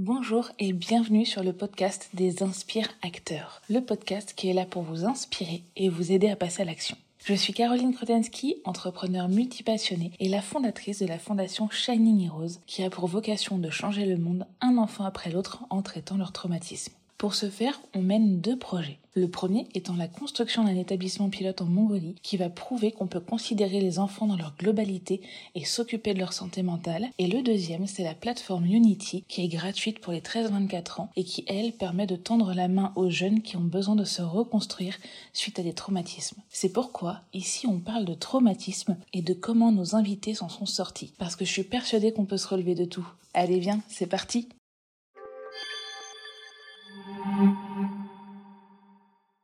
Bonjour 0.00 0.52
et 0.60 0.72
bienvenue 0.72 1.26
sur 1.26 1.42
le 1.42 1.52
podcast 1.52 2.10
des 2.14 2.44
Inspire 2.44 2.86
Acteurs, 3.02 3.62
le 3.68 3.80
podcast 3.80 4.32
qui 4.36 4.48
est 4.48 4.52
là 4.52 4.64
pour 4.64 4.84
vous 4.84 5.04
inspirer 5.04 5.64
et 5.74 5.88
vous 5.88 6.12
aider 6.12 6.30
à 6.30 6.36
passer 6.36 6.62
à 6.62 6.64
l'action. 6.64 6.96
Je 7.24 7.34
suis 7.34 7.52
Caroline 7.52 7.92
Krotensky, 7.92 8.58
entrepreneur 8.64 9.28
multipassionnée 9.28 10.12
et 10.20 10.28
la 10.28 10.40
fondatrice 10.40 11.00
de 11.00 11.06
la 11.06 11.18
fondation 11.18 11.68
Shining 11.68 12.26
Heroes 12.26 12.60
qui 12.68 12.84
a 12.84 12.90
pour 12.90 13.08
vocation 13.08 13.58
de 13.58 13.70
changer 13.70 14.06
le 14.06 14.18
monde 14.18 14.46
un 14.60 14.78
enfant 14.78 15.04
après 15.04 15.32
l'autre 15.32 15.64
en 15.68 15.82
traitant 15.82 16.16
leur 16.16 16.30
traumatisme. 16.30 16.92
Pour 17.16 17.34
ce 17.34 17.50
faire, 17.50 17.80
on 17.92 18.00
mène 18.00 18.40
deux 18.40 18.56
projets. 18.56 19.00
Le 19.18 19.26
premier 19.26 19.66
étant 19.74 19.96
la 19.96 20.06
construction 20.06 20.62
d'un 20.62 20.76
établissement 20.76 21.28
pilote 21.28 21.60
en 21.60 21.64
Mongolie 21.64 22.14
qui 22.22 22.36
va 22.36 22.48
prouver 22.48 22.92
qu'on 22.92 23.08
peut 23.08 23.18
considérer 23.18 23.80
les 23.80 23.98
enfants 23.98 24.28
dans 24.28 24.36
leur 24.36 24.54
globalité 24.56 25.22
et 25.56 25.64
s'occuper 25.64 26.14
de 26.14 26.20
leur 26.20 26.32
santé 26.32 26.62
mentale. 26.62 27.08
Et 27.18 27.26
le 27.26 27.42
deuxième, 27.42 27.88
c'est 27.88 28.04
la 28.04 28.14
plateforme 28.14 28.66
Unity 28.66 29.24
qui 29.26 29.42
est 29.42 29.48
gratuite 29.48 29.98
pour 29.98 30.12
les 30.12 30.20
13-24 30.20 31.00
ans 31.00 31.10
et 31.16 31.24
qui, 31.24 31.44
elle, 31.48 31.72
permet 31.72 32.06
de 32.06 32.14
tendre 32.14 32.54
la 32.54 32.68
main 32.68 32.92
aux 32.94 33.10
jeunes 33.10 33.42
qui 33.42 33.56
ont 33.56 33.60
besoin 33.60 33.96
de 33.96 34.04
se 34.04 34.22
reconstruire 34.22 34.96
suite 35.32 35.58
à 35.58 35.64
des 35.64 35.72
traumatismes. 35.72 36.40
C'est 36.48 36.72
pourquoi, 36.72 37.22
ici, 37.34 37.66
on 37.66 37.80
parle 37.80 38.04
de 38.04 38.14
traumatisme 38.14 38.96
et 39.12 39.22
de 39.22 39.34
comment 39.34 39.72
nos 39.72 39.96
invités 39.96 40.34
s'en 40.34 40.48
sont 40.48 40.66
sortis. 40.66 41.12
Parce 41.18 41.34
que 41.34 41.44
je 41.44 41.50
suis 41.50 41.64
persuadée 41.64 42.12
qu'on 42.12 42.24
peut 42.24 42.36
se 42.36 42.46
relever 42.46 42.76
de 42.76 42.84
tout. 42.84 43.08
Allez, 43.34 43.58
viens, 43.58 43.80
c'est 43.88 44.06
parti! 44.06 44.48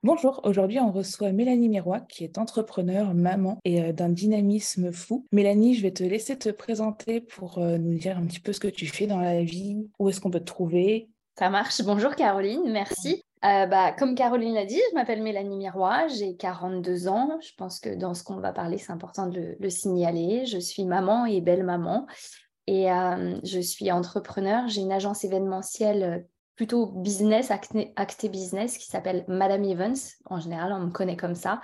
Bonjour, 0.05 0.43
aujourd'hui 0.45 0.81
on 0.81 0.93
reçoit 0.93 1.33
Mélanie 1.33 1.71
Miroir 1.71 2.07
qui 2.07 2.25
est 2.25 2.37
entrepreneur, 2.37 3.15
maman 3.15 3.59
et 3.65 3.83
euh, 3.83 3.93
d'un 3.95 4.11
dynamisme 4.11 4.93
fou. 4.93 5.27
Mélanie, 5.33 5.75
je 5.75 5.81
vais 5.81 5.93
te 5.93 6.03
laisser 6.03 6.37
te 6.37 6.51
présenter 6.51 7.23
pour 7.23 7.57
euh, 7.57 7.79
nous 7.79 7.97
dire 7.97 8.19
un 8.19 8.27
petit 8.27 8.39
peu 8.39 8.53
ce 8.53 8.61
que 8.61 8.69
tu 8.69 8.85
fais 8.87 9.07
dans 9.07 9.19
la 9.19 9.43
vie, 9.43 9.89
où 9.99 10.11
est-ce 10.11 10.21
qu'on 10.21 10.31
peut 10.31 10.41
te 10.41 10.45
trouver. 10.45 11.09
Ça 11.39 11.49
marche. 11.49 11.81
Bonjour 11.81 12.15
Caroline, 12.17 12.71
merci. 12.71 13.25
Euh, 13.47 13.65
bah, 13.65 13.93
comme 13.93 14.15
Caroline 14.15 14.53
l'a 14.53 14.67
dit, 14.67 14.79
je 14.91 14.95
m'appelle 14.95 15.23
Mélanie 15.23 15.57
Miroir, 15.57 16.07
j'ai 16.11 16.37
42 16.37 17.09
ans. 17.09 17.39
Je 17.41 17.53
pense 17.57 17.81
que 17.81 17.95
dans 17.95 18.13
ce 18.13 18.25
qu'on 18.25 18.37
va 18.37 18.53
parler, 18.53 18.77
c'est 18.77 18.93
important 18.93 19.27
de 19.29 19.41
le, 19.41 19.57
le, 19.59 19.71
signaler. 19.71 20.45
Je 20.45 20.59
suis 20.59 20.85
maman 20.85 21.25
et 21.25 21.41
belle 21.41 21.65
maman 21.65 22.07
et 22.67 22.89
je 23.43 23.61
suis 23.61 23.91
entrepreneur. 23.91 24.69
J'ai 24.69 24.83
une 24.83 24.93
agence 24.93 25.25
événementielle 25.25 26.27
plutôt 26.57 26.87
business, 26.87 27.51
acté, 27.51 28.29
business, 28.29 28.79
qui 28.79 28.87
s'appelle 28.87 29.25
Madame 29.29 29.65
Evans. 29.65 29.97
En 30.27 30.41
général, 30.41 30.73
on 30.73 30.81
me 30.81 30.91
connaît 30.91 31.17
comme 31.17 31.35
ça. 31.35 31.61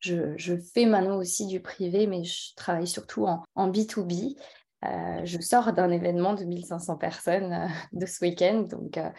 Je, 0.00 0.56
fais 0.72 0.86
maintenant 0.86 1.18
aussi 1.18 1.46
du 1.46 1.60
privé, 1.60 2.06
mais 2.06 2.24
je 2.24 2.54
travaille 2.56 2.86
surtout 2.86 3.26
en, 3.26 3.70
B2B. 3.70 4.36
Euh, 4.84 5.20
je 5.24 5.40
sors 5.40 5.72
d'un 5.74 5.90
événement 5.90 6.32
de 6.32 6.44
1500 6.44 6.96
personnes 6.96 7.52
euh, 7.52 7.66
de 7.92 8.06
ce 8.06 8.24
week-end. 8.24 8.66
Donc, 8.70 8.96
euh, 8.96 9.10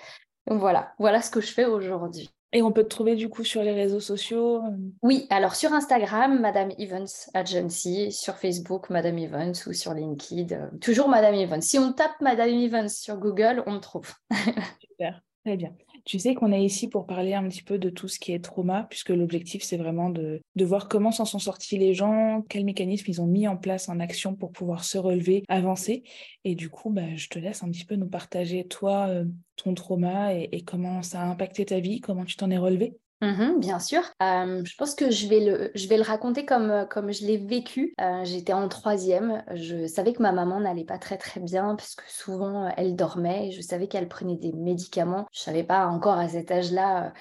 donc, 0.47 0.59
voilà, 0.59 0.93
voilà 0.97 1.21
ce 1.21 1.29
que 1.29 1.39
je 1.39 1.53
fais 1.53 1.65
aujourd'hui. 1.65 2.31
Et 2.53 2.61
on 2.61 2.71
peut 2.71 2.83
te 2.83 2.89
trouver 2.89 3.15
du 3.15 3.29
coup 3.29 3.43
sur 3.43 3.63
les 3.63 3.71
réseaux 3.71 3.99
sociaux 4.01 4.61
Oui, 5.01 5.25
alors 5.29 5.55
sur 5.55 5.71
Instagram, 5.71 6.39
Madame 6.39 6.71
Evans 6.77 7.07
Agency, 7.33 8.11
sur 8.11 8.35
Facebook, 8.35 8.89
Madame 8.89 9.17
Evans 9.17 9.53
ou 9.67 9.73
sur 9.73 9.93
LinkedIn, 9.93 10.71
toujours 10.81 11.07
Madame 11.07 11.35
Evans. 11.35 11.61
Si 11.61 11.79
on 11.79 11.93
tape 11.93 12.19
Madame 12.19 12.49
Evans 12.49 12.89
sur 12.89 13.17
Google, 13.17 13.63
on 13.67 13.73
me 13.73 13.79
trouve. 13.79 14.11
Super, 14.81 15.21
très 15.45 15.55
bien. 15.55 15.73
Tu 16.05 16.19
sais 16.19 16.33
qu'on 16.33 16.51
est 16.51 16.63
ici 16.63 16.87
pour 16.87 17.05
parler 17.05 17.33
un 17.33 17.47
petit 17.47 17.63
peu 17.63 17.77
de 17.77 17.89
tout 17.89 18.07
ce 18.07 18.19
qui 18.19 18.31
est 18.31 18.43
trauma, 18.43 18.87
puisque 18.89 19.09
l'objectif, 19.09 19.63
c'est 19.63 19.77
vraiment 19.77 20.09
de, 20.09 20.41
voir 20.59 20.87
comment 20.87 21.11
s'en 21.11 21.25
sont 21.25 21.39
sortis 21.39 21.77
les 21.77 21.93
gens, 21.93 22.43
quels 22.49 22.65
mécanismes 22.65 23.05
ils 23.09 23.21
ont 23.21 23.27
mis 23.27 23.47
en 23.47 23.57
place 23.57 23.89
en 23.89 23.99
action 23.99 24.35
pour 24.35 24.51
pouvoir 24.51 24.83
se 24.83 24.97
relever, 24.97 25.43
avancer. 25.47 26.03
Et 26.43 26.55
du 26.55 26.69
coup, 26.69 26.89
bah, 26.89 27.15
je 27.15 27.27
te 27.27 27.39
laisse 27.39 27.63
un 27.63 27.69
petit 27.69 27.85
peu 27.85 27.95
nous 27.95 28.09
partager, 28.09 28.67
toi, 28.67 29.07
euh, 29.09 29.25
ton 29.55 29.73
trauma 29.73 30.33
et 30.33 30.63
comment 30.65 31.03
ça 31.03 31.21
a 31.21 31.25
impacté 31.25 31.65
ta 31.65 31.79
vie, 31.79 32.01
comment 32.01 32.25
tu 32.25 32.35
t'en 32.35 32.49
es 32.49 32.57
relevé. 32.57 32.95
Mmh 33.21 33.59
bien 33.59 33.79
sûr. 33.79 34.01
je 34.19 34.75
pense 34.77 34.95
que 34.95 35.11
je 35.11 35.27
vais 35.27 35.39
le, 35.39 36.01
raconter 36.01 36.43
comme, 36.45 36.87
comme 36.89 37.11
je 37.11 37.25
l'ai 37.25 37.37
vécu. 37.37 37.93
J'étais 38.23 38.53
en 38.53 38.67
troisième. 38.67 39.43
Je 39.53 39.85
savais 39.87 40.13
que 40.13 40.21
ma 40.21 40.31
maman 40.31 40.59
n'allait 40.59 40.85
pas 40.85 40.97
très 40.97 41.17
très 41.17 41.39
bien 41.39 41.75
parce 41.75 41.95
que 41.95 42.03
souvent 42.07 42.71
elle 42.77 42.95
dormait. 42.95 43.49
Et 43.49 43.51
je 43.51 43.61
savais 43.61 43.87
qu'elle 43.87 44.07
prenait 44.07 44.37
des 44.37 44.53
médicaments. 44.53 45.27
Je 45.31 45.41
savais 45.41 45.63
pas 45.63 45.85
encore 45.85 46.17
à 46.17 46.27
cet 46.29 46.51
âge-là, 46.51 47.13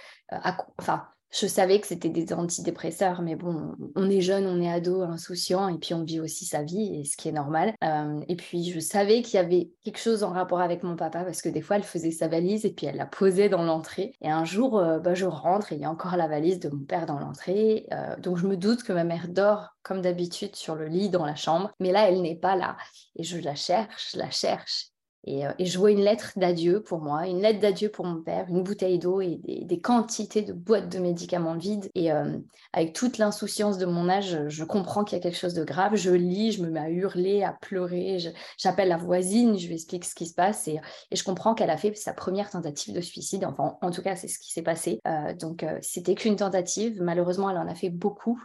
enfin 0.79 1.07
je 1.31 1.47
savais 1.47 1.81
que 1.81 1.87
c'était 1.87 2.09
des 2.09 2.33
antidépresseurs, 2.33 3.23
mais 3.23 3.37
bon, 3.37 3.75
on 3.95 4.11
est 4.11 4.21
jeune, 4.21 4.47
on 4.47 4.61
est 4.61 4.71
ado, 4.71 5.03
insouciant, 5.03 5.69
et 5.69 5.79
puis 5.79 5.95
on 5.95 6.03
vit 6.03 6.21
aussi 6.21 6.45
sa 6.45 6.63
vie, 6.63 7.01
et 7.01 7.05
ce 7.05 7.17
qui 7.17 7.29
est 7.29 7.33
normal. 7.33 7.73
Euh, 7.85 8.21
et 8.29 8.37
puis 8.37 8.71
je 8.71 8.81
savais 8.81 9.23
qu'il 9.23 9.35
y 9.35 9.39
avait 9.39 9.71
quelque 9.85 9.99
chose 9.99 10.25
en 10.25 10.31
rapport 10.31 10.61
avec 10.61 10.83
mon 10.83 10.97
papa, 10.97 11.25
parce 11.25 11.41
que 11.41 11.49
des 11.49 11.61
fois, 11.61 11.77
elle 11.77 11.85
faisait 11.85 12.11
sa 12.11 12.29
valise 12.29 12.65
et 12.65 12.73
puis 12.73 12.87
elle 12.87 12.97
la 12.97 13.07
posait 13.07 13.49
dans 13.49 13.63
l'entrée. 13.63 14.13
Et 14.21 14.31
un 14.31 14.45
jour, 14.45 14.79
euh, 14.79 14.99
bah, 14.99 15.15
je 15.15 15.27
rentre 15.27 15.73
et 15.73 15.77
il 15.77 15.83
y 15.83 15.85
a 15.85 15.91
encore 15.91 16.17
la 16.17 16.27
valise 16.27 16.59
de 16.59 16.69
mon 16.69 16.85
père 16.85 17.07
dans 17.07 17.19
l'entrée. 17.19 17.87
Euh, 17.93 18.17
donc 18.17 18.37
je 18.37 18.47
me 18.47 18.57
doute 18.57 18.83
que 18.83 18.93
ma 18.93 19.05
mère 19.05 19.29
dort 19.29 19.77
comme 19.83 20.03
d'habitude 20.03 20.57
sur 20.57 20.75
le 20.75 20.87
lit 20.87 21.09
dans 21.09 21.25
la 21.25 21.37
chambre, 21.37 21.71
mais 21.81 21.93
là, 21.93 22.09
elle 22.09 22.23
n'est 22.23 22.37
pas 22.37 22.57
là. 22.57 22.77
Et 23.17 23.23
je 23.23 23.39
la 23.39 23.55
cherche, 23.55 24.15
la 24.15 24.31
cherche, 24.31 24.90
euh, 25.29 25.53
et, 25.59 25.65
vois 25.77 25.91
une 25.91 26.01
lettre 26.01 26.33
d'adieu 26.37 26.83
pour 26.83 27.01
moi, 27.01 27.27
une 27.27 27.41
lettre 27.41 27.61
d'adieu 27.61 27.91
pour 27.91 28.07
mon 28.07 28.23
père, 28.23 28.47
une 28.49 28.63
bouteille 28.63 28.99
d'eau 28.99 29.21
et 29.21 29.41
des, 29.45 29.81
quantités 29.81 30.43
de 30.43 30.53
boîtes 30.53 30.89
de 30.89 30.99
médicaments 30.99 31.57
vides. 31.57 31.89
Et 31.95 32.11
euh, 32.13 32.39
avec 32.73 32.95
toute 32.95 33.19
l'insouciance 33.19 33.79
de 33.79 33.87
mon 33.87 34.09
âge, 34.09 34.49
je 34.49 34.65
comprends 34.65 35.05
qu'il 35.05 35.17
y 35.17 35.21
a 35.21 35.23
quelque 35.23 35.39
chose 35.39 35.55
de 35.55 35.65
grave. 35.65 35.95
Je 35.95 36.11
lis, 36.11 36.53
je 36.53 36.63
me 36.63 36.71
mets 36.71 36.81
à 36.81 36.91
hurler, 36.91 37.43
à 37.43 37.53
pleurer. 37.53 38.19
J'appelle 38.57 38.89
la 38.89 38.97
voisine, 38.97 39.59
je 39.59 39.67
lui 39.67 39.75
explique 39.75 40.05
ce 40.05 40.15
qui 40.15 40.27
se 40.27 40.35
passe. 40.35 40.69
Et, 40.69 40.81
je 41.13 41.23
comprends 41.23 41.55
qu'elle 41.55 41.71
a 41.71 41.77
fait 41.77 41.95
sa 41.97 42.15
première 42.15 42.51
tentative 42.51 42.95
de 42.95 43.01
suicide. 43.01 43.45
Enfin, 43.45 43.77
en, 43.81 43.91
tout 43.91 44.03
cas, 44.03 44.17
c'est 44.17 44.29
ce 44.29 44.39
qui 44.39 44.53
s'est 44.53 44.63
passé. 44.63 45.01
Euh, 45.07 45.35
donc, 45.35 45.65
c'était 45.83 46.15
qu'une 46.15 46.37
tentative. 46.37 47.03
Malheureusement, 47.03 47.51
elle 47.51 47.59
en 47.59 47.69
a 47.69 47.75
fait 47.75 47.91
beaucoup 47.91 48.41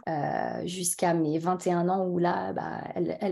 jusqu'à 0.64 1.14
mes 1.14 1.38
21 1.38 1.88
ans 1.88 2.06
où 2.06 2.18
là, 2.18 2.52
bah, 2.52 2.82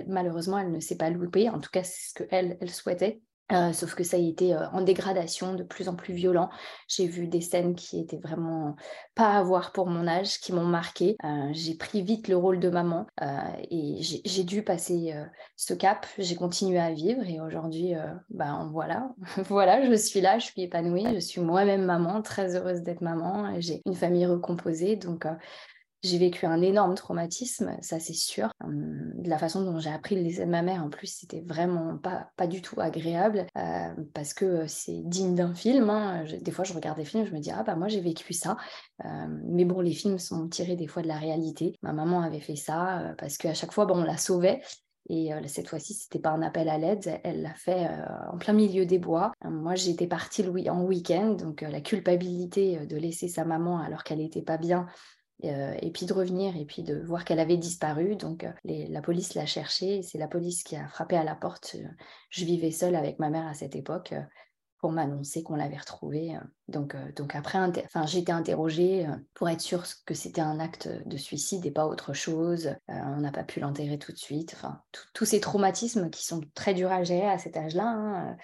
malheureusement, 0.07 0.59
elle 0.59 0.73
ne 0.73 0.81
s'est 0.81 0.97
pas 0.97 1.11
loupée. 1.11 1.51
En 1.51 1.61
tout 1.61 1.71
cas, 1.71 1.83
c'est 1.85 2.11
ce 2.11 2.15
qu'elle 2.15 2.57
elle 2.61 2.71
souhaitait. 2.71 3.21
Euh, 3.53 3.75
sauf 3.75 3.95
que 3.95 4.05
ça 4.05 4.17
a 4.17 4.21
été 4.21 4.55
euh, 4.55 4.67
en 4.71 4.81
dégradation, 4.81 5.55
de 5.55 5.63
plus 5.63 5.89
en 5.89 5.95
plus 5.95 6.15
violent. 6.15 6.49
J'ai 6.89 7.07
vu 7.07 7.27
des 7.27 7.43
scènes 7.43 7.75
qui 7.75 8.01
étaient 8.01 8.19
vraiment 8.19 8.75
pas 9.15 9.33
à 9.33 9.43
voir 9.43 9.73
pour 9.73 9.87
mon 9.87 10.07
âge, 10.07 10.41
qui 10.41 10.53
m'ont 10.53 10.65
marqué. 10.65 11.17
Euh, 11.25 11.49
j'ai 11.53 11.75
pris 11.75 12.01
vite 12.01 12.29
le 12.29 12.39
rôle 12.39 12.59
de 12.59 12.71
maman 12.71 13.07
et 13.71 13.99
j'ai 14.01 14.45
dû 14.45 14.63
passer 14.63 15.15
ce 15.57 15.75
cap. 15.75 16.07
J'ai 16.19 16.37
continué 16.37 16.79
à 16.79 16.93
vivre 16.93 17.23
et 17.27 17.41
aujourd'hui, 17.41 17.93
ben 18.31 18.69
voilà, 18.73 19.11
voilà, 19.49 19.85
je 19.85 19.95
suis 19.95 20.21
là, 20.21 20.39
je 20.39 20.47
suis 20.47 20.63
épanouie, 20.63 21.07
je 21.15 21.21
suis 21.21 21.41
moi-même 21.41 21.85
maman, 21.85 22.23
très 22.23 22.57
heureuse 22.57 22.83
d'être 22.83 23.03
maman. 23.03 23.55
J'ai 23.61 23.83
une 23.87 23.95
famille 23.95 24.27
recomposée, 24.27 24.97
donc 24.97 25.27
j'ai 26.05 26.19
vécu 26.19 26.47
un 26.47 26.61
énorme 26.61 26.95
traumatisme, 26.95 27.77
ça 27.81 27.99
c'est 27.99 28.13
sûr. 28.13 28.51
Hum, 28.63 29.13
de 29.15 29.29
la 29.29 29.39
façon 29.39 29.63
dont 29.65 29.79
j'ai 29.79 29.91
appris 29.91 30.15
le 30.17 30.23
décès 30.23 30.45
de 30.45 30.51
ma 30.51 30.63
mère, 30.63 30.85
en 30.85 30.91
plus, 30.91 31.07
c'était 31.07 31.41
vraiment 31.41 31.97
pas, 31.97 32.31
pas 32.37 32.47
du 32.47 32.61
tout 32.61 32.81
agréable 32.81 33.47
euh, 33.57 33.95
parce 34.13 34.35
que 34.35 34.45
euh, 34.45 34.65
c'est 34.69 35.01
digne 35.05 35.35
d'un 35.35 35.55
film. 35.55 35.89
Hein. 35.91 36.25
Des 36.41 36.51
fois, 36.51 36.65
je 36.65 36.75
regarde 36.75 36.99
des 36.99 37.05
films, 37.05 37.27
je 37.27 37.33
me 37.33 37.41
dis, 37.41 37.51
ah 37.51 37.63
bah 37.63 37.75
moi 37.75 37.89
j'ai 37.89 38.01
vécu 38.01 38.35
ça. 38.35 38.57
Euh, 39.05 39.27
mais 39.47 39.65
bon, 39.65 39.81
les 39.81 39.93
films 39.93 40.19
sont 40.19 40.49
tirés 40.49 40.77
des 40.77 40.87
fois 40.87 41.03
de 41.03 41.09
la 41.09 41.17
réalité. 41.17 41.75
Ma 41.83 41.93
maman 41.93 42.21
avait 42.21 42.41
fait 42.41 42.57
ça 42.57 43.15
parce 43.19 43.39
qu'à 43.39 43.55
chaque 43.55 43.73
fois, 43.73 43.87
bon, 43.87 44.01
on 44.01 44.05
la 44.05 44.19
sauvait. 44.19 44.61
Et 45.11 45.33
cette 45.49 45.69
fois-ci, 45.69 45.93
c'était 45.93 46.19
pas 46.19 46.31
un 46.31 46.41
appel 46.41 46.67
à 46.67 46.79
l'aide, 46.79 47.21
elle 47.25 47.43
l'a 47.43 47.53
fait 47.53 47.91
en 48.33 48.39
plein 48.39 48.55
milieu 48.55 48.87
des 48.87 48.99
bois. 48.99 49.33
moi, 49.45 49.75
j'étais 49.75 50.07
partie 50.07 50.43
en 50.71 50.83
week-end, 50.83 51.33
donc 51.33 51.61
la 51.61 51.83
culpabilité 51.83 52.87
de 52.87 52.97
laisser 52.97 53.29
sa 53.29 53.45
maman 53.45 53.81
alors 53.81 54.03
qu'elle 54.03 54.17
n'était 54.19 54.41
pas 54.41 54.57
bien, 54.57 54.87
et 55.43 55.91
puis 55.91 56.07
de 56.07 56.13
revenir 56.13 56.57
et 56.57 56.65
puis 56.65 56.83
de 56.83 57.01
voir 57.01 57.25
qu'elle 57.25 57.41
avait 57.41 57.57
disparu. 57.57 58.17
Donc 58.17 58.45
euh, 58.45 58.53
la 58.65 59.03
police 59.03 59.35
l'a 59.35 59.47
cherchée, 59.47 60.03
c'est 60.03 60.19
la 60.19 60.29
police 60.29 60.63
qui 60.63 60.77
a 60.77 60.89
frappé 60.89 61.17
à 61.17 61.25
la 61.25 61.35
porte. 61.35 61.77
Je 62.31 62.45
vivais 62.45 62.71
seule 62.71 62.95
avec 62.95 63.19
ma 63.19 63.31
mère 63.31 63.47
à 63.47 63.55
cette 63.55 63.77
époque 63.77 64.13
euh, 64.13 64.23
pour 64.79 64.93
m'annoncer 64.93 65.43
qu'on 65.43 65.57
l'avait 65.57 65.79
retrouvée. 65.79 66.37
Donc, 66.69 66.95
donc 67.17 67.35
après, 67.35 67.59
enfin, 67.59 68.05
j'ai 68.05 68.19
été 68.19 68.33
interrogée 68.33 69.07
pour 69.33 69.49
être 69.49 69.63
sûre 69.63 69.83
que 70.05 70.13
c'était 70.13 70.43
un 70.43 70.61
acte 70.61 70.91
de 71.07 71.17
suicide 71.17 71.65
et 71.65 71.71
pas 71.71 71.87
autre 71.87 72.13
chose. 72.13 72.77
on 72.89 73.21
n'a 73.21 73.33
pas 73.33 73.45
pu 73.45 73.61
l'enterrer 73.61 73.99
tout 73.99 74.13
de 74.13 74.19
suite. 74.19 74.53
Enfin, 74.55 74.83
tous 75.15 75.25
ces 75.25 75.41
traumatismes 75.41 76.11
qui 76.11 76.23
sont 76.23 76.43
très 76.53 76.75
durs 76.75 76.93
à 76.93 77.03
gérer 77.03 77.31
à 77.31 77.39
cet 77.39 77.57
âge-là. 77.57 77.87
Hein, 77.87 78.29
euh, 78.29 78.35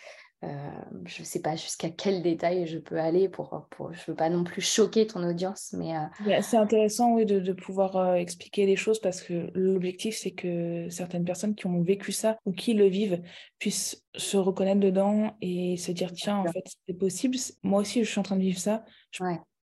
je 0.43 1.21
ne 1.21 1.27
sais 1.27 1.41
pas 1.41 1.55
jusqu'à 1.55 1.91
quel 1.91 2.23
détail 2.23 2.67
je 2.67 2.79
peux 2.79 2.99
aller 2.99 3.29
pour, 3.29 3.67
pour 3.71 3.93
je 3.93 4.01
veux 4.11 4.15
pas 4.15 4.31
non 4.31 4.43
plus 4.43 4.63
choquer 4.63 5.07
ton 5.07 5.23
audience, 5.23 5.75
mais 5.77 5.95
euh, 5.97 6.41
c'est 6.41 6.57
intéressant 6.57 7.13
oui 7.15 7.27
de, 7.27 7.41
de 7.41 7.53
pouvoir 7.53 7.97
euh, 7.97 8.15
expliquer 8.15 8.65
les 8.65 8.77
choses 8.77 9.01
parce 9.01 9.21
que 9.21 9.51
l'objectif 9.55 10.17
c'est 10.17 10.31
que 10.31 10.89
certaines 10.89 11.25
personnes 11.25 11.55
qui 11.55 11.67
ont 11.67 11.83
vécu 11.83 12.13
ça 12.13 12.39
ou 12.47 12.53
qui 12.53 12.73
le 12.73 12.87
vivent 12.87 13.21
puissent 13.59 14.03
se 14.17 14.39
reconnaître 14.39 14.81
dedans 14.81 15.37
et 15.43 15.77
se 15.77 15.93
dire 15.93 16.13
tiens 16.13 16.39
en 16.39 16.47
fait 16.47 16.65
c'est 16.89 16.95
possible, 16.95 17.37
moi 17.63 17.81
aussi 17.81 18.03
je 18.03 18.11
suis 18.11 18.21
en 18.21 18.25
train 18.25 18.37
de 18.37 18.43
vivre 18.43 18.59
ça. 18.59 18.85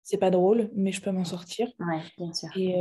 C'est 0.04 0.18
pas 0.18 0.30
drôle, 0.30 0.68
mais 0.74 0.90
je 0.90 1.00
peux 1.00 1.12
m'en 1.12 1.24
sortir. 1.24 1.68
Ouais, 1.78 2.00
bien 2.18 2.32
sûr. 2.32 2.48
Et 2.56 2.74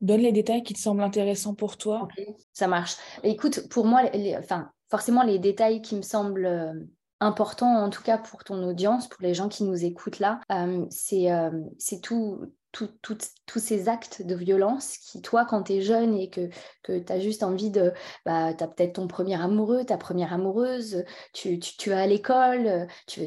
donne 0.00 0.22
les 0.22 0.32
détails 0.32 0.62
qui 0.62 0.72
te 0.72 0.78
semblent 0.78 1.02
intéressants 1.02 1.54
pour 1.54 1.76
toi. 1.76 2.08
Ça 2.54 2.66
marche. 2.68 2.96
Écoute, 3.22 3.68
pour 3.68 3.84
moi, 3.84 4.04
enfin, 4.38 4.70
forcément, 4.88 5.24
les 5.24 5.38
détails 5.38 5.82
qui 5.82 5.94
me 5.94 6.00
semblent 6.00 6.88
important, 7.20 7.84
en 7.84 7.90
tout 7.90 8.02
cas 8.02 8.18
pour 8.18 8.44
ton 8.44 8.62
audience, 8.62 9.08
pour 9.08 9.22
les 9.22 9.34
gens 9.34 9.48
qui 9.48 9.64
nous 9.64 9.84
écoutent 9.84 10.18
là, 10.18 10.40
c'est 10.90 12.00
tout, 12.02 12.40
tous 13.02 13.58
ces 13.58 13.88
actes 13.88 14.22
de 14.22 14.34
violence 14.34 14.96
qui, 14.98 15.22
toi, 15.22 15.44
quand 15.44 15.64
tu 15.64 15.74
es 15.74 15.80
jeune 15.80 16.14
et 16.14 16.30
que, 16.30 16.48
que 16.82 16.98
tu 16.98 17.12
as 17.12 17.20
juste 17.20 17.42
envie 17.42 17.70
de... 17.70 17.92
Bah, 18.26 18.54
tu 18.54 18.64
as 18.64 18.68
peut-être 18.68 18.94
ton 18.94 19.08
premier 19.08 19.40
amoureux, 19.40 19.84
ta 19.84 19.96
première 19.96 20.32
amoureuse, 20.32 21.04
tu, 21.32 21.58
tu, 21.58 21.76
tu 21.76 21.92
à 21.92 22.06
l'école, 22.06 22.86
tu, 23.06 23.20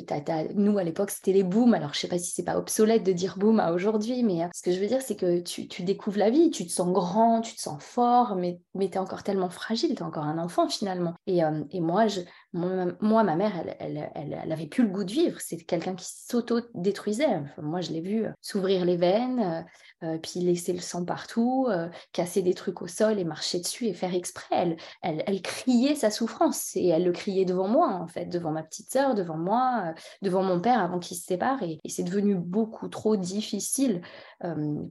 nous, 0.55 0.77
à 0.77 0.83
l'époque, 0.83 1.11
c'était 1.11 1.33
les 1.33 1.43
booms. 1.43 1.73
Alors, 1.73 1.93
je 1.93 1.99
sais 1.99 2.07
pas 2.07 2.19
si 2.19 2.31
c'est 2.31 2.43
pas 2.43 2.57
obsolète 2.57 3.03
de 3.03 3.11
dire 3.11 3.37
boom 3.37 3.59
à 3.59 3.73
aujourd'hui, 3.73 4.23
mais 4.23 4.43
euh, 4.43 4.47
ce 4.53 4.61
que 4.61 4.71
je 4.71 4.79
veux 4.79 4.87
dire, 4.87 5.01
c'est 5.01 5.15
que 5.15 5.39
tu, 5.39 5.67
tu, 5.67 5.83
découvres 5.83 6.17
la 6.19 6.29
vie, 6.29 6.51
tu 6.51 6.65
te 6.65 6.71
sens 6.71 6.91
grand, 6.91 7.41
tu 7.41 7.55
te 7.55 7.61
sens 7.61 7.81
fort, 7.81 8.35
mais, 8.35 8.59
mais 8.75 8.89
tu 8.89 8.95
es 8.95 8.97
encore 8.97 9.23
tellement 9.23 9.49
fragile, 9.49 9.95
tu 9.95 10.01
es 10.01 10.03
encore 10.03 10.23
un 10.23 10.37
enfant 10.37 10.67
finalement. 10.69 11.13
Et, 11.27 11.43
euh, 11.43 11.63
et 11.71 11.79
moi, 11.79 12.07
je, 12.07 12.21
moi, 12.53 13.23
ma 13.23 13.35
mère, 13.35 13.53
elle, 13.79 14.09
elle, 14.13 14.39
elle, 14.43 14.51
avait 14.51 14.67
plus 14.67 14.83
le 14.83 14.89
goût 14.89 15.03
de 15.03 15.11
vivre. 15.11 15.39
C'est 15.39 15.57
quelqu'un 15.57 15.95
qui 15.95 16.05
s'auto-détruisait. 16.05 17.41
moi, 17.61 17.81
je 17.81 17.91
l'ai 17.91 18.01
vu 18.01 18.25
euh, 18.25 18.31
s'ouvrir 18.41 18.85
les 18.85 18.97
veines, 18.97 19.40
euh, 19.41 19.61
euh, 20.03 20.17
puis 20.17 20.39
laisser 20.39 20.73
le 20.73 20.79
sang 20.79 21.05
partout, 21.05 21.67
casser 22.11 22.41
des 22.41 22.53
trucs 22.53 22.81
au 22.81 22.87
sol 22.87 23.19
et 23.19 23.23
marcher 23.23 23.59
dessus 23.59 23.85
et 23.87 23.93
faire 23.93 24.13
exprès. 24.13 24.77
Elle, 25.03 25.23
elle, 25.25 25.41
criait 25.41 25.95
sa 25.95 26.09
souffrance 26.09 26.75
et 26.75 26.87
elle 26.87 27.03
le 27.03 27.11
criait 27.11 27.45
devant 27.45 27.67
moi, 27.67 27.89
en 27.89 28.07
fait, 28.07 28.25
devant 28.25 28.51
ma 28.51 28.63
petite 28.63 28.91
sœur, 28.91 29.15
devant 29.15 29.37
moi, 29.37 29.93
devant 30.21 30.43
mon 30.43 30.59
père 30.59 30.79
avant 30.79 30.99
qu'il 30.99 31.17
se 31.17 31.23
sépare. 31.23 31.61
Et, 31.63 31.79
c'est 31.87 32.03
devenu 32.03 32.35
beaucoup 32.35 32.87
trop 32.87 33.15
difficile 33.15 34.01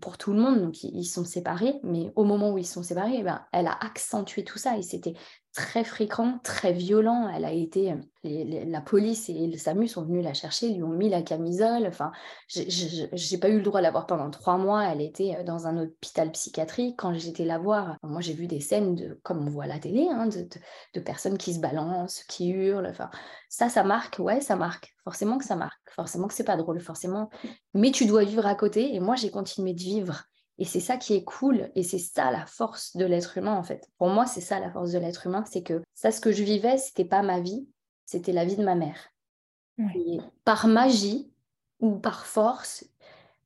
pour 0.00 0.18
tout 0.18 0.32
le 0.32 0.40
monde. 0.40 0.60
Donc, 0.60 0.82
ils, 0.84 1.04
sont 1.04 1.24
séparés, 1.24 1.74
mais 1.82 2.12
au 2.16 2.24
moment 2.24 2.52
où 2.52 2.58
ils 2.58 2.66
sont 2.66 2.82
séparés, 2.82 3.16
eh 3.18 3.22
ben, 3.22 3.44
elle 3.52 3.66
a 3.66 3.76
accentué 3.80 4.44
tout 4.44 4.58
ça 4.58 4.76
et 4.76 4.82
c'était 4.82 5.14
très 5.52 5.84
fréquent, 5.84 6.38
très 6.44 6.72
violent. 6.72 7.28
Elle 7.34 7.44
a 7.44 7.52
été, 7.52 7.94
la 8.22 8.80
police 8.80 9.28
et 9.28 9.46
le 9.46 9.56
SAMU 9.56 9.88
sont 9.88 10.04
venus 10.04 10.24
la 10.24 10.34
chercher, 10.34 10.72
lui 10.72 10.82
ont 10.82 10.90
mis 10.90 11.08
la 11.08 11.22
camisole. 11.22 11.86
Enfin, 11.86 12.12
j'ai 12.48 13.38
pas 13.38 13.48
eu 13.48 13.56
le 13.56 13.62
droit 13.62 13.80
de 13.80 13.84
la 13.84 13.90
voir 13.90 14.06
pendant 14.06 14.30
trois 14.30 14.58
mois. 14.58 14.84
Elle 14.84 15.00
était 15.00 15.36
euh, 15.36 15.44
dans 15.44 15.66
un 15.66 15.82
hôpital 15.82 16.30
psychiatrique. 16.32 16.96
Quand 16.98 17.14
j'étais 17.14 17.44
la 17.44 17.58
voir, 17.58 17.96
moi 18.02 18.20
j'ai 18.20 18.34
vu 18.34 18.46
des 18.46 18.60
scènes 18.60 18.94
de, 18.94 19.18
comme 19.22 19.46
on 19.46 19.50
voit 19.50 19.64
à 19.64 19.68
la 19.68 19.78
télé, 19.78 20.06
hein, 20.10 20.28
de, 20.28 21.00
personnes 21.00 21.38
qui 21.38 21.54
se 21.54 21.60
balancent, 21.60 22.24
qui 22.24 22.50
hurlent. 22.50 22.88
Enfin, 22.88 23.10
ça, 23.48 23.68
ça 23.68 23.82
marque. 23.82 24.18
Ouais, 24.18 24.40
ça 24.40 24.56
marque. 24.56 24.94
Forcément 25.10 25.38
que 25.38 25.44
ça 25.44 25.56
marque. 25.56 25.90
Forcément 25.90 26.28
que 26.28 26.34
c'est 26.34 26.44
pas 26.44 26.56
drôle. 26.56 26.80
Forcément. 26.80 27.30
Mais 27.74 27.90
tu 27.90 28.06
dois 28.06 28.24
vivre 28.24 28.46
à 28.46 28.54
côté. 28.54 28.94
Et 28.94 29.00
moi, 29.00 29.16
j'ai 29.16 29.30
continué 29.30 29.74
de 29.74 29.80
vivre 29.80 30.24
et 30.60 30.66
c'est 30.66 30.80
ça 30.80 30.98
qui 30.98 31.14
est 31.14 31.24
cool 31.24 31.70
et 31.74 31.82
c'est 31.82 31.98
ça 31.98 32.30
la 32.30 32.44
force 32.44 32.94
de 32.94 33.06
l'être 33.06 33.38
humain 33.38 33.54
en 33.54 33.62
fait. 33.62 33.88
Pour 33.96 34.08
moi, 34.10 34.26
c'est 34.26 34.42
ça 34.42 34.60
la 34.60 34.70
force 34.70 34.92
de 34.92 34.98
l'être 34.98 35.26
humain, 35.26 35.42
c'est 35.50 35.62
que 35.62 35.82
ça, 35.94 36.12
ce 36.12 36.20
que 36.20 36.32
je 36.32 36.44
vivais, 36.44 36.76
c'était 36.76 37.06
pas 37.06 37.22
ma 37.22 37.40
vie, 37.40 37.66
c'était 38.04 38.32
la 38.32 38.44
vie 38.44 38.56
de 38.56 38.64
ma 38.64 38.74
mère. 38.74 39.08
Et 39.94 40.18
par 40.44 40.66
magie 40.66 41.32
ou 41.80 41.98
par 41.98 42.26
force, 42.26 42.84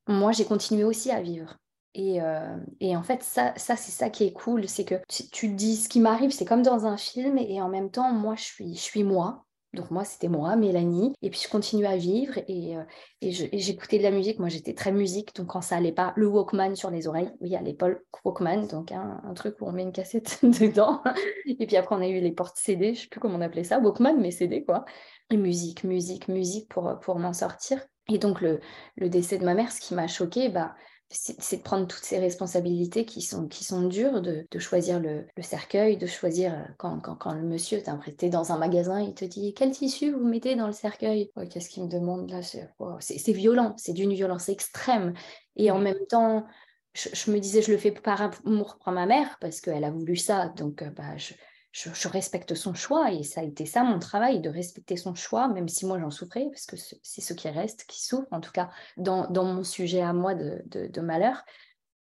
moi, 0.07 0.33
j'ai 0.33 0.43
continué 0.43 0.83
aussi 0.83 1.09
à 1.09 1.21
vivre. 1.21 1.55
Et, 1.93 2.21
euh, 2.21 2.57
et, 2.81 2.97
en 2.97 3.03
fait, 3.03 3.23
ça, 3.23 3.53
ça 3.55 3.77
c'est 3.77 3.93
ça 3.93 4.09
qui 4.09 4.25
est 4.25 4.33
cool, 4.33 4.67
c'est 4.67 4.83
que 4.83 4.95
tu, 5.07 5.29
tu 5.29 5.47
te 5.47 5.53
dis 5.53 5.77
ce 5.77 5.87
qui 5.87 6.01
m'arrive, 6.01 6.31
c'est 6.31 6.43
comme 6.43 6.61
dans 6.61 6.85
un 6.85 6.97
film, 6.97 7.37
et 7.37 7.61
en 7.61 7.69
même 7.69 7.89
temps, 7.89 8.11
moi, 8.11 8.35
je 8.35 8.43
suis, 8.43 8.75
je 8.75 8.81
suis 8.81 9.05
moi. 9.05 9.45
Donc 9.75 9.91
moi, 9.91 10.03
c'était 10.03 10.27
moi, 10.27 10.55
Mélanie. 10.55 11.13
Et 11.21 11.29
puis 11.29 11.41
je 11.43 11.49
continuais 11.49 11.87
à 11.87 11.97
vivre 11.97 12.39
et, 12.47 12.77
euh, 12.77 12.83
et 13.21 13.31
j'écoutais 13.31 13.97
de 13.97 14.03
la 14.03 14.11
musique. 14.11 14.39
Moi, 14.39 14.49
j'étais 14.49 14.73
très 14.73 14.91
musique. 14.91 15.35
Donc 15.35 15.47
quand 15.47 15.61
ça 15.61 15.75
allait 15.75 15.91
pas, 15.91 16.13
le 16.15 16.27
Walkman 16.27 16.75
sur 16.75 16.89
les 16.89 17.07
oreilles. 17.07 17.31
Oui, 17.41 17.55
à 17.55 17.61
l'époque, 17.61 18.01
Walkman, 18.23 18.67
donc 18.67 18.91
un 18.91 19.33
truc 19.35 19.55
où 19.61 19.67
on 19.67 19.71
met 19.71 19.83
une 19.83 19.91
cassette 19.91 20.39
dedans. 20.43 21.01
et 21.45 21.67
puis 21.67 21.77
après, 21.77 21.95
on 21.95 22.01
a 22.01 22.07
eu 22.07 22.19
les 22.19 22.31
portes 22.31 22.57
CD, 22.57 22.93
je 22.93 23.01
sais 23.01 23.07
plus 23.07 23.19
comment 23.19 23.37
on 23.37 23.41
appelait 23.41 23.63
ça, 23.63 23.79
Walkman, 23.79 24.19
mais 24.19 24.31
CD 24.31 24.63
quoi. 24.63 24.85
Et 25.29 25.37
musique, 25.37 25.83
musique, 25.83 26.27
musique 26.27 26.69
pour, 26.69 26.99
pour 26.99 27.19
m'en 27.19 27.33
sortir. 27.33 27.79
Et 28.07 28.19
donc 28.19 28.41
le, 28.41 28.59
le 28.97 29.09
décès 29.09 29.37
de 29.37 29.45
ma 29.45 29.55
mère, 29.55 29.71
ce 29.71 29.81
qui 29.81 29.95
m'a 29.95 30.07
choqué, 30.07 30.49
bah, 30.49 30.75
c'est 31.17 31.57
de 31.57 31.61
prendre 31.61 31.87
toutes 31.87 32.03
ces 32.03 32.19
responsabilités 32.19 33.05
qui 33.05 33.21
sont, 33.21 33.47
qui 33.47 33.63
sont 33.63 33.87
dures, 33.87 34.21
de, 34.21 34.45
choisir 34.59 34.99
le, 34.99 35.25
cercueil, 35.41 35.97
de 35.97 36.07
choisir 36.07 36.53
euh, 36.53 36.63
quand, 36.77 36.99
quand, 36.99 37.33
le 37.33 37.41
monsieur 37.41 37.81
t'a 37.81 37.95
prêté 37.95 38.29
dans 38.29 38.51
un 38.51 38.57
magasin, 38.57 39.01
il 39.01 39.13
te 39.13 39.25
dit 39.25 39.53
quel 39.53 39.71
tissu 39.71 40.11
vous 40.11 40.25
mettez 40.25 40.55
dans 40.55 40.67
le 40.67 40.73
cercueil? 40.73 41.31
Qu'est-ce 41.49 41.69
qu'il 41.69 41.83
me 41.83 41.89
demande 41.89 42.29
là 42.29 42.41
C'est 42.41 43.31
violent, 43.31 43.73
c'est 43.77 43.93
d'une 43.93 44.13
violence 44.13 44.49
extrême. 44.49 45.13
Et 45.55 45.71
en 45.71 45.79
même 45.79 46.05
temps, 46.09 46.45
je, 46.93 47.31
me 47.31 47.39
disais, 47.39 47.61
je 47.61 47.71
le 47.71 47.77
fais 47.77 47.91
par 47.91 48.21
amour 48.45 48.77
pour 48.83 48.91
ma 48.93 49.05
mère, 49.05 49.37
parce 49.39 49.61
qu'elle 49.61 49.83
a 49.83 49.91
voulu 49.91 50.15
ça, 50.15 50.49
donc 50.49 50.81
euh, 50.81 50.89
bah, 50.89 51.17
je, 51.17 51.33
je, 51.75 52.07
respecte 52.07 52.55
son 52.55 52.73
choix 52.73 53.11
et 53.11 53.23
ça 53.23 53.41
a 53.41 53.43
été 53.43 53.65
ça 53.65 53.83
mon 53.83 53.99
travail, 53.99 54.39
de 54.39 54.49
respecter 54.49 54.95
son 54.95 55.13
choix, 55.13 55.49
même 55.49 55.67
si 55.67 55.85
moi 55.85 55.99
j'en 55.99 56.09
souffrais, 56.09 56.47
parce 56.49 56.65
que 56.65 56.77
c'est 56.77 57.21
ce 57.21 57.33
qui 57.33 57.49
reste 57.49 57.83
qui 57.85 58.01
souffre, 58.01 58.27
en 58.31 58.39
tout 58.39 58.51
cas 58.51 58.69
dans, 58.95 59.27
mon 59.29 59.63
sujet 59.63 60.01
à 60.01 60.13
moi 60.13 60.35
de, 60.35 61.01
malheur. 61.01 61.43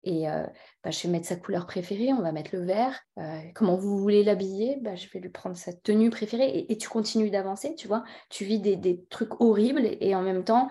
Et 0.04 0.28
euh, 0.30 0.46
bah, 0.84 0.90
je 0.90 1.04
vais 1.04 1.10
mettre 1.10 1.28
sa 1.28 1.36
couleur 1.36 1.68
préférée, 1.68 2.12
on 2.12 2.22
va 2.22 2.32
mettre 2.32 2.56
le 2.56 2.66
vert. 2.66 3.00
Euh, 3.20 3.40
comment 3.54 3.78
vous 3.78 3.98
voulez 4.00 4.24
l'habiller 4.24 4.78
bah, 4.82 4.96
Je 4.96 5.08
vais 5.14 5.20
lui 5.20 5.30
prendre 5.30 5.56
sa 5.56 5.72
tenue 5.74 6.10
préférée 6.10 6.66
et, 6.68 6.78
tu 6.78 6.90
continues 6.90 7.30
d'avancer, 7.30 7.76
tu 7.76 7.88
vois. 7.88 8.04
Tu 8.30 8.44
vis 8.44 8.60
des, 8.60 8.76
des, 8.76 9.06
trucs 9.10 9.40
horribles 9.40 9.88
et 10.02 10.16
en 10.16 10.24
même 10.24 10.44
temps, 10.44 10.70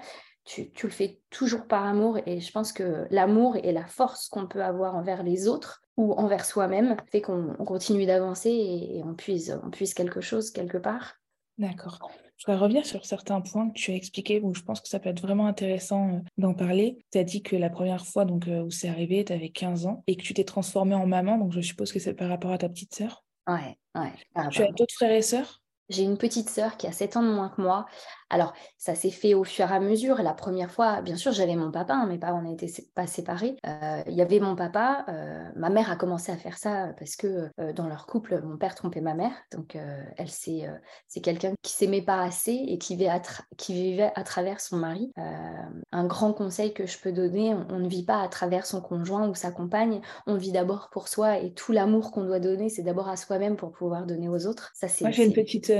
tu, 0.50 0.70
tu, 0.72 0.86
le 0.86 0.92
fais 0.92 1.20
toujours 1.30 1.66
par 1.66 1.84
amour. 1.84 2.18
Et 2.26 2.40
je 2.40 2.50
pense 2.50 2.72
que 2.72 3.06
l'amour 3.10 3.56
et 3.56 3.72
la 3.72 3.86
force 3.86 4.28
qu'on 4.28 4.46
peut 4.46 4.62
avoir 4.62 4.96
envers 4.96 5.22
les 5.22 5.48
autres, 5.48 5.82
ou 5.96 6.12
envers 6.14 6.44
soi-même 6.44 6.96
fait 7.10 7.20
qu'on 7.20 7.54
continue 7.66 8.06
d'avancer 8.06 8.50
et, 8.50 9.02
on, 9.04 9.14
puise, 9.14 9.60
on 9.62 9.70
puise 9.70 9.94
quelque 9.94 10.20
chose 10.20 10.50
quelque 10.50 10.78
part. 10.78 11.16
D'accord. 11.58 12.10
Je 12.38 12.46
voudrais 12.46 12.62
revenir 12.62 12.86
sur 12.86 13.04
certains 13.04 13.42
points 13.42 13.68
que 13.68 13.74
tu 13.74 13.90
as 13.90 13.94
expliqués 13.94 14.40
où 14.40 14.54
je 14.54 14.62
pense 14.62 14.80
que 14.80 14.88
ça 14.88 14.98
peut 14.98 15.10
être 15.10 15.20
vraiment 15.20 15.46
intéressant 15.46 16.08
euh, 16.08 16.18
d'en 16.38 16.54
parler. 16.54 17.04
Tu 17.12 17.18
as 17.18 17.24
dit 17.24 17.42
que 17.42 17.54
la 17.54 17.68
première 17.68 18.06
fois 18.06 18.24
donc, 18.24 18.48
euh, 18.48 18.62
où 18.62 18.70
c'est 18.70 18.88
arrivé, 18.88 19.26
tu 19.26 19.34
avais 19.34 19.50
15 19.50 19.84
ans 19.84 20.02
et 20.06 20.16
que 20.16 20.22
tu 20.22 20.32
t'es 20.32 20.44
transformée 20.44 20.94
en 20.94 21.06
maman, 21.06 21.36
donc 21.36 21.52
je 21.52 21.60
suppose 21.60 21.92
que 21.92 21.98
c'est 21.98 22.14
par 22.14 22.30
rapport 22.30 22.52
à 22.52 22.56
ta 22.56 22.70
petite 22.70 22.94
sœur. 22.94 23.24
Ouais, 23.46 23.76
ouais. 23.94 24.12
Tu 24.50 24.62
as 24.62 24.72
d'autres 24.72 24.94
frères 24.94 25.12
et 25.12 25.22
sœurs? 25.22 25.59
J'ai 25.90 26.02
une 26.02 26.16
petite 26.16 26.48
sœur 26.48 26.76
qui 26.76 26.86
a 26.86 26.92
7 26.92 27.16
ans 27.16 27.22
de 27.22 27.30
moins 27.30 27.48
que 27.48 27.60
moi. 27.60 27.86
Alors, 28.30 28.52
ça 28.78 28.94
s'est 28.94 29.10
fait 29.10 29.34
au 29.34 29.42
fur 29.42 29.70
et 29.70 29.74
à 29.74 29.80
mesure. 29.80 30.22
La 30.22 30.32
première 30.32 30.70
fois, 30.70 31.02
bien 31.02 31.16
sûr, 31.16 31.32
j'avais 31.32 31.56
mon 31.56 31.72
papa, 31.72 31.94
hein, 31.94 32.06
mes 32.06 32.16
parents 32.16 32.42
n'étaient 32.42 32.72
pas 32.94 33.08
séparés. 33.08 33.56
Euh, 33.66 34.02
il 34.06 34.14
y 34.14 34.22
avait 34.22 34.38
mon 34.38 34.54
papa. 34.54 35.04
Euh, 35.08 35.44
ma 35.56 35.68
mère 35.68 35.90
a 35.90 35.96
commencé 35.96 36.30
à 36.30 36.36
faire 36.36 36.56
ça 36.56 36.92
parce 36.96 37.16
que 37.16 37.50
euh, 37.58 37.72
dans 37.72 37.88
leur 37.88 38.06
couple, 38.06 38.40
mon 38.42 38.56
père 38.56 38.76
trompait 38.76 39.00
ma 39.00 39.14
mère. 39.14 39.32
Donc, 39.52 39.76
elle 40.16 40.30
c'est 40.30 40.68
c'est 41.08 41.20
quelqu'un 41.20 41.54
qui 41.62 41.72
s'aimait 41.72 42.02
pas 42.02 42.22
assez 42.22 42.52
et 42.52 42.78
qui 42.78 42.94
vivait, 42.94 43.08
à 43.08 43.20
qui 43.56 43.74
vivait 43.74 44.12
à 44.14 44.22
travers 44.22 44.60
son 44.60 44.76
mari. 44.76 45.12
un 45.16 46.04
grand 46.04 46.32
conseil 46.32 46.72
que 46.72 46.86
je 46.86 46.98
peux 46.98 47.12
donner, 47.12 47.54
on, 47.70 47.80
ne 47.80 47.88
vit 47.88 48.04
pas 48.04 48.22
à 48.22 48.28
travers 48.28 48.64
son 48.64 48.80
conjoint 48.80 49.28
ou 49.28 49.34
sa 49.34 49.50
compagne. 49.50 50.00
On 50.26 50.36
vit 50.36 50.52
d'abord 50.52 50.90
pour 50.92 51.08
soi 51.08 51.38
et 51.38 51.52
tout 51.52 51.72
l'amour 51.72 52.12
qu'on 52.12 52.24
doit 52.24 52.38
donner, 52.38 52.68
c'est 52.68 52.82
d'abord 52.82 53.08
à 53.08 53.16
soi-même 53.16 53.56
pour 53.56 53.72
pouvoir 53.72 54.06
donner 54.06 54.28
aux 54.28 54.46
autres. 54.46 54.70
Ça, 54.74 54.86
c'est. 54.86 55.04
Moi, 55.04 55.10
j'ai 55.10 55.24
une 55.24 55.32
petite, 55.32 55.72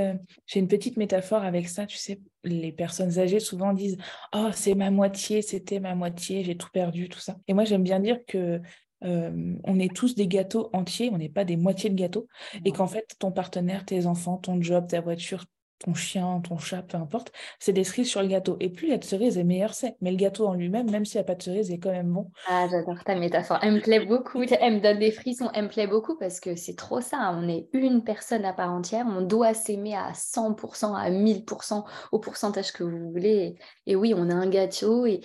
j'ai 0.47 0.61
une 0.61 0.69
petite 0.69 0.97
métaphore 0.97 1.43
avec 1.43 1.69
ça. 1.69 1.87
Tu 1.87 1.97
sais, 1.97 2.21
les 2.45 2.73
personnes 2.73 3.19
âgées 3.19 3.41
souvent 3.41 3.73
disent 3.73 3.97
Oh, 4.35 4.49
c'est 4.53 4.75
ma 4.75 4.91
moitié, 4.91 5.43
c'était 5.43 5.81
ma 5.81 5.95
moitié, 5.95 6.45
j'ai 6.45 6.57
tout 6.57 6.69
perdu, 6.73 7.09
tout 7.09 7.21
ça. 7.21 7.37
Et 7.49 7.55
moi, 7.55 7.65
j'aime 7.65 7.83
bien 7.83 8.01
dire 8.01 8.19
que 8.27 8.61
euh, 9.05 9.57
on 9.65 9.79
est 9.79 9.95
tous 9.95 10.15
des 10.15 10.27
gâteaux 10.27 10.71
entiers, 10.73 11.11
on 11.13 11.19
n'est 11.19 11.29
pas 11.29 11.45
des 11.45 11.57
moitiés 11.57 11.91
de 11.91 11.95
gâteaux, 11.95 12.29
et 12.65 12.73
qu'en 12.73 12.87
fait, 12.87 13.07
ton 13.19 13.33
partenaire, 13.33 13.85
tes 13.85 14.07
enfants, 14.07 14.37
ton 14.37 14.61
job, 14.61 14.87
ta 14.89 15.01
voiture, 15.01 15.45
ton 15.81 15.95
chien, 15.95 16.41
ton 16.47 16.59
chat, 16.59 16.83
peu 16.83 16.99
importe, 16.99 17.33
c'est 17.59 17.73
des 17.73 17.85
cerises 17.85 18.09
sur 18.09 18.21
le 18.21 18.29
gâteau. 18.29 18.57
Et 18.61 18.69
plus 18.69 18.89
la 18.89 19.01
cerise 19.01 19.39
est 19.39 19.45
meilleure 19.45 19.75
c'est. 19.75 19.97
Mais 20.01 20.11
le 20.11 20.17
gâteau 20.17 20.47
en 20.47 20.55
lui-même, 20.55 20.91
même 20.91 21.05
s'il 21.05 21.19
n'y 21.19 21.23
a 21.23 21.25
pas 21.25 21.35
de 21.35 21.43
cerise, 21.43 21.71
est 21.71 21.79
quand 21.79 21.91
même 21.91 22.13
bon. 22.13 22.31
Ah, 22.47 22.67
j'adore 22.71 23.03
ta 23.03 23.15
métaphore. 23.15 23.59
Elle 23.63 23.75
me 23.75 23.81
plaît 23.81 24.05
beaucoup. 24.05 24.43
Elle 24.43 24.75
me 24.75 24.81
donne 24.81 24.99
des 24.99 25.11
frissons. 25.11 25.51
Elle 25.55 25.65
me 25.65 25.69
plaît 25.69 25.87
beaucoup 25.87 26.17
parce 26.19 26.39
que 26.39 26.55
c'est 26.55 26.77
trop 26.77 27.01
ça. 27.01 27.35
On 27.35 27.49
est 27.49 27.69
une 27.73 28.05
personne 28.05 28.45
à 28.45 28.53
part 28.53 28.71
entière. 28.71 29.07
On 29.09 29.23
doit 29.23 29.55
s'aimer 29.55 29.95
à 29.95 30.13
100%, 30.13 30.95
à 30.95 31.11
1000%, 31.11 31.85
au 32.13 32.19
pourcentage 32.19 32.73
que 32.73 32.85
vous 32.85 33.11
voulez. 33.11 33.57
Et, 33.87 33.97
oui, 33.97 34.13
on 34.15 34.29
a 34.29 34.35
un 34.35 34.49
gâteau 34.49 35.07
et, 35.07 35.21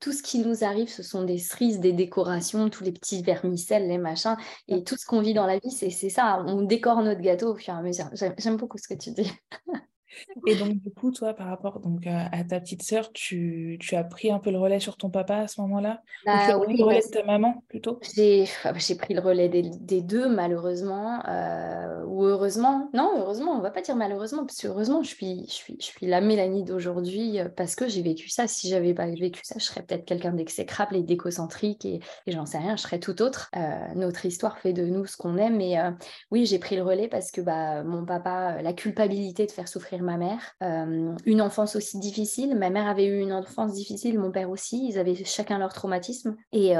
tout 0.00 0.12
ce 0.12 0.22
qui 0.22 0.38
nous 0.38 0.64
arrive, 0.64 0.88
ce 0.88 1.02
sont 1.02 1.24
des 1.24 1.38
cerises, 1.38 1.80
des 1.80 1.92
décorations, 1.92 2.70
tous 2.70 2.84
les 2.84 2.92
petits 2.92 3.22
vermicelles, 3.22 3.88
les 3.88 3.98
machins. 3.98 4.36
Et 4.68 4.84
tout 4.84 4.96
ce 4.96 5.06
qu'on 5.06 5.20
vit 5.20 5.34
dans 5.34 5.46
la 5.46 5.58
vie, 5.58 5.70
c'est 5.70 5.90
ça. 6.08 6.42
On 6.46 6.62
décore 6.62 7.02
notre 7.02 7.20
gâteau 7.20 7.52
au 7.52 7.56
fur 7.56 7.74
et 7.74 7.76
à 7.76 7.82
mesure. 7.82 8.06
J'aime 8.14 8.56
beaucoup 8.56 8.78
ce 8.78 8.88
que 8.88 8.94
tu 8.94 9.10
dis. 9.10 9.30
Et 10.46 10.54
donc, 10.54 10.80
du 10.80 10.90
coup, 10.90 11.10
toi, 11.10 11.34
par 11.34 11.48
rapport 11.48 11.80
donc, 11.80 12.06
à, 12.06 12.44
ta 12.44 12.60
petite 12.60 12.82
sœur, 12.82 13.12
tu, 13.12 13.76
tu, 13.80 13.96
as 13.96 14.04
pris 14.04 14.30
un 14.30 14.38
peu 14.38 14.50
le 14.50 14.58
relais 14.58 14.80
sur 14.80 14.96
ton 14.96 15.10
papa 15.10 15.36
à 15.36 15.48
ce 15.48 15.60
moment-là? 15.60 16.02
Ou 16.22 16.24
tu 16.24 16.30
as 16.30 16.58
bah 16.58 16.64
le 16.66 16.84
relais 16.84 17.00
de 17.00 17.10
ta 17.10 17.24
maman 17.24 17.62
plutôt? 17.68 17.98
J'ai 18.14 18.46
pris 18.98 19.14
le 19.14 19.20
relais 19.20 19.48
des, 19.48 20.00
deux, 20.00 20.28
malheureusement. 20.28 21.20
Euh, 21.28 22.04
ou 22.06 22.24
heureusement. 22.24 22.88
Non, 22.94 23.12
heureusement, 23.18 23.52
on 23.52 23.60
va 23.60 23.70
pas 23.70 23.82
dire 23.82 23.96
malheureusement, 23.96 24.44
parce 24.46 24.60
que 24.60 24.68
heureusement, 24.68 25.02
je 25.02 25.08
suis, 25.08 25.44
je 25.48 25.52
suis, 25.52 25.76
je 25.78 25.84
suis 25.84 26.06
la 26.06 26.20
Mélanie 26.20 26.64
d'aujourd'hui 26.64 27.38
euh, 27.38 27.48
parce 27.48 27.74
que 27.74 27.88
j'ai 27.88 28.02
vécu 28.02 28.28
ça. 28.28 28.46
Si 28.46 28.68
j'avais 28.68 28.94
pas 28.94 29.06
vécu 29.06 29.40
ça, 29.44 29.56
je 29.58 29.64
serais 29.64 29.82
peut-être 29.82 30.04
quelqu'un 30.04 30.32
d'exécrable 30.32 30.96
et 30.96 31.02
d'écocentrique 31.02 31.84
et, 31.84 32.00
et 32.26 32.32
j'en 32.32 32.46
sais 32.46 32.58
rien, 32.58 32.76
je 32.76 32.82
serais 32.82 33.00
tout 33.00 33.20
autre. 33.22 33.50
Euh, 33.56 33.94
notre 33.94 34.24
histoire 34.24 34.58
fait 34.58 34.72
de 34.72 34.84
nous 34.84 35.06
ce 35.06 35.16
qu'on 35.16 35.36
aime. 35.36 35.56
Mais 35.58 35.76
oui, 36.30 36.46
j'ai 36.46 36.58
pris 36.58 36.76
le 36.76 36.82
relais 36.82 37.08
parce 37.08 37.30
que 37.30 37.40
bah, 37.40 37.82
mon 37.82 38.04
papa, 38.04 38.62
la 38.62 38.72
culpabilité 38.72 39.46
de 39.46 39.50
faire 39.50 39.66
souffrir 39.66 39.97
ma 40.02 40.16
mère. 40.16 40.54
une 40.60 41.42
enfance 41.42 41.76
aussi 41.76 41.98
difficile. 41.98 42.56
Ma 42.56 42.70
mère 42.70 42.86
avait 42.86 43.06
eu 43.06 43.20
une 43.20 43.32
enfance 43.32 43.72
difficile, 43.72 44.18
mon 44.18 44.30
père 44.30 44.50
aussi. 44.50 44.88
Ils 44.88 44.98
avaient 44.98 45.14
chacun 45.24 45.58
leur 45.58 45.72
traumatisme. 45.72 46.36
Et 46.52 46.74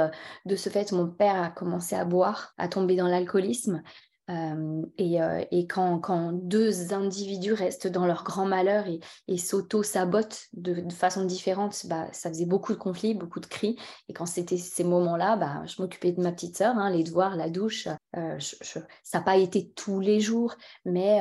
de 0.45 0.55
ce 0.55 0.69
fait, 0.69 0.91
mon 0.91 1.07
père 1.07 1.41
a 1.41 1.49
commencé 1.49 1.95
à 1.95 2.05
boire, 2.05 2.53
à 2.57 2.67
tomber 2.67 2.95
dans 2.95 3.07
l'alcoolisme. 3.07 3.81
Euh, 4.29 4.83
euh, 4.99 5.45
et, 5.51 5.67
quand, 5.67 6.33
deux 6.33 6.93
individus 6.93 7.53
restent 7.53 7.87
dans 7.87 8.05
leur 8.05 8.23
grand 8.23 8.45
malheur 8.45 8.85
et, 9.27 9.37
s'auto-sabotent 9.37 10.47
de, 10.53 10.87
façon 10.91 11.25
différente, 11.25 11.85
bah, 11.87 12.07
ça 12.11 12.29
faisait 12.29 12.45
beaucoup 12.45 12.73
de 12.73 12.77
conflits, 12.77 13.15
beaucoup 13.15 13.39
de 13.39 13.47
cris. 13.47 13.77
Et 14.07 14.13
quand 14.13 14.27
c'était 14.27 14.57
ces 14.57 14.83
moments-là, 14.83 15.35
bah, 15.35 15.63
je 15.65 15.81
m'occupais 15.81 16.11
de 16.11 16.21
ma 16.21 16.31
petite 16.31 16.57
sœur, 16.57 16.77
hein, 16.77 16.91
les 16.91 17.03
devoirs, 17.03 17.35
la 17.35 17.49
douche. 17.49 17.87
Euh, 18.15 18.37
ça 18.39 18.81
n'a 19.13 19.21
pas 19.21 19.37
été 19.37 19.71
tous 19.71 19.99
les 19.99 20.19
jours, 20.19 20.55
mais 20.85 21.19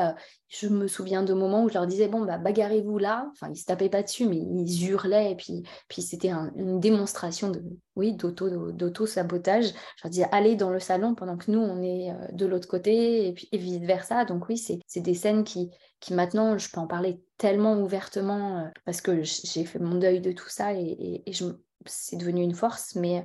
je 0.49 0.69
me 0.69 0.89
souviens 0.89 1.23
de 1.23 1.35
moments 1.35 1.65
où 1.65 1.69
je 1.69 1.75
leur 1.75 1.87
disais 1.87 2.09
bon 2.09 2.25
bah 2.25 2.39
bagarrez-vous 2.39 2.99
là. 2.99 3.29
Enfin 3.33 3.51
ils 3.51 3.57
se 3.57 3.67
tapaient 3.67 3.89
pas 3.89 4.03
dessus 4.03 4.27
mais 4.27 4.37
ils 4.37 4.89
hurlaient 4.89 5.33
et 5.33 5.37
puis 5.37 5.63
puis 5.89 6.03
c'était 6.03 6.31
une 6.31 6.81
démonstration 6.81 7.51
de 7.51 7.63
oui 7.97 8.15
d'auto 8.15 8.73
d'auto 8.73 9.07
sabotage 9.07 9.67
je 9.67 10.05
leur 10.05 10.11
disais 10.11 10.29
allez 10.33 10.57
dans 10.57 10.71
le 10.71 10.81
salon 10.81 11.15
pendant 11.15 11.37
que 11.37 11.51
nous 11.51 11.61
on 11.61 11.83
est 11.83 12.11
euh, 12.11 12.15
de 12.33 12.47
l'autre 12.47 12.69
côté 12.69 13.29
et 13.29 13.33
puis 13.33 13.49
vice 13.53 13.79
versa 13.81 14.25
donc 14.25 14.49
oui 14.49 14.57
c'est 14.57 15.01
des 15.01 15.15
scènes 15.15 15.45
qui 15.45 15.71
qui 16.01 16.15
maintenant 16.15 16.57
je 16.59 16.71
peux 16.71 16.81
en 16.81 16.87
parler 16.87 17.21
tellement 17.37 17.79
ouvertement 17.81 18.59
euh, 18.59 18.69
parce 18.85 19.01
que 19.01 19.23
j'ai 19.23 19.65
fait 19.65 19.79
mon 19.79 19.97
deuil 19.97 20.21
de 20.21 20.33
tout 20.33 20.49
ça 20.49 20.73
et, 20.75 21.23
et, 21.27 21.33
je 21.33 21.45
c'est 21.87 22.17
devenu 22.17 22.43
une 22.43 22.55
force. 22.55 22.95
Mais 22.95 23.25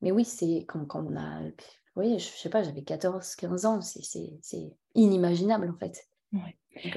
mais 0.00 0.12
oui 0.12 0.24
c'est 0.24 0.64
quand, 0.68 0.84
quand 0.86 1.04
on 1.06 1.16
a 1.16 1.40
oui 1.96 2.18
je, 2.18 2.24
sais 2.24 2.48
pas 2.48 2.62
j'avais 2.62 2.82
14 2.82 3.36
15 3.36 3.66
ans 3.66 3.80
c'est 3.80 4.72
inimaginable 4.94 5.70
en 5.70 5.78
fait 5.78 6.06
ouais. 6.32 6.56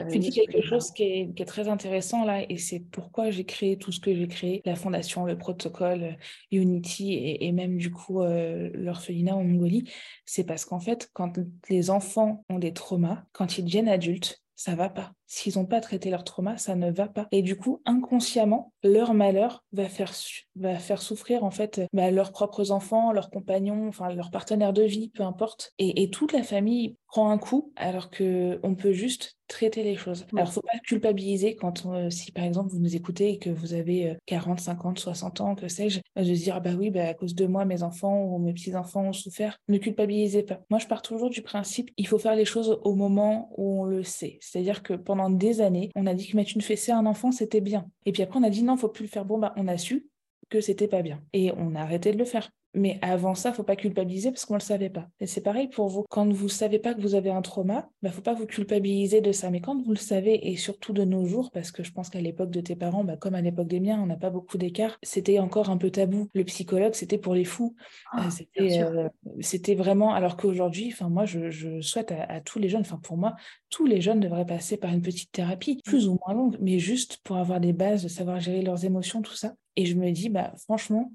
Tu 0.10 0.20
dis 0.20 0.32
quelque 0.32 0.62
chose 0.62 0.92
qui 0.92 1.04
est, 1.04 1.46
très 1.46 1.68
intéressant 1.68 2.24
là, 2.24 2.50
et 2.50 2.58
c'est 2.58 2.80
pourquoi 2.80 3.30
j'ai 3.30 3.44
créé 3.44 3.77
tout 3.77 3.92
ce 3.92 4.00
que 4.00 4.15
j'ai 4.15 4.27
créé, 4.27 4.62
la 4.65 4.75
fondation, 4.75 5.25
le 5.25 5.38
protocole, 5.38 6.04
euh, 6.04 6.13
Unity 6.51 7.38
et, 7.42 7.51
même 7.51 7.77
du 7.77 7.92
coup 7.92 8.22
euh, 8.22 8.70
l'orphelinat 8.74 9.36
en 9.36 9.44
Mongolie. 9.44 9.92
C'est 10.25 10.46
parce 10.46 10.63
qu'en 10.65 10.80
fait, 10.80 11.10
quand 11.13 11.39
les 11.70 11.89
enfants 11.89 12.46
ont 12.50 12.60
des 12.60 12.74
traumas, 12.74 13.25
quand 13.34 13.58
ils 13.58 13.65
deviennent 13.65 13.89
adultes, 13.89 14.42
ça 14.56 14.75
va 14.75 14.89
pas. 14.89 15.13
S'ils 15.27 15.58
n'ont 15.58 15.65
pas 15.65 15.82
traité 15.82 16.10
leur 16.10 16.24
trauma, 16.24 16.58
ça 16.58 16.75
ne 16.75 16.89
va 16.89 17.10
pas. 17.10 17.27
Et 17.32 17.42
du 17.42 17.58
coup, 17.58 17.82
inconsciemment, 17.86 18.74
leur 18.86 19.13
malheur 19.13 19.63
va 19.74 19.89
faire, 19.89 20.13
va 20.56 20.77
faire 20.77 21.01
souffrir 21.01 21.44
en 21.44 21.51
fait 21.51 21.82
bah, 21.92 22.12
leurs 22.12 22.32
propres 22.32 22.72
enfants, 22.72 23.12
leurs 23.12 23.30
compagnons, 23.30 23.88
enfin 23.88 24.13
leurs 24.13 24.32
partenaires 24.32 24.74
de 24.74 24.84
vie, 24.84 25.10
peu 25.10 25.24
importe. 25.24 25.74
Et, 25.80 26.06
toute 26.12 26.34
la 26.34 26.44
famille 26.44 26.96
prend 27.08 27.32
un 27.32 27.38
coup 27.38 27.74
alors 27.75 28.12
que 28.12 28.60
on 28.62 28.75
peut 28.75 28.92
juste 28.92 29.38
traiter 29.48 29.84
les 29.84 29.96
choses. 29.96 30.25
Alors, 30.36 30.51
faut 30.51 30.62
pas 30.62 30.77
culpabiliser 30.86 31.56
quand, 31.56 31.86
euh, 31.88 32.10
si 32.10 32.32
par 32.32 32.46
exemple 32.46 32.70
vous 32.72 32.80
nous 32.80 32.96
écoutez 32.96 33.32
et 33.32 33.38
que 33.38 33.50
vous 33.50 33.74
avez 33.74 34.15
40, 34.27 34.60
50, 34.60 35.00
60 35.00 35.42
ans, 35.42 35.56
que 35.56 35.68
sais-je, 35.68 36.00
de 36.15 36.24
se 36.24 36.44
dire, 36.44 36.62
bah 36.62 36.72
oui, 36.77 36.89
bah, 36.89 37.08
à 37.08 37.13
cause 37.13 37.36
de 37.36 37.46
moi, 37.46 37.65
mes 37.65 37.84
enfants 37.84 38.24
ou 38.24 38.39
mes 38.39 38.54
petits-enfants 38.54 39.04
ont 39.04 39.13
souffert. 39.13 39.58
Ne 39.68 39.77
culpabilisez 39.77 40.44
pas. 40.44 40.62
Moi, 40.70 40.80
je 40.80 40.88
pars 40.88 41.01
toujours 41.01 41.30
du 41.30 41.42
principe, 41.42 41.92
il 41.98 42.08
faut 42.08 42.18
faire 42.18 42.36
les 42.36 42.46
choses 42.46 42.80
au 42.84 42.96
moment 42.96 43.50
où 43.58 43.82
on 43.82 43.86
le 43.86 44.04
sait. 44.04 44.38
C'est-à-dire 44.42 44.84
que 44.84 44.94
pendant 44.94 45.30
des 45.30 45.62
années, 45.62 45.92
on 45.96 46.08
a 46.08 46.13
dit 46.13 46.27
que 46.27 46.36
mettre 46.36 46.51
une 46.56 46.62
fessée 46.62 46.92
à 46.92 46.98
un 46.98 47.06
enfant, 47.06 47.32
c'était 47.32 47.62
bien. 47.62 47.86
Et 48.06 48.12
puis 48.12 48.24
après, 48.24 48.39
on 48.39 48.44
a 48.44 48.50
dit 48.50 48.63
non, 48.63 48.75
faut 48.77 48.89
plus 48.89 49.03
le 49.03 49.10
faire. 49.10 49.25
Bon, 49.25 49.38
bah, 49.38 49.53
on 49.58 49.67
a 49.67 49.77
su 49.77 50.08
que 50.50 50.62
c'était 50.62 50.88
pas 50.88 51.01
bien. 51.01 51.24
Et 51.34 51.51
on 51.58 51.75
a 51.75 51.82
arrêté 51.82 52.12
de 52.12 52.17
le 52.17 52.25
faire. 52.25 52.50
Mais 52.75 53.00
avant 53.01 53.36
ça, 53.36 53.53
faut 53.53 53.63
pas 53.63 53.77
culpabiliser 53.77 54.32
parce 54.32 54.46
qu'on 54.46 54.55
le 54.55 54.60
savait 54.60 54.89
pas. 54.89 55.08
Et 55.20 55.27
c'est 55.27 55.41
pareil 55.41 55.70
pour 55.70 55.88
vous. 55.88 56.05
Quand 56.10 56.32
vous 56.32 56.50
savez 56.50 56.77
pas 56.77 56.94
que 56.94 57.01
vous 57.01 57.15
avez 57.15 57.29
un 57.29 57.41
trauma, 57.41 57.89
bah 58.01 58.12
faut 58.12 58.22
pas 58.22 58.34
vous 58.34 58.46
culpabiliser 58.46 59.22
de 59.22 59.32
ça. 59.32 59.50
Mais 59.50 59.62
quand 59.62 59.82
vous 59.82 59.91
le 59.91 59.98
savez, 59.98 60.50
et 60.50 60.58
surtout 60.58 60.91
de 60.91 61.03
nos 61.03 61.25
jours, 61.25 61.51
parce 61.51 61.72
que 61.72 61.84
je 61.84 61.91
pense 61.91 62.10
qu'à 62.10 62.20
l'époque 62.20 62.51
de 62.51 62.60
tes 62.60 62.75
parents, 62.75 63.03
bah, 63.03 63.15
comme 63.15 63.34
à 63.34 63.41
l'époque 63.41 63.67
des 63.67 63.79
miens, 63.79 64.00
on 64.01 64.05
n'a 64.05 64.17
pas 64.17 64.29
beaucoup 64.29 64.58
d'écart, 64.58 64.98
c'était 65.03 65.39
encore 65.39 65.70
un 65.70 65.77
peu 65.77 65.89
tabou. 65.89 66.27
Le 66.34 66.44
psychologue, 66.44 66.94
c'était 66.94 67.17
pour 67.17 67.34
les 67.34 67.46
fous. 67.46 67.75
Ah, 68.12 68.27
euh, 68.60 69.10
c'était 69.39 69.75
vraiment. 69.75 70.13
Alors 70.13 70.36
qu'aujourd'hui, 70.36 70.89
enfin 70.91 71.10
moi, 71.10 71.25
je, 71.25 71.79
souhaite 71.82 72.12
à, 72.12 72.41
tous 72.41 72.60
les 72.60 72.67
jeunes, 72.67 72.82
enfin 72.82 73.00
pour 73.01 73.17
moi, 73.17 73.36
tous 73.70 73.86
les 73.86 74.01
jeunes 74.01 74.20
devraient 74.20 74.46
passer 74.46 74.75
par 74.77 74.91
une 74.91 75.01
petite 75.01 75.32
thérapie, 75.32 75.82
plus 75.86 76.08
ou 76.08 76.20
moins 76.25 76.36
longue, 76.36 76.58
mais 76.60 76.79
juste 76.79 77.17
pour 77.24 77.38
avoir 77.38 77.60
des 77.60 77.74
bases, 77.74 78.03
de 78.03 78.10
savoir 78.10 78.39
gérer 78.39 78.62
leurs 78.62 78.84
émotions, 78.84 79.22
tout 79.22 79.36
ça. 79.36 79.53
Et 79.77 79.86
je 79.86 79.96
me 79.96 80.12
dis, 80.12 80.29
bah 80.29 80.53
franchement, 80.58 81.12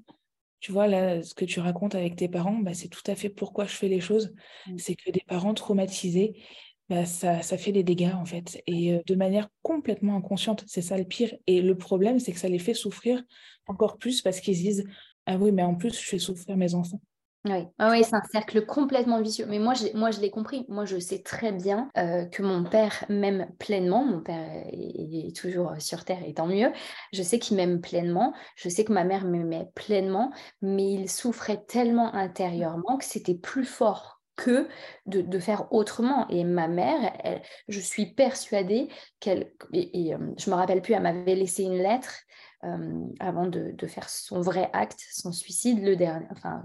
tu 0.61 0.71
vois, 0.71 0.87
là, 0.87 1.23
ce 1.23 1.33
que 1.33 1.43
tu 1.43 1.59
racontes 1.59 1.95
avec 1.95 2.15
tes 2.15 2.29
parents, 2.29 2.57
bah, 2.59 2.73
c'est 2.73 2.87
tout 2.87 3.03
à 3.07 3.15
fait 3.15 3.29
pourquoi 3.29 3.65
je 3.65 3.73
fais 3.73 3.87
les 3.87 3.99
choses. 3.99 4.33
Mmh. 4.67 4.77
C'est 4.77 4.95
que 4.95 5.11
des 5.11 5.23
parents 5.27 5.55
traumatisés, 5.55 6.41
bah, 6.87 7.05
ça, 7.05 7.41
ça, 7.41 7.57
fait 7.57 7.71
des 7.71 7.83
dégâts, 7.83 8.13
en 8.13 8.25
fait, 8.25 8.61
et 8.67 8.93
euh, 8.93 8.99
de 9.07 9.15
manière 9.15 9.49
complètement 9.63 10.15
inconsciente. 10.15 10.63
C'est 10.67 10.83
ça 10.83 10.97
le 10.97 11.03
pire. 11.03 11.33
Et 11.47 11.61
le 11.61 11.75
problème, 11.75 12.19
c'est 12.19 12.31
que 12.31 12.39
ça 12.39 12.47
les 12.47 12.59
fait 12.59 12.75
souffrir 12.75 13.23
encore 13.65 13.97
plus 13.97 14.21
parce 14.21 14.39
qu'ils 14.39 14.55
se 14.55 14.61
disent 14.61 14.85
Ah 15.25 15.37
oui, 15.37 15.51
mais 15.51 15.63
en 15.63 15.75
plus, 15.75 15.99
je 15.99 16.05
fais 16.05 16.19
souffrir 16.19 16.55
mes 16.57 16.75
enfants. 16.75 17.01
Oui, 17.45 17.65
ah 17.79 17.89
oui 17.89 18.03
c'est 18.03 18.15
un 18.15 18.21
cercle 18.31 18.67
complètement 18.67 19.19
vicieux. 19.19 19.47
Mais 19.47 19.57
moi, 19.57 19.73
moi, 19.95 20.11
je 20.11 20.19
l'ai 20.19 20.29
compris. 20.29 20.63
Moi, 20.69 20.85
je 20.85 20.99
sais 20.99 21.23
très 21.23 21.51
bien 21.51 21.89
euh, 21.97 22.25
que 22.25 22.43
mon 22.43 22.63
père 22.63 23.03
m'aime 23.09 23.51
pleinement. 23.57 24.05
Mon 24.05 24.21
père 24.21 24.47
est, 24.71 25.35
toujours 25.35 25.73
sur 25.79 26.05
Terre, 26.05 26.23
et 26.23 26.35
tant 26.35 26.45
mieux. 26.45 26.71
Je 27.13 27.23
sais 27.23 27.39
qu'il 27.39 27.57
m'aime 27.57 27.81
pleinement. 27.81 28.33
Je 28.55 28.69
sais 28.69 28.83
que 28.83 28.93
ma 28.93 29.03
mère 29.03 29.25
m'aimait 29.25 29.69
pleinement. 29.73 30.31
Mais 30.61 30.91
il 30.91 31.09
souffrait 31.09 31.63
tellement 31.67 32.13
intérieurement 32.13 32.97
que 32.97 33.05
c'était 33.05 33.35
plus 33.35 33.65
fort 33.65 34.21
que 34.35 34.67
de, 35.07 35.39
faire 35.39 35.71
autrement. 35.73 36.27
Et 36.29 36.43
ma 36.43 36.67
mère, 36.67 37.11
je 37.67 37.79
suis 37.79 38.13
persuadée 38.13 38.89
qu'elle... 39.19 39.51
Et, 39.73 40.13
euh, 40.13 40.19
je 40.37 40.49
me 40.49 40.55
rappelle 40.55 40.81
plus, 40.83 40.93
elle 40.93 41.03
m'avait 41.03 41.35
laissé 41.35 41.63
une 41.63 41.77
lettre 41.77 42.21
euh, 42.63 43.05
avant 43.19 43.47
de, 43.47 43.71
de, 43.71 43.87
faire 43.87 44.09
son 44.09 44.41
vrai 44.41 44.69
acte, 44.73 44.99
son 45.11 45.31
suicide, 45.31 45.83
le 45.83 45.95
dernier, 45.95 46.27
enfin, 46.31 46.63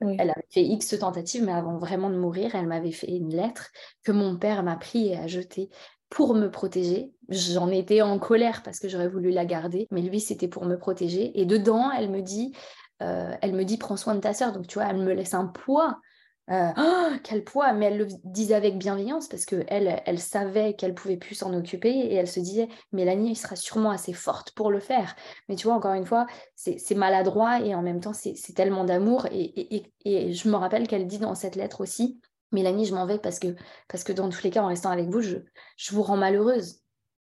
elle 0.00 0.30
avait 0.30 0.46
fait 0.50 0.62
X 0.62 0.98
tentatives, 0.98 1.44
mais 1.44 1.52
avant 1.52 1.76
vraiment 1.76 2.10
de 2.10 2.16
mourir, 2.16 2.54
elle 2.54 2.66
m'avait 2.66 2.92
fait 2.92 3.10
une 3.10 3.34
lettre 3.34 3.70
que 4.02 4.12
mon 4.12 4.36
père 4.36 4.62
m'a 4.62 4.76
pris 4.76 5.08
et 5.08 5.16
a 5.16 5.26
jetée 5.26 5.70
pour 6.08 6.34
me 6.34 6.50
protéger. 6.50 7.12
J'en 7.28 7.70
étais 7.70 8.02
en 8.02 8.18
colère 8.18 8.62
parce 8.62 8.80
que 8.80 8.88
j'aurais 8.88 9.08
voulu 9.08 9.30
la 9.30 9.44
garder, 9.44 9.86
mais 9.90 10.02
lui, 10.02 10.20
c'était 10.20 10.48
pour 10.48 10.64
me 10.64 10.76
protéger. 10.76 11.38
Et 11.40 11.46
dedans, 11.46 11.90
elle 11.90 12.10
me 12.10 12.20
dit, 12.20 12.52
euh, 13.02 13.34
elle 13.42 13.52
me 13.52 13.64
dit, 13.64 13.78
prends 13.78 13.96
soin 13.96 14.14
de 14.14 14.20
ta 14.20 14.34
sœur. 14.34 14.52
Donc, 14.52 14.66
tu 14.66 14.74
vois, 14.74 14.88
elle 14.88 14.98
me 14.98 15.12
laisse 15.12 15.34
un 15.34 15.46
poids 15.46 15.98
euh, 16.50 16.70
oh, 16.76 17.16
quel 17.22 17.44
poids 17.44 17.72
Mais 17.72 17.86
elle 17.86 17.98
le 17.98 18.06
disait 18.24 18.54
avec 18.54 18.76
bienveillance 18.76 19.28
parce 19.28 19.44
qu'elle, 19.44 20.02
elle 20.04 20.18
savait 20.18 20.74
qu'elle 20.74 20.94
pouvait 20.94 21.16
plus 21.16 21.36
s'en 21.36 21.54
occuper 21.54 21.90
et 21.90 22.14
elle 22.14 22.26
se 22.26 22.40
disait 22.40 22.68
Mélanie 22.92 23.36
sera 23.36 23.54
sûrement 23.54 23.90
assez 23.90 24.12
forte 24.12 24.52
pour 24.52 24.70
le 24.70 24.80
faire. 24.80 25.14
Mais 25.48 25.54
tu 25.54 25.66
vois, 25.66 25.76
encore 25.76 25.94
une 25.94 26.06
fois, 26.06 26.26
c'est 26.56 26.94
maladroit 26.94 27.60
et 27.60 27.74
en 27.74 27.82
même 27.82 28.00
temps, 28.00 28.12
c'est 28.12 28.54
tellement 28.54 28.84
d'amour. 28.84 29.26
Et, 29.30 29.84
je 30.04 30.48
me 30.48 30.56
rappelle 30.56 30.88
qu'elle 30.88 31.06
dit 31.06 31.18
dans 31.18 31.34
cette 31.34 31.56
lettre 31.56 31.80
aussi 31.80 32.20
Mélanie, 32.52 32.84
je 32.84 32.94
m'en 32.94 33.06
vais 33.06 33.18
parce 33.18 33.38
que, 33.38 33.54
parce 33.88 34.02
que 34.02 34.12
dans 34.12 34.28
tous 34.28 34.42
les 34.42 34.50
cas, 34.50 34.62
en 34.62 34.66
restant 34.66 34.90
avec 34.90 35.08
vous, 35.08 35.20
je, 35.20 35.36
je 35.76 35.94
vous 35.94 36.02
rends 36.02 36.16
malheureuse. 36.16 36.80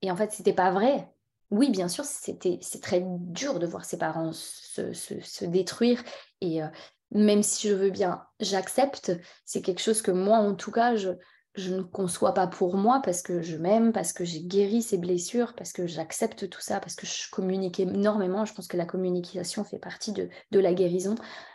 Et 0.03 0.11
en 0.11 0.17
fait, 0.17 0.33
c'était 0.33 0.53
pas 0.53 0.73
vrai. 0.73 1.09
Oui, 1.51 1.71
bien 1.71 1.87
sûr, 1.87 2.05
c'était 2.05 2.59
c'est 2.63 2.83
très 2.83 3.01
dur 3.07 3.61
de 3.61 3.67
voir 3.67 3.85
ses 3.85 3.97
parents 3.97 4.33
se, 4.33 4.93
se, 4.93 5.45
détruire 5.45 6.03
et, 6.41 6.63
euh, 6.63 6.67
même 7.11 7.43
si 7.43 7.69
je 7.69 7.75
veux 7.75 7.91
bien, 7.91 8.23
j'accepte. 8.41 9.13
C'est 9.45 9.63
quelque 9.63 9.81
chose 9.81 10.03
que 10.03 10.11
moi, 10.11 10.39
en 10.39 10.55
tout 10.55 10.71
cas, 10.71 10.97
je, 10.97 11.11
ne 11.57 11.83
conçois 11.83 12.35
pas 12.35 12.49
pour 12.49 12.77
moi 12.77 13.01
parce 13.05 13.23
que 13.23 13.41
je 13.41 13.57
m'aime, 13.57 13.93
parce 13.93 14.13
que 14.13 14.25
j'ai 14.25 14.43
guéri 14.43 14.83
ces 14.83 14.99
blessures, 14.99 15.55
parce 15.55 15.73
que 15.73 15.87
j'accepte 15.87 16.49
tout 16.49 16.61
ça, 16.61 16.81
parce 16.81 16.97
que 16.97 17.07
je 17.07 17.31
communique 17.31 17.79
énormément. 17.79 18.45
Je 18.45 18.55
pense 18.55 18.67
que 18.67 18.77
la 18.77 18.87
communication 18.87 19.65
fait 19.65 19.79
partie 19.79 20.13
de, 20.13 20.29
la 20.51 20.75
guérison 20.75 21.15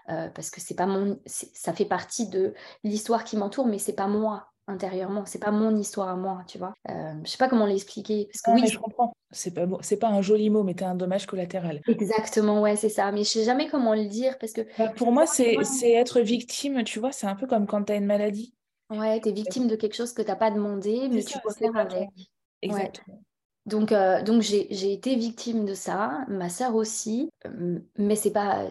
euh, 0.09 0.29
parce 0.29 0.49
que 0.49 0.61
c'est 0.61 0.75
pas 0.75 0.85
mon, 0.85 1.19
ça 1.25 1.73
fait 1.73 1.85
partie 1.85 2.29
de 2.29 2.53
l'histoire 2.83 3.23
qui 3.23 3.35
m'entoure, 3.35 3.67
mais 3.67 3.79
c'est 3.79 3.93
pas 3.93 4.07
moi 4.07 4.49
intérieurement. 4.67 5.25
C'est 5.25 5.39
pas 5.39 5.51
mon 5.51 5.75
histoire 5.75 6.09
à 6.09 6.15
moi, 6.15 6.43
tu 6.47 6.57
vois. 6.57 6.73
Euh, 6.89 7.13
je 7.25 7.29
sais 7.29 7.37
pas 7.37 7.49
comment 7.49 7.65
l'expliquer. 7.65 8.29
Parce 8.31 8.41
que 8.41 8.51
oui, 8.51 8.67
je 8.69 8.79
comprends. 8.79 9.13
C'est 9.31 9.53
pas 9.53 9.67
c'est 9.81 9.97
pas 9.97 10.09
un 10.09 10.21
joli 10.21 10.49
mot, 10.49 10.63
mais 10.63 10.73
t'es 10.73 10.85
un 10.85 10.95
dommage 10.95 11.27
collatéral. 11.27 11.81
Exactement, 11.87 12.61
ouais, 12.61 12.75
c'est 12.75 12.89
ça. 12.89 13.11
Mais 13.11 13.23
je 13.23 13.29
sais 13.29 13.43
jamais 13.43 13.67
comment 13.67 13.93
le 13.93 14.05
dire 14.05 14.37
parce 14.39 14.53
que. 14.53 14.61
Bah, 14.77 14.89
pour 14.95 15.11
moi, 15.11 15.25
c'est 15.27 15.55
être 15.91 16.19
victime. 16.21 16.83
Tu 16.83 16.99
vois, 16.99 17.11
c'est 17.11 17.27
un 17.27 17.35
peu 17.35 17.47
comme 17.47 17.67
quand 17.67 17.83
tu 17.83 17.93
as 17.93 17.97
une 17.97 18.05
maladie. 18.05 18.53
Ouais, 18.89 19.21
tu 19.21 19.29
es 19.29 19.31
victime 19.31 19.67
de 19.67 19.75
quelque 19.75 19.95
chose 19.95 20.13
que 20.13 20.23
t'as 20.23 20.35
pas 20.35 20.49
demandé, 20.49 21.07
mais 21.11 21.23
tu 21.23 21.37
peux 21.39 21.53
faire 21.53 21.75
avec. 21.75 22.09
Exactement. 22.61 23.21
Donc, 23.65 23.91
euh, 23.91 24.23
donc 24.23 24.41
j'ai 24.41 24.93
été 24.93 25.15
victime 25.15 25.65
de 25.65 25.75
ça, 25.75 26.25
ma 26.27 26.49
sœur 26.49 26.73
aussi, 26.73 27.29
euh, 27.45 27.79
mais 27.97 28.15
c'est 28.15 28.31
pas 28.31 28.67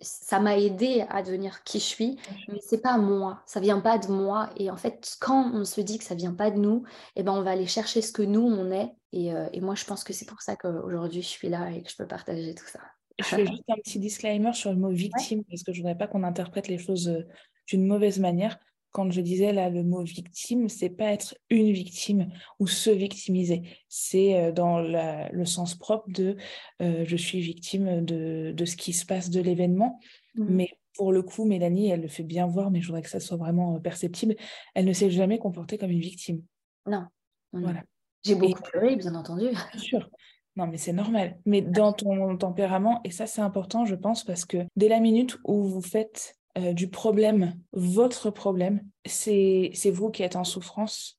ça 0.00 0.40
m'a 0.40 0.58
aidé 0.58 1.04
à 1.10 1.22
devenir 1.22 1.62
qui 1.62 1.78
je 1.78 1.84
suis, 1.84 2.18
mais 2.48 2.58
c'est 2.60 2.80
pas 2.80 2.96
moi, 2.96 3.42
ça 3.46 3.60
vient 3.60 3.80
pas 3.80 3.98
de 3.98 4.08
moi. 4.08 4.48
Et 4.56 4.70
en 4.70 4.76
fait, 4.76 5.16
quand 5.20 5.50
on 5.52 5.64
se 5.64 5.80
dit 5.82 5.98
que 5.98 6.04
ça 6.04 6.14
vient 6.14 6.32
pas 6.32 6.50
de 6.50 6.58
nous, 6.58 6.84
eh 7.16 7.22
ben 7.22 7.32
on 7.32 7.42
va 7.42 7.50
aller 7.50 7.66
chercher 7.66 8.00
ce 8.00 8.10
que 8.10 8.22
nous 8.22 8.40
on 8.40 8.70
est. 8.70 8.94
Et, 9.12 9.32
euh, 9.32 9.48
et 9.52 9.60
moi, 9.60 9.74
je 9.74 9.84
pense 9.84 10.04
que 10.04 10.12
c'est 10.12 10.26
pour 10.26 10.42
ça 10.42 10.56
qu'aujourd'hui 10.56 11.22
je 11.22 11.28
suis 11.28 11.48
là 11.48 11.70
et 11.70 11.82
que 11.82 11.90
je 11.90 11.96
peux 11.96 12.06
partager 12.06 12.54
tout 12.54 12.66
ça. 12.66 12.80
Je 13.18 13.24
fais 13.24 13.46
juste 13.46 13.64
un 13.68 13.76
petit 13.76 13.98
disclaimer 13.98 14.52
sur 14.52 14.70
le 14.72 14.78
mot 14.78 14.90
victime 14.90 15.44
parce 15.44 15.62
que 15.62 15.72
je 15.72 15.78
voudrais 15.78 15.98
pas 15.98 16.06
qu'on 16.06 16.22
interprète 16.22 16.68
les 16.68 16.78
choses 16.78 17.08
euh, 17.08 17.26
d'une 17.66 17.86
mauvaise 17.86 18.18
manière. 18.18 18.58
quand 18.92 19.10
je 19.10 19.20
disais 19.20 19.52
là 19.52 19.70
le 19.70 19.84
mot 19.84 20.02
victime, 20.02 20.68
c'est 20.68 20.90
pas 20.90 21.12
être 21.12 21.36
une 21.48 21.72
victime 21.72 22.32
ou 22.58 22.66
se 22.66 22.90
victimiser. 22.90 23.62
C'est 23.88 24.36
euh, 24.36 24.52
dans 24.52 24.80
le 24.80 25.44
sens 25.44 25.74
propre 25.74 26.10
de 26.10 26.36
euh, 26.82 27.04
je 27.06 27.16
suis 27.16 27.40
victime 27.40 28.04
de, 28.04 28.52
de, 28.52 28.64
ce 28.64 28.76
qui 28.76 28.92
se 28.92 29.06
passe 29.06 29.30
de 29.30 29.40
l'événement. 29.40 30.00
Mmh. 30.34 30.46
Mais 30.48 30.70
pour 30.96 31.12
le 31.12 31.22
coup, 31.22 31.44
Mélanie, 31.44 31.90
elle 31.90 32.02
le 32.02 32.08
fait 32.08 32.24
bien 32.24 32.46
voir, 32.46 32.70
mais 32.70 32.80
je 32.80 32.88
voudrais 32.88 33.02
que 33.02 33.08
ça 33.08 33.20
soit 33.20 33.36
vraiment 33.36 33.78
perceptible. 33.80 34.34
Elle 34.74 34.86
ne 34.86 34.92
s'est 34.92 35.10
jamais 35.10 35.38
comportée 35.38 35.78
comme 35.78 35.90
une 35.90 36.00
victime. 36.00 36.42
Non. 36.86 37.06
Voilà. 37.52 37.82
J'ai 38.24 38.34
beaucoup 38.34 38.62
pleuré, 38.62 38.96
bien 38.96 39.14
entendu. 39.14 39.46
Bien 39.50 39.80
sûr. 39.80 40.10
Non, 40.56 40.66
mais 40.66 40.78
c'est 40.78 40.92
normal. 40.92 41.38
Mais 41.46 41.62
dans 41.62 41.92
ton 41.92 42.36
tempérament, 42.36 43.00
et 43.04 43.10
ça 43.10 43.26
c'est 43.26 43.40
important, 43.40 43.84
je 43.84 43.94
pense, 43.94 44.24
parce 44.24 44.44
que 44.44 44.58
dès 44.76 44.88
la 44.88 45.00
minute 45.00 45.38
où 45.44 45.62
vous 45.62 45.82
faites 45.82 46.34
euh, 46.58 46.72
du 46.72 46.88
problème, 46.88 47.54
votre 47.72 48.30
problème, 48.30 48.82
c'est 49.06 49.70
vous 49.92 50.10
qui 50.10 50.22
êtes 50.22 50.36
en 50.36 50.44
souffrance. 50.44 51.18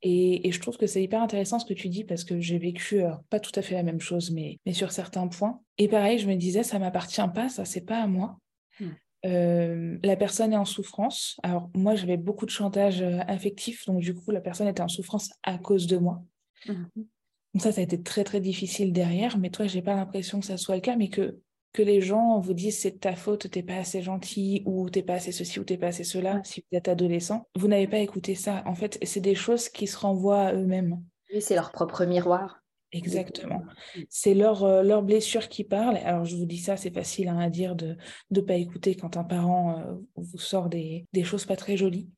Et, 0.00 0.50
je 0.50 0.60
trouve 0.60 0.78
que 0.78 0.86
c'est 0.86 1.02
hyper 1.02 1.20
intéressant 1.20 1.58
ce 1.58 1.66
que 1.66 1.74
tu 1.74 1.88
dis 1.88 2.04
parce 2.04 2.24
que 2.24 2.40
j'ai 2.40 2.58
vécu 2.58 3.02
euh, 3.02 3.10
pas 3.28 3.40
tout 3.40 3.52
à 3.54 3.62
fait 3.62 3.74
la 3.74 3.82
même 3.82 4.00
chose, 4.00 4.30
mais, 4.30 4.58
mais 4.64 4.72
sur 4.72 4.92
certains 4.92 5.26
points. 5.26 5.60
Et 5.76 5.88
pareil, 5.88 6.18
je 6.18 6.28
me 6.28 6.36
disais, 6.36 6.62
ça 6.62 6.78
m'appartient 6.78 7.20
pas, 7.34 7.48
ça 7.48 7.64
c'est 7.64 7.84
pas 7.84 8.00
à 8.00 8.06
moi. 8.06 8.38
Hmm. 8.80 8.90
Euh, 9.26 9.98
la 10.04 10.16
personne 10.16 10.52
est 10.52 10.56
en 10.56 10.64
souffrance. 10.64 11.38
Alors 11.42 11.68
moi, 11.74 11.96
j'avais 11.96 12.16
beaucoup 12.16 12.46
de 12.46 12.50
chantage 12.50 13.02
affectif, 13.26 13.84
donc 13.86 13.98
du 13.98 14.14
coup, 14.14 14.30
la 14.30 14.40
personne 14.40 14.68
était 14.68 14.80
en 14.80 14.88
souffrance 14.88 15.30
à 15.42 15.58
cause 15.58 15.86
de 15.86 15.98
moi. 15.98 16.22
Donc 16.66 17.62
ça, 17.62 17.72
ça 17.72 17.80
a 17.80 17.84
été 17.84 18.02
très 18.02 18.24
très 18.24 18.40
difficile 18.40 18.92
derrière, 18.92 19.38
mais 19.38 19.50
toi, 19.50 19.66
j'ai 19.66 19.82
pas 19.82 19.94
l'impression 19.94 20.40
que 20.40 20.46
ça 20.46 20.56
soit 20.56 20.74
le 20.74 20.80
cas, 20.80 20.96
mais 20.96 21.08
que 21.08 21.40
que 21.72 21.82
les 21.82 22.00
gens 22.00 22.40
vous 22.40 22.54
disent 22.54 22.78
c'est 22.78 22.92
de 22.92 22.98
ta 22.98 23.14
faute, 23.14 23.50
t'es 23.50 23.62
pas 23.62 23.76
assez 23.76 24.02
gentil, 24.02 24.62
ou 24.64 24.88
t'es 24.90 25.02
pas 25.02 25.14
assez 25.14 25.32
ceci, 25.32 25.60
ou 25.60 25.64
t'es 25.64 25.76
pas 25.76 25.88
assez 25.88 26.04
cela, 26.04 26.40
si 26.44 26.60
vous 26.60 26.76
êtes 26.76 26.88
adolescent, 26.88 27.46
vous 27.56 27.68
n'avez 27.68 27.86
pas 27.86 27.98
écouté 27.98 28.34
ça. 28.34 28.62
En 28.66 28.74
fait, 28.74 28.98
c'est 29.02 29.20
des 29.20 29.34
choses 29.34 29.68
qui 29.68 29.86
se 29.86 29.98
renvoient 29.98 30.46
à 30.46 30.54
eux-mêmes. 30.54 31.02
Oui, 31.32 31.42
c'est 31.42 31.54
leur 31.54 31.70
propre 31.70 32.04
miroir. 32.04 32.62
Exactement. 32.90 33.64
C'est 34.08 34.32
leur, 34.32 34.64
euh, 34.64 34.82
leur 34.82 35.02
blessure 35.02 35.48
qui 35.48 35.62
parle. 35.62 35.98
Alors, 35.98 36.24
je 36.24 36.36
vous 36.36 36.46
dis 36.46 36.56
ça, 36.56 36.78
c'est 36.78 36.90
facile 36.90 37.28
hein, 37.28 37.38
à 37.38 37.50
dire 37.50 37.76
de 37.76 37.96
ne 38.30 38.40
pas 38.40 38.54
écouter 38.54 38.94
quand 38.94 39.18
un 39.18 39.24
parent 39.24 39.78
euh, 39.78 39.94
vous 40.16 40.38
sort 40.38 40.70
des, 40.70 41.04
des, 41.12 41.22
choses 41.22 41.44
pas 41.44 41.56
très 41.56 41.76
jolies. 41.76 42.08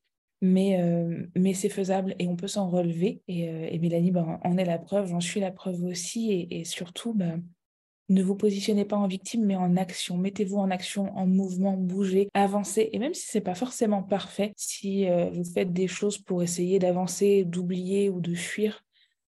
Mais, 0.42 0.80
euh, 0.80 1.26
mais 1.37 1.52
c'est 1.52 1.68
faisable 1.68 2.14
et 2.18 2.26
on 2.26 2.37
peut 2.37 2.49
s'en 2.49 2.68
relever. 2.70 3.23
Et, 3.28 3.44
et 3.75 3.78
Mélanie 3.78 4.11
ben, 4.11 4.40
en 4.42 4.56
est 4.56 4.64
la 4.64 4.78
preuve, 4.78 5.09
j'en 5.09 5.20
suis 5.20 5.40
la 5.40 5.50
preuve 5.50 5.85
aussi. 5.85 6.32
Et, 6.32 6.61
et 6.61 6.64
surtout, 6.64 7.12
ben, 7.12 7.42
ne 8.11 8.23
vous 8.23 8.35
positionnez 8.35 8.85
pas 8.85 8.97
en 8.97 9.06
victime, 9.06 9.44
mais 9.44 9.56
en 9.56 9.76
action. 9.76 10.18
Mettez-vous 10.18 10.59
en 10.59 10.70
action, 10.70 11.16
en 11.16 11.26
mouvement, 11.26 11.75
bougez, 11.75 12.28
avancez. 12.35 12.90
Et 12.92 12.99
même 12.99 13.14
si 13.14 13.26
c'est 13.28 13.40
pas 13.40 13.54
forcément 13.54 14.02
parfait, 14.02 14.52
si 14.56 15.09
euh, 15.09 15.30
vous 15.30 15.44
faites 15.44 15.73
des 15.73 15.87
choses 15.87 16.18
pour 16.18 16.42
essayer 16.42 16.80
d'avancer, 16.80 17.44
d'oublier 17.44 18.11
ou 18.11 18.20
de 18.20 18.35
fuir, 18.35 18.82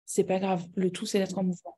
c'est 0.05 0.23
pas 0.23 0.39
grave. 0.39 0.65
Le 0.75 0.91
tout, 0.91 1.07
c'est 1.07 1.17
d'être 1.17 1.37
en 1.39 1.43
mouvement. 1.43 1.75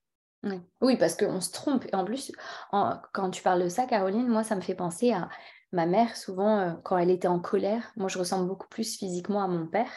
Oui, 0.81 0.97
parce 0.97 1.15
qu'on 1.15 1.41
se 1.41 1.51
trompe. 1.51 1.85
Et 1.91 1.95
en 1.95 2.03
plus, 2.03 2.31
quand 2.71 3.31
tu 3.31 3.41
parles 3.41 3.63
de 3.63 3.69
ça, 3.69 3.85
Caroline, 3.85 4.27
moi, 4.27 4.43
ça 4.43 4.55
me 4.55 4.61
fait 4.61 4.75
penser 4.75 5.11
à 5.11 5.29
ma 5.71 5.85
mère, 5.85 6.15
souvent, 6.17 6.59
euh, 6.59 6.73
quand 6.83 6.97
elle 6.97 7.09
était 7.11 7.27
en 7.27 7.39
colère. 7.39 7.91
Moi, 7.95 8.09
je 8.09 8.17
ressemble 8.19 8.47
beaucoup 8.47 8.67
plus 8.67 8.97
physiquement 8.97 9.43
à 9.43 9.47
mon 9.47 9.67
père. 9.67 9.91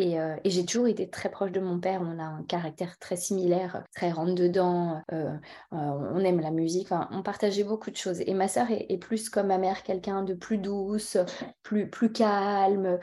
Euh, 0.00 0.36
et, 0.44 0.50
j'ai 0.50 0.64
toujours 0.64 0.88
été 0.88 1.08
très 1.08 1.30
proche 1.30 1.52
de 1.52 1.60
mon 1.60 1.78
père. 1.78 2.00
On 2.02 2.18
a 2.18 2.24
un 2.24 2.42
caractère 2.44 2.98
très 2.98 3.16
similaire, 3.16 3.84
très 3.94 4.10
rentre-dedans. 4.10 5.02
Euh, 5.12 5.30
euh, 5.72 5.76
on 6.14 6.20
aime 6.20 6.40
la 6.40 6.50
musique. 6.50 6.88
on 7.10 7.22
partageait 7.22 7.64
beaucoup 7.64 7.90
de 7.90 7.96
choses. 7.96 8.20
Et 8.20 8.34
ma 8.34 8.48
sœur 8.48 8.66
est, 8.70 8.96
plus 8.98 9.28
comme 9.28 9.48
ma 9.48 9.58
mère, 9.58 9.82
quelqu'un 9.82 10.22
de 10.22 10.34
plus 10.34 10.58
douce, 10.58 11.16
plus, 11.62 11.88
plus 11.88 12.12
calme, 12.12 12.98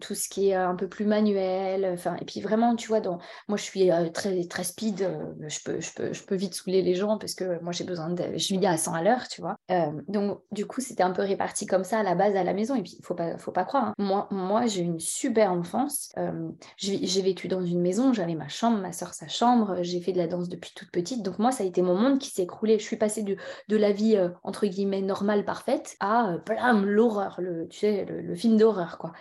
tout 0.00 0.14
ce 0.14 0.28
qui 0.28 0.50
est 0.50 0.54
un 0.54 0.74
peu 0.74 0.88
plus 0.88 1.04
manuel. 1.04 1.88
Enfin, 1.92 2.16
et 2.20 2.24
puis 2.24 2.40
vraiment, 2.40 2.76
tu 2.76 2.88
vois, 2.88 3.00
moi 3.48 3.56
je 3.56 3.62
suis 3.62 3.90
très, 4.12 4.44
très 4.44 4.64
speed. 4.64 5.08
je, 5.46 5.58
peux, 5.64 5.80
je, 5.80 5.92
peux, 5.94 6.12
je 6.12 6.22
peux 6.24 6.34
vite 6.34 6.54
saouler 6.54 6.82
les 6.82 6.94
gens 6.94 7.18
parce 7.18 7.34
que 7.34 7.60
moi 7.62 7.72
j'ai 7.72 7.84
besoin 7.84 8.10
de. 8.10 8.22
Je 8.36 8.54
vis 8.54 8.66
à 8.66 8.76
100 8.76 8.94
à 8.94 9.02
l'heure, 9.02 9.28
tu 9.28 9.40
vois. 9.40 9.56
donc, 10.08 10.40
du 10.50 10.66
coup, 10.66 10.80
c'était 10.80 11.02
un 11.02 11.12
peu 11.12 11.22
réparti 11.22 11.66
comme 11.66 11.84
ça 11.84 12.00
à 12.00 12.02
la 12.02 12.14
base 12.14 12.36
à 12.36 12.44
la 12.44 12.54
maison. 12.54 12.74
Et 12.74 12.82
puis, 12.82 12.96
il 12.98 13.04
faut 13.04 13.14
pas, 13.14 13.38
faut 13.38 13.52
pas 13.52 13.64
croire. 13.64 13.88
Hein. 13.88 13.94
Moi, 13.98 14.28
moi 14.30 14.66
j'ai 14.66 14.82
une 14.82 15.00
super 15.00 15.52
euh, 16.18 16.50
j'ai 16.76 17.22
vécu 17.22 17.48
dans 17.48 17.62
une 17.64 17.80
maison, 17.80 18.12
j'avais 18.12 18.34
ma 18.34 18.48
chambre, 18.48 18.78
ma 18.78 18.92
soeur 18.92 19.14
sa 19.14 19.28
chambre, 19.28 19.78
j'ai 19.82 20.00
fait 20.00 20.12
de 20.12 20.18
la 20.18 20.26
danse 20.26 20.48
depuis 20.48 20.72
toute 20.74 20.90
petite. 20.90 21.22
Donc 21.22 21.38
moi, 21.38 21.52
ça 21.52 21.64
a 21.64 21.66
été 21.66 21.82
mon 21.82 21.96
monde 21.96 22.18
qui 22.18 22.30
s'est 22.30 22.42
écroulé. 22.42 22.78
Je 22.78 22.84
suis 22.84 22.96
passée 22.96 23.22
de, 23.22 23.36
la 23.76 23.92
vie, 23.92 24.16
euh, 24.16 24.28
entre 24.42 24.66
guillemets, 24.66 25.02
normale, 25.02 25.44
parfaite, 25.44 25.96
à, 26.00 26.34
euh, 26.34 26.80
l'horreur, 26.84 27.36
le, 27.40 27.68
tu 27.68 27.78
sais, 27.78 28.04
le, 28.04 28.34
film 28.34 28.56
d'horreur, 28.56 28.98
quoi. 28.98 29.12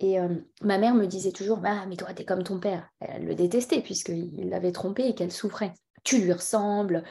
Et 0.00 0.18
ma 0.62 0.78
mère 0.78 0.94
me 0.96 1.06
disait 1.06 1.30
toujours, 1.30 1.60
ah, 1.64 1.86
mais 1.88 1.94
toi, 1.94 2.12
t'es 2.12 2.24
comme 2.24 2.42
ton 2.42 2.58
père. 2.58 2.90
Elle 2.98 3.24
le 3.24 3.36
détestait 3.36 3.82
puisqu'il 3.82 4.48
l'avait 4.48 4.72
trompée 4.72 5.06
et 5.06 5.14
qu'elle 5.14 5.30
souffrait 5.30 5.74
tu 6.02 6.18
lui 6.18 6.32
ressembles. 6.32 7.04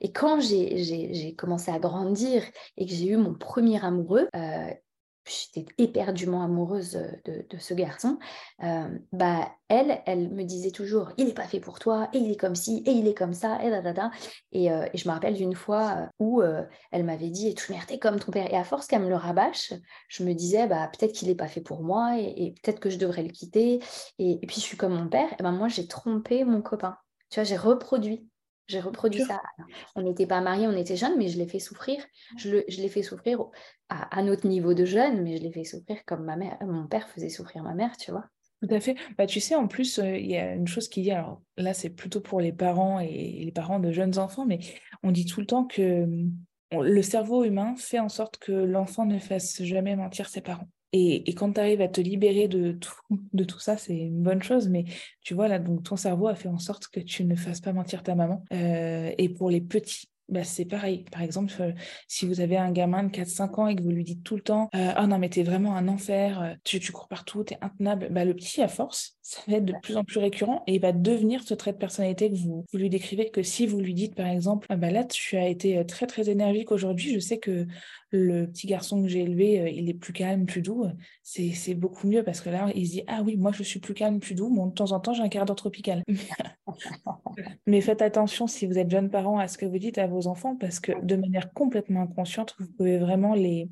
et 0.00 0.12
quand 0.12 0.38
j'ai 0.40 1.34
commencé 1.36 1.72
à 1.72 1.80
grandir 1.80 2.44
et 2.76 2.86
que 2.86 2.92
j'ai 2.92 3.08
eu 3.08 3.16
mon 3.16 3.34
premier 3.34 3.84
amoureux, 3.84 4.28
j'étais 5.26 5.66
éperdument 5.78 6.42
amoureuse 6.42 6.98
de, 7.24 7.58
ce 7.58 7.74
garçon, 7.74 8.18
bah 9.12 9.50
elle, 9.68 10.02
elle 10.06 10.30
me 10.30 10.44
disait 10.44 10.70
toujours, 10.70 11.12
il 11.16 11.26
n'est 11.26 11.34
pas 11.34 11.46
fait 11.46 11.60
pour 11.60 11.78
toi, 11.78 12.08
et 12.12 12.18
il 12.18 12.30
est 12.30 12.36
comme 12.36 12.54
ci, 12.54 12.82
et 12.86 12.90
il 12.90 13.08
est 13.08 13.14
comme 13.14 13.32
ça, 13.32 13.58
et 13.62 13.70
da, 13.70 14.10
Et, 14.52 14.70
euh, 14.70 14.86
et 14.92 14.98
je 14.98 15.08
me 15.08 15.14
rappelle 15.14 15.34
d'une 15.34 15.54
fois 15.54 16.08
où 16.18 16.42
elle 16.90 17.04
m'avait 17.04 17.30
dit, 17.30 17.48
et 17.48 17.54
tu 17.54 17.72
t'es 17.86 17.98
comme 17.98 18.18
ton 18.18 18.32
père. 18.32 18.52
Et 18.52 18.56
à 18.56 18.64
force 18.64 18.86
qu'elle 18.86 19.02
me 19.02 19.08
le 19.08 19.16
rabâche, 19.16 19.72
je 20.08 20.24
me 20.24 20.32
disais, 20.34 20.66
bah 20.66 20.88
peut-être 20.88 21.12
qu'il 21.12 21.28
n'est 21.28 21.34
pas 21.34 21.48
fait 21.48 21.60
pour 21.60 21.82
moi, 21.82 22.18
et, 22.18 22.54
peut-être 22.62 22.80
que 22.80 22.90
je 22.90 22.98
devrais 22.98 23.22
le 23.22 23.30
quitter. 23.30 23.80
Et, 24.18 24.38
puis 24.46 24.56
je 24.56 24.60
suis 24.60 24.76
comme 24.76 24.94
mon 24.94 25.08
père, 25.08 25.32
et 25.38 25.42
ben 25.42 25.52
moi 25.52 25.68
j'ai 25.68 25.86
trompé 25.86 26.44
mon 26.44 26.62
copain. 26.62 26.96
Tu 27.30 27.40
vois, 27.40 27.44
j'ai 27.44 27.56
reproduit 27.56 28.28
j'ai 28.66 28.80
reproduit 28.80 29.22
ça. 29.22 29.42
On 29.94 30.02
n'était 30.02 30.26
pas 30.26 30.40
mariés, 30.40 30.66
on 30.66 30.76
était 30.76 30.96
jeunes, 30.96 31.16
mais 31.18 31.28
je 31.28 31.38
l'ai 31.38 31.46
fait 31.46 31.58
souffrir. 31.58 32.02
Je, 32.36 32.50
l'ai 32.50 32.88
fait 32.88 33.02
souffrir 33.02 33.44
à, 33.88 34.22
notre 34.22 34.46
niveau 34.46 34.74
de 34.74 34.84
jeune, 34.84 35.22
mais 35.22 35.36
je 35.36 35.42
l'ai 35.42 35.52
fait 35.52 35.64
souffrir 35.64 35.98
comme 36.06 36.24
ma 36.24 36.36
mère, 36.36 36.56
mon 36.62 36.86
père 36.86 37.08
faisait 37.08 37.28
souffrir 37.28 37.62
ma 37.62 37.74
mère, 37.74 37.96
tu 37.96 38.10
vois. 38.10 38.24
Tout 38.62 38.74
à 38.74 38.80
fait. 38.80 38.96
Bah, 39.18 39.26
tu 39.26 39.40
sais, 39.40 39.54
en 39.54 39.68
plus, 39.68 39.98
euh, 39.98 40.16
il 40.16 40.30
y 40.30 40.38
a 40.38 40.54
une 40.54 40.66
chose 40.66 40.88
qui 40.88 41.02
dit, 41.02 41.10
alors 41.10 41.42
là, 41.58 41.74
c'est 41.74 41.90
plutôt 41.90 42.20
pour 42.20 42.40
les 42.40 42.52
parents 42.52 42.98
et 42.98 43.42
les 43.44 43.52
parents 43.52 43.78
de 43.78 43.92
jeunes 43.92 44.18
enfants, 44.18 44.46
mais 44.46 44.58
on 45.02 45.10
dit 45.10 45.26
tout 45.26 45.40
le 45.40 45.46
temps 45.46 45.64
que 45.64 46.06
le 46.72 47.02
cerveau 47.02 47.44
humain 47.44 47.74
fait 47.76 47.98
en 47.98 48.08
sorte 48.08 48.38
que 48.38 48.52
l'enfant 48.52 49.04
ne 49.04 49.18
fasse 49.18 49.62
jamais 49.62 49.96
mentir 49.96 50.28
ses 50.28 50.40
parents. 50.40 50.68
Et, 50.96 51.34
quand 51.34 51.54
tu 51.54 51.60
arrives 51.60 51.80
à 51.80 51.88
te 51.88 52.00
libérer 52.00 52.46
de 52.46 52.70
tout, 52.70 53.58
ça, 53.58 53.76
c'est 53.76 53.96
une 53.96 54.22
bonne 54.22 54.42
chose. 54.42 54.68
Mais 54.68 54.84
tu 55.22 55.34
vois, 55.34 55.48
là, 55.48 55.58
donc 55.58 55.82
ton 55.82 55.96
cerveau 55.96 56.28
a 56.28 56.36
fait 56.36 56.48
en 56.48 56.58
sorte 56.58 56.86
que 56.86 57.00
tu 57.00 57.24
ne 57.24 57.34
fasses 57.34 57.60
pas 57.60 57.72
mentir 57.72 58.04
ta 58.04 58.14
maman. 58.14 58.44
Euh, 58.52 59.10
et 59.18 59.28
pour 59.28 59.50
les 59.50 59.60
petits, 59.60 60.08
bah, 60.28 60.44
c'est 60.44 60.66
pareil. 60.66 61.04
Par 61.10 61.22
exemple, 61.22 61.52
euh, 61.58 61.72
si 62.06 62.26
vous 62.26 62.40
avez 62.40 62.56
un 62.56 62.70
gamin 62.70 63.02
de 63.02 63.10
4-5 63.10 63.58
ans 63.58 63.66
et 63.66 63.74
que 63.74 63.82
vous 63.82 63.90
lui 63.90 64.04
dites 64.04 64.22
tout 64.22 64.36
le 64.36 64.42
temps 64.42 64.68
euh, 64.76 64.92
Ah 64.94 65.08
non, 65.08 65.18
mais 65.18 65.28
t'es 65.28 65.42
vraiment 65.42 65.74
un 65.74 65.88
enfer, 65.88 66.56
tu, 66.62 66.78
tu 66.78 66.92
cours 66.92 67.08
partout, 67.08 67.42
t'es 67.42 67.58
intenable, 67.60 68.08
bah, 68.12 68.24
le 68.24 68.34
petit, 68.34 68.62
à 68.62 68.68
force, 68.68 69.18
ça 69.26 69.40
va 69.48 69.56
être 69.56 69.64
de 69.64 69.72
plus 69.82 69.96
en 69.96 70.04
plus 70.04 70.18
récurrent 70.18 70.62
et 70.66 70.74
il 70.74 70.80
va 70.82 70.92
devenir 70.92 71.42
ce 71.42 71.54
trait 71.54 71.72
de 71.72 71.78
personnalité 71.78 72.30
que 72.30 72.36
vous, 72.36 72.66
lui 72.74 72.90
décrivez. 72.90 73.30
Que 73.30 73.42
si 73.42 73.66
vous 73.66 73.80
lui 73.80 73.94
dites, 73.94 74.14
par 74.14 74.26
exemple, 74.26 74.66
ah 74.68 74.76
bah 74.76 74.90
là, 74.90 75.02
tu 75.02 75.38
as 75.38 75.48
été 75.48 75.82
très, 75.86 76.06
très 76.06 76.28
énergique 76.28 76.70
aujourd'hui, 76.70 77.14
je 77.14 77.18
sais 77.18 77.38
que 77.38 77.66
le 78.10 78.46
petit 78.46 78.66
garçon 78.66 79.02
que 79.02 79.08
j'ai 79.08 79.20
élevé, 79.20 79.72
il 79.74 79.88
est 79.88 79.94
plus 79.94 80.12
calme, 80.12 80.44
plus 80.44 80.60
doux, 80.60 80.84
c'est 81.22 81.74
beaucoup 81.74 82.06
mieux 82.06 82.22
parce 82.22 82.42
que 82.42 82.50
là, 82.50 82.70
il 82.74 82.86
se 82.86 82.92
dit 82.92 83.02
Ah 83.06 83.22
oui, 83.24 83.38
moi, 83.38 83.50
je 83.50 83.62
suis 83.62 83.80
plus 83.80 83.94
calme, 83.94 84.20
plus 84.20 84.34
doux, 84.34 84.54
bon, 84.54 84.66
de 84.66 84.74
temps 84.74 84.92
en 84.92 85.00
temps, 85.00 85.14
j'ai 85.14 85.22
un 85.22 85.30
quart 85.30 85.46
d'heure 85.46 85.56
tropical. 85.56 86.02
mais 87.66 87.80
faites 87.80 88.02
attention 88.02 88.46
si 88.46 88.66
vous 88.66 88.76
êtes 88.76 88.90
jeune 88.90 89.08
parent 89.10 89.38
à 89.38 89.48
ce 89.48 89.56
que 89.56 89.64
vous 89.64 89.78
dites 89.78 89.96
à 89.96 90.06
vos 90.06 90.26
enfants 90.26 90.54
parce 90.54 90.80
que 90.80 90.92
de 91.02 91.16
manière 91.16 91.50
complètement 91.54 92.02
inconsciente, 92.02 92.54
vous 92.58 92.68
pouvez 92.76 92.98
vraiment 92.98 93.34
les, 93.34 93.70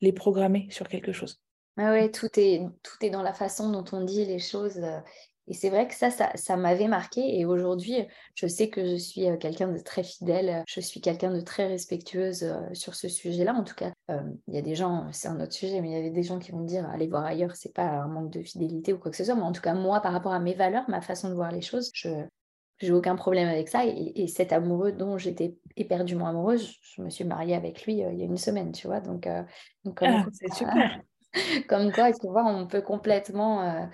les 0.00 0.12
programmer 0.12 0.68
sur 0.70 0.88
quelque 0.88 1.10
chose. 1.10 1.42
Ah 1.78 1.90
ouais, 1.92 2.10
tout 2.10 2.28
est, 2.36 2.62
tout 2.82 2.96
est 3.00 3.10
dans 3.10 3.22
la 3.22 3.32
façon 3.32 3.70
dont 3.70 3.84
on 3.92 4.04
dit 4.04 4.24
les 4.24 4.38
choses. 4.38 4.78
Euh, 4.78 4.98
et 5.48 5.54
c'est 5.54 5.70
vrai 5.70 5.88
que 5.88 5.94
ça, 5.94 6.10
ça, 6.10 6.56
m'avait 6.56 6.86
marqué. 6.86 7.38
Et 7.38 7.46
aujourd'hui, 7.46 8.06
je 8.34 8.46
sais 8.46 8.68
que 8.68 8.86
je 8.86 8.96
suis 8.96 9.28
euh, 9.28 9.36
quelqu'un 9.36 9.68
de 9.68 9.78
très 9.78 10.02
fidèle. 10.02 10.62
Je 10.68 10.80
suis 10.80 11.00
quelqu'un 11.00 11.32
de 11.32 11.40
très 11.40 11.66
respectueuse 11.66 12.44
euh, 12.44 12.60
sur 12.74 12.94
ce 12.94 13.08
sujet-là. 13.08 13.54
En 13.54 13.64
tout 13.64 13.74
cas, 13.74 13.92
il 14.08 14.54
y 14.54 14.58
a 14.58 14.62
des 14.62 14.74
gens, 14.74 15.08
c'est 15.12 15.28
un 15.28 15.40
autre 15.40 15.54
sujet, 15.54 15.80
mais 15.80 15.90
il 15.90 15.92
y 15.92 15.98
avait 15.98 16.10
des 16.10 16.22
gens 16.22 16.38
qui 16.38 16.52
vont 16.52 16.60
dire 16.60 16.88
allez 16.90 17.08
voir 17.08 17.24
ailleurs, 17.24 17.56
c'est 17.56 17.74
pas 17.74 17.84
un 17.84 18.08
manque 18.08 18.30
de 18.30 18.42
fidélité 18.42 18.92
ou 18.92 18.98
quoi 18.98 19.10
que 19.10 19.16
ce 19.16 19.24
soit. 19.24 19.34
Mais 19.34 19.42
en 19.42 19.52
tout 19.52 19.62
cas, 19.62 19.74
moi, 19.74 20.00
par 20.00 20.12
rapport 20.12 20.32
à 20.32 20.40
mes 20.40 20.54
valeurs, 20.54 20.84
ma 20.88 21.00
façon 21.00 21.30
de 21.30 21.34
voir 21.34 21.52
les 21.52 21.62
choses, 21.62 21.90
je, 21.94 22.10
j'ai 22.82 22.92
aucun 22.92 23.16
problème 23.16 23.48
avec 23.48 23.68
ça. 23.68 23.84
Et, 23.86 24.26
cet 24.26 24.52
amoureux 24.52 24.92
dont 24.92 25.16
j'étais 25.16 25.56
éperdument 25.76 26.26
amoureuse, 26.26 26.76
je, 26.82 27.02
me 27.02 27.10
suis 27.10 27.24
mariée 27.24 27.54
avec 27.54 27.84
lui 27.86 28.02
euh, 28.02 28.12
il 28.12 28.18
y 28.18 28.22
a 28.22 28.26
une 28.26 28.36
semaine, 28.36 28.72
tu 28.72 28.86
vois. 28.86 29.00
Donc, 29.00 29.26
euh, 29.26 29.42
ah, 30.00 30.26
c'est 30.32 30.52
super. 30.52 31.00
comme 31.68 31.92
quoi, 31.92 32.12
tu 32.12 32.26
vois, 32.28 32.44
on 32.44 32.66
peut 32.66 32.82
complètement 32.82 33.62
euh, 33.62 33.86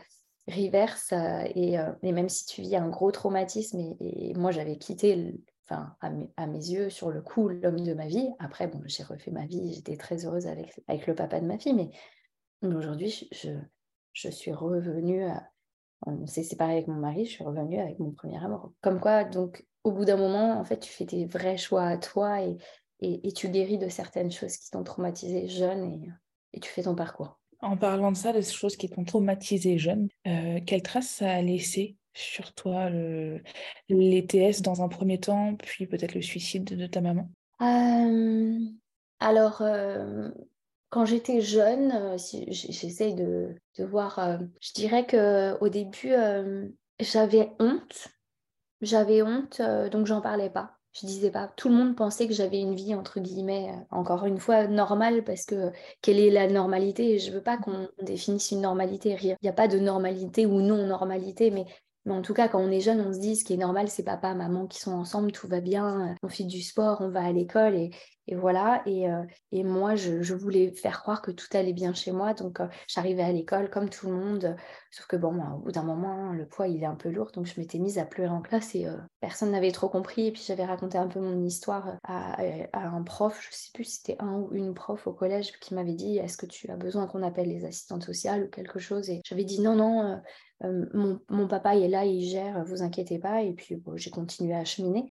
reverse. 0.48 1.12
Et, 1.54 1.76
même 2.02 2.28
si 2.28 2.46
tu 2.46 2.62
vis 2.62 2.76
un 2.76 2.88
gros 2.88 3.10
traumatisme, 3.10 3.78
et, 4.00 4.34
moi 4.34 4.50
j'avais 4.50 4.78
quitté, 4.78 5.34
enfin, 5.64 5.94
à, 6.00 6.46
mes 6.46 6.70
yeux, 6.70 6.90
sur 6.90 7.10
le 7.10 7.22
coup, 7.22 7.48
l'homme 7.48 7.80
de 7.80 7.94
ma 7.94 8.06
vie. 8.06 8.28
Après, 8.38 8.66
bon, 8.66 8.80
j'ai 8.86 9.02
refait 9.02 9.30
ma 9.30 9.46
vie, 9.46 9.74
j'étais 9.74 9.96
très 9.96 10.24
heureuse 10.24 10.46
avec, 10.46 10.80
avec 10.88 11.06
le 11.06 11.14
papa 11.14 11.40
de 11.40 11.46
ma 11.46 11.58
fille, 11.58 11.74
mais 11.74 11.90
aujourd'hui, 12.62 13.28
je, 13.32 13.50
je 14.12 14.28
suis 14.30 14.52
revenue, 14.52 15.28
on 16.06 16.26
s'est 16.26 16.42
séparé 16.42 16.72
avec 16.72 16.88
mon 16.88 16.94
mari, 16.94 17.24
je 17.24 17.30
suis 17.30 17.44
revenue 17.44 17.80
avec 17.80 17.98
mon 17.98 18.12
premier 18.12 18.42
amour. 18.42 18.72
Comme 18.80 19.00
quoi, 19.00 19.24
donc, 19.24 19.66
au 19.84 19.92
bout 19.92 20.04
d'un 20.04 20.16
moment, 20.16 20.58
en 20.58 20.64
fait, 20.64 20.78
tu 20.78 20.92
fais 20.92 21.06
tes 21.06 21.26
vrais 21.26 21.56
choix 21.56 21.84
à 21.84 21.98
toi 21.98 22.42
et, 22.42 22.58
et, 23.00 23.32
tu 23.32 23.48
guéris 23.48 23.78
de 23.78 23.88
certaines 23.88 24.30
choses 24.30 24.56
qui 24.56 24.70
t'ont 24.70 24.84
traumatisé 24.84 25.48
jeune 25.48 25.84
et, 25.84 26.08
et, 26.52 26.60
tu 26.60 26.68
fais 26.68 26.82
ton 26.82 26.94
parcours. 26.94 27.38
En 27.60 27.76
parlant 27.76 28.12
de 28.12 28.16
ça, 28.16 28.32
de 28.32 28.40
choses 28.40 28.76
qui 28.76 28.88
t'ont 28.88 29.04
traumatisé 29.04 29.78
jeune, 29.78 30.08
euh, 30.26 30.60
quelle 30.64 30.82
trace 30.82 31.08
ça 31.08 31.30
a 31.30 31.42
laissé 31.42 31.96
sur 32.14 32.52
toi 32.54 32.88
le, 32.88 33.42
l'ETS 33.88 34.62
dans 34.62 34.82
un 34.82 34.88
premier 34.88 35.18
temps, 35.18 35.56
puis 35.56 35.86
peut-être 35.86 36.14
le 36.14 36.22
suicide 36.22 36.64
de 36.64 36.86
ta 36.86 37.00
maman? 37.00 37.30
Euh, 37.60 38.58
Alors, 39.20 39.62
euh, 39.62 40.30
quand 40.90 41.04
j'étais 41.04 41.40
jeune, 41.40 42.16
si 42.18 42.46
j'essaye 42.52 43.14
de, 43.14 43.56
de 43.76 43.84
voir, 43.84 44.38
je 44.60 44.72
dirais 44.74 45.06
qu'au 45.06 45.68
début, 45.68 46.14
j'avais 47.00 47.50
honte. 47.58 48.08
J'avais 48.80 49.22
honte, 49.22 49.60
donc 49.90 50.06
j'en 50.06 50.20
parlais 50.20 50.50
pas 50.50 50.77
je 50.92 51.06
disais 51.06 51.30
pas. 51.30 51.48
Tout 51.56 51.68
le 51.68 51.74
monde 51.74 51.96
pensait 51.96 52.26
que 52.26 52.34
j'avais 52.34 52.60
une 52.60 52.74
vie, 52.74 52.94
entre 52.94 53.20
guillemets, 53.20 53.70
euh, 53.70 53.84
encore 53.90 54.24
une 54.24 54.38
fois, 54.38 54.66
normale, 54.66 55.24
parce 55.24 55.44
que 55.44 55.70
quelle 56.02 56.18
est 56.18 56.30
la 56.30 56.48
normalité 56.48 57.18
Je 57.18 57.30
veux 57.30 57.42
pas 57.42 57.58
qu'on 57.58 57.88
définisse 58.02 58.50
une 58.50 58.62
normalité. 58.62 59.16
Il 59.22 59.36
n'y 59.42 59.48
a 59.48 59.52
pas 59.52 59.68
de 59.68 59.78
normalité 59.78 60.46
ou 60.46 60.60
non-normalité, 60.60 61.50
mais 61.50 61.66
mais 62.04 62.14
en 62.14 62.22
tout 62.22 62.32
cas, 62.32 62.48
quand 62.48 62.60
on 62.60 62.70
est 62.70 62.80
jeune, 62.80 63.02
on 63.02 63.12
se 63.12 63.18
dit 63.18 63.36
ce 63.36 63.44
qui 63.44 63.52
est 63.52 63.58
normal, 63.58 63.88
c'est 63.88 64.02
papa, 64.02 64.32
maman 64.32 64.66
qui 64.66 64.78
sont 64.80 64.92
ensemble, 64.92 65.30
tout 65.30 65.46
va 65.46 65.60
bien, 65.60 66.16
on 66.22 66.28
fait 66.28 66.44
du 66.44 66.62
sport, 66.62 66.98
on 67.00 67.10
va 67.10 67.22
à 67.22 67.32
l'école 67.32 67.74
et, 67.74 67.90
et 68.28 68.34
voilà. 68.34 68.82
Et, 68.86 69.10
euh, 69.10 69.22
et 69.52 69.62
moi, 69.62 69.94
je, 69.94 70.22
je, 70.22 70.34
voulais 70.34 70.70
faire 70.72 71.02
croire 71.02 71.20
que 71.20 71.30
tout 71.30 71.46
allait 71.52 71.74
bien 71.74 71.92
chez 71.92 72.12
moi. 72.12 72.32
Donc, 72.32 72.60
euh, 72.60 72.68
j'arrivais 72.86 73.22
à 73.22 73.32
l'école 73.32 73.68
comme 73.68 73.90
tout 73.90 74.06
le 74.06 74.14
monde. 74.14 74.56
Sauf 74.90 75.06
que, 75.06 75.16
bon, 75.16 75.34
au 75.54 75.58
bout 75.58 75.72
d'un 75.72 75.82
moment, 75.82 76.32
le 76.32 76.46
poids, 76.46 76.66
il 76.66 76.82
est 76.82 76.86
un 76.86 76.94
peu 76.94 77.10
lourd. 77.10 77.30
Donc, 77.32 77.46
je 77.46 77.60
m'étais 77.60 77.78
mise 77.78 77.98
à 77.98 78.06
pleurer 78.06 78.30
en 78.30 78.40
classe 78.40 78.74
et 78.74 78.86
euh, 78.86 78.96
personne 79.20 79.50
n'avait 79.50 79.70
trop 79.70 79.88
compris. 79.88 80.28
Et 80.28 80.32
puis, 80.32 80.42
j'avais 80.46 80.64
raconté 80.64 80.96
un 80.96 81.08
peu 81.08 81.20
mon 81.20 81.44
histoire 81.44 81.98
à, 82.04 82.40
à, 82.72 82.88
un 82.88 83.02
prof. 83.02 83.38
Je 83.42 83.54
sais 83.54 83.70
plus 83.74 83.84
si 83.84 83.96
c'était 83.96 84.16
un 84.18 84.34
ou 84.34 84.54
une 84.54 84.74
prof 84.74 85.06
au 85.06 85.12
collège 85.12 85.52
qui 85.60 85.74
m'avait 85.74 85.94
dit 85.94 86.18
Est-ce 86.18 86.36
que 86.38 86.46
tu 86.46 86.70
as 86.70 86.76
besoin 86.76 87.06
qu'on 87.06 87.22
appelle 87.22 87.48
les 87.48 87.64
assistantes 87.64 88.04
sociales 88.04 88.44
ou 88.44 88.48
quelque 88.48 88.78
chose? 88.78 89.10
Et 89.10 89.20
j'avais 89.24 89.44
dit 89.44 89.60
Non, 89.60 89.76
non. 89.76 90.20
mon, 90.94 91.20
mon, 91.28 91.48
papa 91.48 91.74
il 91.74 91.84
est 91.84 91.88
là, 91.88 92.04
il 92.04 92.22
gère, 92.22 92.64
vous 92.64 92.82
inquiétez 92.82 93.18
pas. 93.18 93.42
Et 93.42 93.52
puis 93.52 93.76
bon, 93.76 93.96
j'ai 93.96 94.10
continué 94.10 94.54
à 94.54 94.64
cheminer. 94.64 95.12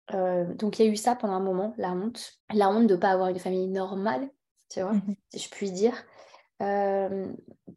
donc 0.55 0.79
il 0.79 0.85
y 0.85 0.87
a 0.87 0.91
eu 0.91 0.95
ça 0.95 1.15
pendant 1.15 1.33
un 1.33 1.43
moment, 1.43 1.73
la 1.77 1.93
honte. 1.93 2.33
La 2.53 2.69
honte 2.69 2.87
de 2.87 2.95
pas 2.95 3.09
avoir 3.09 3.29
une 3.29 3.39
famille 3.39 3.67
normale, 3.67 4.29
tu 4.69 4.81
vois, 4.81 4.93
mmh 4.93 5.15
si 5.31 5.39
je 5.39 5.49
puis 5.49 5.71
dire. 5.71 5.95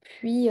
Puis, 0.03 0.49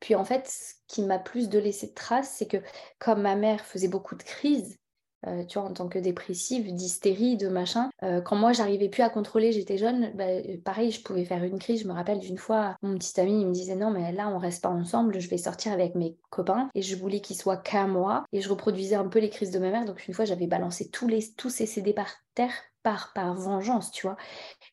puis 0.00 0.14
en 0.14 0.24
fait, 0.24 0.48
ce 0.48 0.74
qui 0.86 1.02
m'a 1.02 1.18
plus 1.18 1.48
de 1.48 1.58
laisser 1.58 1.88
de 1.88 1.94
traces, 1.94 2.34
c'est 2.36 2.46
que 2.46 2.58
comme 2.98 3.22
ma 3.22 3.36
mère 3.36 3.64
faisait 3.64 3.88
beaucoup 3.88 4.16
de 4.16 4.22
crises, 4.22 4.78
euh, 5.26 5.44
tu 5.44 5.58
vois, 5.58 5.68
en 5.68 5.72
tant 5.72 5.88
que 5.88 5.98
dépressive, 5.98 6.72
d'hystérie, 6.72 7.36
de 7.36 7.48
machin. 7.48 7.90
Euh, 8.04 8.20
quand 8.20 8.36
moi, 8.36 8.52
j'arrivais 8.52 8.88
plus 8.88 9.02
à 9.02 9.10
contrôler, 9.10 9.50
j'étais 9.50 9.76
jeune, 9.76 10.12
bah, 10.14 10.26
pareil, 10.64 10.92
je 10.92 11.02
pouvais 11.02 11.24
faire 11.24 11.42
une 11.42 11.58
crise. 11.58 11.82
Je 11.82 11.88
me 11.88 11.92
rappelle 11.92 12.20
d'une 12.20 12.38
fois, 12.38 12.76
mon 12.82 12.96
petit 12.96 13.18
ami, 13.20 13.40
il 13.40 13.46
me 13.48 13.52
disait 13.52 13.74
non, 13.74 13.90
mais 13.90 14.12
là, 14.12 14.28
on 14.28 14.38
reste 14.38 14.62
pas 14.62 14.68
ensemble, 14.68 15.18
je 15.18 15.28
vais 15.28 15.38
sortir 15.38 15.72
avec 15.72 15.94
mes 15.96 16.16
copains. 16.30 16.70
Et 16.74 16.82
je 16.82 16.94
voulais 16.96 17.20
qu'ils 17.20 17.36
soient 17.36 17.56
qu'à 17.56 17.86
moi. 17.86 18.24
Et 18.32 18.40
je 18.40 18.48
reproduisais 18.48 18.94
un 18.94 19.08
peu 19.08 19.18
les 19.18 19.30
crises 19.30 19.50
de 19.50 19.58
ma 19.58 19.70
mère. 19.70 19.84
Donc, 19.84 20.06
une 20.06 20.14
fois, 20.14 20.24
j'avais 20.24 20.46
balancé 20.46 20.88
tous, 20.88 21.08
les, 21.08 21.32
tous 21.36 21.50
ces 21.50 21.66
CD 21.66 21.92
par 21.92 22.08
terre 22.34 22.54
par, 22.82 23.12
par 23.14 23.34
vengeance, 23.34 23.90
tu 23.90 24.06
vois. 24.06 24.16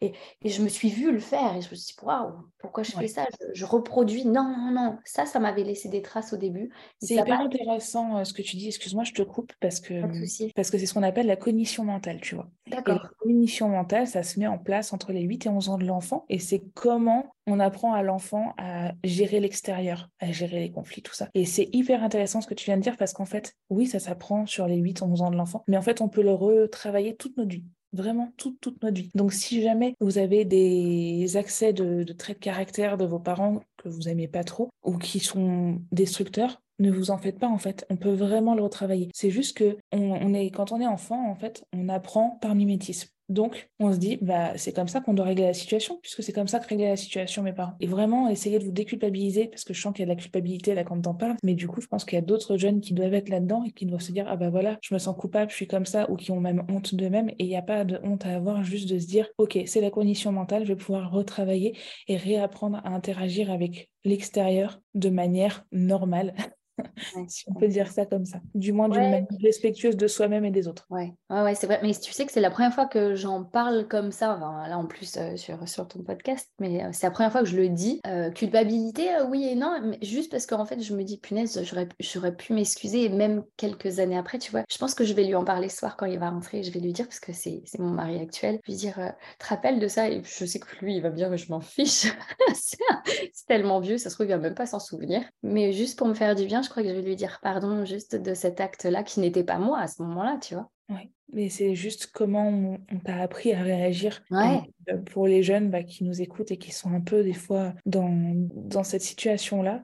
Et, 0.01 0.13
je 0.43 0.61
me 0.61 0.69
suis 0.69 0.89
vue 0.89 1.11
le 1.11 1.19
faire 1.19 1.55
et 1.55 1.61
je 1.61 1.69
me 1.69 1.75
suis 1.75 1.95
dit, 1.95 2.05
waouh, 2.05 2.33
pourquoi 2.59 2.83
je 2.83 2.91
fais 2.91 3.07
ça? 3.07 3.25
Je, 3.53 3.65
reproduis. 3.65 4.25
Non, 4.25 4.43
non, 4.43 4.71
non. 4.71 4.97
Ça, 5.05 5.25
ça 5.25 5.39
m'avait 5.39 5.63
laissé 5.63 5.89
des 5.89 6.01
traces 6.01 6.33
au 6.33 6.37
début. 6.37 6.71
C'est 7.01 7.15
hyper 7.15 7.41
intéressant 7.41 8.17
euh, 8.17 8.23
ce 8.23 8.33
que 8.33 8.41
tu 8.41 8.57
dis. 8.57 8.67
Excuse-moi, 8.67 9.03
je 9.03 9.13
te 9.13 9.21
coupe 9.21 9.53
parce 9.59 9.79
que 9.79 10.01
parce 10.55 10.69
que 10.69 10.77
c'est 10.77 10.85
ce 10.85 10.93
qu'on 10.93 11.03
appelle 11.03 11.27
la 11.27 11.35
cognition 11.35 11.83
mentale, 11.83 12.21
tu 12.21 12.35
vois. 12.35 12.49
D'accord. 12.67 13.01
La 13.03 13.09
cognition 13.19 13.69
mentale, 13.69 14.07
ça 14.07 14.23
se 14.23 14.39
met 14.39 14.47
en 14.47 14.57
place 14.57 14.93
entre 14.93 15.11
les 15.11 15.21
8 15.21 15.45
et 15.45 15.49
11 15.49 15.69
ans 15.69 15.77
de 15.77 15.85
l'enfant 15.85 16.25
et 16.29 16.39
c'est 16.39 16.63
comment 16.73 17.35
on 17.47 17.59
apprend 17.59 17.93
à 17.93 18.01
l'enfant 18.01 18.53
à 18.57 18.93
gérer 19.03 19.39
l'extérieur, 19.39 20.09
à 20.19 20.31
gérer 20.31 20.59
les 20.59 20.71
conflits, 20.71 21.03
tout 21.03 21.13
ça. 21.13 21.29
Et 21.33 21.45
c'est 21.45 21.69
hyper 21.73 22.03
intéressant 22.03 22.41
ce 22.41 22.47
que 22.47 22.55
tu 22.55 22.65
viens 22.65 22.77
de 22.77 22.81
dire 22.81 22.97
parce 22.97 23.13
qu'en 23.13 23.25
fait, 23.25 23.55
oui, 23.69 23.85
ça 23.85 23.99
s'apprend 23.99 24.45
sur 24.45 24.67
les 24.67 24.77
8 24.77 25.03
11 25.03 25.21
ans 25.21 25.31
de 25.31 25.35
l'enfant, 25.35 25.63
mais 25.67 25.77
en 25.77 25.81
fait, 25.81 26.01
on 26.01 26.09
peut 26.09 26.23
le 26.23 26.33
retravailler 26.33 27.15
toute 27.15 27.37
notre 27.37 27.51
vie 27.51 27.65
vraiment 27.95 28.33
toute, 28.37 28.81
notre 28.83 28.95
vie. 28.95 29.09
Donc 29.15 29.33
si 29.33 29.61
jamais 29.61 29.95
vous 29.99 30.17
avez 30.17 30.45
des 30.45 31.37
accès 31.37 31.73
de, 31.73 32.03
traits 32.13 32.37
de 32.37 32.43
caractère 32.43 32.97
de 32.97 33.05
vos 33.05 33.19
parents 33.19 33.61
que 33.77 33.89
vous 33.89 34.09
aimez 34.09 34.27
pas 34.27 34.43
trop 34.43 34.69
ou 34.83 34.97
qui 34.97 35.19
sont 35.19 35.81
destructeurs, 35.91 36.61
ne 36.79 36.91
vous 36.91 37.09
en 37.11 37.17
faites 37.17 37.39
pas 37.39 37.47
en 37.47 37.57
fait. 37.57 37.85
On 37.89 37.95
peut 37.95 38.13
vraiment 38.13 38.53
le 38.53 38.63
retravailler. 38.63 39.09
C'est 39.13 39.31
juste 39.31 39.57
que 39.57 39.77
quand 39.91 40.71
on 40.71 40.81
est 40.81 40.87
enfant, 40.87 41.29
en 41.29 41.35
fait, 41.35 41.65
on 41.73 41.89
apprend 41.89 42.37
par 42.41 42.53
mimétisme. 42.55 43.09
Donc, 43.27 43.69
on 43.79 43.91
se 43.91 43.97
dit, 43.97 44.17
bah, 44.21 44.53
c'est 44.55 44.71
comme 44.71 44.87
ça 44.87 45.01
qu'on 45.01 45.13
doit 45.13 45.25
régler 45.25 45.45
la 45.45 45.53
situation, 45.53 45.97
puisque 46.01 46.21
c'est 46.21 46.31
comme 46.31 46.47
ça 46.47 46.59
que 46.59 46.67
régler 46.67 46.89
la 46.89 46.95
situation 46.95 47.41
mes 47.41 47.53
parents. 47.53 47.75
Et 47.79 47.87
vraiment, 47.87 48.29
essayer 48.29 48.59
de 48.59 48.65
vous 48.65 48.71
déculpabiliser, 48.71 49.47
parce 49.47 49.63
que 49.63 49.73
je 49.73 49.81
sens 49.81 49.93
qu'il 49.93 50.01
y 50.01 50.03
a 50.03 50.13
de 50.13 50.17
la 50.17 50.21
culpabilité 50.21 50.75
là 50.75 50.83
quand 50.83 50.99
t'en 51.01 51.15
parles, 51.15 51.35
mais 51.43 51.55
du 51.55 51.67
coup, 51.67 51.81
je 51.81 51.87
pense 51.87 52.05
qu'il 52.05 52.15
y 52.15 52.19
a 52.19 52.25
d'autres 52.25 52.57
jeunes 52.57 52.81
qui 52.81 52.93
doivent 52.93 53.13
être 53.13 53.29
là-dedans 53.29 53.63
et 53.63 53.71
qui 53.71 53.85
doivent 53.85 54.01
se 54.01 54.11
dire, 54.11 54.25
ah 54.27 54.35
bah 54.35 54.49
voilà, 54.49 54.77
je 54.81 54.93
me 54.93 54.99
sens 54.99 55.15
coupable, 55.17 55.49
je 55.49 55.55
suis 55.55 55.67
comme 55.67 55.85
ça, 55.85 56.09
ou 56.11 56.15
qui 56.15 56.31
ont 56.31 56.39
même 56.39 56.65
honte 56.69 56.93
d'eux-mêmes, 56.93 57.29
et 57.29 57.45
il 57.45 57.47
n'y 57.47 57.57
a 57.57 57.63
pas 57.63 57.83
de 57.83 57.99
honte 58.03 58.25
à 58.25 58.35
avoir, 58.35 58.63
juste 58.63 58.89
de 58.89 58.99
se 58.99 59.07
dire, 59.07 59.27
ok, 59.37 59.57
c'est 59.65 59.81
la 59.81 59.89
condition 59.89 60.31
mentale, 60.31 60.63
je 60.63 60.73
vais 60.73 60.75
pouvoir 60.75 61.11
retravailler 61.11 61.77
et 62.07 62.17
réapprendre 62.17 62.77
à 62.83 62.89
interagir 62.89 63.51
avec 63.51 63.89
l'extérieur 64.03 64.79
de 64.93 65.09
manière 65.09 65.65
normale 65.71 66.35
si 67.27 67.45
on 67.47 67.53
peut 67.53 67.67
dire 67.67 67.91
ça 67.91 68.05
comme 68.05 68.25
ça. 68.25 68.39
Du 68.53 68.71
moins 68.71 68.89
d'une 68.89 69.01
manière 69.01 69.25
respectueuse 69.43 69.97
de 69.97 70.07
soi-même 70.07 70.45
et 70.45 70.51
des 70.51 70.67
autres. 70.67 70.85
Ouais, 70.89 71.13
ouais, 71.29 71.41
ouais 71.41 71.55
c'est 71.55 71.67
vrai. 71.67 71.79
Mais 71.83 71.93
tu 71.93 72.11
sais 72.11 72.25
que 72.25 72.31
c'est 72.31 72.41
la 72.41 72.51
première 72.51 72.73
fois 72.73 72.85
que 72.85 73.15
j'en 73.15 73.43
parle 73.43 73.87
comme 73.87 74.11
ça, 74.11 74.37
là 74.67 74.77
en 74.77 74.85
plus 74.85 75.17
euh, 75.17 75.35
sur, 75.37 75.67
sur 75.67 75.87
ton 75.87 76.03
podcast, 76.03 76.49
mais 76.59 76.83
euh, 76.83 76.89
c'est 76.91 77.07
la 77.07 77.11
première 77.11 77.31
fois 77.31 77.41
que 77.41 77.47
je 77.47 77.57
le 77.57 77.69
dis. 77.69 78.01
Euh, 78.07 78.31
culpabilité, 78.31 79.09
oui 79.29 79.47
et 79.47 79.55
non, 79.55 79.79
mais 79.83 79.99
juste 80.01 80.31
parce 80.31 80.45
qu'en 80.45 80.65
fait, 80.65 80.81
je 80.81 80.95
me 80.95 81.03
dis, 81.03 81.17
punaise, 81.17 81.61
j'aurais 81.99 82.35
pu 82.35 82.53
m'excuser, 82.53 83.05
et 83.05 83.09
même 83.09 83.43
quelques 83.57 83.99
années 83.99 84.17
après, 84.17 84.39
tu 84.39 84.51
vois, 84.51 84.63
je 84.69 84.77
pense 84.77 84.93
que 84.93 85.03
je 85.03 85.13
vais 85.13 85.23
lui 85.23 85.35
en 85.35 85.43
parler 85.43 85.69
ce 85.69 85.77
soir 85.77 85.97
quand 85.97 86.05
il 86.05 86.19
va 86.19 86.29
rentrer, 86.29 86.63
je 86.63 86.71
vais 86.71 86.79
lui 86.79 86.93
dire, 86.93 87.05
parce 87.05 87.19
que 87.19 87.33
c'est 87.33 87.63
mon 87.79 87.91
mari 87.91 88.19
actuel, 88.19 88.59
lui 88.67 88.75
dire, 88.75 88.95
te 89.39 89.45
rappelles 89.47 89.79
de 89.79 89.87
ça? 89.87 90.09
Et 90.09 90.21
je 90.23 90.45
sais 90.45 90.59
que 90.59 90.67
lui, 90.81 90.95
il 90.95 91.01
va 91.01 91.09
me 91.09 91.15
dire, 91.15 91.35
je 91.35 91.49
m'en 91.49 91.61
fiche. 91.61 92.07
c'est 92.53 93.45
tellement 93.47 93.79
vieux, 93.79 93.97
ça 93.97 94.09
se 94.09 94.15
trouve, 94.15 94.27
il 94.27 94.29
va 94.29 94.37
même 94.37 94.55
pas 94.55 94.65
s'en 94.65 94.79
souvenir. 94.79 95.23
Mais 95.43 95.71
juste 95.71 95.97
pour 95.97 96.07
me 96.07 96.13
faire 96.13 96.35
du 96.35 96.45
bien, 96.45 96.61
je 96.65 96.69
crois 96.69 96.83
que 96.83 96.89
je 96.89 96.93
vais 96.93 97.01
lui 97.01 97.15
dire 97.15 97.39
pardon 97.41 97.85
juste 97.85 98.15
de 98.15 98.33
cet 98.33 98.59
acte-là 98.59 99.03
qui 99.03 99.19
n'était 99.19 99.43
pas 99.43 99.59
moi 99.59 99.79
à 99.79 99.87
ce 99.87 100.01
moment-là, 100.01 100.37
tu 100.41 100.55
vois. 100.55 100.69
Oui, 100.89 101.11
mais 101.33 101.49
c'est 101.49 101.73
juste 101.73 102.07
comment 102.07 102.47
on, 102.47 102.99
t'a 102.99 103.17
appris 103.17 103.53
à 103.53 103.61
réagir. 103.61 104.23
Euh, 104.31 104.97
pour 105.11 105.27
les 105.27 105.41
jeunes 105.41 105.71
bah, 105.71 105.83
qui 105.83 106.03
nous 106.03 106.21
écoutent 106.21 106.51
et 106.51 106.57
qui 106.57 106.71
sont 106.71 106.91
un 106.91 107.01
peu 107.01 107.23
des 107.23 107.33
fois 107.33 107.73
dans, 107.85 108.11
dans 108.53 108.83
cette 108.83 109.01
situation-là, 109.01 109.83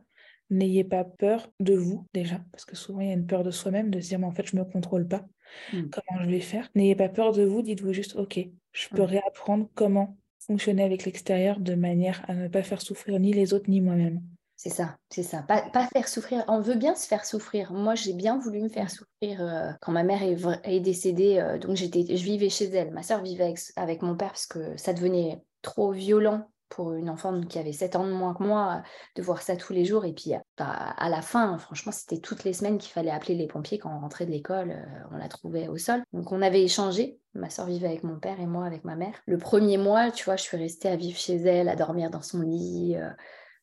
n'ayez 0.51 0.83
pas 0.83 1.03
peur 1.03 1.51
de 1.59 1.73
vous 1.73 2.07
déjà, 2.13 2.41
parce 2.51 2.65
que 2.65 2.75
souvent 2.75 2.99
il 2.99 3.07
y 3.07 3.11
a 3.11 3.15
une 3.15 3.25
peur 3.25 3.43
de 3.43 3.51
soi-même, 3.51 3.89
de 3.89 3.99
se 3.99 4.09
dire 4.09 4.19
mais 4.19 4.27
en 4.27 4.31
fait 4.31 4.45
je 4.45 4.55
me 4.55 4.65
contrôle 4.65 5.07
pas, 5.07 5.25
hmm. 5.73 5.89
comment 5.89 6.23
je 6.23 6.29
vais 6.29 6.41
faire? 6.41 6.69
N'ayez 6.75 6.95
pas 6.95 7.09
peur 7.09 7.31
de 7.31 7.43
vous, 7.43 7.61
dites-vous 7.61 7.93
juste 7.93 8.15
ok, 8.15 8.39
je 8.73 8.89
peux 8.89 9.03
réapprendre 9.03 9.69
comment 9.73 10.17
fonctionner 10.39 10.83
avec 10.83 11.05
l'extérieur 11.05 11.59
de 11.59 11.73
manière 11.73 12.23
à 12.27 12.33
ne 12.33 12.47
pas 12.47 12.63
faire 12.63 12.81
souffrir 12.81 13.19
ni 13.19 13.31
les 13.31 13.53
autres 13.53 13.69
ni 13.69 13.81
moi-même. 13.81 14.21
C'est 14.63 14.69
ça, 14.69 14.95
c'est 15.09 15.23
ça. 15.23 15.41
Pas, 15.41 15.87
faire 15.91 16.07
souffrir. 16.07 16.45
On 16.47 16.59
veut 16.59 16.75
bien 16.75 16.93
se 16.93 17.07
faire 17.07 17.25
souffrir. 17.25 17.73
Moi, 17.73 17.95
j'ai 17.95 18.13
bien 18.13 18.37
voulu 18.37 18.61
me 18.61 18.69
faire 18.69 18.85
mmh. 18.85 18.89
souffrir 18.89 19.41
euh, 19.41 19.71
quand 19.81 19.91
ma 19.91 20.03
mère 20.03 20.21
est, 20.21 20.79
décédée. 20.79 21.39
Euh, 21.39 21.57
donc, 21.57 21.75
j'étais, 21.75 22.15
je 22.15 22.23
vivais 22.23 22.49
chez 22.49 22.65
elle. 22.65 22.91
Ma 22.91 23.01
soeur 23.01 23.23
vivait 23.23 23.55
avec, 23.75 24.03
mon 24.03 24.15
père 24.15 24.27
parce 24.27 24.45
que 24.45 24.77
ça 24.77 24.93
devenait 24.93 25.41
trop 25.63 25.91
violent 25.91 26.47
pour 26.69 26.93
une 26.93 27.09
enfant 27.09 27.41
qui 27.41 27.57
avait 27.57 27.73
7 27.73 27.95
ans 27.95 28.05
de 28.05 28.11
moins 28.11 28.35
que 28.35 28.43
moi, 28.43 28.83
de 29.15 29.23
voir 29.23 29.41
ça 29.41 29.55
tous 29.55 29.73
les 29.73 29.83
jours. 29.83 30.05
Et 30.05 30.13
puis, 30.13 30.33
bah, 30.59 30.93
à 30.95 31.09
la 31.09 31.23
fin, 31.23 31.57
franchement, 31.57 31.91
c'était 31.91 32.19
toutes 32.19 32.43
les 32.43 32.53
semaines 32.53 32.77
qu'il 32.77 32.91
fallait 32.91 33.09
appeler 33.09 33.33
les 33.33 33.47
pompiers 33.47 33.79
quand 33.79 33.91
on 33.91 33.99
rentrait 33.99 34.27
de 34.27 34.31
l'école. 34.31 34.69
Euh, 34.69 35.07
on 35.11 35.17
la 35.17 35.27
trouvait 35.27 35.69
au 35.69 35.77
sol. 35.77 36.03
Donc, 36.13 36.31
on 36.31 36.43
avait 36.43 36.61
échangé. 36.61 37.17
Ma 37.33 37.49
soeur 37.49 37.65
vivait 37.65 37.87
avec 37.87 38.03
mon 38.03 38.19
père 38.19 38.39
et 38.39 38.45
moi 38.45 38.67
avec 38.67 38.83
ma 38.83 38.95
mère. 38.95 39.15
Le 39.25 39.39
premier 39.39 39.79
mois, 39.79 40.11
tu 40.11 40.25
vois, 40.25 40.35
je 40.35 40.43
suis 40.43 40.57
restée 40.57 40.89
à 40.89 40.97
vivre 40.97 41.17
chez 41.17 41.37
elle, 41.37 41.67
à 41.67 41.75
dormir 41.75 42.11
dans 42.11 42.21
son 42.21 42.41
lit 42.41 42.95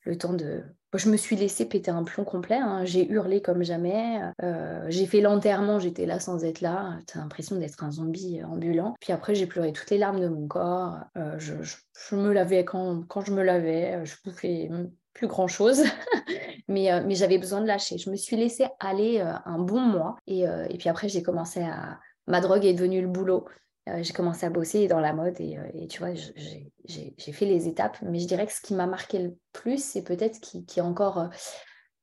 le 0.09 0.19
temps 0.19 0.33
de... 0.33 0.65
Je 0.95 1.11
me 1.11 1.19
suis 1.19 1.37
laissée 1.37 1.67
péter 1.67 1.91
un 1.91 2.03
plomb 2.03 2.25
complet, 2.25 2.57
hein. 2.57 2.87
j'ai 2.87 3.07
hurlé 3.11 3.43
comme 3.43 3.63
jamais, 3.63 4.21
euh, 4.43 4.87
j'ai 4.89 5.05
fait 5.07 5.21
l'enterrement, 5.21 5.79
j'étais 5.79 6.07
là 6.07 6.19
sans 6.19 6.45
être 6.45 6.63
là, 6.63 6.99
t'as 7.07 7.19
l'impression 7.19 7.57
d'être 7.57 7.85
un 7.85 7.91
zombie 7.91 8.43
ambulant. 8.43 8.95
Puis 8.99 9.13
après 9.13 9.35
j'ai 9.35 9.47
pleuré 9.47 9.75
toutes 9.75 9.91
les 9.91 9.99
larmes 9.99 10.19
de 10.19 10.29
mon 10.29 10.49
corps, 10.49 10.97
euh, 11.19 11.39
je, 11.39 12.17
me 12.17 12.33
lavais 12.33 12.65
quand, 12.65 13.07
quand 13.07 13.21
je 13.21 13.33
me 13.33 13.43
lavais, 13.43 14.03
je 14.07 14.17
bouffais 14.25 14.71
plus 15.13 15.27
grand 15.27 15.47
chose, 15.47 15.83
mais, 16.69 16.91
euh, 16.91 17.03
mais 17.07 17.15
j'avais 17.15 17.37
besoin 17.37 17.61
de 17.61 17.67
lâcher. 17.67 17.99
Je 17.99 18.09
me 18.09 18.17
suis 18.17 18.37
laissée 18.37 18.67
aller 18.81 19.21
un 19.21 19.59
bon 19.59 19.81
mois 19.81 20.17
et, 20.27 20.45
et 20.45 20.79
puis 20.79 20.89
après 20.89 21.11
j'ai 21.11 21.23
commencé 21.23 21.61
à... 21.61 21.99
Ma 22.27 22.41
drogue 22.41 22.65
est 22.65 22.75
devenue 22.75 23.03
le 23.03 23.09
boulot. 23.09 23.47
J'ai 24.03 24.13
commencé 24.13 24.47
à 24.47 24.51
bosser 24.51 24.89
dans 24.89 25.01
la 25.01 25.13
mode 25.13 25.41
et, 25.41 25.59
et 25.75 25.87
tu 25.89 25.99
vois, 26.01 26.15
j'ai 26.15 27.33
fait 27.33 27.47
les 27.47 27.69
étapes. 27.69 27.99
Mais 28.03 28.19
je 28.19 28.27
dirais 28.27 28.47
que 28.47 28.53
ce 28.53 28.61
qui 28.61 28.75
m'a 28.75 28.87
marqué 28.87 29.19
le 29.19 29.37
plus, 29.53 29.83
c'est 29.83 30.03
peut-être 30.03 30.41
qui, 30.41 30.65
qui 30.65 30.79
est 30.79 30.83
encore 30.83 31.31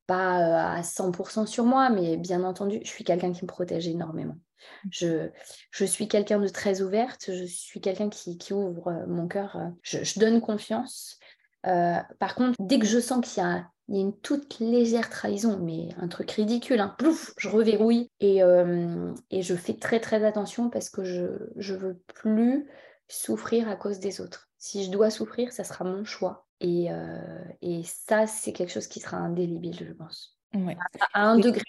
pas 0.07 0.75
à 0.75 0.81
100% 0.81 1.45
sur 1.47 1.65
moi, 1.65 1.89
mais 1.89 2.17
bien 2.17 2.43
entendu, 2.43 2.79
je 2.83 2.89
suis 2.89 3.03
quelqu'un 3.03 3.31
qui 3.31 3.43
me 3.43 3.47
protège 3.47 3.87
énormément. 3.87 4.37
Mmh. 4.83 4.89
Je, 4.91 5.29
je 5.71 5.85
suis 5.85 6.07
quelqu'un 6.07 6.39
de 6.39 6.47
très 6.47 6.81
ouverte, 6.81 7.25
je 7.27 7.45
suis 7.45 7.81
quelqu'un 7.81 8.09
qui, 8.09 8.37
qui, 8.37 8.53
ouvre 8.53 9.05
mon 9.07 9.27
cœur, 9.27 9.57
je, 9.81 10.03
je 10.03 10.19
donne 10.19 10.41
confiance. 10.41 11.19
Euh, 11.65 11.97
par 12.19 12.35
contre, 12.35 12.55
dès 12.59 12.79
que 12.79 12.85
je 12.85 12.99
sens 12.99 13.25
qu'il 13.25 13.41
y 13.41 13.45
a, 13.45 13.67
il 13.87 13.95
y 13.95 13.97
a 13.99 14.01
une 14.01 14.17
toute 14.17 14.59
légère 14.59 15.09
trahison, 15.09 15.59
mais 15.61 15.89
un 15.97 16.07
truc 16.07 16.31
ridicule, 16.31 16.79
hein, 16.79 16.95
plouf, 16.97 17.33
je 17.37 17.49
reverrouille 17.49 18.09
et, 18.19 18.41
euh, 18.41 19.13
et, 19.29 19.41
je 19.43 19.53
fais 19.53 19.75
très 19.75 19.99
très 19.99 20.25
attention 20.25 20.69
parce 20.69 20.89
que 20.89 21.03
je 21.03 21.21
ne 21.21 21.77
veux 21.77 22.01
plus 22.13 22.67
souffrir 23.07 23.69
à 23.69 23.75
cause 23.75 23.99
des 23.99 24.21
autres. 24.21 24.49
Si 24.57 24.83
je 24.83 24.89
dois 24.89 25.11
souffrir, 25.11 25.51
ça 25.51 25.63
sera 25.63 25.85
mon 25.85 26.03
choix. 26.03 26.47
Et, 26.61 26.91
euh, 26.91 27.43
et 27.61 27.83
ça, 27.83 28.25
c'est 28.25 28.53
quelque 28.53 28.71
chose 28.71 28.87
qui 28.87 28.99
sera 28.99 29.17
indélébile, 29.17 29.85
je 29.87 29.93
pense. 29.93 30.35
Ouais. 30.55 30.77
À, 31.13 31.27
un 31.27 31.37
degré. 31.37 31.61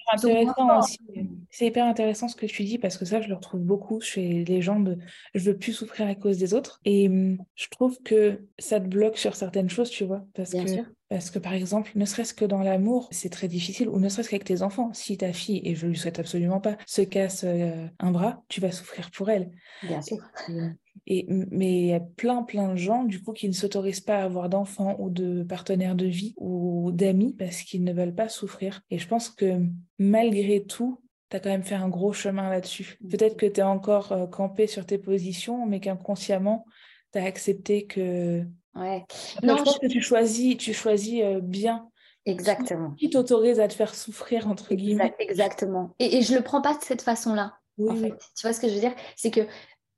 C'est 1.50 1.66
hyper 1.66 1.86
intéressant 1.86 2.28
ce 2.28 2.36
que 2.36 2.46
tu 2.46 2.62
dis 2.62 2.78
parce 2.78 2.96
que 2.96 3.04
ça, 3.04 3.20
je 3.20 3.28
le 3.28 3.34
retrouve 3.34 3.60
beaucoup 3.60 4.00
chez 4.00 4.44
les 4.44 4.62
gens 4.62 4.78
de 4.78 4.96
je 5.34 5.50
veux 5.50 5.58
plus 5.58 5.72
souffrir 5.72 6.06
à 6.06 6.14
cause 6.14 6.38
des 6.38 6.54
autres. 6.54 6.80
Et 6.84 7.08
hum, 7.08 7.38
je 7.56 7.68
trouve 7.68 8.00
que 8.02 8.46
ça 8.58 8.80
te 8.80 8.86
bloque 8.86 9.18
sur 9.18 9.34
certaines 9.34 9.68
choses, 9.68 9.90
tu 9.90 10.04
vois. 10.04 10.24
Parce 10.34 10.52
que 10.52 10.58
Parce 11.08 11.30
que 11.30 11.38
par 11.38 11.52
exemple, 11.52 11.92
ne 11.94 12.04
serait-ce 12.04 12.34
que 12.34 12.44
dans 12.44 12.62
l'amour, 12.62 13.08
c'est 13.12 13.28
très 13.30 13.46
difficile, 13.46 13.88
ou 13.88 14.00
ne 14.00 14.08
serait-ce 14.08 14.28
qu'avec 14.28 14.44
tes 14.44 14.62
enfants. 14.62 14.90
Si 14.92 15.16
ta 15.16 15.32
fille, 15.32 15.60
et 15.64 15.74
je 15.74 15.86
lui 15.86 15.96
souhaite 15.96 16.18
absolument 16.18 16.60
pas, 16.60 16.76
se 16.86 17.02
casse 17.02 17.44
euh, 17.44 17.86
un 18.00 18.10
bras, 18.10 18.42
tu 18.48 18.60
vas 18.60 18.72
souffrir 18.72 19.10
pour 19.12 19.30
elle. 19.30 19.50
Bien 19.84 20.02
sûr. 20.02 20.18
Et, 21.06 21.26
mais 21.28 21.80
il 21.80 21.86
y 21.86 21.92
a 21.92 22.00
plein, 22.00 22.42
plein 22.42 22.72
de 22.72 22.76
gens, 22.76 23.04
du 23.04 23.22
coup, 23.22 23.32
qui 23.32 23.46
ne 23.48 23.52
s'autorisent 23.52 24.00
pas 24.00 24.18
à 24.18 24.24
avoir 24.24 24.48
d'enfants 24.48 24.96
ou 24.98 25.10
de 25.10 25.44
partenaires 25.44 25.94
de 25.94 26.06
vie 26.06 26.34
ou 26.38 26.90
d'amis 26.92 27.34
parce 27.38 27.62
qu'ils 27.62 27.84
ne 27.84 27.92
veulent 27.92 28.14
pas 28.14 28.28
souffrir. 28.28 28.82
Et 28.90 28.98
je 28.98 29.06
pense 29.06 29.30
que 29.30 29.60
malgré 29.98 30.64
tout, 30.64 31.00
tu 31.30 31.36
as 31.36 31.40
quand 31.40 31.50
même 31.50 31.62
fait 31.62 31.74
un 31.76 31.88
gros 31.88 32.12
chemin 32.12 32.50
là-dessus. 32.50 32.98
Peut-être 33.08 33.36
que 33.36 33.46
tu 33.46 33.60
es 33.60 33.64
encore 33.64 34.12
euh, 34.12 34.26
campé 34.26 34.66
sur 34.66 34.86
tes 34.86 34.98
positions, 34.98 35.66
mais 35.66 35.78
qu'inconsciemment, 35.78 36.66
tu 37.12 37.18
as 37.18 37.24
accepté 37.24 37.86
que. 37.86 38.44
Ouais. 38.76 39.04
Non, 39.42 39.56
je 39.56 39.62
pense 39.62 39.78
que 39.78 39.86
tu 39.86 40.00
choisis, 40.00 40.56
tu 40.56 40.72
choisis 40.72 41.22
euh, 41.22 41.40
bien 41.40 41.88
Exactement. 42.26 42.90
Qui 42.98 43.08
t'autorise 43.08 43.60
à 43.60 43.68
te 43.68 43.74
faire 43.74 43.94
souffrir, 43.94 44.48
entre 44.48 44.74
guillemets. 44.74 45.14
Exactement. 45.20 45.94
Et, 46.00 46.18
et 46.18 46.22
je 46.22 46.34
le 46.34 46.42
prends 46.42 46.60
pas 46.60 46.74
de 46.74 46.82
cette 46.82 47.02
façon-là. 47.02 47.54
en 47.78 47.94
fait. 47.94 48.14
Tu 48.36 48.42
vois 48.42 48.52
ce 48.52 48.60
que 48.60 48.68
je 48.68 48.74
veux 48.74 48.80
dire? 48.80 48.94
C'est 49.14 49.30
que 49.30 49.46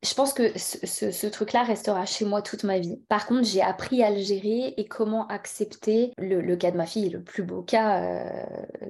je 0.05 0.15
pense 0.15 0.33
que 0.33 0.57
ce, 0.57 1.27
truc-là 1.27 1.65
restera 1.65 2.07
chez 2.07 2.25
moi 2.25 2.41
toute 2.41 2.63
ma 2.63 2.79
vie. 2.79 3.01
Par 3.09 3.27
contre, 3.27 3.45
j'ai 3.45 3.63
appris 3.63 4.05
à 4.05 4.11
le 4.11 4.21
gérer 4.21 4.75
et 4.77 4.87
comment 4.87 5.27
accepter 5.27 6.13
le, 6.19 6.55
cas 6.55 6.71
de 6.71 6.77
ma 6.77 6.87
fille, 6.87 7.09
le 7.09 7.21
plus 7.21 7.43
beau 7.43 7.63
cas 7.63 8.03
euh, 8.03 8.47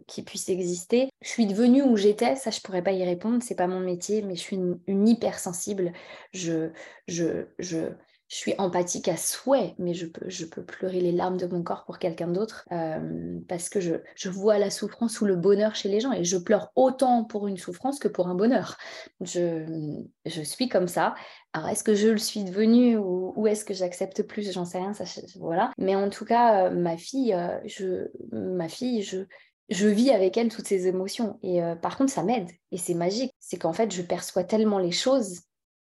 qui 0.07 0.23
puisse 0.23 0.51
exister. 0.51 1.09
Je 1.23 1.29
suis 1.29 1.47
devenue 1.47 1.83
où 1.83 1.97
j'étais, 1.97 2.37
ça 2.37 2.51
je 2.51 2.61
pourrais 2.61 2.83
pas 2.83 2.93
y 2.93 3.05
répondre, 3.05 3.43
c'est 3.43 3.55
pas 3.55 3.67
mon 3.67 3.81
métier, 3.81 4.21
mais 4.21 4.35
je 4.35 4.41
suis 4.41 4.57
une, 4.57 4.81
une 4.87 5.09
hypersensible. 5.09 5.93
Je, 6.35 6.73
je, 7.07 7.47
je, 7.59 7.93
je 8.29 8.37
suis 8.37 8.55
empathique 8.59 9.09
à 9.09 9.17
souhait, 9.17 9.75
mais 9.79 9.95
je 9.95 10.05
peux, 10.05 10.63
pleurer 10.63 11.01
les 11.01 11.13
larmes 11.13 11.39
de 11.39 11.47
mon 11.47 11.63
corps 11.63 11.87
pour 11.87 11.99
quelqu'un 11.99 12.29
d'autre 12.29 12.67
euh, 12.73 13.39
parce 13.49 13.71
que 13.71 13.81
je, 13.81 14.29
vois 14.29 14.59
la 14.59 14.69
souffrance 14.69 15.23
ou 15.23 15.25
le 15.25 15.35
bonheur 15.35 15.75
chez 15.75 15.89
les 15.89 16.01
gens 16.01 16.13
et 16.13 16.25
je 16.25 16.37
pleure 16.37 16.71
autant 16.77 17.25
pour 17.25 17.49
une 17.49 17.57
souffrance 17.57 17.99
que 17.99 18.07
pour 18.07 18.29
un 18.29 18.35
bonheur. 18.35 18.77
Je, 19.23 20.13
suis 20.45 20.69
comme 20.69 20.89
ça. 20.89 21.15
Alors, 21.55 21.71
est-ce 21.71 21.83
que 21.83 21.95
je 21.95 22.09
le 22.09 22.19
suis 22.19 22.45
devenue 22.45 22.99
ou, 22.99 23.47
est-ce 23.47 23.65
que 23.65 23.73
j'accepte 23.73 24.23
plus? 24.23 24.53
J'en 24.53 24.67
sais 24.67 24.79
rien, 24.79 24.93
voilà. 25.37 25.71
Mais 25.79 25.97
en 25.97 26.11
tout 26.11 26.27
cas, 26.27 26.67
euh, 26.67 26.71
ma 26.71 26.99
fille, 26.99 27.33
euh, 27.33 27.59
je, 27.65 28.09
ma 28.31 28.69
fille, 28.69 29.03
je 29.71 29.87
vis 29.89 30.11
avec 30.11 30.37
elle 30.37 30.51
toutes 30.51 30.69
ces 30.69 30.87
émotions. 30.87 31.39
Et 31.43 31.61
par 31.81 31.97
contre, 31.97 32.13
ça 32.13 32.23
m'aide. 32.23 32.51
Et 32.73 32.77
c'est 32.77 32.95
magique. 32.95 33.33
C'est 33.41 33.57
qu'en 33.57 33.73
fait, 33.73 33.91
je 33.91 34.03
perçois 34.03 34.45
tellement 34.45 34.79
les 34.79 34.93
choses 34.93 35.48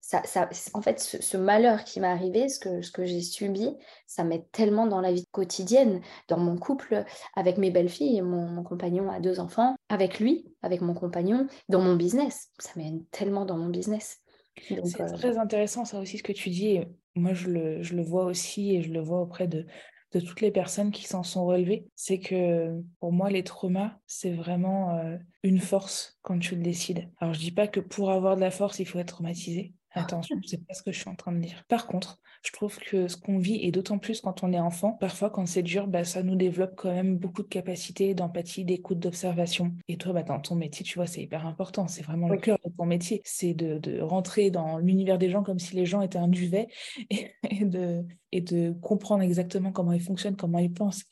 ça, 0.06 0.48
en 0.74 0.82
fait, 0.82 1.00
ce, 1.00 1.36
malheur 1.36 1.82
qui 1.82 1.98
m'est 1.98 2.06
arrivé, 2.06 2.48
ce 2.48 2.60
que, 2.60 2.80
ce 2.80 2.92
que 2.92 3.04
j'ai 3.04 3.20
subi, 3.20 3.76
ça 4.06 4.22
m'aide 4.22 4.48
tellement 4.52 4.86
dans 4.86 5.00
la 5.00 5.12
vie 5.12 5.26
quotidienne, 5.32 6.00
dans 6.28 6.38
mon 6.38 6.56
couple, 6.56 7.04
avec 7.34 7.58
mes 7.58 7.72
belles-filles, 7.72 8.22
mon, 8.22 8.62
compagnon 8.62 9.10
a 9.10 9.18
deux 9.18 9.40
enfants, 9.40 9.74
avec 9.88 10.20
lui, 10.20 10.46
avec 10.62 10.80
mon 10.80 10.94
compagnon, 10.94 11.48
dans 11.68 11.80
mon 11.80 11.96
business. 11.96 12.50
Ça 12.60 12.70
m'aide 12.76 13.02
tellement 13.10 13.44
dans 13.44 13.58
mon 13.58 13.68
business. 13.68 14.20
C'est 14.62 14.78
euh, 14.78 15.12
très 15.12 15.38
intéressant, 15.38 15.84
ça 15.84 15.98
aussi, 15.98 16.18
ce 16.18 16.22
que 16.22 16.32
tu 16.32 16.50
dis. 16.50 16.78
Moi, 17.16 17.34
je 17.34 17.48
le, 17.48 17.82
je 17.82 17.96
le 17.96 18.02
vois 18.04 18.26
aussi 18.26 18.76
et 18.76 18.82
je 18.82 18.92
le 18.92 19.00
vois 19.00 19.20
auprès 19.20 19.48
de, 19.48 19.66
de 20.12 20.20
toutes 20.20 20.40
les 20.40 20.52
personnes 20.52 20.92
qui 20.92 21.04
s'en 21.04 21.24
sont 21.24 21.44
relevées. 21.46 21.88
C'est 21.96 22.20
que 22.20 22.80
pour 23.00 23.12
moi, 23.12 23.28
les 23.28 23.42
traumas, 23.42 23.98
c'est 24.06 24.32
vraiment 24.32 24.96
euh, 24.98 25.16
une 25.42 25.58
force 25.58 26.16
quand 26.22 26.38
tu 26.38 26.54
le 26.54 26.62
décides. 26.62 27.10
Alors, 27.18 27.34
je 27.34 27.40
dis 27.40 27.50
pas 27.50 27.66
que 27.66 27.80
pour 27.80 28.12
avoir 28.12 28.36
de 28.36 28.40
la 28.40 28.52
force, 28.52 28.78
il 28.78 28.86
faut 28.86 29.00
être 29.00 29.08
traumatisé. 29.08 29.74
Attention, 29.96 30.36
c'est 30.44 30.64
pas 30.66 30.74
ce 30.74 30.82
que 30.82 30.92
je 30.92 31.00
suis 31.00 31.08
en 31.08 31.14
train 31.14 31.32
de 31.32 31.40
dire. 31.40 31.64
Par 31.68 31.86
contre, 31.86 32.20
je 32.44 32.52
trouve 32.52 32.78
que 32.78 33.08
ce 33.08 33.16
qu'on 33.16 33.38
vit, 33.38 33.56
et 33.62 33.70
d'autant 33.70 33.98
plus 33.98 34.20
quand 34.20 34.42
on 34.42 34.52
est 34.52 34.60
enfant, 34.60 34.92
parfois 34.92 35.30
quand 35.30 35.46
c'est 35.46 35.62
dur, 35.62 35.86
bah, 35.86 36.04
ça 36.04 36.22
nous 36.22 36.36
développe 36.36 36.74
quand 36.76 36.92
même 36.92 37.16
beaucoup 37.16 37.42
de 37.42 37.48
capacités 37.48 38.14
d'empathie, 38.14 38.64
d'écoute, 38.64 38.98
d'observation. 38.98 39.72
Et 39.88 39.96
toi, 39.96 40.12
bah, 40.12 40.22
dans 40.22 40.40
ton 40.40 40.54
métier, 40.54 40.84
tu 40.84 40.98
vois, 40.98 41.06
c'est 41.06 41.22
hyper 41.22 41.46
important. 41.46 41.88
C'est 41.88 42.02
vraiment 42.02 42.28
le 42.28 42.38
cœur 42.38 42.58
de 42.64 42.70
ton 42.76 42.84
métier. 42.84 43.22
C'est 43.24 43.54
de, 43.54 44.00
rentrer 44.00 44.50
dans 44.50 44.78
l'univers 44.78 45.18
des 45.18 45.30
gens 45.30 45.42
comme 45.42 45.58
si 45.58 45.74
les 45.74 45.86
gens 45.86 46.02
étaient 46.02 46.18
un 46.18 46.28
duvet 46.28 46.68
et, 47.10 47.64
de, 47.64 48.04
et 48.32 48.40
de 48.40 48.72
comprendre 48.80 49.22
exactement 49.22 49.72
comment 49.72 49.92
ils 49.92 50.02
fonctionnent, 50.02 50.36
comment 50.36 50.58
ils 50.58 50.72
pensent, 50.72 51.04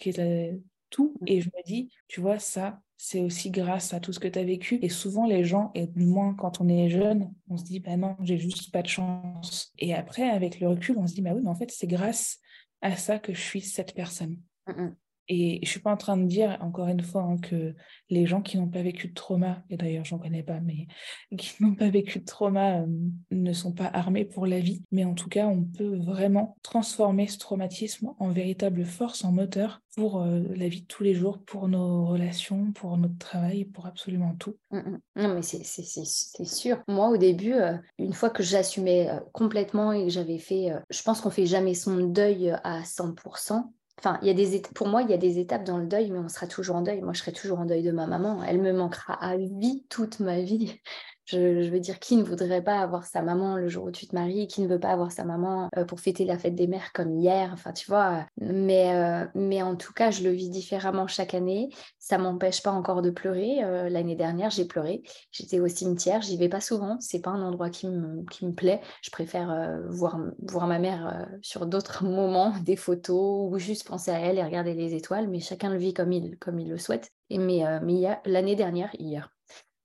tout. 0.90 1.16
Mmh. 1.20 1.25
Et 1.27 1.40
je 1.40 1.49
me 1.49 1.62
dis, 1.64 1.90
tu 2.09 2.20
vois, 2.20 2.38
ça, 2.38 2.81
c'est 2.96 3.20
aussi 3.20 3.50
grâce 3.50 3.92
à 3.92 4.00
tout 4.00 4.12
ce 4.12 4.20
que 4.20 4.28
tu 4.28 4.38
as 4.38 4.44
vécu. 4.44 4.78
Et 4.83 4.88
souvent, 4.88 5.26
les 5.26 5.44
gens, 5.44 5.70
et 5.74 5.87
du 5.87 6.07
moins 6.07 6.35
quand 6.35 6.61
on 6.61 6.68
est 6.68 6.88
jeune, 6.88 7.33
on 7.48 7.57
se 7.57 7.64
dit, 7.64 7.80
bah 7.80 7.96
non, 7.96 8.16
j'ai 8.22 8.38
juste 8.38 8.72
pas 8.72 8.83
de 8.83 8.88
chance. 8.88 9.72
Et 9.78 9.94
après, 9.94 10.28
avec 10.28 10.61
le 10.61 10.68
recul, 10.68 10.96
on 10.98 11.07
se 11.07 11.14
dit, 11.14 11.22
bah 11.22 11.33
oui, 11.35 11.40
mais 11.42 11.50
en 11.50 11.54
fait, 11.54 11.70
c'est 11.70 11.87
grâce 11.87 12.38
à 12.80 12.96
ça 12.96 13.18
que 13.18 13.35
je 13.35 13.40
suis 13.40 13.61
cette 13.61 13.94
personne. 13.94 14.38
Mmh 14.66 14.94
et 15.28 15.60
je 15.62 15.68
suis 15.68 15.80
pas 15.80 15.92
en 15.92 15.96
train 15.96 16.16
de 16.16 16.26
dire, 16.26 16.58
encore 16.60 16.88
une 16.88 17.02
fois, 17.02 17.22
hein, 17.22 17.38
que 17.38 17.74
les 18.10 18.26
gens 18.26 18.42
qui 18.42 18.58
n'ont 18.58 18.68
pas 18.68 18.82
vécu 18.82 19.08
de 19.08 19.14
trauma, 19.14 19.62
et 19.70 19.76
d'ailleurs 19.76 20.04
j'en 20.04 20.18
connais 20.18 20.42
pas, 20.42 20.60
mais 20.60 20.87
qui 21.38 21.62
n'ont 21.62 21.74
pas 21.74 21.88
vécu 21.88 22.18
de 22.18 22.24
trauma 22.24 22.84
ne 23.30 23.52
sont 23.52 23.72
pas 23.72 23.87
armés 23.87 24.24
pour 24.24 24.46
la 24.46 24.60
vie. 24.60 24.82
Mais 24.92 25.04
en 25.04 25.14
tout 25.14 25.28
cas, 25.28 25.46
on 25.46 25.64
peut 25.64 25.98
vraiment 26.04 26.56
transformer 26.62 27.26
ce 27.26 27.38
traumatisme 27.38 28.12
en 28.18 28.30
véritable 28.30 28.84
force, 28.84 29.24
en 29.24 29.32
moteur 29.32 29.80
pour 29.96 30.24
la 30.24 30.68
vie 30.68 30.82
de 30.82 30.87
tous 30.87 31.04
les 31.04 31.14
jours, 31.14 31.38
pour 31.44 31.68
nos 31.68 32.06
relations, 32.06 32.72
pour 32.72 32.96
notre 32.98 33.16
travail, 33.18 33.64
pour 33.64 33.87
absolument 33.87 34.34
tout. 34.34 34.56
Mmh, 34.72 34.78
mmh. 34.78 35.00
Non, 35.16 35.34
mais 35.34 35.42
c'est 35.42 36.44
sûr. 36.44 36.82
Moi, 36.88 37.08
au 37.08 37.16
début, 37.16 37.54
une 37.98 38.12
fois 38.12 38.30
que 38.30 38.42
j'assumais 38.42 39.08
complètement 39.32 39.92
et 39.92 40.04
que 40.04 40.10
j'avais 40.10 40.38
fait, 40.38 40.72
je 40.90 41.02
pense 41.02 41.20
qu'on 41.20 41.30
fait 41.30 41.46
jamais 41.46 41.74
son 41.74 42.08
deuil 42.08 42.50
à 42.64 42.82
100%. 42.82 43.72
Enfin, 43.98 44.18
il 44.22 44.28
y 44.28 44.30
a 44.30 44.35
des 44.35 44.61
pour 44.74 44.88
moi, 44.88 45.02
il 45.02 45.11
y 45.11 45.14
a 45.14 45.16
des 45.18 45.38
étapes 45.38 45.64
dans 45.64 45.78
le 45.78 45.87
deuil, 45.87 46.11
mais 46.11 46.18
on 46.18 46.28
sera 46.28 46.46
toujours 46.46 46.76
en 46.76 46.83
deuil. 46.83 47.00
Moi, 47.00 47.12
je 47.14 47.20
serai 47.20 47.33
toujours 47.33 47.61
en 47.61 47.64
deuil 47.64 47.83
de 47.83 47.92
ma 47.92 48.07
maman. 48.07 48.42
Elle 48.44 48.61
me 48.61 48.72
manquera 48.72 49.14
à 49.14 49.37
vie 49.37 49.85
toute 49.88 50.20
ma 50.20 50.40
vie. 50.40 50.80
Je, 51.26 51.70
veux 51.70 51.80
dire, 51.80 51.98
qui 51.98 52.16
ne 52.16 52.22
voudrait 52.22 52.62
pas 52.62 52.80
avoir 52.80 53.06
sa 53.06 53.22
maman 53.22 53.56
le 53.56 53.68
jour 53.68 53.84
où 53.84 53.90
tu 53.90 54.06
te 54.06 54.14
maries 54.14 54.46
Qui 54.46 54.60
ne 54.60 54.68
veut 54.68 54.78
pas 54.78 54.90
avoir 54.90 55.10
sa 55.10 55.24
maman 55.24 55.70
euh, 55.76 55.84
pour 55.84 56.00
fêter 56.00 56.24
la 56.26 56.38
fête 56.38 56.54
des 56.54 56.66
mères 56.66 56.92
comme 56.92 57.18
hier? 57.18 57.50
Enfin, 57.52 57.72
tu 57.72 57.87
vois. 57.87 58.26
Mais, 58.38 58.94
euh, 58.94 59.26
mais 59.34 59.62
en 59.62 59.74
tout 59.74 59.94
cas, 59.94 60.10
je 60.10 60.22
le 60.22 60.30
vis 60.30 60.50
différemment 60.50 61.06
chaque 61.06 61.32
année. 61.32 61.70
Ça 61.98 62.18
m'empêche 62.18 62.62
pas 62.62 62.72
encore 62.72 63.00
de 63.00 63.10
pleurer. 63.10 63.64
Euh, 63.64 63.88
l'année 63.88 64.16
dernière, 64.16 64.50
j'ai 64.50 64.66
pleuré. 64.66 65.02
J'étais 65.32 65.60
au 65.60 65.68
cimetière. 65.68 66.20
J'y 66.20 66.37
vais 66.37 66.50
pas 66.50 66.60
souvent. 66.60 66.98
C'est 67.00 67.22
pas 67.22 67.30
un 67.30 67.42
endroit 67.42 67.70
qui 67.70 67.88
me, 67.88 68.22
qui 68.30 68.44
me 68.44 68.52
plaît. 68.52 68.82
Je 69.02 69.10
préfère 69.10 69.80
voir, 69.88 70.20
voir 70.42 70.66
ma 70.66 70.78
mère 70.78 71.26
sur 71.40 71.66
d'autres 71.66 72.04
moments, 72.04 72.52
des 72.64 72.76
photos 72.76 73.50
ou 73.50 73.58
juste 73.58 73.87
penser 73.87 74.10
à 74.10 74.18
elle 74.18 74.38
et 74.38 74.44
regarder 74.44 74.74
les 74.74 74.94
étoiles. 74.94 75.28
Mais 75.28 75.40
chacun 75.40 75.70
le 75.70 75.78
vit 75.78 75.94
comme 75.94 76.12
il, 76.12 76.37
comme 76.38 76.58
il 76.58 76.68
le 76.68 76.78
souhaite. 76.78 77.10
Et 77.30 77.38
mais, 77.38 77.62
mais 77.82 78.18
l'année 78.26 78.56
dernière, 78.56 78.90
hier, 78.98 79.34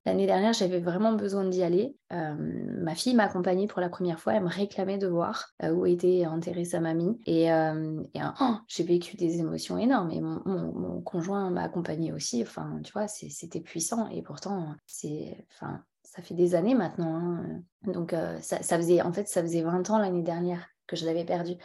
L'année 0.05 0.25
dernière, 0.25 0.53
j'avais 0.53 0.79
vraiment 0.79 1.11
besoin 1.11 1.43
d'y 1.45 1.61
aller. 1.61 1.95
Euh, 2.13 2.35
ma 2.37 2.95
fille 2.95 3.15
m'a 3.15 3.25
accompagnée 3.25 3.67
pour 3.67 3.81
la 3.81 3.89
première 3.89 4.19
fois. 4.19 4.33
Elle 4.33 4.43
me 4.43 4.49
réclamait 4.49 4.97
de 4.97 5.07
voir 5.07 5.49
euh, 5.61 5.71
où 5.71 5.85
était 5.85 6.25
enterrée 6.25 6.63
sa 6.63 6.79
mamie. 6.79 7.19
Et, 7.25 7.51
euh, 7.51 8.01
oh, 8.39 8.55
j'ai 8.67 8.83
vécu 8.83 9.17
des 9.17 9.39
émotions 9.39 9.77
énormes. 9.77 10.09
Et 10.11 10.21
mon, 10.21 11.01
conjoint 11.01 11.49
m'a 11.49 11.63
accompagnée 11.63 12.13
aussi. 12.13 12.41
Enfin, 12.41 12.79
tu 12.83 12.93
vois, 12.93 13.07
c'était 13.07 13.59
puissant. 13.59 14.07
Et 14.07 14.21
pourtant, 14.21 14.73
c'est, 14.85 15.45
enfin, 15.51 15.83
ça 16.03 16.21
fait 16.21 16.33
des 16.33 16.55
années 16.55 16.75
maintenant. 16.75 17.15
Hein. 17.15 17.61
Donc, 17.83 18.15
ça, 18.41 18.77
faisait, 18.77 19.01
en 19.01 19.11
fait, 19.11 19.27
ça 19.27 19.41
faisait 19.41 19.61
20 19.61 19.89
ans 19.89 19.99
l'année 19.99 20.23
dernière 20.23 20.65
que 20.87 20.95
je 20.95 21.05
l'avais 21.05 21.25
perdu. 21.25 21.55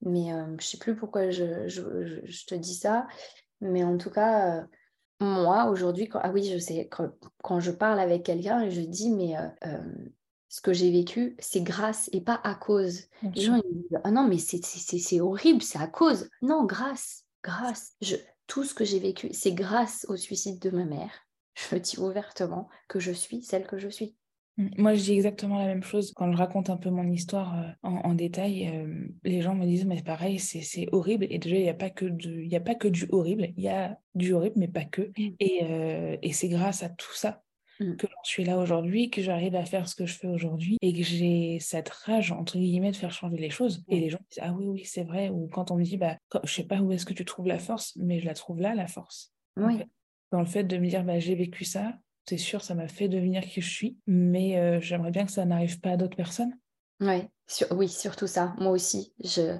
Mais 0.00 0.30
je 0.30 0.50
ne 0.52 0.60
sais 0.60 0.78
plus 0.78 0.96
pourquoi 0.96 1.30
je, 1.30 1.68
je, 1.68 2.46
te 2.46 2.54
dis 2.54 2.74
ça. 2.74 3.06
Mais 3.60 3.84
en 3.84 3.96
tout 3.96 4.10
cas 4.10 4.66
moi, 5.22 5.70
aujourd'hui, 5.70 6.08
quand... 6.08 6.20
ah 6.22 6.30
oui, 6.30 6.44
je 6.44 6.58
sais, 6.58 6.88
quand, 6.88 7.60
je 7.60 7.70
parle 7.70 8.00
avec 8.00 8.24
quelqu'un, 8.24 8.68
je 8.68 8.80
dis, 8.80 9.10
mais 9.10 9.36
euh, 9.36 9.48
euh, 9.66 9.94
ce 10.48 10.60
que 10.60 10.72
j'ai 10.72 10.90
vécu, 10.90 11.36
c'est 11.38 11.62
grâce 11.62 12.10
et 12.12 12.20
pas 12.20 12.40
à 12.44 12.54
cause. 12.54 13.04
Les 13.22 13.42
gens 13.42 13.56
ils 13.56 13.82
disent 13.82 13.98
Ah 14.04 14.10
non, 14.10 14.28
mais 14.28 14.38
c'est 14.38 15.20
horrible, 15.20 15.62
c'est 15.62 15.78
à 15.78 15.86
cause. 15.86 16.28
Non, 16.42 16.64
grâce, 16.64 17.24
grâce. 17.42 17.94
Je, 18.02 18.16
tout 18.46 18.64
ce 18.64 18.74
que 18.74 18.84
j'ai 18.84 18.98
vécu, 18.98 19.30
c'est 19.32 19.52
grâce 19.52 20.04
au 20.08 20.16
suicide 20.16 20.58
de 20.58 20.70
ma 20.70 20.84
mère. 20.84 21.12
Je 21.54 21.74
le 21.74 21.80
dis 21.80 21.98
ouvertement 21.98 22.68
que 22.88 23.00
je 23.00 23.12
suis 23.12 23.42
celle 23.42 23.66
que 23.66 23.78
je 23.78 23.88
suis. 23.88 24.16
Mmh, 24.58 24.68
moi, 24.78 24.94
je 24.94 25.02
dis 25.02 25.12
exactement 25.12 25.58
la 25.58 25.66
même 25.66 25.82
chose. 25.82 26.12
Quand 26.14 26.30
je 26.30 26.36
raconte 26.36 26.70
un 26.70 26.76
peu 26.76 26.90
mon 26.90 27.10
histoire 27.10 27.58
euh, 27.58 27.70
en, 27.82 28.14
détail, 28.14 28.68
euh, 28.68 29.06
les 29.24 29.40
gens 29.40 29.54
me 29.54 29.64
disent, 29.64 29.86
mais 29.86 30.02
pareil, 30.02 30.38
c'est 30.38 30.88
horrible. 30.92 31.26
Et 31.30 31.38
déjà, 31.38 31.56
il 31.56 31.62
n'y 31.62 31.68
a, 31.68 31.74
pas 31.74 31.90
que 31.90 32.06
a 32.54 32.60
pas 32.60 32.74
que 32.74 32.88
du 32.88 33.06
horrible. 33.10 33.48
Il 33.56 33.62
y 33.62 33.68
a 33.68 33.98
du 34.14 34.32
horrible, 34.32 34.56
mais 34.58 34.68
pas 34.68 34.84
que. 34.84 35.02
Mmh. 35.02 35.30
Et, 35.40 35.60
euh, 35.62 36.16
et 36.22 36.32
c'est 36.32 36.48
grâce 36.48 36.82
à 36.82 36.90
tout 36.90 37.14
ça 37.14 37.42
mmh. 37.80 37.96
que 37.96 38.06
j'en 38.06 38.24
suis 38.24 38.44
là 38.44 38.58
aujourd'hui, 38.58 39.10
que 39.10 39.22
j'arrive 39.22 39.54
à 39.54 39.64
faire 39.64 39.88
ce 39.88 39.94
que 39.94 40.04
je 40.04 40.14
fais 40.14 40.28
aujourd'hui 40.28 40.76
et 40.82 40.92
que 40.92 41.02
j'ai 41.02 41.58
cette 41.60 41.88
rage, 41.88 42.32
entre 42.32 42.58
guillemets, 42.58 42.92
de 42.92 42.96
faire 42.96 43.12
changer 43.12 43.38
les 43.38 43.50
choses. 43.50 43.84
Et 43.88 44.00
les 44.00 44.10
gens 44.10 44.20
disent, 44.30 44.42
ah 44.42 44.52
oui, 44.52 44.66
oui, 44.66 44.84
c'est 44.84 45.04
vrai. 45.04 45.30
Ou 45.30 45.48
quand 45.48 45.70
on 45.70 45.76
me 45.76 45.84
dit, 45.84 45.96
bah, 45.96 46.18
je 46.44 46.52
sais 46.52 46.66
pas 46.66 46.80
où 46.80 46.92
est-ce 46.92 47.06
que 47.06 47.14
tu 47.14 47.24
trouves 47.24 47.46
la 47.46 47.58
force, 47.58 47.96
mais 47.96 48.20
je 48.20 48.26
la 48.26 48.34
trouve 48.34 48.60
là, 48.60 48.74
la 48.74 48.86
force. 48.86 49.32
Oui. 49.56 49.82
dans 50.30 50.40
le 50.40 50.46
fait 50.46 50.64
de 50.64 50.78
me 50.78 50.88
dire, 50.88 51.04
bah, 51.04 51.18
j'ai 51.18 51.34
vécu 51.34 51.64
ça, 51.64 51.94
c'est 52.28 52.38
sûr, 52.38 52.62
ça 52.62 52.74
m'a 52.74 52.88
fait 52.88 53.08
devenir 53.08 53.42
qui 53.42 53.60
je 53.60 53.70
suis, 53.70 53.98
mais 54.06 54.58
euh, 54.58 54.80
j'aimerais 54.80 55.10
bien 55.10 55.26
que 55.26 55.32
ça 55.32 55.44
n'arrive 55.44 55.80
pas 55.80 55.90
à 55.90 55.96
d'autres 55.96 56.16
personnes. 56.16 56.56
Ouais, 57.00 57.28
oui, 57.70 57.88
surtout 57.88 58.26
ça. 58.26 58.54
Moi 58.58 58.70
aussi. 58.70 59.12
Je... 59.22 59.58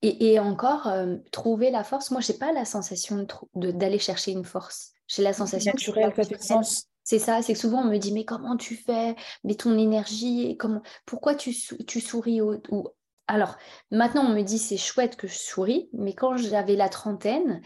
Et, 0.00 0.38
encore, 0.38 0.86
euh, 0.86 1.16
trouver 1.32 1.70
la 1.70 1.82
force, 1.82 2.12
moi, 2.12 2.20
je 2.20 2.32
n'ai 2.32 2.38
pas 2.38 2.52
la 2.52 2.64
sensation 2.64 3.26
d'aller 3.54 3.98
chercher 3.98 4.30
une 4.30 4.44
force. 4.44 4.92
J'ai 5.08 5.22
la 5.22 5.32
sensation... 5.32 5.72
Naturel, 5.72 6.12
ça 6.14 6.24
fait 6.24 6.42
sens. 6.42 6.86
C'est 7.02 7.18
ça, 7.18 7.42
c'est 7.42 7.54
que 7.54 7.58
souvent 7.58 7.80
on 7.80 7.90
me 7.90 7.96
dit, 7.96 8.12
mais 8.12 8.24
comment 8.24 8.56
tu 8.56 8.76
fais? 8.76 9.16
Mais 9.42 9.54
ton 9.54 9.76
énergie, 9.76 10.56
comment... 10.58 10.82
pourquoi 11.04 11.34
tu, 11.34 11.54
tu 11.86 12.00
souris 12.00 12.40
ou... 12.40 12.60
Alors, 13.26 13.56
maintenant, 13.90 14.24
on 14.24 14.34
me 14.34 14.42
dit, 14.42 14.58
c'est 14.58 14.76
chouette 14.76 15.16
que 15.16 15.26
je 15.26 15.36
souris, 15.36 15.90
mais 15.92 16.14
quand 16.14 16.36
j'avais 16.36 16.76
la 16.76 16.88
trentaine, 16.88 17.60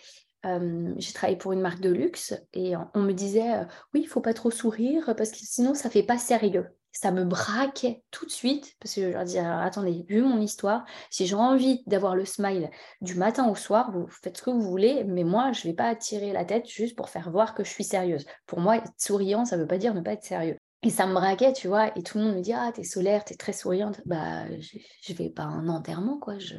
j'ai 0.44 1.12
travaillé 1.12 1.38
pour 1.38 1.52
une 1.52 1.60
marque 1.60 1.80
de 1.80 1.90
luxe 1.90 2.34
et 2.52 2.74
on 2.94 3.00
me 3.02 3.12
disait 3.12 3.66
oui, 3.94 4.00
il 4.02 4.08
faut 4.08 4.20
pas 4.20 4.34
trop 4.34 4.50
sourire 4.50 5.14
parce 5.16 5.30
que 5.30 5.38
sinon 5.38 5.74
ça 5.74 5.90
fait 5.90 6.02
pas 6.02 6.18
sérieux. 6.18 6.66
Ça 6.94 7.10
me 7.10 7.24
braquait 7.24 8.02
tout 8.10 8.26
de 8.26 8.30
suite 8.30 8.74
parce 8.78 8.94
que 8.94 9.02
je 9.02 9.08
leur 9.08 9.24
disais 9.24 9.38
attendez, 9.38 10.04
vu 10.08 10.20
mon 10.22 10.40
histoire, 10.40 10.84
si 11.10 11.26
j'ai 11.26 11.34
envie 11.34 11.82
d'avoir 11.86 12.14
le 12.16 12.26
smile 12.26 12.70
du 13.00 13.14
matin 13.14 13.48
au 13.48 13.54
soir, 13.54 13.90
vous 13.92 14.06
faites 14.08 14.36
ce 14.36 14.42
que 14.42 14.50
vous 14.50 14.60
voulez, 14.60 15.04
mais 15.04 15.24
moi 15.24 15.52
je 15.52 15.62
vais 15.68 15.74
pas 15.74 15.88
attirer 15.88 16.32
la 16.32 16.44
tête 16.44 16.68
juste 16.68 16.96
pour 16.96 17.08
faire 17.08 17.30
voir 17.30 17.54
que 17.54 17.64
je 17.64 17.70
suis 17.70 17.84
sérieuse. 17.84 18.26
Pour 18.46 18.60
moi, 18.60 18.76
être 18.76 18.92
souriant, 18.98 19.44
ça 19.46 19.56
veut 19.56 19.66
pas 19.66 19.78
dire 19.78 19.94
ne 19.94 20.00
pas 20.02 20.12
être 20.12 20.24
sérieux. 20.24 20.58
Et 20.84 20.90
ça 20.90 21.06
me 21.06 21.14
braquait, 21.14 21.52
tu 21.52 21.68
vois, 21.68 21.96
et 21.96 22.02
tout 22.02 22.18
le 22.18 22.24
monde 22.24 22.36
me 22.36 22.40
dit 22.40 22.52
Ah, 22.52 22.72
t'es 22.74 22.82
solaire, 22.82 23.24
t'es 23.24 23.36
très 23.36 23.52
souriante. 23.52 24.00
Bah, 24.04 24.48
je, 24.58 24.78
je 25.00 25.12
vais 25.12 25.30
pas 25.30 25.44
à 25.44 25.46
un 25.46 25.68
enterrement, 25.68 26.18
quoi. 26.18 26.38
Je... 26.40 26.56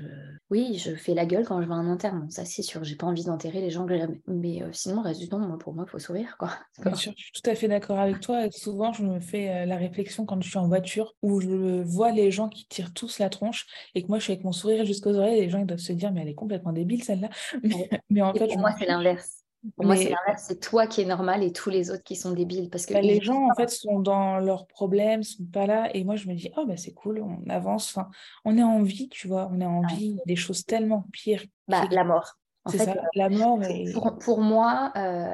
Oui, 0.49 0.77
je 0.77 0.95
fais 0.95 1.13
la 1.13 1.25
gueule 1.25 1.45
quand 1.45 1.61
je 1.61 1.67
vais 1.67 1.73
à 1.73 1.77
un 1.77 1.91
enterrement, 1.91 2.29
ça 2.29 2.45
c'est 2.45 2.61
sûr. 2.61 2.85
J'ai 2.85 2.95
pas 2.95 3.05
envie 3.05 3.25
d'enterrer 3.25 3.59
les 3.59 3.69
gens 3.69 3.85
que 3.85 3.97
j'aime. 3.97 4.19
Mais 4.27 4.63
euh, 4.63 4.69
sinon, 4.71 5.01
reste 5.01 5.19
du 5.19 5.27
temps, 5.27 5.39
moi, 5.39 5.59
pour 5.59 5.73
moi, 5.73 5.83
il 5.85 5.91
faut 5.91 5.99
sourire, 5.99 6.37
quoi. 6.39 6.51
Bien 6.85 6.95
sûr, 6.95 7.11
je 7.17 7.23
suis 7.23 7.31
tout 7.33 7.49
à 7.49 7.55
fait 7.55 7.67
d'accord 7.67 7.99
avec 7.99 8.21
toi. 8.21 8.49
Souvent, 8.51 8.93
je 8.93 9.03
me 9.03 9.19
fais 9.19 9.49
euh, 9.49 9.65
la 9.65 9.75
réflexion 9.75 10.25
quand 10.25 10.41
je 10.41 10.49
suis 10.49 10.57
en 10.57 10.69
voiture 10.69 11.15
où 11.21 11.41
je 11.41 11.83
vois 11.83 12.11
les 12.11 12.31
gens 12.31 12.47
qui 12.47 12.65
tirent 12.67 12.93
tous 12.93 13.19
la 13.19 13.29
tronche 13.29 13.65
et 13.93 14.03
que 14.03 14.07
moi, 14.07 14.19
je 14.19 14.23
suis 14.23 14.33
avec 14.33 14.45
mon 14.45 14.53
sourire 14.53 14.85
jusqu'aux 14.85 15.15
oreilles. 15.15 15.39
Et 15.39 15.41
les 15.41 15.49
gens, 15.49 15.59
ils 15.59 15.65
doivent 15.65 15.79
se 15.79 15.91
dire 15.91 16.13
Mais 16.13 16.21
elle 16.21 16.29
est 16.29 16.33
complètement 16.33 16.71
débile, 16.71 17.03
celle-là. 17.03 17.29
Mais, 18.09 18.21
en 18.21 18.33
fait, 18.33 18.47
pour 18.47 18.59
moi, 18.59 18.71
c'est 18.79 18.85
l'inverse. 18.85 19.42
Pour 19.75 19.85
moi, 19.85 19.95
c'est 19.95 20.09
l'inverse, 20.09 20.43
c'est 20.47 20.59
toi 20.59 20.87
qui 20.87 21.01
es 21.01 21.05
normal 21.05 21.41
et 21.41 21.53
tous 21.53 21.69
les 21.69 21.89
autres 21.89 22.03
qui 22.03 22.15
sont 22.15 22.31
débiles. 22.31 22.69
Parce 22.69 22.85
que 22.85 22.93
bah, 22.93 23.01
les 23.01 23.21
gens, 23.21 23.49
en 23.49 23.55
fait, 23.55 23.69
sont 23.69 23.99
dans 23.99 24.39
leurs 24.39 24.67
problèmes, 24.67 25.23
sont 25.23 25.45
pas 25.45 25.65
là. 25.65 25.89
Et 25.95 26.03
moi, 26.03 26.15
je 26.15 26.27
me 26.27 26.33
dis, 26.33 26.51
oh, 26.57 26.65
bah, 26.65 26.75
c'est 26.75 26.93
cool, 26.93 27.21
on 27.21 27.49
avance. 27.49 27.95
Enfin, 27.95 28.09
on 28.43 28.57
est 28.57 28.63
en 28.63 28.83
vie, 28.83 29.07
tu 29.09 29.27
vois, 29.27 29.49
on 29.53 29.61
est 29.61 29.65
en 29.65 29.81
vie. 29.81 30.17
des 30.25 30.35
choses 30.35 30.65
tellement 30.65 31.05
pires. 31.13 31.43
Bah, 31.67 31.87
la 31.91 32.03
mort. 32.03 32.37
C'est 32.69 32.77
ça, 32.77 32.95
la 33.15 33.29
mort. 33.29 33.59
Pour, 33.93 34.17
pour, 34.17 34.41
moi, 34.41 34.91
euh, 34.97 35.33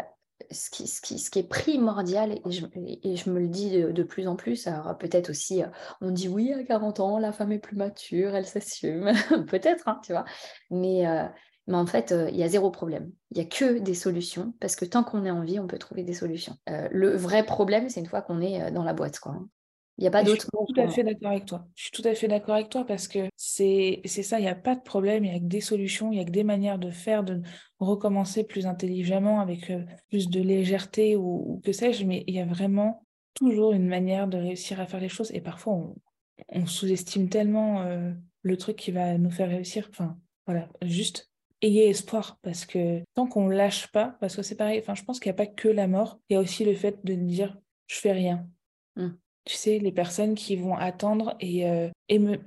ce, 0.52 0.70
qui, 0.70 0.88
ce, 0.88 1.02
qui, 1.02 1.18
ce, 1.20 1.32
qui, 1.32 1.40
est 1.40 1.48
primordial, 1.48 2.34
et 2.34 2.42
je, 2.52 2.66
et 2.76 3.16
je 3.16 3.30
me 3.30 3.40
le 3.40 3.48
dis 3.48 3.72
de, 3.72 3.92
de 3.92 4.04
plus 4.04 4.28
en 4.28 4.36
plus, 4.36 4.68
alors 4.68 4.98
peut-être 4.98 5.30
aussi, 5.30 5.64
euh, 5.64 5.68
on 6.02 6.12
dit 6.12 6.28
oui, 6.28 6.54
à 6.54 6.64
40 6.64 7.00
ans, 7.00 7.20
la 7.20 7.32
femme 7.32 7.52
est 7.52 7.60
plus 7.60 7.76
mature, 7.76 8.36
elle 8.36 8.48
s'assume. 8.48 9.12
peut-être, 9.48 9.88
hein, 9.88 10.00
tu 10.04 10.12
vois. 10.12 10.26
Mais. 10.70 11.08
Euh, 11.08 11.26
mais 11.70 11.78
en 11.78 11.86
fait, 11.86 12.12
euh, 12.12 12.30
il 12.32 12.36
y 12.36 12.42
a 12.42 12.48
zéro 12.48 12.72
problème. 12.72 13.12
Il 13.30 13.38
n'y 13.38 13.44
a 13.44 13.46
que 13.46 13.78
des 13.78 13.94
solutions, 13.94 14.56
parce 14.60 14.76
que 14.76 14.86
tant 14.86 15.04
qu'on 15.04 15.24
est 15.24 15.30
en 15.30 15.44
vie, 15.44 15.60
on 15.60 15.68
peut 15.68 15.78
trouver 15.78 16.02
des 16.04 16.16
solutions. 16.16 16.58
Euh, 16.68 16.90
le 16.92 17.16
vrai 17.16 17.46
problème, 17.46 17.90
c'est 17.90 18.00
une 18.00 18.08
fois 18.08 18.24
qu'on 18.24 18.42
est 18.42 18.60
euh, 18.60 18.72
dans 18.72 18.84
la 18.84 18.94
boîte. 18.94 19.20
Quoi. 19.20 19.40
Il 20.00 20.02
n'y 20.02 20.08
a 20.08 20.12
pas 20.12 20.24
d'autre. 20.24 20.48
Je 20.52 20.66
suis 20.66 20.74
tout 20.74 20.82
à 20.82 20.88
fait 20.88 21.04
d'accord 21.04 21.30
avec 21.30 21.46
toi. 21.46 21.68
Je 21.76 21.84
suis 21.84 21.92
tout 21.92 22.02
à 22.06 22.16
fait 22.16 22.28
d'accord 22.28 22.56
avec 22.56 22.70
toi 22.70 22.86
parce 22.86 23.08
que 23.08 23.30
c'est 23.36 24.02
ça, 24.04 24.40
il 24.40 24.44
n'y 24.44 24.50
a 24.50 24.56
pas 24.56 24.74
de 24.74 24.82
problème, 24.82 25.24
il 25.26 25.30
n'y 25.30 25.38
a 25.38 25.40
que 25.40 25.46
des 25.46 25.62
solutions, 25.62 26.12
il 26.12 26.16
n'y 26.16 26.22
a 26.22 26.26
que 26.26 26.32
des 26.32 26.44
manières 26.44 26.80
de 26.80 26.90
faire, 26.90 27.24
de 27.24 27.44
recommencer 27.78 28.46
plus 28.46 28.66
intelligemment, 28.66 29.40
avec 29.40 29.72
plus 30.08 30.30
de 30.30 30.42
légèreté 30.42 31.18
ou, 31.18 31.62
que 31.64 31.72
sais-je, 31.72 32.04
mais 32.04 32.24
il 32.26 32.34
y 32.34 32.40
a 32.40 32.46
vraiment 32.46 33.06
toujours 33.36 33.74
une 33.74 33.88
manière 33.88 34.28
de 34.28 34.38
réussir 34.38 34.80
à 34.80 34.88
faire 34.88 35.02
les 35.02 35.10
choses 35.10 35.32
et 35.34 35.42
parfois 35.42 35.74
on, 35.74 35.96
on 36.48 36.66
sous-estime 36.66 37.30
tellement 37.30 37.86
le 38.42 38.58
truc 38.58 38.78
qui 38.78 38.92
va 38.92 39.18
nous 39.18 39.32
faire 39.32 39.50
réussir. 39.50 39.88
Enfin, 39.92 40.18
voilà, 40.48 40.70
juste 40.82 41.29
ayez 41.62 41.90
espoir 41.90 42.38
parce 42.42 42.66
que 42.66 43.02
tant 43.14 43.28
qu'on 43.28 43.48
lâche 43.48 43.92
pas, 43.92 44.18
parce 44.20 44.36
que 44.36 44.42
c'est 44.42 44.56
pareil, 44.56 44.80
enfin, 44.80 44.96
je 44.96 45.04
pense 45.04 45.20
qu'il 45.20 45.30
n'y 45.30 45.36
a 45.36 45.46
pas 45.46 45.48
que 45.48 45.68
la 45.68 45.88
mort, 45.88 46.20
il 46.30 46.34
y 46.34 46.38
a 46.38 46.40
aussi 46.40 46.66
le 46.66 46.74
fait 46.74 47.04
de 47.04 47.14
dire 47.14 47.58
je 47.88 47.98
fais 47.98 48.12
rien. 48.12 48.48
Mmh. 48.96 49.10
Tu 49.46 49.56
sais, 49.56 49.80
les 49.80 49.92
personnes 49.92 50.36
qui 50.36 50.56
vont 50.56 50.76
attendre 50.76 51.36
et, 51.40 51.68
euh, 51.68 51.90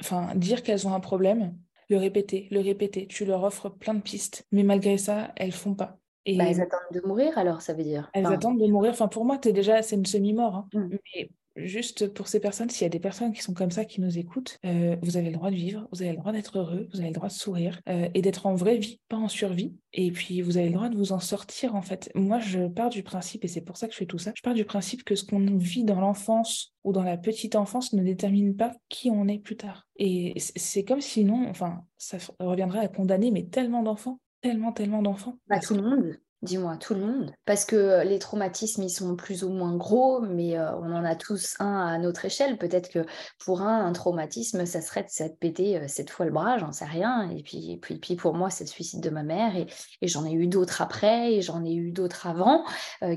enfin, 0.01 0.35
dire 0.37 0.62
qu'elles 0.62 0.87
ont 0.87 0.94
un 0.94 1.01
problème, 1.01 1.59
le 1.88 1.96
répéter, 1.96 2.46
le 2.51 2.61
répéter. 2.61 3.07
Tu 3.09 3.25
leur 3.25 3.42
offres 3.42 3.68
plein 3.68 3.94
de 3.94 4.01
pistes, 4.01 4.46
mais 4.53 4.62
malgré 4.62 4.98
ça, 4.98 5.33
elles 5.37 5.53
font 5.53 5.75
pas. 5.75 5.98
Et 6.25 6.37
bah, 6.37 6.44
elles 6.48 6.61
attendent 6.61 6.81
de 6.92 7.01
mourir 7.05 7.37
alors, 7.37 7.61
ça 7.61 7.75
veut 7.75 7.83
dire. 7.83 8.09
Elles 8.14 8.27
attendent 8.27 8.61
de 8.61 8.66
mourir. 8.68 8.92
Enfin, 8.92 9.09
pour 9.09 9.25
moi, 9.25 9.38
es 9.44 9.53
déjà, 9.53 9.83
c'est 9.83 9.96
une 9.96 10.07
semi-mort. 10.07 10.55
Hein. 10.55 10.68
Mmh. 10.75 10.96
Mais 11.16 11.31
Juste 11.57 12.09
pour 12.09 12.29
ces 12.29 12.41
personnes, 12.41 12.71
s'il 12.71 12.83
y 12.83 12.87
a 12.87 12.91
des 12.91 12.99
personnes 12.99 13.33
qui 13.33 13.43
sont 13.43 13.55
comme 13.55 13.71
ça, 13.71 13.85
qui 13.85 14.01
nous 14.01 14.19
écoutent, 14.19 14.59
euh, 14.65 14.97
vous 15.03 15.17
avez 15.17 15.27
le 15.27 15.35
droit 15.35 15.51
de 15.51 15.57
vivre, 15.57 15.87
vous 15.93 16.03
avez 16.03 16.12
le 16.12 16.17
droit 16.17 16.33
d'être 16.33 16.59
heureux, 16.59 16.88
vous 16.93 17.01
avez 17.01 17.09
le 17.09 17.15
droit 17.15 17.29
de 17.29 17.33
sourire 17.33 17.81
euh, 17.88 18.09
et 18.15 18.23
d'être 18.23 18.47
en 18.47 18.55
vraie 18.55 18.79
vie, 18.79 19.01
pas 19.09 19.17
en 19.17 19.29
survie. 19.29 19.77
Et 19.93 20.11
puis, 20.11 20.41
vous 20.41 20.57
avez 20.57 20.69
le 20.69 20.75
droit 20.75 20.88
de 20.88 20.97
vous 20.97 21.12
en 21.12 21.21
sortir, 21.21 21.75
en 21.75 21.83
fait. 21.83 22.11
Moi, 22.15 22.38
je 22.38 22.69
pars 22.69 22.88
du 22.88 23.03
principe, 23.03 23.45
et 23.45 23.49
c'est 23.49 23.61
pour 23.61 23.77
ça 23.77 23.87
que 23.87 23.93
je 23.93 23.99
fais 23.99 24.07
tout 24.07 24.19
ça, 24.19 24.33
je 24.35 24.43
pars 24.43 24.55
du 24.55 24.65
principe 24.65 25.05
que 25.05 25.15
ce 25.15 25.25
qu'on 25.25 25.57
vit 25.57 25.85
dans 25.85 26.01
l'enfance 26.01 26.75
ou 26.85 26.93
dans 26.93 27.03
la 27.03 27.17
petite 27.17 27.55
enfance 27.55 27.93
ne 27.93 28.03
détermine 28.03 28.57
pas 28.57 28.73
qui 28.88 29.11
on 29.11 29.29
est 29.29 29.38
plus 29.38 29.57
tard. 29.57 29.87
Et 29.97 30.35
c'est 30.38 30.85
comme 30.85 31.01
sinon, 31.01 31.47
enfin, 31.49 31.85
ça 31.99 32.17
reviendrait 32.41 32.81
à 32.81 32.88
condamner, 32.88 33.31
mais 33.31 33.45
tellement 33.45 33.83
d'enfants, 33.83 34.21
tellement, 34.41 34.73
tellement 34.73 35.03
d'enfants. 35.03 35.38
Pas 35.49 35.61
tout 35.61 35.75
le 35.75 35.83
monde. 35.83 36.19
Dis-moi, 36.43 36.77
tout 36.77 36.95
le 36.95 37.01
monde. 37.01 37.33
Parce 37.45 37.65
que 37.65 37.77
euh, 37.77 38.05
les 38.05 38.19
traumatismes, 38.19 38.83
ils 38.83 38.91
sont 38.91 39.15
plus 39.15 39.45
ou 39.45 39.51
moins 39.51 39.77
gros, 39.77 40.21
mais 40.21 40.59
euh, 40.59 40.75
on 40.79 40.93
en 40.93 41.05
a 41.05 41.15
tous 41.15 41.55
un 41.61 41.87
à 41.87 41.99
notre 41.99 42.25
échelle. 42.25 42.59
Peut-être 42.59 42.91
que 42.91 43.07
pour 43.39 43.63
un, 43.63 43.87
un 43.87 43.93
traumatisme, 43.93 44.67
ça 44.67 44.81
serait 44.81 45.05
de 45.05 45.09
s'être 45.09 45.39
pété 45.39 45.79
euh, 45.79 45.85
cette 45.87 46.11
fois 46.11 46.27
le 46.27 46.33
bras, 46.33 46.59
j'en 46.59 46.73
sais 46.73 46.85
rien. 46.85 47.31
Et 47.31 47.45
puis, 47.45 47.79
puis, 47.81 47.99
puis 47.99 48.17
pour 48.17 48.35
moi, 48.35 48.51
c'est 48.51 48.65
le 48.65 48.71
suicide 48.71 49.01
de 49.01 49.11
ma 49.11 49.23
mère. 49.23 49.57
Et, 49.57 49.67
et 50.01 50.09
j'en 50.09 50.27
ai 50.27 50.33
eu 50.33 50.49
d'autres 50.49 50.83
après, 50.83 51.35
et 51.35 51.43
j'en 51.43 51.65
ai 51.65 51.75
eu 51.75 51.93
d'autres 51.93 52.27
avant, 52.27 52.65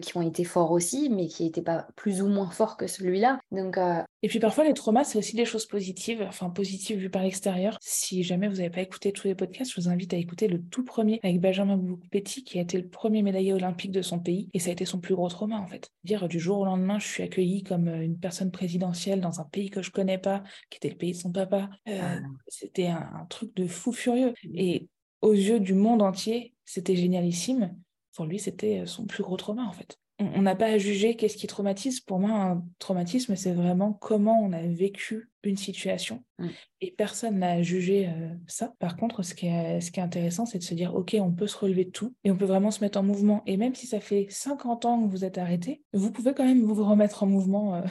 qui 0.02 0.18
ont 0.18 0.22
été 0.22 0.44
forts 0.44 0.72
aussi, 0.72 1.10
mais 1.10 1.28
qui 1.28 1.44
n'étaient 1.44 1.62
pas 1.62 1.88
plus 1.96 2.22
ou 2.22 2.28
moins 2.28 2.50
forts 2.52 2.78
que 2.78 2.88
celui-là. 2.88 3.40
Donc, 3.52 3.78
et 4.22 4.28
puis 4.28 4.40
parfois, 4.40 4.64
les 4.64 4.74
traumas, 4.74 5.04
c'est 5.04 5.18
aussi 5.18 5.36
des 5.36 5.46
choses 5.46 5.66
positives, 5.68 6.26
enfin 6.28 6.50
positives 6.50 6.98
vues 6.98 7.10
par 7.10 7.24
l'extérieur. 7.24 7.78
Si 7.82 8.24
jamais 8.24 8.48
vous 8.48 8.56
n'avez 8.56 8.70
pas 8.72 8.82
écouté 8.82 9.12
tous 9.12 9.28
les 9.28 9.36
podcasts, 9.36 9.72
je 9.76 9.82
vous 9.82 9.90
invite 9.90 10.14
à 10.14 10.18
écouter 10.18 10.48
le 10.48 10.62
tout 10.62 10.84
premier 10.84 11.20
avec 11.24 11.40
Benjamin 11.40 11.80
Petit, 12.12 12.44
qui 12.44 12.58
a 12.58 12.62
été 12.62 12.78
le 12.80 12.88
premier 12.88 13.15
médaillé 13.22 13.54
olympique 13.54 13.92
de 13.92 14.02
son 14.02 14.20
pays. 14.20 14.50
Et 14.54 14.60
ça 14.60 14.70
a 14.70 14.74
été 14.74 14.86
son 14.86 15.00
plus 15.00 15.16
gros 15.16 15.30
trauma, 15.30 15.58
en 15.58 15.68
fait. 15.68 15.92
Dire 16.04 16.28
du 16.28 16.40
jour 16.40 16.60
au 16.60 16.66
lendemain, 16.66 17.00
je 17.00 17.08
suis 17.08 17.24
accueillie 17.24 17.64
comme 17.64 17.88
euh, 17.88 18.04
une 18.04 18.20
personne 18.20 18.52
présidentielle 18.52 19.22
dans 19.22 19.40
un 19.40 19.46
pays 19.46 19.70
que 19.70 19.82
je 19.82 19.92
connais 19.92 20.18
pas, 20.18 20.44
qui 20.70 20.78
était 20.78 20.90
le 20.90 20.98
pays 20.98 21.12
de 21.12 21.18
son 21.18 21.32
papa. 21.32 21.70
Euh, 21.88 22.00
ah. 22.02 22.20
C'était 22.48 22.88
un, 22.88 23.26
truc 23.30 23.56
de 23.56 23.68
fou 23.68 23.92
furieux. 23.92 24.34
Et 24.54 24.88
aux 25.22 25.34
yeux 25.34 25.60
du 25.60 25.74
monde 25.74 26.02
entier, 26.02 26.54
c'était 26.66 26.96
génialissime. 26.96 27.76
Pour 28.16 28.26
lui, 28.26 28.40
c'était 28.40 28.80
euh, 28.80 28.86
son 28.86 29.06
plus 29.06 29.24
gros 29.24 29.38
trauma, 29.38 29.64
en 29.64 29.74
fait 29.74 30.00
on 30.20 30.42
n'a 30.42 30.56
pas 30.56 30.68
à 30.68 30.78
juger 30.78 31.16
qu'est-ce 31.16 31.38
qui 31.38 31.48
traumatise. 31.48 32.00
Pour 32.00 32.20
moi, 32.20 32.32
un 32.32 32.64
traumatisme, 32.80 33.36
c'est 33.36 33.54
vraiment 33.54 33.94
comment 33.94 34.42
on 34.42 34.54
a 34.54 34.62
vécu 34.62 35.30
une 35.50 35.58
situation 35.58 36.24
Mm. 36.38 36.48
et 36.82 36.92
personne 36.98 37.40
n'a 37.40 37.62
jugé 37.62 38.10
euh, 38.10 38.28
ça. 38.46 38.74
Par 38.80 38.98
contre, 38.98 39.24
ce 39.24 39.34
qui 39.34 39.48
est, 39.48 39.80
ce 39.80 39.90
qui 39.90 40.02
est 40.02 40.04
intéressant, 40.04 40.46
c'est 40.46 40.58
de 40.58 40.64
se 40.66 40.74
dire, 40.74 40.94
OK, 40.94 41.16
on 41.18 41.32
peut 41.32 41.48
se 41.48 41.58
relever 41.58 41.86
de 41.86 41.92
tout 41.92 42.14
et 42.26 42.32
on 42.32 42.36
peut 42.36 42.44
vraiment 42.44 42.72
se 42.72 42.82
mettre 42.84 43.00
en 43.00 43.04
mouvement. 43.04 43.42
Et 43.46 43.56
même 43.56 43.74
si 43.74 43.88
ça 43.88 44.02
fait 44.02 44.28
50 44.30 44.84
ans 44.84 45.02
que 45.02 45.10
vous 45.10 45.24
êtes 45.24 45.38
arrêté, 45.38 45.82
vous 45.94 46.12
pouvez 46.12 46.34
quand 46.34 46.44
même 46.44 46.62
vous 46.66 46.84
remettre 46.84 47.24
en 47.24 47.28
mouvement 47.28 47.76
euh, 47.76 47.82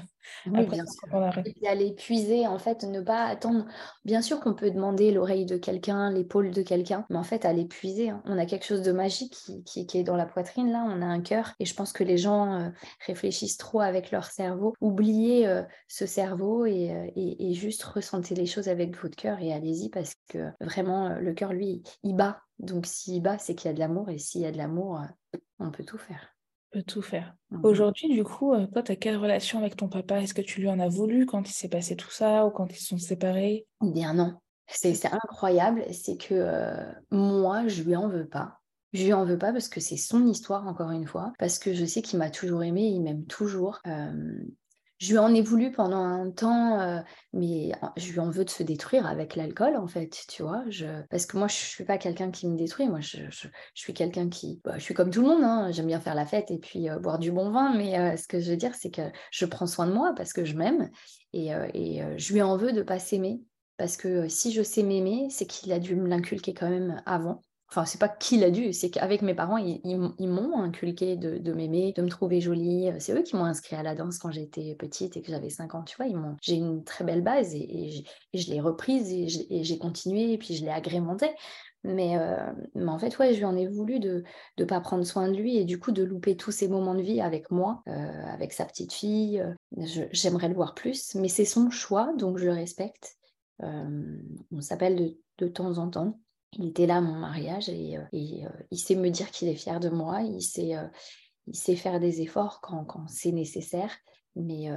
Oui, 0.47 0.59
après 0.61 0.77
bien 0.77 0.85
50 0.85 0.89
sûr. 1.09 1.15
ans 1.15 1.21
d'arrêt. 1.21 1.43
Et 1.47 1.53
puis 1.55 1.67
à 1.67 1.75
l'épuiser, 1.75 2.47
en 2.47 2.59
fait, 2.59 2.83
ne 2.85 3.01
pas 3.01 3.25
attendre. 3.25 3.65
Bien 4.05 4.21
sûr 4.21 4.41
qu'on 4.41 4.53
peut 4.53 4.71
demander 4.71 5.11
l'oreille 5.11 5.47
de 5.47 5.57
quelqu'un, 5.57 6.11
l'épaule 6.13 6.51
de 6.51 6.61
quelqu'un, 6.61 7.07
mais 7.09 7.17
en 7.17 7.23
fait, 7.25 7.47
à 7.47 7.55
l'épuiser, 7.55 8.11
hein. 8.11 8.23
on 8.27 8.37
a 8.37 8.45
quelque 8.45 8.67
chose 8.67 8.83
de 8.83 8.93
magique 8.93 9.33
qui, 9.33 9.65
qui- 9.65 9.87
qui 9.87 9.97
est 9.97 10.05
dans 10.05 10.17
la 10.17 10.27
poitrine, 10.27 10.71
là, 10.71 10.85
on 10.87 11.01
a 11.01 11.07
un 11.07 11.23
cœur. 11.23 11.55
Et 11.61 11.65
je 11.65 11.75
pense 11.75 11.95
que 11.95 12.05
les 12.05 12.19
gens 12.19 12.61
euh, 12.61 12.69
réfléchissent 13.07 13.57
trop 13.57 13.81
avec 13.81 14.11
leur 14.11 14.27
cerveau. 14.27 14.75
Oubliez 14.83 15.47
euh, 15.47 15.63
ce 15.89 16.05
cerveau 16.05 16.67
et, 16.67 16.91
et- 17.17 17.44
et 17.45 17.55
juste 17.55 17.83
ressentez 17.83 18.35
les 18.35 18.47
choses 18.47 18.69
avec 18.69 18.97
votre 19.01 19.17
cœur 19.17 19.41
et 19.41 19.53
allez-y 19.53 19.91
parce 19.91 20.15
que 20.29 20.51
vraiment, 20.61 21.09
euh, 21.09 21.19
le 21.21 21.33
cœur, 21.35 21.53
lui, 21.53 21.83
il 22.03 22.15
bat. 22.15 22.41
Donc 22.59 22.87
s'il 22.87 23.23
bat, 23.23 23.39
c'est 23.39 23.55
qu'il 23.55 23.69
y 23.69 23.71
a 23.71 23.75
de 23.75 23.81
l'amour 23.81 24.11
et 24.11 24.19
s'il 24.19 24.43
y 24.43 24.47
a 24.47 24.53
de 24.53 24.59
l'amour, 24.59 25.01
euh, 25.01 25.39
on 25.59 25.71
peut 25.71 25.85
tout 25.85 25.99
faire. 25.99 26.35
On 26.73 26.79
peut 26.79 26.85
tout 26.85 27.03
faire. 27.03 27.35
Mhm. 27.51 27.65
Aujourd'hui, 27.65 28.09
du 28.09 28.25
coup, 28.25 28.55
euh, 28.55 28.67
toi, 28.67 28.83
tu 28.83 28.93
as 28.93 28.97
quelle 28.97 29.17
relation 29.17 29.59
avec 29.59 29.77
ton 29.77 29.89
papa? 29.89 30.21
Est-ce 30.21 30.35
que 30.35 30.43
tu 30.43 30.61
lui 30.61 30.69
en 30.69 30.81
as 30.81 30.89
voulu 30.89 31.27
quand 31.27 31.49
il 31.49 31.53
s'est 31.53 31.69
passé 31.69 31.97
tout 31.97 32.11
ça 32.11 32.47
ou 32.47 32.51
quand 32.51 32.73
ils 32.73 32.83
sont 32.83 32.99
séparés? 32.99 33.67
Eh 33.85 33.91
bien 33.91 34.15
non, 34.15 34.35
c'est 34.67 34.95
c'est 34.95 35.13
incroyable, 35.13 35.85
c'est 35.93 36.17
que 36.17 36.35
euh, 36.35 36.93
moi, 37.11 37.69
je 37.69 37.83
lui 37.83 37.97
en 37.97 38.09
veux 38.09 38.27
pas. 38.27 38.61
Je 38.93 39.05
lui 39.05 39.13
en 39.13 39.25
veux 39.25 39.39
pas 39.39 39.53
parce 39.53 39.69
que 39.69 39.81
c'est 39.81 39.97
son 39.97 40.27
histoire, 40.27 40.67
encore 40.69 40.91
une 40.91 41.07
fois, 41.07 41.33
parce 41.39 41.59
que 41.59 41.75
je 41.75 41.85
sais 41.85 42.01
qu'il 42.01 42.19
m'a 42.19 42.31
toujours 42.31 42.63
aimé, 42.63 42.83
il 42.83 43.03
m'aime 43.03 43.27
toujours. 43.27 43.81
Euh, 43.87 44.39
je 45.05 45.13
lui 45.13 45.19
en 45.19 45.35
ai 45.35 45.43
voulu 45.43 45.71
pendant 45.71 45.99
un 46.03 46.31
temps, 46.31 46.81
euh, 46.81 47.01
mais 47.33 47.73
en- 47.83 47.93
je 47.97 48.11
lui 48.13 48.21
en 48.21 48.31
veux 48.31 48.45
de 48.45 48.51
se 48.51 48.63
détruire 48.63 49.07
avec 49.07 49.37
l'alcool, 49.37 49.77
en 49.77 49.87
fait, 49.87 50.25
tu 50.29 50.43
vois. 50.43 50.65
Parce 51.11 51.27
que 51.27 51.37
moi, 51.37 51.47
je 51.49 51.55
suis 51.55 51.85
pas 51.85 51.99
quelqu'un 51.99 52.31
qui 52.31 52.49
me 52.49 52.57
détruit. 52.57 52.89
Moi, 52.89 53.01
je, 53.01 53.19
suis 53.75 53.93
quelqu'un 53.93 54.29
qui... 54.29 54.61
bah, 54.65 54.79
je 54.79 54.83
suis 54.83 54.95
comme 54.95 55.11
tout 55.11 55.21
le 55.21 55.29
monde, 55.29 55.45
hein. 55.45 55.71
J'aime 55.73 55.87
bien 55.87 56.01
faire 56.01 56.15
la 56.15 56.27
fête 56.27 56.51
et 56.51 56.59
puis 56.59 56.89
euh, 56.89 56.99
boire 56.99 57.19
du 57.19 57.31
bon 57.33 57.51
vin, 57.51 57.75
mais 57.77 57.99
euh, 57.99 58.17
ce 58.17 58.27
que 58.27 58.41
je 58.41 58.51
veux 58.51 58.57
dire, 58.57 58.75
c'est 58.75 58.91
que 58.91 59.03
je 59.31 59.45
prends 59.45 59.67
soin 59.67 59.87
de 59.87 59.93
moi 59.93 60.15
parce 60.17 60.33
que 60.33 60.45
je 60.45 60.57
m'aime 60.57 60.91
et, 61.33 61.55
euh, 61.55 61.67
euh, 61.75 62.15
je 62.17 62.33
lui 62.33 62.43
en 62.43 62.57
veux 62.57 62.73
de 62.73 62.83
pas 62.83 62.99
s'aimer. 62.99 63.43
Parce 63.77 63.97
que 63.97 64.09
euh, 64.09 64.29
si 64.29 64.53
je 64.53 64.63
sais 64.63 64.83
m'aimer, 64.83 65.29
c'est 65.31 65.47
qu'il 65.47 65.73
a 65.73 65.79
dû 65.79 65.97
me 65.97 66.09
l'inculquer 66.09 66.55
quand 66.55 66.71
même 66.71 67.03
avant. 67.07 67.43
Enfin, 67.71 67.87
c'est 67.87 67.99
pas 67.99 68.09
qu'il 68.09 68.45
a 68.45 68.51
dû, 68.51 68.73
c'est 68.73 68.91
qu'avec 68.91 69.23
mes 69.23 69.35
parents, 69.35 69.57
ils, 69.57 69.99
m'ont 70.29 70.63
inculqué 70.63 71.17
de, 71.17 71.53
m'aimer, 71.53 71.93
de 71.93 72.03
me 72.03 72.09
trouver 72.09 72.41
jolie. 72.41 72.91
Euh, 72.91 72.97
C'est 72.99 73.13
eux 73.13 73.23
qui 73.23 73.37
m'ont 73.37 73.47
inscrit 73.47 73.75
à 73.75 73.83
la 73.83 73.95
danse 73.95 74.19
quand 74.19 74.31
j'étais 74.31 74.75
petite 74.77 75.17
et 75.17 75.23
que 75.23 75.31
j'avais 75.31 75.51
5 75.51 75.75
ans. 75.75 75.83
Tu 75.83 75.97
vois, 75.97 76.07
ils 76.07 76.17
j'ai 76.43 76.55
une 76.55 76.85
très 76.85 77.05
belle 77.05 77.23
base 77.23 77.55
et, 77.55 78.05
je 78.33 78.51
l'ai 78.51 78.61
reprise 78.61 79.11
et 79.13 79.65
j'ai 79.65 79.79
continué 79.79 80.33
et 80.33 80.39
puis 80.39 80.55
je 80.55 80.65
l'ai 80.65 80.71
agrémentée. 80.71 81.31
Mais, 81.85 82.17
euh, 82.17 82.51
mais 82.75 82.91
en 82.91 82.99
fait, 82.99 83.19
ouais, 83.19 83.35
je 83.35 83.39
lui 83.39 83.45
en 83.45 83.57
ai 83.57 83.67
voulu 83.67 84.01
de 84.01 84.25
ne 84.59 84.65
pas 84.65 84.81
prendre 84.81 85.05
soin 85.05 85.29
de 85.29 85.37
lui 85.37 85.59
et 85.59 85.65
du 85.65 85.79
coup 85.79 85.93
de 85.93 86.03
louper 86.03 86.37
tous 86.37 86.51
ces 86.51 86.67
moments 86.67 86.95
de 86.95 87.03
vie 87.03 87.21
avec 87.21 87.51
moi, 87.51 87.83
euh, 87.89 88.27
avec 88.27 88.53
sa 88.53 88.65
petite 88.65 88.93
fille. 88.93 89.45
J'aimerais 90.13 90.49
le 90.49 90.55
voir 90.55 90.75
plus, 90.75 91.15
mais 91.15 91.29
c'est 91.29 91.45
son 91.45 91.71
choix, 91.71 92.13
donc 92.17 92.39
je 92.39 92.47
le 92.47 92.53
respecte. 92.53 93.17
On 93.61 94.61
s'appelle 94.61 94.97
de, 94.97 95.19
de 95.39 95.49
temps 95.49 95.79
en 95.79 95.89
temps. 95.89 96.19
Il 96.59 96.69
était 96.69 96.87
là 96.87 96.97
à 96.97 97.01
mon 97.01 97.15
mariage 97.15 97.69
et, 97.69 97.97
euh, 97.97 98.03
euh, 98.15 98.49
il 98.71 98.79
sait 98.79 98.95
me 98.95 99.11
dire 99.11 99.31
qu'il 99.31 99.49
est 99.49 99.57
fier 99.57 99.81
de 99.81 99.89
moi. 99.89 100.23
Il 100.23 100.43
sait, 100.43 100.77
euh, 100.77 100.87
il 101.47 101.57
sait 101.57 101.77
faire 101.77 102.01
des 102.01 102.21
efforts 102.21 102.61
quand, 102.61 102.85
quand 102.85 103.09
c'est 103.09 103.33
nécessaire, 103.33 103.95
mais 104.37 104.69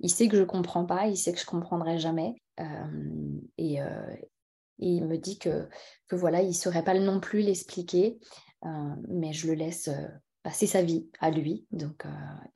il 0.00 0.10
sait 0.10 0.28
que 0.28 0.36
je 0.36 0.44
comprends 0.44 0.86
pas. 0.86 1.06
Il 1.06 1.16
sait 1.16 1.32
que 1.32 1.40
je 1.40 1.46
comprendrai 1.46 1.98
jamais. 1.98 2.34
Et, 3.58 3.78
il 4.78 5.06
me 5.06 5.16
dit 5.16 5.38
que, 5.38 5.68
que 6.06 6.16
voilà, 6.16 6.42
il 6.42 6.54
saurait 6.54 6.84
pas 6.84 6.98
non 6.98 7.18
plus 7.18 7.40
l'expliquer, 7.40 8.18
mais 9.08 9.32
je 9.32 9.46
le 9.46 9.54
laisse 9.54 9.88
passer 10.42 10.66
sa 10.66 10.82
vie 10.82 11.08
à 11.20 11.30
lui. 11.30 11.66
Donc, 11.70 12.04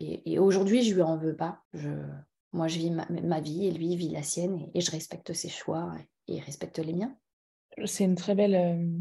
et, 0.01 0.33
et 0.33 0.39
aujourd'hui, 0.39 0.83
je 0.83 0.95
lui 0.95 1.03
en 1.03 1.17
veux 1.17 1.37
pas. 1.37 1.63
Je, 1.73 1.91
moi, 2.53 2.69
je 2.69 2.79
vis 2.79 2.91
ma, 2.91 3.07
ma 3.09 3.41
vie 3.41 3.67
et 3.67 3.71
lui 3.71 3.97
vit 3.97 4.11
la 4.11 4.23
sienne 4.23 4.71
et, 4.75 4.81
je 4.81 4.91
respecte 4.91 5.33
ses 5.33 5.49
choix 5.49 5.93
et, 6.27 6.37
et 6.37 6.41
respecte 6.41 6.79
les 6.79 6.95
miens. 6.95 7.17
C'est 7.85 8.05
une 8.05 8.15
très 8.15 8.35
belle, 8.35 8.55
euh, 8.55 8.99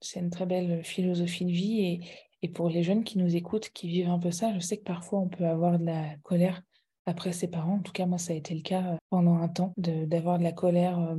c'est 0.00 0.20
une 0.20 0.30
très 0.30 0.46
belle 0.46 0.84
philosophie 0.84 1.44
de 1.44 1.50
vie 1.52 1.80
et, 1.80 2.00
et 2.42 2.48
pour 2.48 2.68
les 2.68 2.82
jeunes 2.82 3.04
qui 3.04 3.18
nous 3.18 3.36
écoutent, 3.36 3.70
qui 3.70 3.88
vivent 3.88 4.08
un 4.08 4.18
peu 4.18 4.30
ça, 4.30 4.52
je 4.54 4.60
sais 4.60 4.78
que 4.78 4.84
parfois 4.84 5.20
on 5.20 5.28
peut 5.28 5.46
avoir 5.46 5.78
de 5.78 5.84
la 5.84 6.16
colère 6.22 6.62
après 7.06 7.32
ses 7.32 7.48
parents. 7.48 7.74
En 7.76 7.82
tout 7.82 7.92
cas, 7.92 8.06
moi, 8.06 8.18
ça 8.18 8.32
a 8.32 8.36
été 8.36 8.54
le 8.54 8.62
cas 8.62 8.94
euh, 8.94 8.96
pendant 9.10 9.36
un 9.36 9.48
temps 9.48 9.72
d'avoir 9.76 10.38
de 10.38 10.44
la 10.44 10.52
colère 10.52 10.98
euh, 10.98 11.16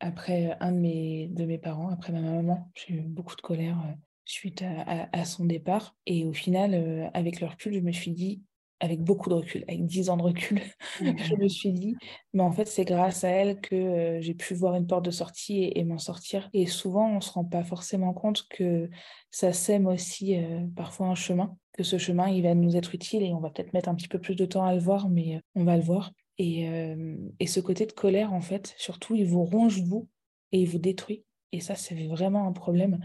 après 0.00 0.56
un 0.60 0.72
de 0.72 0.78
mes, 0.78 1.28
de 1.28 1.44
mes 1.44 1.58
parents, 1.58 1.88
après 1.88 2.12
ma 2.12 2.20
maman. 2.20 2.70
J'ai 2.74 2.94
eu 2.94 3.00
beaucoup 3.02 3.36
de 3.36 3.42
colère 3.42 3.76
suite 4.24 4.62
à, 4.62 5.08
à- 5.12 5.24
son 5.24 5.44
départ. 5.44 5.94
Et 6.06 6.24
au 6.24 6.32
final, 6.32 7.10
avec 7.14 7.40
le 7.40 7.46
recul, 7.46 7.74
je 7.74 7.80
me 7.80 7.92
suis 7.92 8.10
dit, 8.10 8.42
avec 8.80 9.02
beaucoup 9.02 9.30
de 9.30 9.34
recul, 9.34 9.64
avec 9.68 9.86
10 9.86 10.10
ans 10.10 10.16
de 10.16 10.22
recul, 10.22 10.60
je 11.00 11.34
me 11.36 11.48
suis 11.48 11.72
dit, 11.72 11.96
mais 12.34 12.42
en 12.42 12.52
fait, 12.52 12.66
c'est 12.66 12.84
grâce 12.84 13.24
à 13.24 13.28
elle 13.28 13.60
que 13.60 13.74
euh, 13.74 14.20
j'ai 14.20 14.34
pu 14.34 14.54
voir 14.54 14.74
une 14.74 14.86
porte 14.86 15.04
de 15.04 15.10
sortie 15.10 15.62
et, 15.62 15.78
et 15.78 15.84
m'en 15.84 15.98
sortir. 15.98 16.48
Et 16.52 16.66
souvent, 16.66 17.08
on 17.10 17.16
ne 17.16 17.20
se 17.20 17.30
rend 17.30 17.44
pas 17.44 17.64
forcément 17.64 18.12
compte 18.12 18.46
que 18.48 18.90
ça 19.30 19.52
sème 19.52 19.86
aussi 19.86 20.36
euh, 20.36 20.60
parfois 20.74 21.08
un 21.08 21.14
chemin, 21.14 21.56
que 21.76 21.82
ce 21.82 21.98
chemin, 21.98 22.28
il 22.28 22.42
va 22.42 22.54
nous 22.54 22.76
être 22.76 22.94
utile 22.94 23.22
et 23.22 23.32
on 23.32 23.40
va 23.40 23.50
peut-être 23.50 23.72
mettre 23.72 23.88
un 23.88 23.94
petit 23.94 24.08
peu 24.08 24.18
plus 24.18 24.34
de 24.34 24.46
temps 24.46 24.64
à 24.64 24.74
le 24.74 24.80
voir, 24.80 25.08
mais 25.08 25.36
euh, 25.36 25.40
on 25.54 25.64
va 25.64 25.76
le 25.76 25.82
voir. 25.82 26.12
Et, 26.38 26.68
euh, 26.68 27.16
et 27.38 27.46
ce 27.46 27.60
côté 27.60 27.86
de 27.86 27.92
colère, 27.92 28.32
en 28.32 28.40
fait, 28.40 28.74
surtout, 28.78 29.14
il 29.14 29.26
vous 29.26 29.44
ronge 29.44 29.80
vous 29.82 30.08
et 30.52 30.60
il 30.60 30.68
vous 30.68 30.78
détruit. 30.78 31.24
Et 31.52 31.60
ça, 31.60 31.74
c'est 31.74 32.06
vraiment 32.06 32.46
un 32.46 32.52
problème. 32.52 32.98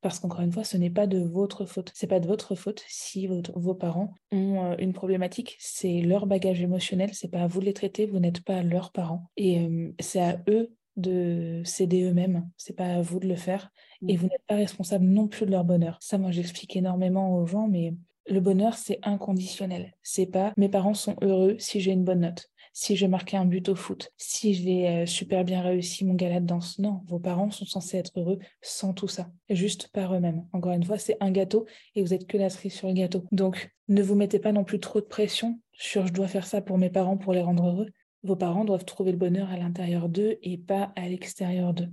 Parce 0.00 0.20
qu'encore 0.20 0.40
une 0.40 0.52
fois, 0.52 0.64
ce 0.64 0.76
n'est 0.76 0.90
pas 0.90 1.06
de 1.06 1.18
votre 1.18 1.64
faute. 1.66 1.90
C'est 1.94 2.06
pas 2.06 2.20
de 2.20 2.26
votre 2.26 2.54
faute 2.54 2.84
si 2.88 3.26
votre- 3.26 3.58
vos 3.58 3.74
parents 3.74 4.14
ont 4.30 4.64
euh, 4.64 4.76
une 4.78 4.92
problématique. 4.92 5.56
C'est 5.58 6.02
leur 6.02 6.26
bagage 6.26 6.62
émotionnel. 6.62 7.10
C'est 7.14 7.30
pas 7.30 7.42
à 7.42 7.46
vous 7.48 7.60
de 7.60 7.64
les 7.66 7.72
traiter. 7.72 8.06
Vous 8.06 8.20
n'êtes 8.20 8.42
pas 8.42 8.62
leurs 8.62 8.92
parents. 8.92 9.30
Et 9.36 9.60
euh, 9.60 9.92
c'est 9.98 10.20
à 10.20 10.40
eux 10.48 10.72
de 10.96 11.62
s'aider 11.64 12.02
eux-mêmes. 12.02 12.48
C'est 12.56 12.76
pas 12.76 12.94
à 12.94 13.00
vous 13.02 13.18
de 13.20 13.26
le 13.28 13.36
faire. 13.36 13.70
Et 14.06 14.16
vous 14.16 14.26
n'êtes 14.26 14.44
pas 14.46 14.56
responsable 14.56 15.04
non 15.04 15.26
plus 15.28 15.46
de 15.46 15.50
leur 15.50 15.64
bonheur. 15.64 15.98
Ça, 16.00 16.18
moi, 16.18 16.30
j'explique 16.30 16.76
énormément 16.76 17.36
aux 17.36 17.46
gens, 17.46 17.66
mais 17.68 17.94
le 18.28 18.40
bonheur, 18.40 18.74
c'est 18.74 18.98
inconditionnel. 19.02 19.94
C'est 20.02 20.26
pas 20.26 20.52
mes 20.56 20.68
parents 20.68 20.94
sont 20.94 21.16
heureux 21.22 21.56
si 21.58 21.80
j'ai 21.80 21.92
une 21.92 22.04
bonne 22.04 22.20
note, 22.20 22.50
si 22.78 22.94
j'ai 22.94 23.08
marqué 23.08 23.36
un 23.36 23.44
but 23.44 23.68
au 23.70 23.74
foot, 23.74 24.12
si 24.16 24.54
j'ai 24.54 24.88
euh, 24.88 25.04
super 25.04 25.44
bien 25.44 25.62
réussi 25.62 26.04
mon 26.04 26.14
gala 26.14 26.38
de 26.38 26.46
danse. 26.46 26.78
Non, 26.78 27.02
vos 27.08 27.18
parents 27.18 27.50
sont 27.50 27.64
censés 27.64 27.96
être 27.96 28.12
heureux 28.20 28.38
sans 28.62 28.94
tout 28.94 29.08
ça, 29.08 29.32
juste 29.50 29.88
par 29.88 30.14
eux-mêmes. 30.14 30.46
Encore 30.52 30.70
une 30.70 30.84
fois, 30.84 30.96
c'est 30.96 31.16
un 31.18 31.32
gâteau 31.32 31.66
et 31.96 32.02
vous 32.02 32.14
êtes 32.14 32.28
que 32.28 32.36
la 32.36 32.50
cerise 32.50 32.74
sur 32.74 32.86
le 32.86 32.94
gâteau. 32.94 33.24
Donc, 33.32 33.74
ne 33.88 34.00
vous 34.00 34.14
mettez 34.14 34.38
pas 34.38 34.52
non 34.52 34.62
plus 34.62 34.78
trop 34.78 35.00
de 35.00 35.06
pression 35.06 35.58
sur 35.72 36.06
je 36.06 36.12
dois 36.12 36.28
faire 36.28 36.46
ça 36.46 36.62
pour 36.62 36.78
mes 36.78 36.88
parents 36.88 37.16
pour 37.16 37.32
les 37.32 37.42
rendre 37.42 37.66
heureux. 37.66 37.88
Vos 38.22 38.36
parents 38.36 38.64
doivent 38.64 38.84
trouver 38.84 39.10
le 39.10 39.18
bonheur 39.18 39.50
à 39.50 39.56
l'intérieur 39.56 40.08
d'eux 40.08 40.38
et 40.44 40.56
pas 40.56 40.92
à 40.94 41.08
l'extérieur 41.08 41.74
d'eux. 41.74 41.90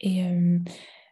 Et 0.00 0.24
euh, 0.24 0.58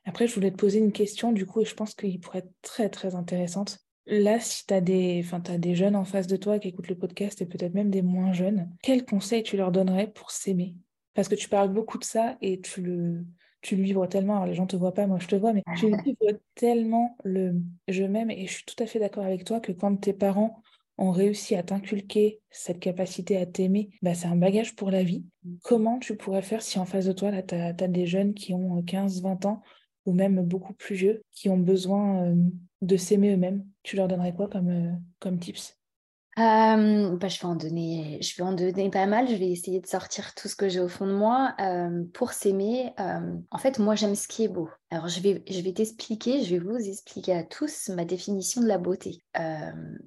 après, 0.07 0.27
je 0.27 0.35
voulais 0.35 0.51
te 0.51 0.57
poser 0.57 0.81
une 0.81 0.93
question, 0.93 1.31
du 1.31 1.47
coup, 1.47 1.61
et 1.61 1.65
je 1.65 1.75
pense 1.75 1.95
qu'il 1.95 2.19
pourrait 2.19 2.41
être 2.41 2.53
très, 2.63 2.89
très 2.89 3.15
intéressante. 3.15 3.86
Là, 4.07 4.39
si 4.39 4.67
tu 4.67 4.73
as 4.73 4.81
des, 4.81 5.21
enfin, 5.25 5.41
t'as 5.41 5.59
des 5.59 5.75
jeunes 5.75 5.97
en 5.97 6.05
face 6.05 6.27
de 6.27 6.37
toi 6.37 6.59
qui 6.59 6.69
écoutent 6.69 6.89
le 6.89 6.99
podcast 6.99 7.41
et 7.43 7.47
peut-être 7.47 7.75
même 7.75 7.91
des 7.91 8.03
moins 8.03 8.33
jeunes, 8.33 8.71
quels 8.83 9.05
conseils 9.05 9.43
tu 9.43 9.57
leur 9.57 9.73
donnerais 9.73 10.13
pour 10.13 10.31
s'aimer? 10.31 10.77
Parce 11.15 11.29
que 11.29 11.35
tu 11.35 11.49
parles 11.49 11.73
beaucoup 11.73 11.99
de 11.99 12.05
ça 12.05 12.37
et 12.41 12.61
tu 12.61 12.83
le, 12.83 13.25
tu 13.63 13.75
le 13.75 14.07
tellement. 14.07 14.35
Alors, 14.35 14.47
les 14.47 14.55
gens 14.55 14.67
te 14.67 14.77
voient 14.77 14.95
pas, 14.95 15.07
moi 15.07 15.19
je 15.19 15.27
te 15.27 15.35
vois, 15.35 15.53
mais 15.53 15.63
tu 15.77 15.91
le 15.91 15.97
vivres 16.03 16.39
tellement 16.55 17.17
le 17.25 17.55
je 17.89 18.05
m'aime 18.05 18.31
et 18.31 18.47
je 18.47 18.53
suis 18.53 18.65
tout 18.65 18.81
à 18.81 18.87
fait 18.87 19.01
d'accord 19.01 19.25
avec 19.25 19.45
toi 19.45 19.61
que 19.61 19.73
quand 19.73 19.97
tes 19.97 20.13
parents 20.13 20.63
ont 20.99 21.11
réussi 21.11 21.55
à 21.57 21.63
t'inculquer 21.63 22.41
cette 22.51 22.81
capacité 22.81 23.37
à 23.37 23.45
t'aimer, 23.45 23.91
bah, 24.03 24.15
c'est 24.15 24.29
un 24.29 24.37
bagage 24.37 24.77
pour 24.77 24.91
la 24.91 25.03
vie. 25.03 25.25
Comment 25.63 25.99
tu 25.99 26.17
pourrais 26.17 26.43
faire 26.43 26.63
si 26.63 26.79
en 26.79 26.87
face 26.87 27.07
de 27.07 27.13
toi, 27.13 27.31
là, 27.31 27.43
tu 27.43 27.55
as, 27.55 27.73
des 27.73 28.07
jeunes 28.07 28.35
qui 28.35 28.55
ont 28.55 28.83
15, 28.83 29.21
20 29.23 29.45
ans 29.47 29.63
ou 30.07 30.13
même 30.13 30.41
beaucoup 30.43 30.73
plus 30.73 30.95
vieux, 30.95 31.23
qui 31.33 31.49
ont 31.49 31.59
besoin 31.59 32.25
euh, 32.25 32.35
de 32.83 32.97
s'aimer 32.97 33.33
eux-mêmes 33.35 33.65
Tu 33.83 33.97
leur 33.97 34.09
donnerais 34.09 34.35
quoi 34.35 34.49
comme, 34.49 34.69
euh, 34.69 34.93
comme 35.19 35.39
tips? 35.39 35.77
Euh, 36.39 37.17
bah, 37.17 37.29
je 37.29 37.41
vais 37.41 37.47
en 37.47 37.55
donner, 37.55 38.19
je 38.21 38.37
vais 38.37 38.43
en 38.43 38.53
donner 38.53 38.91
pas 38.91 39.07
mal. 39.07 39.27
Je 39.27 39.35
vais 39.37 39.49
essayer 39.49 39.81
de 39.81 39.87
sortir 39.87 40.35
tout 40.35 40.49
ce 40.49 40.57
que 40.57 40.69
j'ai 40.69 40.81
au 40.81 40.89
fond 40.89 41.07
de 41.07 41.15
moi 41.15 41.55
euh, 41.61 42.05
pour 42.13 42.33
s'aimer. 42.33 42.93
en 42.99 43.59
fait, 43.59 43.79
moi, 43.79 43.95
j'aime 43.95 44.15
ce 44.15 44.29
qui 44.29 44.45
est 44.45 44.49
beau. 44.49 44.69
Alors, 44.91 45.09
je 45.09 45.21
vais, 45.21 45.43
je 45.49 45.61
vais 45.63 45.73
t'expliquer, 45.73 46.43
je 46.45 46.51
vais 46.51 46.59
vous 46.59 46.77
expliquer 46.77 47.33
à 47.33 47.43
tous 47.43 47.89
ma 47.89 48.05
définition 48.05 48.61
de 48.61 48.67
la 48.67 48.77
beauté, 48.77 49.23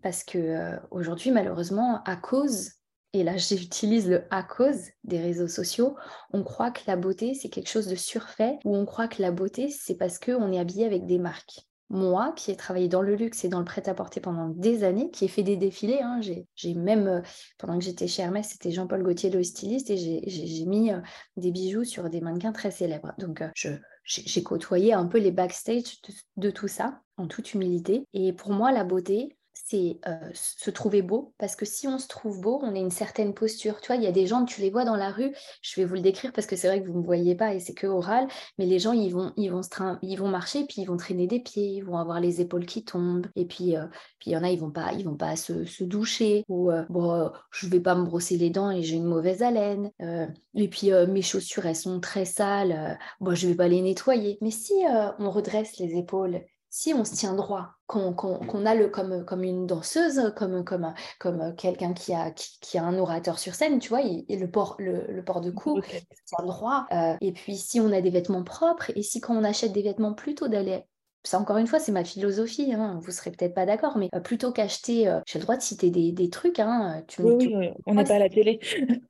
parce 0.04 0.24
que 0.24 0.78
aujourd'hui, 0.92 1.32
malheureusement, 1.32 2.04
à 2.04 2.16
cause 2.16 2.74
et 3.14 3.24
là 3.24 3.38
j'utilise 3.38 4.10
le 4.10 4.24
à 4.30 4.44
cause 4.44 4.90
des 5.04 5.20
réseaux 5.20 5.48
sociaux, 5.48 5.96
on 6.32 6.44
croit 6.44 6.72
que 6.72 6.82
la 6.88 6.96
beauté 6.96 7.34
c'est 7.34 7.50
quelque 7.50 7.70
chose 7.70 7.88
de 7.88 7.96
surfait 7.96 8.60
ou 8.66 8.76
on 8.76 8.86
croit 8.86 9.08
que 9.08 9.22
la 9.22 9.32
beauté 9.32 9.70
c'est 9.70 9.96
parce 9.96 10.20
qu'on 10.20 10.52
est 10.52 10.60
habillé 10.60 10.86
avec 10.86 11.06
des 11.06 11.18
marques. 11.18 11.69
Moi 11.90 12.34
qui 12.36 12.52
ai 12.52 12.56
travaillé 12.56 12.88
dans 12.88 13.02
le 13.02 13.16
luxe 13.16 13.44
et 13.44 13.50
dans 13.50 13.60
le 13.60 13.66
prêt-à-porter 13.66 14.20
pendant 14.20 14.50
des 14.50 14.84
années, 14.84 15.10
qui 15.10 15.26
ai 15.26 15.28
fait 15.28 15.44
des 15.44 15.58
défilés, 15.58 16.02
hein, 16.02 16.22
j'ai 16.22 16.74
même, 16.76 17.08
euh, 17.08 17.22
pendant 17.58 17.78
que 17.78 17.84
j'étais 17.84 18.08
chez 18.08 18.22
Hermès, 18.22 18.48
c'était 18.48 18.72
Jean-Paul 18.72 19.02
Gaultier, 19.02 19.30
le 19.30 19.44
styliste, 19.44 19.90
et 19.90 19.98
j'ai 19.98 20.66
mis 20.66 20.92
euh, 20.92 21.00
des 21.36 21.52
bijoux 21.52 21.84
sur 21.84 22.10
des 22.10 22.22
mannequins 22.22 22.52
très 22.52 22.72
célèbres. 22.72 23.14
Donc, 23.18 23.42
euh, 23.42 23.78
j'ai 24.04 24.44
côtoyé 24.44 24.94
un 24.94 25.06
peu 25.06 25.18
les 25.18 25.32
backstage 25.32 26.00
de, 26.38 26.52
tout 26.52 26.68
ça, 26.68 27.02
en 27.18 27.28
toute 27.28 27.54
humilité. 27.54 28.08
Et 28.14 28.34
pour 28.34 28.52
moi, 28.52 28.72
la 28.72 28.84
beauté, 28.84 29.38
c'est 29.66 30.00
euh, 30.08 30.30
se 30.34 30.72
trouver 30.72 31.02
beau, 31.02 31.34
parce 31.38 31.56
que 31.56 31.66
si 31.66 31.88
on 31.88 32.00
se 32.00 32.08
trouve 32.08 32.42
beau, 32.42 32.60
on 32.64 32.76
a 32.76 32.80
une 32.80 32.92
certaine 32.92 33.34
posture. 33.34 33.82
Tu 33.82 33.88
vois, 33.88 33.98
il 33.98 34.04
y 34.04 34.08
a 34.08 34.12
des 34.12 34.26
gens, 34.26 34.46
tu 34.46 34.62
les 34.62 34.70
vois 34.70 34.86
dans 34.86 34.96
la 34.96 35.12
rue, 35.12 35.36
je 35.62 35.80
vais 35.80 35.86
vous 35.86 35.96
le 35.96 36.02
décrire 36.02 36.32
parce 36.34 36.48
que 36.48 36.56
c'est 36.56 36.68
vrai 36.68 36.82
que 36.82 36.88
vous 36.88 36.94
ne 36.94 37.00
me 37.00 37.06
voyez 37.06 37.36
pas 37.36 37.54
et 37.54 37.60
c'est 37.60 37.74
que 37.74 37.88
oral, 37.88 38.28
mais 38.58 38.66
les 38.66 38.80
gens, 38.80 38.94
ils 38.94 39.12
vont, 39.12 39.34
ils 39.38 39.50
vont, 39.52 39.62
ils 40.02 40.16
vont 40.16 40.28
marcher, 40.28 40.66
puis 40.66 40.82
ils 40.82 40.86
vont 40.86 40.98
traîner 40.98 41.28
des 41.28 41.40
pieds, 41.40 41.68
ils 41.68 41.84
vont 41.84 41.98
avoir 41.98 42.20
les 42.20 42.42
épaules 42.42 42.66
qui 42.66 42.84
tombent, 42.84 43.28
et 43.36 43.46
puis 43.46 43.76
euh, 43.76 43.86
puis 44.20 44.32
il 44.32 44.34
y 44.34 44.38
en 44.38 44.44
a, 44.44 44.50
ils 44.50 44.60
vont 44.60 44.72
pas, 44.72 44.94
ils 44.94 45.06
vont 45.06 45.16
pas 45.16 45.36
se, 45.36 45.66
se 45.66 45.84
doucher, 45.84 46.46
ou 46.48 46.72
euh, 46.72 46.84
bon, 46.90 47.32
je 47.52 47.68
vais 47.68 47.80
pas 47.80 47.96
me 47.96 48.06
brosser 48.06 48.38
les 48.38 48.50
dents 48.50 48.72
et 48.72 48.82
j'ai 48.82 48.96
une 48.96 49.06
mauvaise 49.06 49.44
haleine, 49.44 49.92
et 50.56 50.68
puis 50.68 50.92
mes 51.08 51.22
chaussures, 51.22 51.66
elles 51.66 51.76
sont 51.76 52.00
très 52.00 52.26
sales, 52.26 52.98
bon, 53.20 53.36
je 53.36 53.48
vais 53.48 53.56
pas 53.56 53.68
les 53.68 53.82
nettoyer. 53.82 54.38
Mais 54.42 54.52
si 54.52 54.74
on 55.20 55.30
redresse 55.32 55.78
les 55.78 55.98
épaules 55.98 56.42
si 56.70 56.94
on 56.94 57.04
se 57.04 57.16
tient 57.16 57.34
droit, 57.34 57.72
qu'on 57.88 58.66
a 58.66 58.76
le 58.76 58.90
comme, 58.90 59.26
comme 59.26 59.44
une 59.44 59.66
danseuse, 59.66 60.34
comme, 60.36 60.64
comme, 60.64 60.94
comme 61.20 61.56
quelqu'un 61.56 61.94
qui 61.94 62.14
a, 62.14 62.32
qui, 62.32 62.78
a 62.78 62.84
un 62.84 62.98
orateur 62.98 63.40
sur 63.40 63.56
scène, 63.56 63.80
tu 63.80 63.90
vois, 63.90 64.02
et 64.04 64.26
le, 64.30 64.50
port, 64.50 64.76
le, 64.78 65.22
port 65.24 65.42
de 65.42 65.50
cou, 65.50 65.82
se 65.82 66.26
tient 66.26 66.46
droit. 66.46 66.86
Euh, 66.92 67.16
et 67.22 67.32
puis 67.32 67.58
si 67.58 67.80
on 67.80 67.92
a 67.92 68.02
des 68.02 68.12
vêtements 68.12 68.44
propres, 68.44 68.92
et 68.96 69.02
si 69.02 69.20
quand 69.20 69.36
on 69.36 69.44
achète 69.44 69.74
des 69.74 69.82
vêtements 69.82 70.14
plutôt 70.14 70.48
d'aller 70.48 70.84
ça, 71.24 71.38
encore 71.38 71.58
une 71.58 71.68
fois, 71.68 71.80
c'est 71.80 71.92
ma 71.92 72.06
philosophie. 72.06 72.74
Hein. 72.74 73.00
Vous 73.02 73.12
serez 73.12 73.32
peut-être 73.32 73.54
pas 73.54 73.66
d'accord, 73.66 73.98
mais 73.98 74.10
euh, 74.16 74.22
plutôt 74.22 74.52
qu'acheter, 74.52 75.08
euh, 75.10 75.20
j'ai 75.26 75.40
le 75.40 75.44
droit 75.44 75.58
de 75.58 75.62
citer 75.62 75.90
des, 75.90 76.14
des 76.14 76.30
trucs. 76.30 76.60
Hein, 76.60 77.04
tu, 77.08 77.22
oui, 77.22 77.54
on 77.86 77.96
n'est 77.96 78.06
pas 78.06 78.16
à 78.16 78.20
la 78.20 78.30
télé. 78.30 78.60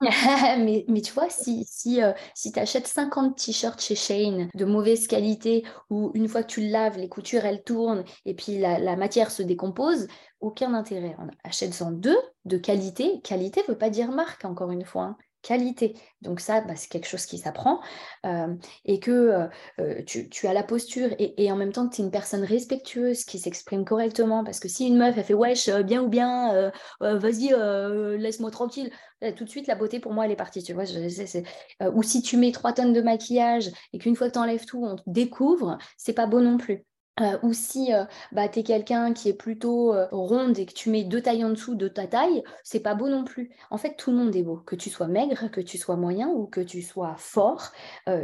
mais, 0.58 0.84
mais, 0.88 1.00
tu 1.02 1.12
vois, 1.12 1.30
si, 1.30 1.64
si, 1.68 2.02
euh, 2.02 2.12
si 2.34 2.50
tu 2.50 2.58
achètes 2.58 2.88
50 2.88 3.36
t-shirts 3.36 3.80
chez 3.80 3.94
Shane 3.94 4.48
de 4.54 4.64
mauvaise 4.64 5.06
qualité, 5.06 5.64
ou 5.88 6.10
une 6.14 6.26
fois 6.26 6.42
que 6.42 6.48
tu 6.48 6.62
le 6.62 6.68
laves, 6.68 6.98
les 6.98 7.08
coutures, 7.08 7.44
elles 7.44 7.62
tournent, 7.62 8.04
et 8.24 8.34
puis 8.34 8.58
la, 8.58 8.80
la 8.80 8.96
matière 8.96 9.30
se 9.30 9.42
décompose, 9.42 10.08
aucun 10.40 10.74
intérêt. 10.74 11.16
Achète-en 11.44 11.92
deux 11.92 12.18
de 12.44 12.56
qualité. 12.56 13.20
Qualité 13.22 13.62
ne 13.62 13.72
veut 13.72 13.78
pas 13.78 13.90
dire 13.90 14.10
marque, 14.10 14.44
encore 14.44 14.72
une 14.72 14.84
fois. 14.84 15.04
Hein 15.04 15.16
qualité. 15.42 15.94
Donc 16.22 16.40
ça, 16.40 16.60
bah, 16.60 16.74
c'est 16.76 16.90
quelque 16.90 17.06
chose 17.06 17.26
qui 17.26 17.38
s'apprend 17.38 17.80
euh, 18.26 18.54
et 18.84 19.00
que 19.00 19.10
euh, 19.10 19.46
euh, 19.80 20.02
tu, 20.04 20.46
as 20.46 20.52
la 20.52 20.62
posture 20.62 21.10
et, 21.18 21.50
en 21.50 21.56
même 21.56 21.72
temps 21.72 21.88
tu 21.88 22.00
es 22.00 22.04
une 22.04 22.10
personne 22.10 22.44
respectueuse 22.44 23.24
qui 23.24 23.38
s'exprime 23.38 23.84
correctement 23.84 24.44
parce 24.44 24.60
que 24.60 24.68
si 24.68 24.86
une 24.86 24.98
meuf, 24.98 25.16
elle 25.16 25.24
fait 25.24 25.34
wesh, 25.34 25.70
bien 25.70 26.02
ou 26.02 26.08
bien, 26.08 26.70
vas-y, 27.00 27.54
laisse-moi 28.18 28.50
tranquille, 28.50 28.90
tout 29.36 29.44
de 29.44 29.48
suite 29.48 29.66
la 29.66 29.74
beauté 29.74 30.00
pour 30.00 30.12
moi 30.12 30.26
elle 30.26 30.32
est 30.32 30.36
partie, 30.36 30.62
tu 30.62 30.72
vois. 30.72 30.84
ou 31.92 32.02
si 32.02 32.22
tu 32.22 32.36
mets 32.36 32.52
trois 32.52 32.72
tonnes 32.72 32.92
de 32.92 33.02
maquillage 33.02 33.70
et 33.92 33.98
qu'une 33.98 34.16
fois 34.16 34.28
que 34.28 34.34
tu 34.34 34.38
enlèves 34.38 34.64
tout, 34.64 34.84
on 34.84 34.96
te 34.96 35.02
découvre, 35.06 35.78
c'est 35.96 36.12
pas 36.12 36.26
beau 36.26 36.40
non 36.40 36.56
plus. 36.58 36.84
Euh, 37.20 37.38
ou 37.42 37.52
si 37.52 37.92
euh, 37.92 38.04
bah, 38.32 38.48
tu 38.48 38.60
es 38.60 38.62
quelqu'un 38.62 39.12
qui 39.12 39.28
est 39.28 39.34
plutôt 39.34 39.92
euh, 39.92 40.06
ronde 40.10 40.58
et 40.58 40.64
que 40.64 40.72
tu 40.72 40.88
mets 40.88 41.04
deux 41.04 41.20
tailles 41.20 41.44
en 41.44 41.50
dessous 41.50 41.74
de 41.74 41.86
ta 41.86 42.06
taille, 42.06 42.42
c'est 42.64 42.80
pas 42.80 42.94
beau 42.94 43.08
non 43.08 43.24
plus. 43.24 43.50
En 43.70 43.76
fait, 43.76 43.94
tout 43.96 44.10
le 44.10 44.16
monde 44.16 44.34
est 44.34 44.42
beau. 44.42 44.56
Que 44.56 44.76
tu 44.76 44.88
sois 44.88 45.06
maigre, 45.08 45.50
que 45.50 45.60
tu 45.60 45.76
sois 45.76 45.96
moyen 45.96 46.28
ou 46.28 46.46
que 46.46 46.60
tu 46.60 46.82
sois 46.82 47.14
fort, 47.18 47.72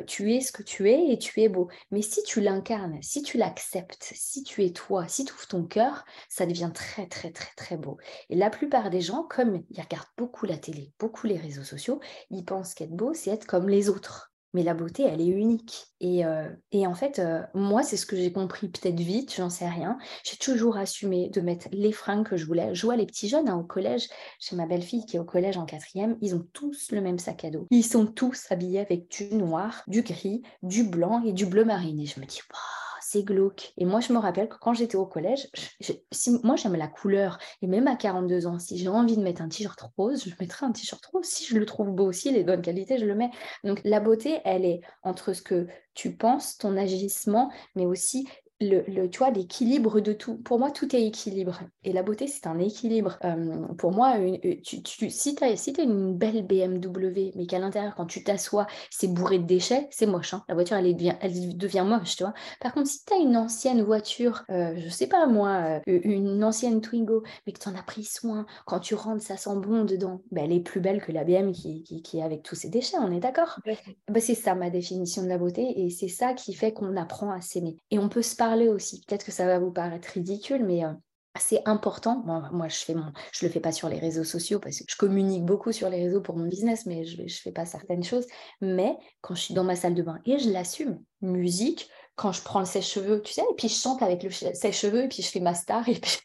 tu 0.07 0.35
es 0.35 0.41
ce 0.41 0.53
que 0.53 0.63
tu 0.63 0.91
es 0.91 1.13
et 1.13 1.19
tu 1.19 1.43
es 1.43 1.49
beau. 1.49 1.69
Mais 1.91 2.03
si 2.03 2.23
tu 2.23 2.41
l'incarnes, 2.41 2.99
si 3.03 3.23
tu 3.23 3.37
l'acceptes, 3.37 4.13
si 4.15 4.43
tu 4.43 4.65
es 4.65 4.71
toi, 4.71 5.07
si 5.09 5.25
tu 5.25 5.33
ouvres 5.33 5.47
ton 5.47 5.65
cœur, 5.65 6.05
ça 6.29 6.47
devient 6.47 6.71
très, 6.75 7.07
très, 7.07 7.31
très, 7.31 7.53
très 7.57 7.77
beau. 7.77 7.99
Et 8.31 8.37
la 8.37 8.51
plupart 8.51 8.91
des 8.91 9.01
gens, 9.01 9.25
comme 9.25 9.63
ils 9.71 9.81
regardent 9.81 10.07
beaucoup 10.17 10.47
la 10.47 10.57
télé, 10.59 10.93
beaucoup 10.99 11.27
les 11.27 11.37
réseaux 11.37 11.65
sociaux, 11.65 12.01
ils 12.31 12.45
pensent 12.45 12.75
qu'être 12.75 12.97
beau, 12.97 13.13
c'est 13.15 13.31
être 13.31 13.47
comme 13.47 13.69
les 13.69 13.89
autres 13.89 14.33
mais 14.55 14.63
la 14.63 14.75
beauté, 14.75 15.03
elle 15.03 15.21
est 15.21 15.27
unique. 15.27 15.87
Et, 16.01 16.25
euh, 16.25 16.49
en 16.75 16.95
fait, 16.95 17.19
euh, 17.19 17.43
moi, 17.55 17.83
c'est 17.83 17.97
ce 17.97 18.07
que 18.07 18.17
j'ai 18.17 18.33
compris 18.33 18.69
peut-être 18.69 18.99
vite, 19.01 19.35
j'en 19.37 19.51
sais 19.51 19.69
rien. 19.69 19.99
J'ai 20.25 20.37
toujours 20.37 20.77
assumé 20.77 21.29
de 21.31 21.41
mettre 21.41 21.69
les 21.73 21.93
fringues 21.93 22.27
que 22.27 22.37
je 22.37 22.47
voulais. 22.47 22.75
Je 22.75 22.87
vois 22.87 22.97
les 22.97 23.07
petits 23.07 23.29
jeunes 23.29 23.49
hein, 23.49 23.57
au 23.57 23.65
collège, 23.65 24.09
chez 24.41 24.57
ma 24.57 24.67
belle-fille 24.67 25.07
qui 25.07 25.17
est 25.17 25.21
au 25.21 25.25
collège 25.25 25.57
en 25.57 25.65
quatrième, 25.65 26.17
ils 26.23 26.35
ont 26.35 26.47
tous 26.53 26.91
le 26.93 27.01
même 27.01 27.19
sac 27.19 27.45
à 27.45 27.51
dos. 27.51 27.67
Ils 27.71 27.85
sont 27.85 28.07
tous 28.07 28.47
habillés 28.51 28.81
avec 28.81 29.11
du 29.11 29.35
noir, 29.35 29.83
du 29.87 30.03
gris, 30.03 30.43
du 30.63 30.85
blanc 30.85 31.23
et 31.25 31.33
du 31.33 31.47
bleu 31.47 31.65
marine. 31.65 32.01
Et 32.01 32.07
je 32.07 32.21
me 32.21 32.27
dis, 32.27 32.41
waouh 32.51 32.86
c'est 33.09 33.23
glauque. 33.23 33.73
Et 33.77 33.85
moi, 33.85 34.01
je 34.01 34.13
me 34.13 34.19
rappelle 34.19 34.49
que 34.49 34.57
quand 34.61 34.75
j'étais 34.75 34.97
au 34.97 35.07
collège, 35.07 35.47
si, 36.11 36.41
moi, 36.43 36.57
j'aime 36.57 36.75
la 36.75 36.89
couleur. 36.89 37.39
Et 37.63 37.69
même 37.69 37.87
à 37.87 37.95
42 37.95 38.49
ans, 38.49 38.59
si 38.59 38.77
j'ai 38.79 38.89
envie 38.89 39.17
de 39.17 39.23
mettre 39.23 39.43
un 39.43 39.49
t-shirt 39.49 39.81
rose, 39.97 40.25
je 40.27 40.35
mettrai 40.41 40.67
un 40.67 40.73
t-shirt 40.73 41.05
rose. 41.07 41.25
Si 41.25 41.45
je 41.45 41.57
le 41.57 41.67
trouve 41.67 41.93
beau 41.93 42.07
aussi, 42.07 42.33
les 42.33 42.43
bonnes 42.43 42.63
qualités, 42.63 42.99
je 42.99 43.07
le 43.07 43.15
mets. 43.15 43.31
Donc, 43.63 43.81
la 43.85 44.01
beauté, 44.01 44.41
elle 44.45 44.65
est 44.65 44.81
entre 45.05 45.35
ce 45.35 45.43
que 45.43 45.69
tu 45.95 46.17
penses, 46.17 46.59
ton 46.59 46.77
agissement, 46.77 47.53
mais 47.77 47.87
aussi 47.87 48.27
le, 48.61 49.07
tu 49.09 49.19
vois, 49.19 49.31
l'équilibre 49.31 50.01
de 50.01 50.13
tout. 50.13 50.37
Pour 50.37 50.59
moi, 50.59 50.71
tout 50.71 50.95
est 50.95 51.07
équilibre. 51.07 51.61
Et 51.85 51.93
la 51.93 52.03
beauté, 52.03 52.27
c'est 52.27 52.47
un 52.47 52.59
équilibre. 52.59 53.19
Euh, 53.25 53.67
pour 53.79 53.93
moi, 53.93 54.17
euh, 54.19 54.37
tu, 54.65 54.83
tu, 54.83 55.11
si 55.11 55.35
tu 55.35 55.45
as, 55.45 55.57
si 55.57 55.73
une 55.79 56.17
belle 56.17 56.47
BMW, 56.47 57.33
mais 57.37 57.47
qu'à 57.47 57.59
l'intérieur, 57.59 57.95
quand 57.95 58.07
tu 58.07 58.25
t'assois, 58.25 58.67
c'est 58.91 59.09
bourré 59.09 59.39
de 59.39 59.45
déchets, 59.45 59.89
c'est 59.91 60.07
moche. 60.07 60.35
Hein. 60.35 60.45
La 60.49 60.55
voiture, 60.55 60.77
elle, 60.77 60.95
devient, 60.95 61.15
elle 61.21 61.57
devient 61.57 61.85
moche, 61.87 62.17
tu 62.17 62.23
vois. 62.23 62.35
Par 62.61 62.73
contre, 62.73 62.89
si 62.89 63.05
tu 63.05 63.13
as 63.13 63.19
une 63.19 63.37
ancienne 63.37 63.83
voiture, 63.83 64.45
euh, 64.51 64.75
je 64.77 64.89
sais 64.89 65.07
pas 65.07 65.27
moi, 65.27 65.81
une 65.87 66.43
ancienne 66.43 66.81
Twingo, 66.81 67.23
mais 67.47 67.53
que 67.53 67.59
tu 67.59 67.69
en 67.69 67.75
as 67.75 67.83
pris 67.83 68.05
soin, 68.05 68.47
quand 68.65 68.81
tu 68.81 68.95
rentres, 68.95 69.23
ça 69.23 69.37
sent 69.37 69.57
bon 69.57 69.85
dedans, 69.85 70.23
ben, 70.31 70.45
elle 70.45 70.53
est 70.53 70.61
plus 70.61 70.81
belle 70.81 71.03
que 71.03 71.13
la 71.13 71.25
BMW 71.25 71.53
qui, 71.53 72.03
qui, 72.03 72.19
est 72.19 72.23
avec 72.23 72.43
tous 72.43 72.55
ses 72.55 72.69
déchets, 72.69 72.97
on 72.99 73.13
est 73.13 73.21
d'accord? 73.21 73.61
Ben, 73.65 73.77
C'est 74.21 74.35
ça 74.35 74.55
ma 74.55 74.71
définition 74.71 75.23
de 75.23 75.29
la 75.29 75.39
beauté. 75.39 75.81
Et 75.81 75.91
c'est 75.91 76.09
ça 76.09 76.35
qui 76.35 76.55
fait 76.55 76.73
qu'on 76.73 76.97
apprend 76.97 77.31
à 77.31 77.41
s'aimer. 77.41 77.77
Et 77.91 77.99
on 77.99 78.09
peut 78.09 78.23
se 78.23 78.37
parler 78.47 78.69
aussi. 78.69 79.03
Peut-être 79.07 79.25
que 79.25 79.33
ça 79.33 79.45
va 79.47 79.59
vous 79.59 79.73
paraître 79.73 80.09
ridicule, 80.09 80.65
mais 80.65 80.85
euh, 80.85 80.93
c'est 81.39 81.63
important. 81.67 82.23
moi, 82.53 82.69
je 82.69 82.77
fais 82.77 82.95
mon, 82.95 83.13
je 83.33 83.45
le 83.45 83.51
fais 83.51 83.61
pas 83.61 83.73
sur 83.73 83.89
les 83.89 83.99
réseaux 83.99 84.25
sociaux 84.25 84.61
parce 84.61 84.79
que 84.79 84.85
je 84.89 84.97
communique 84.97 85.45
beaucoup 85.45 85.73
sur 85.73 85.91
les 85.91 86.05
réseaux 86.05 86.21
pour 86.21 86.37
mon 86.37 86.47
business, 86.47 86.87
mais 86.87 87.05
je, 87.05 87.27
je 87.27 87.41
fais 87.41 87.51
pas 87.51 87.67
certaines 87.67 88.05
choses. 88.05 88.27
Mais 88.61 88.97
quand 89.21 89.35
je 89.35 89.43
suis 89.43 89.55
dans 89.55 89.65
ma 89.65 89.75
salle 89.75 89.95
de 89.95 90.03
bain 90.03 90.21
et 90.27 90.39
je 90.39 90.51
l'assume, 90.51 91.03
musique, 91.23 91.91
quand 92.15 92.33
je 92.33 92.43
prends 92.43 92.61
le 92.61 92.67
sèche-cheveux, 92.67 93.21
tu 93.23 93.33
sais, 93.33 93.43
et 93.43 93.55
puis 93.57 93.69
je 93.69 93.75
chante 93.75 94.01
avec 94.03 94.23
le 94.23 94.31
sèche-cheveux 94.31 95.05
et 95.05 95.09
puis 95.09 95.23
je 95.23 95.29
fais 95.29 95.41
ma 95.41 95.55
star 95.55 95.89
et 95.89 95.95
puis 95.95 96.19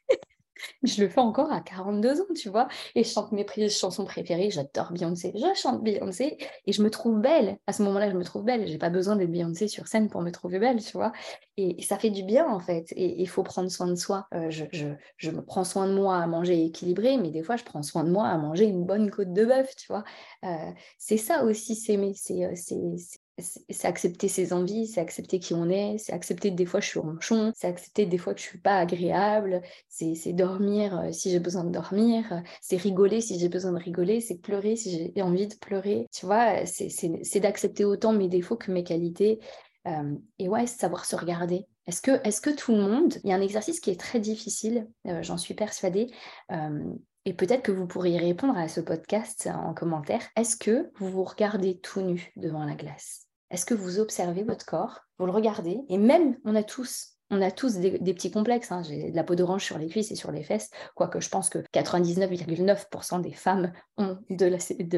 je 0.83 1.01
le 1.01 1.09
fais 1.09 1.19
encore 1.19 1.51
à 1.51 1.61
42 1.61 2.21
ans, 2.21 2.25
tu 2.35 2.49
vois. 2.49 2.67
Et 2.95 3.03
je 3.03 3.09
chante 3.09 3.31
mes 3.31 3.45
chansons 3.69 4.05
préférées. 4.05 4.49
J'adore 4.49 4.91
Beyoncé. 4.91 5.31
Je 5.35 5.59
chante 5.59 5.83
Beyoncé 5.83 6.37
et 6.65 6.71
je 6.71 6.81
me 6.81 6.89
trouve 6.89 7.19
belle. 7.19 7.57
À 7.67 7.73
ce 7.73 7.83
moment-là, 7.83 8.09
je 8.09 8.15
me 8.15 8.23
trouve 8.23 8.43
belle. 8.43 8.67
J'ai 8.67 8.77
pas 8.77 8.89
besoin 8.89 9.15
d'être 9.15 9.31
Beyoncé 9.31 9.67
sur 9.67 9.87
scène 9.87 10.09
pour 10.09 10.21
me 10.21 10.31
trouver 10.31 10.59
belle, 10.59 10.83
tu 10.83 10.93
vois. 10.93 11.11
Et, 11.57 11.81
ça 11.81 11.97
fait 11.97 12.09
du 12.09 12.23
bien, 12.23 12.47
en 12.47 12.59
fait. 12.59 12.91
Et 12.95 13.21
il 13.21 13.27
faut 13.29 13.43
prendre 13.43 13.69
soin 13.69 13.87
de 13.87 13.95
soi. 13.95 14.27
Euh, 14.33 14.49
je, 14.49 14.65
je, 14.71 14.87
je, 15.17 15.31
me 15.31 15.43
prends 15.43 15.63
soin 15.63 15.87
de 15.87 15.93
moi 15.93 16.17
à 16.17 16.27
manger 16.27 16.63
équilibré, 16.65 17.17
mais 17.17 17.29
des 17.29 17.43
fois, 17.43 17.55
je 17.55 17.63
prends 17.63 17.83
soin 17.83 18.03
de 18.03 18.11
moi 18.11 18.27
à 18.27 18.37
manger 18.37 18.65
une 18.65 18.85
bonne 18.85 19.09
côte 19.11 19.33
de 19.33 19.45
bœuf, 19.45 19.75
tu 19.75 19.87
vois. 19.87 20.03
Euh, 20.45 20.71
c'est 20.97 21.17
ça 21.17 21.43
aussi, 21.43 21.75
s'aimer. 21.75 22.13
C'est 22.15 22.45
euh, 22.45 22.55
c'est 23.41 23.87
accepter 23.87 24.27
ses 24.27 24.53
envies, 24.53 24.87
c'est 24.87 25.01
accepter 25.01 25.39
qui 25.39 25.53
on 25.53 25.69
est, 25.69 25.97
c'est 25.97 26.13
accepter 26.13 26.51
des 26.51 26.65
fois 26.65 26.79
je 26.79 26.87
suis 26.87 26.99
ronchon, 26.99 27.51
c'est 27.55 27.67
accepter 27.67 28.05
des 28.05 28.17
fois 28.17 28.33
que 28.33 28.39
je 28.39 28.45
suis 28.45 28.59
pas 28.59 28.77
agréable, 28.77 29.61
c'est 29.87 30.33
dormir 30.33 30.99
euh, 30.99 31.11
si 31.11 31.31
j'ai 31.31 31.39
besoin 31.39 31.63
de 31.63 31.71
dormir, 31.71 32.41
c'est 32.61 32.77
rigoler 32.77 33.21
si 33.21 33.39
j'ai 33.39 33.49
besoin 33.49 33.71
de 33.71 33.77
rigoler, 33.77 34.21
c'est 34.21 34.37
pleurer 34.37 34.75
si 34.75 35.11
j'ai 35.15 35.21
envie 35.21 35.47
de 35.47 35.55
pleurer. 35.55 36.07
Tu 36.13 36.25
vois, 36.25 36.65
c'est 36.65 37.39
d'accepter 37.39 37.85
autant 37.85 38.13
mes 38.13 38.27
défauts 38.27 38.57
que 38.57 38.71
mes 38.71 38.83
qualités. 38.83 39.39
Euh, 39.87 40.15
et 40.37 40.47
ouais, 40.47 40.67
savoir 40.67 41.05
se 41.05 41.15
regarder. 41.15 41.65
Est-ce 41.87 42.01
que, 42.01 42.11
est 42.27 42.39
que 42.39 42.51
tout 42.51 42.71
le 42.71 42.81
monde, 42.81 43.15
il 43.23 43.31
y 43.31 43.33
a 43.33 43.35
un 43.35 43.41
exercice 43.41 43.79
qui 43.79 43.89
est 43.89 43.99
très 43.99 44.19
difficile, 44.19 44.87
euh, 45.07 45.23
j'en 45.23 45.37
suis 45.37 45.55
persuadée, 45.55 46.07
et 47.25 47.33
peut-être 47.33 47.61
que 47.61 47.71
vous 47.71 47.85
pourriez 47.85 48.17
répondre 48.17 48.57
à 48.57 48.67
ce 48.67 48.81
podcast 48.81 49.47
en 49.53 49.73
commentaire. 49.73 50.21
Est-ce 50.35 50.57
que 50.57 50.91
vous 50.95 51.09
vous 51.09 51.23
regardez 51.23 51.79
tout 51.79 52.01
nu 52.01 52.31
devant 52.35 52.65
la 52.65 52.73
glace? 52.73 53.30
Est-ce 53.51 53.65
que 53.65 53.73
vous 53.73 53.99
observez 53.99 54.43
votre 54.43 54.65
corps? 54.65 55.01
Vous 55.19 55.25
le 55.25 55.33
regardez? 55.33 55.81
Et 55.89 55.97
même, 55.97 56.37
on 56.45 56.55
a 56.55 56.63
tous, 56.63 57.17
on 57.29 57.41
a 57.41 57.51
tous 57.51 57.75
des, 57.75 58.13
petits 58.13 58.31
complexes. 58.31 58.71
Hein. 58.71 58.81
J'ai 58.81 59.11
de 59.11 59.15
la 59.15 59.25
peau 59.25 59.35
d'orange 59.35 59.65
sur 59.65 59.77
les 59.77 59.87
cuisses 59.87 60.09
et 60.11 60.15
sur 60.15 60.31
les 60.31 60.41
fesses, 60.41 60.69
quoique 60.95 61.19
je 61.19 61.27
pense 61.27 61.49
que 61.49 61.59
99,9% 61.73 63.21
des 63.21 63.33
femmes 63.33 63.73
ont 63.97 64.17
de 64.29 64.45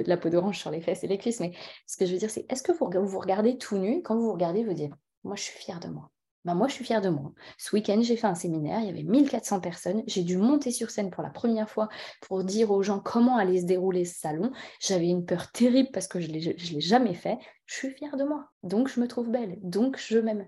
la, 0.08 0.18
peau 0.18 0.30
d'orange 0.30 0.60
sur 0.60 0.70
les 0.70 0.82
fesses 0.82 1.04
et 1.04 1.08
les 1.08 1.18
cuisses. 1.18 1.40
Mais 1.40 1.54
ce 1.88 1.98
que 1.98 2.06
je 2.06 2.14
veux 2.14 2.20
dire, 2.20 2.30
c'est 2.30 2.46
est-ce 2.48 2.62
que 2.62 2.72
vous 2.72 3.08
vous 3.08 3.20
regardez 3.20 3.58
tout 3.58 3.80
nu? 3.80 4.04
Quand 4.04 4.16
vous 4.16 4.26
vous 4.26 4.34
regardez, 4.34 4.64
vous 4.64 4.74
dites, 4.74 4.94
moi, 5.24 5.36
je 5.36 5.42
suis 5.42 5.58
fière 5.58 5.80
de 5.80 5.88
moi. 5.88 6.13
Bah, 6.46 6.56
moi, 6.56 6.68
je 6.68 6.74
suis 6.74 6.84
fière 6.84 7.02
de 7.02 7.10
moi. 7.10 7.34
Ce 7.58 7.76
week-end, 7.76 8.02
j'ai 8.02 8.18
fait 8.18 8.28
un 8.28 8.36
séminaire, 8.36 8.80
il 8.82 8.88
y 8.88 8.90
avait 8.90 9.04
1400 9.04 9.62
personnes. 9.62 10.04
J'ai 10.08 10.24
dû 10.24 10.38
monter 10.38 10.72
sur 10.72 10.90
scène 10.90 11.10
pour 11.10 11.24
la 11.24 11.30
première 11.30 11.70
fois 11.70 11.88
pour 12.22 12.44
dire 12.44 12.72
aux 12.72 12.84
gens 12.84 13.00
comment 13.00 13.38
allait 13.38 13.62
se 13.62 13.66
dérouler 13.66 14.06
ce 14.06 14.20
salon. 14.20 14.52
J'avais 14.80 15.08
une 15.08 15.26
peur 15.26 15.52
terrible 15.52 15.90
parce 15.94 16.08
que 16.08 16.20
je 16.20 16.28
ne 16.28 16.34
l'ai 16.34 16.82
jamais 16.82 17.14
fait. 17.14 17.38
Je 17.66 17.76
suis 17.76 17.92
fière 17.92 18.18
de 18.18 18.24
moi. 18.26 18.50
Donc, 18.64 18.90
je 18.90 19.00
me 19.00 19.08
trouve 19.08 19.30
belle. 19.30 19.58
Donc, 19.62 19.98
je 19.98 20.18
m'aime. 20.18 20.48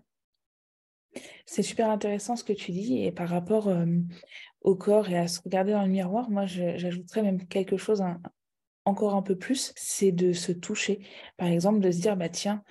C'est 1.46 1.64
super 1.64 1.90
intéressant 1.90 2.36
ce 2.36 2.44
que 2.44 2.52
tu 2.52 2.72
dis 2.72 3.04
et 3.04 3.12
par 3.12 3.30
rapport 3.30 3.72
au 4.62 4.76
corps 4.76 5.08
et 5.10 5.18
à 5.18 5.28
se 5.28 5.40
regarder 5.42 5.72
dans 5.72 5.84
le 5.84 5.88
miroir, 5.88 6.30
moi 6.30 6.46
j'ajouterais 6.46 7.22
même 7.22 7.48
quelque 7.48 7.78
chose 7.78 8.04
encore 8.84 9.16
un 9.16 9.22
peu 9.22 9.38
plus, 9.38 9.72
c'est 9.78 10.12
de 10.12 10.34
se 10.34 10.52
toucher. 10.52 11.08
Par 11.38 11.48
exemple, 11.48 11.80
de 11.80 11.90
se 11.90 12.02
dire, 12.02 12.18
bah 12.18 12.28
tiens, 12.28 12.64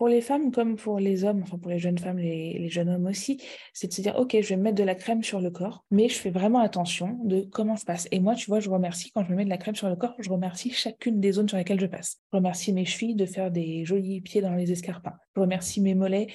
pour 0.00 0.08
les 0.08 0.22
femmes 0.22 0.50
comme 0.50 0.76
pour 0.76 0.98
les 0.98 1.24
hommes, 1.24 1.42
enfin 1.42 1.58
pour 1.58 1.70
les 1.70 1.78
jeunes 1.78 1.98
femmes, 1.98 2.16
les, 2.16 2.70
jeunes 2.70 2.88
hommes 2.88 3.04
aussi, 3.04 3.38
c'est 3.74 3.88
de 3.88 3.92
se 3.92 4.00
dire, 4.00 4.16
OK, 4.16 4.34
je 4.40 4.48
vais 4.48 4.56
mettre 4.56 4.78
de 4.78 4.82
la 4.82 4.94
crème 4.94 5.22
sur 5.22 5.42
le 5.42 5.50
corps, 5.50 5.84
mais 5.90 6.08
je 6.08 6.14
fais 6.14 6.30
vraiment 6.30 6.60
attention 6.60 7.18
de 7.24 7.42
comment 7.42 7.76
se 7.76 7.84
passe. 7.84 8.08
Et 8.10 8.18
moi, 8.18 8.34
tu 8.34 8.46
vois, 8.46 8.60
je 8.60 8.70
remercie 8.70 9.10
quand 9.10 9.22
je 9.22 9.30
me 9.30 9.36
mets 9.36 9.44
de 9.44 9.50
la 9.50 9.58
crème 9.58 9.74
sur 9.74 9.90
le 9.90 9.96
corps, 9.96 10.14
je 10.18 10.30
remercie 10.30 10.70
chacune 10.70 11.20
des 11.20 11.32
zones 11.32 11.50
sur 11.50 11.58
lesquelles 11.58 11.78
je 11.78 11.84
passe. 11.84 12.16
Je 12.32 12.38
remercie 12.38 12.72
mes 12.72 12.86
chevilles 12.86 13.14
de 13.14 13.26
faire 13.26 13.50
des 13.50 13.84
jolis 13.84 14.22
pieds 14.22 14.40
dans 14.40 14.54
les 14.54 14.72
escarpins. 14.72 15.12
Je 15.36 15.42
remercie 15.42 15.82
mes 15.82 15.94
mollets 15.94 16.28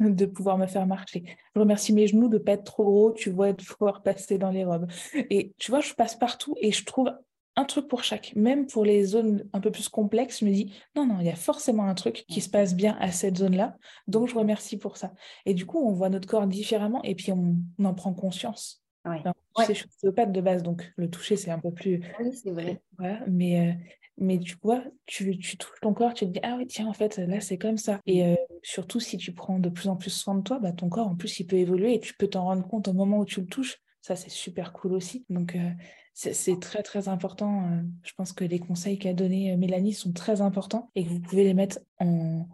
de 0.00 0.24
pouvoir 0.24 0.56
me 0.56 0.66
faire 0.66 0.86
marcher. 0.86 1.24
Je 1.54 1.60
remercie 1.60 1.92
mes 1.92 2.06
genoux 2.06 2.30
de 2.30 2.38
pas 2.38 2.52
être 2.52 2.64
trop 2.64 2.84
gros, 2.84 3.12
tu 3.12 3.28
vois, 3.28 3.52
de 3.52 3.62
pouvoir 3.62 4.02
passer 4.02 4.38
dans 4.38 4.50
les 4.50 4.64
robes. 4.64 4.86
Et 5.28 5.52
tu 5.58 5.70
vois, 5.70 5.80
je 5.80 5.92
passe 5.92 6.14
partout 6.14 6.54
et 6.58 6.72
je 6.72 6.82
trouve 6.86 7.10
un 7.56 7.64
truc 7.64 7.88
pour 7.88 8.02
chaque. 8.02 8.32
Même 8.34 8.66
pour 8.66 8.84
les 8.84 9.04
zones 9.04 9.48
un 9.52 9.60
peu 9.60 9.70
plus 9.70 9.88
complexes, 9.88 10.40
je 10.40 10.44
me 10.44 10.50
dis, 10.50 10.74
non, 10.96 11.06
non, 11.06 11.20
il 11.20 11.26
y 11.26 11.30
a 11.30 11.36
forcément 11.36 11.86
un 11.86 11.94
truc 11.94 12.24
qui 12.28 12.40
se 12.40 12.48
passe 12.48 12.74
bien 12.74 12.96
à 13.00 13.10
cette 13.12 13.38
zone-là. 13.38 13.76
Donc, 14.08 14.28
je 14.28 14.34
remercie 14.34 14.78
pour 14.78 14.96
ça. 14.96 15.12
Et 15.46 15.54
du 15.54 15.66
coup, 15.66 15.78
on 15.78 15.92
voit 15.92 16.08
notre 16.08 16.28
corps 16.28 16.46
différemment 16.46 17.02
et 17.02 17.14
puis 17.14 17.32
on, 17.32 17.56
en 17.82 17.94
prend 17.94 18.12
conscience. 18.12 18.82
Ouais. 19.04 19.22
je 19.68 19.72
suis 19.74 19.86
ostéopathe 19.86 20.32
de 20.32 20.40
base, 20.40 20.62
donc 20.62 20.90
le 20.96 21.10
toucher, 21.10 21.36
c'est 21.36 21.50
un 21.50 21.58
peu 21.58 21.70
plus... 21.70 22.02
Oui, 22.18 22.32
c'est 22.32 22.50
vrai. 22.50 22.80
mais, 23.28 23.68
euh, 23.68 23.72
mais 24.16 24.38
tu 24.38 24.56
vois, 24.62 24.82
tu, 25.06 25.38
tu, 25.38 25.56
touches 25.58 25.80
ton 25.80 25.92
corps, 25.92 26.14
tu 26.14 26.24
te 26.24 26.30
dis, 26.30 26.40
ah 26.42 26.56
oui, 26.56 26.66
tiens, 26.66 26.86
en 26.86 26.92
fait, 26.92 27.18
là, 27.18 27.40
c'est 27.40 27.58
comme 27.58 27.76
ça. 27.76 28.00
Et 28.06 28.24
euh, 28.24 28.34
surtout, 28.62 29.00
si 29.00 29.16
tu 29.16 29.32
prends 29.32 29.58
de 29.58 29.68
plus 29.68 29.88
en 29.88 29.96
plus 29.96 30.10
soin 30.10 30.34
de 30.36 30.42
toi, 30.42 30.58
bah, 30.58 30.72
ton 30.72 30.88
corps, 30.88 31.08
en 31.08 31.16
plus, 31.16 31.40
il 31.40 31.46
peut 31.46 31.56
évoluer 31.56 31.94
et 31.94 32.00
tu 32.00 32.14
peux 32.14 32.28
t'en 32.28 32.44
rendre 32.44 32.66
compte 32.66 32.88
au 32.88 32.92
moment 32.92 33.18
où 33.18 33.24
tu 33.24 33.40
le 33.40 33.46
touches. 33.46 33.78
Ça, 34.00 34.16
c'est 34.16 34.30
super 34.30 34.72
cool 34.72 34.92
aussi. 34.92 35.24
Donc, 35.28 35.56
euh, 35.56 35.70
c'est 36.14 36.60
très 36.60 36.82
très 36.82 37.08
important. 37.08 37.64
Euh, 37.64 37.82
je 38.04 38.12
pense 38.16 38.32
que 38.32 38.44
les 38.44 38.60
conseils 38.60 38.98
qu'a 38.98 39.12
donné 39.12 39.52
euh, 39.52 39.56
Mélanie 39.56 39.92
sont 39.92 40.12
très 40.12 40.40
importants 40.40 40.90
et 40.94 41.04
que 41.04 41.10
vous 41.10 41.20
pouvez 41.20 41.44
les 41.44 41.54
mettre 41.54 41.80
en, 41.98 42.46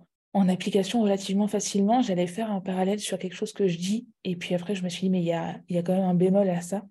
application 0.48 1.02
relativement 1.02 1.46
facilement. 1.46 2.00
J'allais 2.00 2.26
faire 2.26 2.50
un 2.50 2.60
parallèle 2.60 3.00
sur 3.00 3.18
quelque 3.18 3.34
chose 3.34 3.52
que 3.52 3.68
je 3.68 3.76
dis 3.76 4.08
et 4.24 4.36
puis 4.36 4.54
après 4.54 4.74
je 4.74 4.82
me 4.82 4.88
suis 4.88 5.02
dit 5.02 5.10
mais 5.10 5.20
il 5.20 5.26
y 5.26 5.32
a, 5.32 5.60
y 5.68 5.76
a 5.76 5.82
quand 5.82 5.94
même 5.94 6.04
un 6.04 6.14
bémol 6.14 6.48
à 6.48 6.62
ça. 6.62 6.86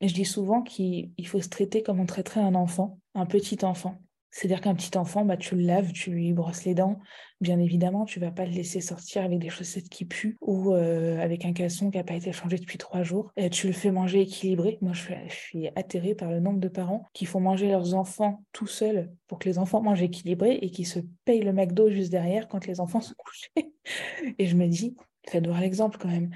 Et 0.00 0.08
je 0.08 0.14
dis 0.14 0.24
souvent 0.24 0.62
qu'il 0.62 1.26
faut 1.26 1.40
se 1.40 1.48
traiter 1.48 1.82
comme 1.82 2.00
on 2.00 2.06
traiterait 2.06 2.40
un 2.40 2.54
enfant, 2.54 3.00
un 3.14 3.26
petit 3.26 3.64
enfant. 3.64 3.98
C'est-à-dire 4.36 4.60
qu'un 4.60 4.74
petit 4.74 4.98
enfant, 4.98 5.24
bah, 5.24 5.38
tu 5.38 5.56
le 5.56 5.62
laves, 5.62 5.92
tu 5.92 6.10
lui 6.10 6.34
brosses 6.34 6.64
les 6.64 6.74
dents. 6.74 6.98
Bien 7.40 7.58
évidemment, 7.58 8.04
tu 8.04 8.20
vas 8.20 8.30
pas 8.30 8.44
le 8.44 8.50
laisser 8.50 8.82
sortir 8.82 9.22
avec 9.22 9.38
des 9.38 9.48
chaussettes 9.48 9.88
qui 9.88 10.04
puent 10.04 10.36
ou 10.42 10.74
euh, 10.74 11.18
avec 11.22 11.46
un 11.46 11.54
caleçon 11.54 11.90
qui 11.90 11.96
n'a 11.96 12.04
pas 12.04 12.16
été 12.16 12.32
changé 12.32 12.58
depuis 12.58 12.76
trois 12.76 13.02
jours. 13.02 13.32
Tu 13.50 13.66
le 13.66 13.72
fais 13.72 13.90
manger 13.90 14.20
équilibré. 14.20 14.76
Moi, 14.82 14.92
je 14.92 15.14
suis, 15.30 15.68
atterrée 15.74 16.14
par 16.14 16.30
le 16.30 16.40
nombre 16.40 16.60
de 16.60 16.68
parents 16.68 17.06
qui 17.14 17.24
font 17.24 17.40
manger 17.40 17.68
leurs 17.68 17.94
enfants 17.94 18.44
tout 18.52 18.66
seuls 18.66 19.10
pour 19.26 19.38
que 19.38 19.48
les 19.48 19.58
enfants 19.58 19.80
mangent 19.80 20.02
équilibré 20.02 20.58
et 20.60 20.70
qui 20.70 20.84
se 20.84 20.98
payent 21.24 21.40
le 21.40 21.54
McDo 21.54 21.88
juste 21.88 22.10
derrière 22.10 22.46
quand 22.46 22.66
les 22.66 22.78
enfants 22.78 23.00
sont 23.00 23.14
couchés. 23.16 23.72
Et 24.38 24.46
je 24.46 24.54
me 24.54 24.66
dis, 24.66 24.94
de 25.34 25.48
voir 25.48 25.60
l'exemple 25.60 25.98
quand 25.98 26.08
même. 26.08 26.30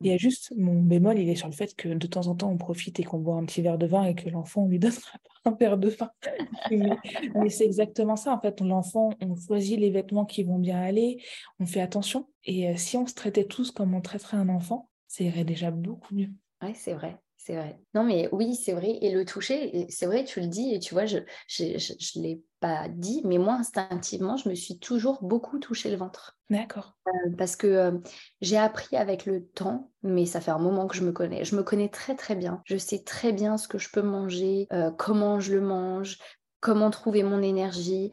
Il 0.00 0.10
y 0.10 0.12
a 0.12 0.16
juste 0.16 0.52
mon 0.56 0.80
bémol, 0.80 1.18
il 1.18 1.28
est 1.28 1.36
sur 1.36 1.48
le 1.48 1.54
fait 1.54 1.74
que 1.74 1.88
de 1.88 2.06
temps 2.06 2.26
en 2.26 2.34
temps 2.34 2.50
on 2.50 2.56
profite 2.56 3.00
et 3.00 3.04
qu'on 3.04 3.18
boit 3.18 3.36
un 3.36 3.44
petit 3.44 3.62
verre 3.62 3.78
de 3.78 3.86
vin 3.86 4.04
et 4.04 4.14
que 4.14 4.28
l'enfant 4.28 4.66
lui 4.66 4.78
donnera 4.80 5.00
pas 5.44 5.50
un 5.50 5.54
verre 5.54 5.78
de 5.78 5.88
vin. 5.88 6.10
mais, 7.34 7.50
c'est 7.50 7.64
exactement 7.64 8.16
ça 8.16 8.32
en 8.32 8.40
fait. 8.40 8.60
L'enfant, 8.60 9.10
on 9.20 9.34
choisit 9.36 9.78
les 9.78 9.90
vêtements 9.90 10.24
qui 10.24 10.42
vont 10.42 10.58
bien 10.58 10.80
aller, 10.80 11.22
on 11.60 11.66
fait 11.66 11.80
attention. 11.80 12.28
Et 12.44 12.68
euh, 12.68 12.76
si 12.76 12.96
on 12.96 13.06
se 13.06 13.14
traitait 13.14 13.44
tous 13.44 13.70
comme 13.70 13.94
on 13.94 14.00
traiterait 14.00 14.36
un 14.36 14.48
enfant, 14.48 14.90
ça 15.08 15.24
irait 15.24 15.44
déjà 15.44 15.70
beaucoup 15.70 16.14
mieux. 16.14 16.30
Oui, 16.62 16.70
c'est 16.74 16.94
vrai. 16.94 17.16
C'est 17.36 17.54
vrai. 17.54 17.78
Non, 17.94 18.02
mais 18.02 18.28
oui, 18.32 18.56
c'est 18.56 18.72
vrai. 18.72 18.98
Et 19.02 19.12
le 19.12 19.24
toucher, 19.24 19.86
c'est 19.88 20.06
vrai, 20.06 20.24
tu 20.24 20.40
le 20.40 20.48
dis, 20.48 20.74
et 20.74 20.80
tu 20.80 20.94
vois, 20.94 21.06
je 21.06 21.18
ne 21.18 22.22
l'ai 22.22 22.42
pas 22.60 22.88
dit, 22.88 23.22
mais 23.24 23.38
moi, 23.38 23.54
instinctivement, 23.54 24.36
je 24.36 24.48
me 24.48 24.54
suis 24.54 24.78
toujours 24.78 25.22
beaucoup 25.22 25.58
touché 25.58 25.90
le 25.90 25.96
ventre. 25.96 26.38
D'accord. 26.50 26.96
Euh, 27.08 27.30
parce 27.36 27.56
que 27.56 27.66
euh, 27.66 27.92
j'ai 28.40 28.56
appris 28.56 28.96
avec 28.96 29.26
le 29.26 29.46
temps, 29.46 29.90
mais 30.02 30.26
ça 30.26 30.40
fait 30.40 30.50
un 30.50 30.58
moment 30.58 30.86
que 30.86 30.96
je 30.96 31.04
me 31.04 31.12
connais. 31.12 31.44
Je 31.44 31.56
me 31.56 31.62
connais 31.62 31.88
très, 31.88 32.14
très 32.14 32.34
bien. 32.34 32.62
Je 32.64 32.76
sais 32.76 33.02
très 33.02 33.32
bien 33.32 33.58
ce 33.58 33.68
que 33.68 33.78
je 33.78 33.90
peux 33.90 34.02
manger, 34.02 34.66
euh, 34.72 34.90
comment 34.90 35.40
je 35.40 35.54
le 35.54 35.60
mange, 35.60 36.18
comment 36.60 36.90
trouver 36.90 37.22
mon 37.22 37.42
énergie, 37.42 38.10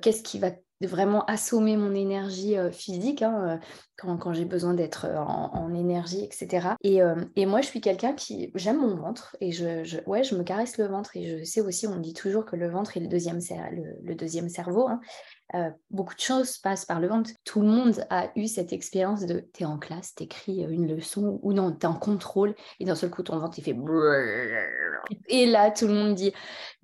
qu'est-ce 0.00 0.22
qui 0.22 0.38
va 0.38 0.50
vraiment 0.82 1.24
assommer 1.24 1.76
mon 1.76 1.94
énergie 1.94 2.56
physique 2.72 3.22
hein, 3.22 3.60
quand, 3.96 4.32
j'ai 4.32 4.44
besoin 4.44 4.74
d'être 4.74 5.06
en, 5.06 5.74
énergie, 5.74 6.24
etc. 6.24 6.68
Et, 6.82 7.46
moi, 7.46 7.60
je 7.62 7.66
suis 7.66 7.80
quelqu'un 7.80 8.12
qui 8.12 8.50
j'aime 8.54 8.80
mon 8.80 8.94
ventre 8.96 9.36
et 9.40 9.52
je, 9.52 9.98
ouais, 10.06 10.22
je 10.22 10.36
me 10.36 10.42
caresse 10.42 10.76
le 10.78 10.86
ventre 10.86 11.16
et 11.16 11.38
je 11.38 11.44
sais 11.44 11.60
aussi, 11.60 11.86
on 11.86 11.96
dit 11.96 12.14
toujours 12.14 12.44
que 12.44 12.56
le 12.56 12.68
ventre 12.68 12.96
est 12.96 13.00
le 13.00 13.08
deuxième, 13.08 13.38
le, 14.02 14.14
deuxième 14.14 14.48
cerveau. 14.48 14.88
Hein. 14.88 15.72
beaucoup 15.90 16.14
de 16.14 16.20
choses 16.20 16.58
passent 16.58 16.84
par 16.84 17.00
le 17.00 17.08
ventre. 17.08 17.30
Tout 17.44 17.60
le 17.60 17.68
monde 17.68 18.04
a 18.10 18.30
eu 18.36 18.46
cette 18.46 18.72
expérience 18.72 19.24
de 19.24 19.40
t'es 19.40 19.64
en 19.64 19.78
classe, 19.78 20.14
t'écris 20.14 20.62
une 20.68 20.94
leçon 20.94 21.40
ou 21.42 21.52
non, 21.52 21.72
t'es 21.72 21.86
en 21.86 21.94
contrôle 21.94 22.54
et 22.80 22.84
d'un 22.84 22.94
seul 22.94 23.10
coup 23.10 23.22
ton 23.22 23.38
ventre 23.38 23.58
il 23.58 23.64
fait 23.64 23.76
et 25.28 25.46
là 25.46 25.70
tout 25.70 25.86
le 25.86 25.94
monde 25.94 26.14
dit, 26.14 26.32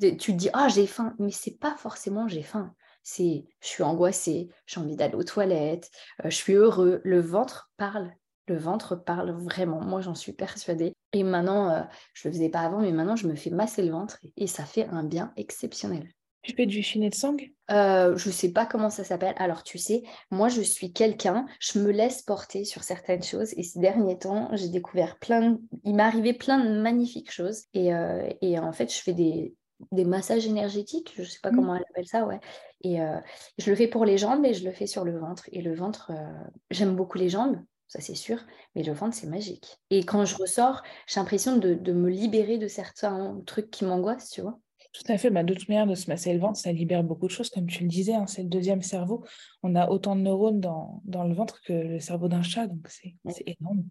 tu 0.00 0.16
te 0.16 0.32
dis 0.32 0.50
ah 0.52 0.68
j'ai 0.68 0.86
faim, 0.86 1.14
mais 1.18 1.30
c'est 1.30 1.58
pas 1.58 1.74
forcément 1.76 2.28
j'ai 2.28 2.42
faim 2.42 2.74
c'est 3.02 3.44
je 3.60 3.66
suis 3.68 3.82
angoissée, 3.82 4.48
j'ai 4.66 4.80
envie 4.80 4.96
d'aller 4.96 5.14
aux 5.14 5.24
toilettes, 5.24 5.90
euh, 6.24 6.30
je 6.30 6.36
suis 6.36 6.54
heureux. 6.54 7.00
Le 7.04 7.20
ventre 7.20 7.70
parle. 7.76 8.10
Le 8.48 8.56
ventre 8.56 8.96
parle 8.96 9.30
vraiment. 9.30 9.80
Moi, 9.80 10.00
j'en 10.00 10.14
suis 10.14 10.32
persuadée. 10.32 10.94
Et 11.12 11.22
maintenant, 11.22 11.70
euh, 11.70 11.82
je 12.14 12.28
le 12.28 12.34
faisais 12.34 12.48
pas 12.48 12.60
avant, 12.60 12.80
mais 12.80 12.92
maintenant, 12.92 13.16
je 13.16 13.28
me 13.28 13.34
fais 13.34 13.50
masser 13.50 13.82
le 13.82 13.92
ventre 13.92 14.18
et 14.36 14.46
ça 14.46 14.64
fait 14.64 14.86
un 14.86 15.04
bien 15.04 15.32
exceptionnel. 15.36 16.08
Tu 16.42 16.54
fais 16.56 16.66
du 16.66 16.82
chiné 16.82 17.08
de 17.08 17.14
sang 17.14 17.36
euh, 17.70 18.16
Je 18.16 18.30
sais 18.30 18.52
pas 18.52 18.66
comment 18.66 18.90
ça 18.90 19.04
s'appelle. 19.04 19.34
Alors, 19.38 19.62
tu 19.62 19.78
sais, 19.78 20.02
moi, 20.32 20.48
je 20.48 20.60
suis 20.60 20.92
quelqu'un, 20.92 21.46
je 21.60 21.78
me 21.78 21.92
laisse 21.92 22.22
porter 22.22 22.64
sur 22.64 22.82
certaines 22.82 23.22
choses. 23.22 23.54
Et 23.56 23.62
ces 23.62 23.78
derniers 23.78 24.18
temps, 24.18 24.48
j'ai 24.54 24.68
découvert 24.68 25.18
plein 25.20 25.58
Il 25.84 25.94
m'est 25.94 26.02
arrivé 26.02 26.32
plein 26.32 26.58
de 26.58 26.80
magnifiques 26.80 27.30
choses. 27.30 27.66
Et, 27.74 27.94
euh, 27.94 28.28
et 28.40 28.58
en 28.58 28.72
fait, 28.72 28.92
je 28.92 29.00
fais 29.00 29.12
des, 29.12 29.54
des 29.90 30.04
massages 30.04 30.46
énergétiques, 30.46 31.12
je 31.16 31.22
ne 31.22 31.26
sais 31.26 31.40
pas 31.40 31.50
mmh. 31.50 31.56
comment 31.56 31.74
elle 31.74 31.84
appelle 31.90 32.06
ça, 32.06 32.24
ouais. 32.24 32.40
Et 32.82 33.00
euh, 33.00 33.18
je 33.58 33.70
le 33.70 33.76
fais 33.76 33.88
pour 33.88 34.04
les 34.04 34.18
jambes 34.18 34.44
et 34.44 34.54
je 34.54 34.64
le 34.64 34.72
fais 34.72 34.86
sur 34.86 35.04
le 35.04 35.18
ventre. 35.18 35.48
Et 35.52 35.62
le 35.62 35.74
ventre, 35.74 36.10
euh, 36.10 36.48
j'aime 36.70 36.96
beaucoup 36.96 37.18
les 37.18 37.28
jambes, 37.28 37.56
ça 37.88 38.00
c'est 38.00 38.14
sûr, 38.14 38.38
mais 38.74 38.82
le 38.82 38.92
ventre 38.92 39.14
c'est 39.14 39.26
magique. 39.26 39.78
Et 39.90 40.04
quand 40.04 40.24
je 40.24 40.36
ressors, 40.36 40.82
j'ai 41.06 41.20
l'impression 41.20 41.56
de, 41.56 41.92
me 41.92 42.08
libérer 42.08 42.58
de 42.58 42.68
certains 42.68 43.40
trucs 43.46 43.70
qui 43.70 43.84
m'angoissent, 43.84 44.30
tu 44.30 44.40
vois. 44.40 44.58
Tout 44.92 45.10
à 45.10 45.16
fait. 45.16 45.30
Bah, 45.30 45.42
de 45.42 45.54
toute 45.54 45.68
manière, 45.70 45.86
de 45.86 45.94
se 45.94 46.10
masser 46.10 46.34
le 46.34 46.38
ventre, 46.38 46.58
ça 46.58 46.70
libère 46.70 47.02
beaucoup 47.02 47.26
de 47.26 47.32
choses, 47.32 47.48
comme 47.48 47.66
tu 47.66 47.82
le 47.82 47.88
disais. 47.88 48.12
Hein, 48.12 48.26
c'est 48.26 48.42
le 48.42 48.48
deuxième 48.48 48.82
cerveau. 48.82 49.24
On 49.62 49.74
a 49.74 49.88
autant 49.88 50.16
de 50.16 50.20
neurones 50.20 50.60
dans, 50.60 51.00
le 51.06 51.34
ventre 51.34 51.62
que 51.62 51.72
le 51.72 51.98
cerveau 51.98 52.28
d'un 52.28 52.42
chat, 52.42 52.66
donc 52.66 52.86
c'est 52.88 53.14
énorme. 53.46 53.84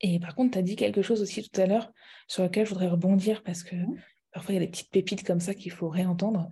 Et 0.00 0.18
par 0.20 0.34
contre, 0.34 0.52
tu 0.52 0.58
as 0.58 0.62
dit 0.62 0.76
quelque 0.76 1.00
chose 1.00 1.22
aussi 1.22 1.48
tout 1.48 1.58
à 1.58 1.66
l'heure 1.66 1.90
sur 2.28 2.42
lequel 2.42 2.66
je 2.66 2.70
voudrais 2.70 2.88
rebondir 2.88 3.42
parce 3.42 3.62
que 3.62 3.76
mmh. 3.76 3.96
Parfois, 4.34 4.52
il 4.52 4.56
y 4.56 4.62
a 4.62 4.66
des 4.66 4.70
petites 4.70 4.90
pépites 4.90 5.24
comme 5.24 5.38
ça 5.38 5.54
qu'il 5.54 5.70
faut 5.70 5.88
réentendre. 5.88 6.50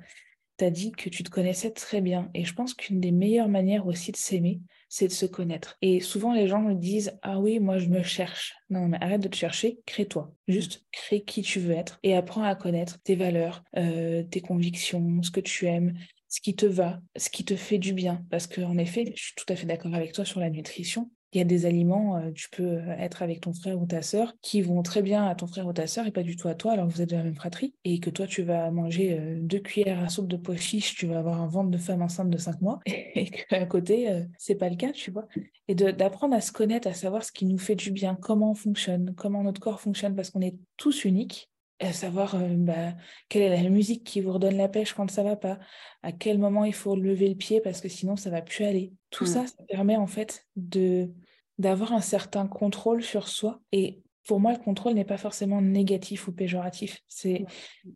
Tu 0.58 0.70
dit 0.70 0.92
que 0.92 1.08
tu 1.08 1.22
te 1.22 1.30
connaissais 1.30 1.70
très 1.70 2.00
bien. 2.00 2.30
Et 2.34 2.44
je 2.44 2.54
pense 2.54 2.74
qu'une 2.74 3.00
des 3.00 3.10
meilleures 3.10 3.48
manières 3.48 3.86
aussi 3.86 4.12
de 4.12 4.16
s'aimer, 4.16 4.60
c'est 4.88 5.08
de 5.08 5.12
se 5.12 5.26
connaître. 5.26 5.76
Et 5.82 6.00
souvent, 6.00 6.32
les 6.34 6.46
gens 6.46 6.60
me 6.60 6.74
disent 6.74 7.18
Ah 7.22 7.40
oui, 7.40 7.58
moi, 7.58 7.78
je 7.78 7.88
me 7.88 8.02
cherche. 8.02 8.54
Non, 8.70 8.88
mais 8.88 8.98
arrête 9.00 9.22
de 9.22 9.28
te 9.28 9.36
chercher, 9.36 9.80
crée-toi. 9.86 10.32
Juste 10.48 10.86
crée 10.92 11.22
qui 11.22 11.42
tu 11.42 11.58
veux 11.58 11.74
être 11.74 11.98
et 12.02 12.14
apprends 12.14 12.44
à 12.44 12.54
connaître 12.54 13.00
tes 13.02 13.16
valeurs, 13.16 13.64
euh, 13.76 14.22
tes 14.22 14.40
convictions, 14.40 15.22
ce 15.22 15.30
que 15.30 15.40
tu 15.40 15.66
aimes, 15.66 15.94
ce 16.28 16.40
qui 16.40 16.54
te 16.54 16.66
va, 16.66 17.00
ce 17.16 17.28
qui 17.28 17.44
te 17.44 17.56
fait 17.56 17.78
du 17.78 17.92
bien. 17.92 18.24
Parce 18.30 18.46
qu'en 18.46 18.78
effet, 18.78 19.12
je 19.16 19.22
suis 19.22 19.34
tout 19.34 19.46
à 19.48 19.56
fait 19.56 19.66
d'accord 19.66 19.94
avec 19.94 20.12
toi 20.12 20.24
sur 20.24 20.40
la 20.40 20.50
nutrition 20.50 21.10
il 21.32 21.38
y 21.38 21.40
a 21.40 21.44
des 21.44 21.64
aliments, 21.64 22.16
euh, 22.16 22.30
tu 22.32 22.50
peux 22.50 22.62
euh, 22.62 22.96
être 22.98 23.22
avec 23.22 23.40
ton 23.40 23.52
frère 23.52 23.80
ou 23.80 23.86
ta 23.86 24.02
sœur, 24.02 24.34
qui 24.42 24.60
vont 24.60 24.82
très 24.82 25.02
bien 25.02 25.26
à 25.26 25.34
ton 25.34 25.46
frère 25.46 25.66
ou 25.66 25.72
ta 25.72 25.86
sœur 25.86 26.06
et 26.06 26.10
pas 26.10 26.22
du 26.22 26.36
tout 26.36 26.48
à 26.48 26.54
toi, 26.54 26.72
alors 26.72 26.86
que 26.86 26.92
vous 26.92 27.00
êtes 27.00 27.10
de 27.10 27.16
la 27.16 27.22
même 27.22 27.34
fratrie, 27.34 27.74
et 27.84 28.00
que 28.00 28.10
toi, 28.10 28.26
tu 28.26 28.42
vas 28.42 28.70
manger 28.70 29.18
euh, 29.18 29.38
deux 29.40 29.60
cuillères 29.60 30.02
à 30.02 30.08
soupe 30.08 30.28
de 30.28 30.36
pois 30.36 30.56
chiche, 30.56 30.94
tu 30.94 31.06
vas 31.06 31.18
avoir 31.18 31.40
un 31.40 31.46
ventre 31.46 31.70
de 31.70 31.78
femme 31.78 32.02
enceinte 32.02 32.28
de 32.28 32.36
cinq 32.36 32.60
mois, 32.60 32.80
et 32.86 33.30
qu'à 33.30 33.64
côté, 33.66 34.24
c'est 34.38 34.56
pas 34.56 34.68
le 34.68 34.76
cas, 34.76 34.92
tu 34.92 35.10
vois. 35.10 35.26
Et 35.68 35.74
d'apprendre 35.74 36.34
à 36.34 36.40
se 36.40 36.52
connaître, 36.52 36.88
à 36.88 36.94
savoir 36.94 37.24
ce 37.24 37.32
qui 37.32 37.46
nous 37.46 37.58
fait 37.58 37.76
du 37.76 37.92
bien, 37.92 38.14
comment 38.14 38.50
on 38.50 38.54
fonctionne, 38.54 39.14
comment 39.16 39.42
notre 39.42 39.60
corps 39.60 39.80
fonctionne, 39.80 40.14
parce 40.14 40.30
qu'on 40.30 40.42
est 40.42 40.56
tous 40.76 41.04
uniques, 41.04 41.51
à 41.82 41.92
savoir 41.92 42.36
bah, 42.56 42.94
quelle 43.28 43.42
est 43.42 43.62
la 43.62 43.68
musique 43.68 44.04
qui 44.04 44.20
vous 44.20 44.32
redonne 44.32 44.56
la 44.56 44.68
pêche 44.68 44.94
quand 44.94 45.10
ça 45.10 45.22
va 45.22 45.36
pas, 45.36 45.58
à 46.02 46.12
quel 46.12 46.38
moment 46.38 46.64
il 46.64 46.74
faut 46.74 46.96
lever 46.96 47.28
le 47.28 47.34
pied 47.34 47.60
parce 47.60 47.80
que 47.80 47.88
sinon 47.88 48.16
ça 48.16 48.30
va 48.30 48.42
plus 48.42 48.64
aller? 48.64 48.92
Tout 49.10 49.24
mmh. 49.24 49.28
ça, 49.28 49.46
ça 49.46 49.62
permet 49.68 49.96
en 49.96 50.06
fait 50.06 50.46
de 50.56 51.10
d'avoir 51.58 51.92
un 51.92 52.00
certain 52.00 52.46
contrôle 52.46 53.02
sur 53.02 53.28
soi. 53.28 53.60
Et 53.72 54.02
pour 54.26 54.40
moi, 54.40 54.52
le 54.52 54.58
contrôle 54.58 54.94
n'est 54.94 55.04
pas 55.04 55.18
forcément 55.18 55.60
négatif 55.60 56.28
ou 56.28 56.32
péjoratif. 56.32 57.02
C'est, 57.08 57.44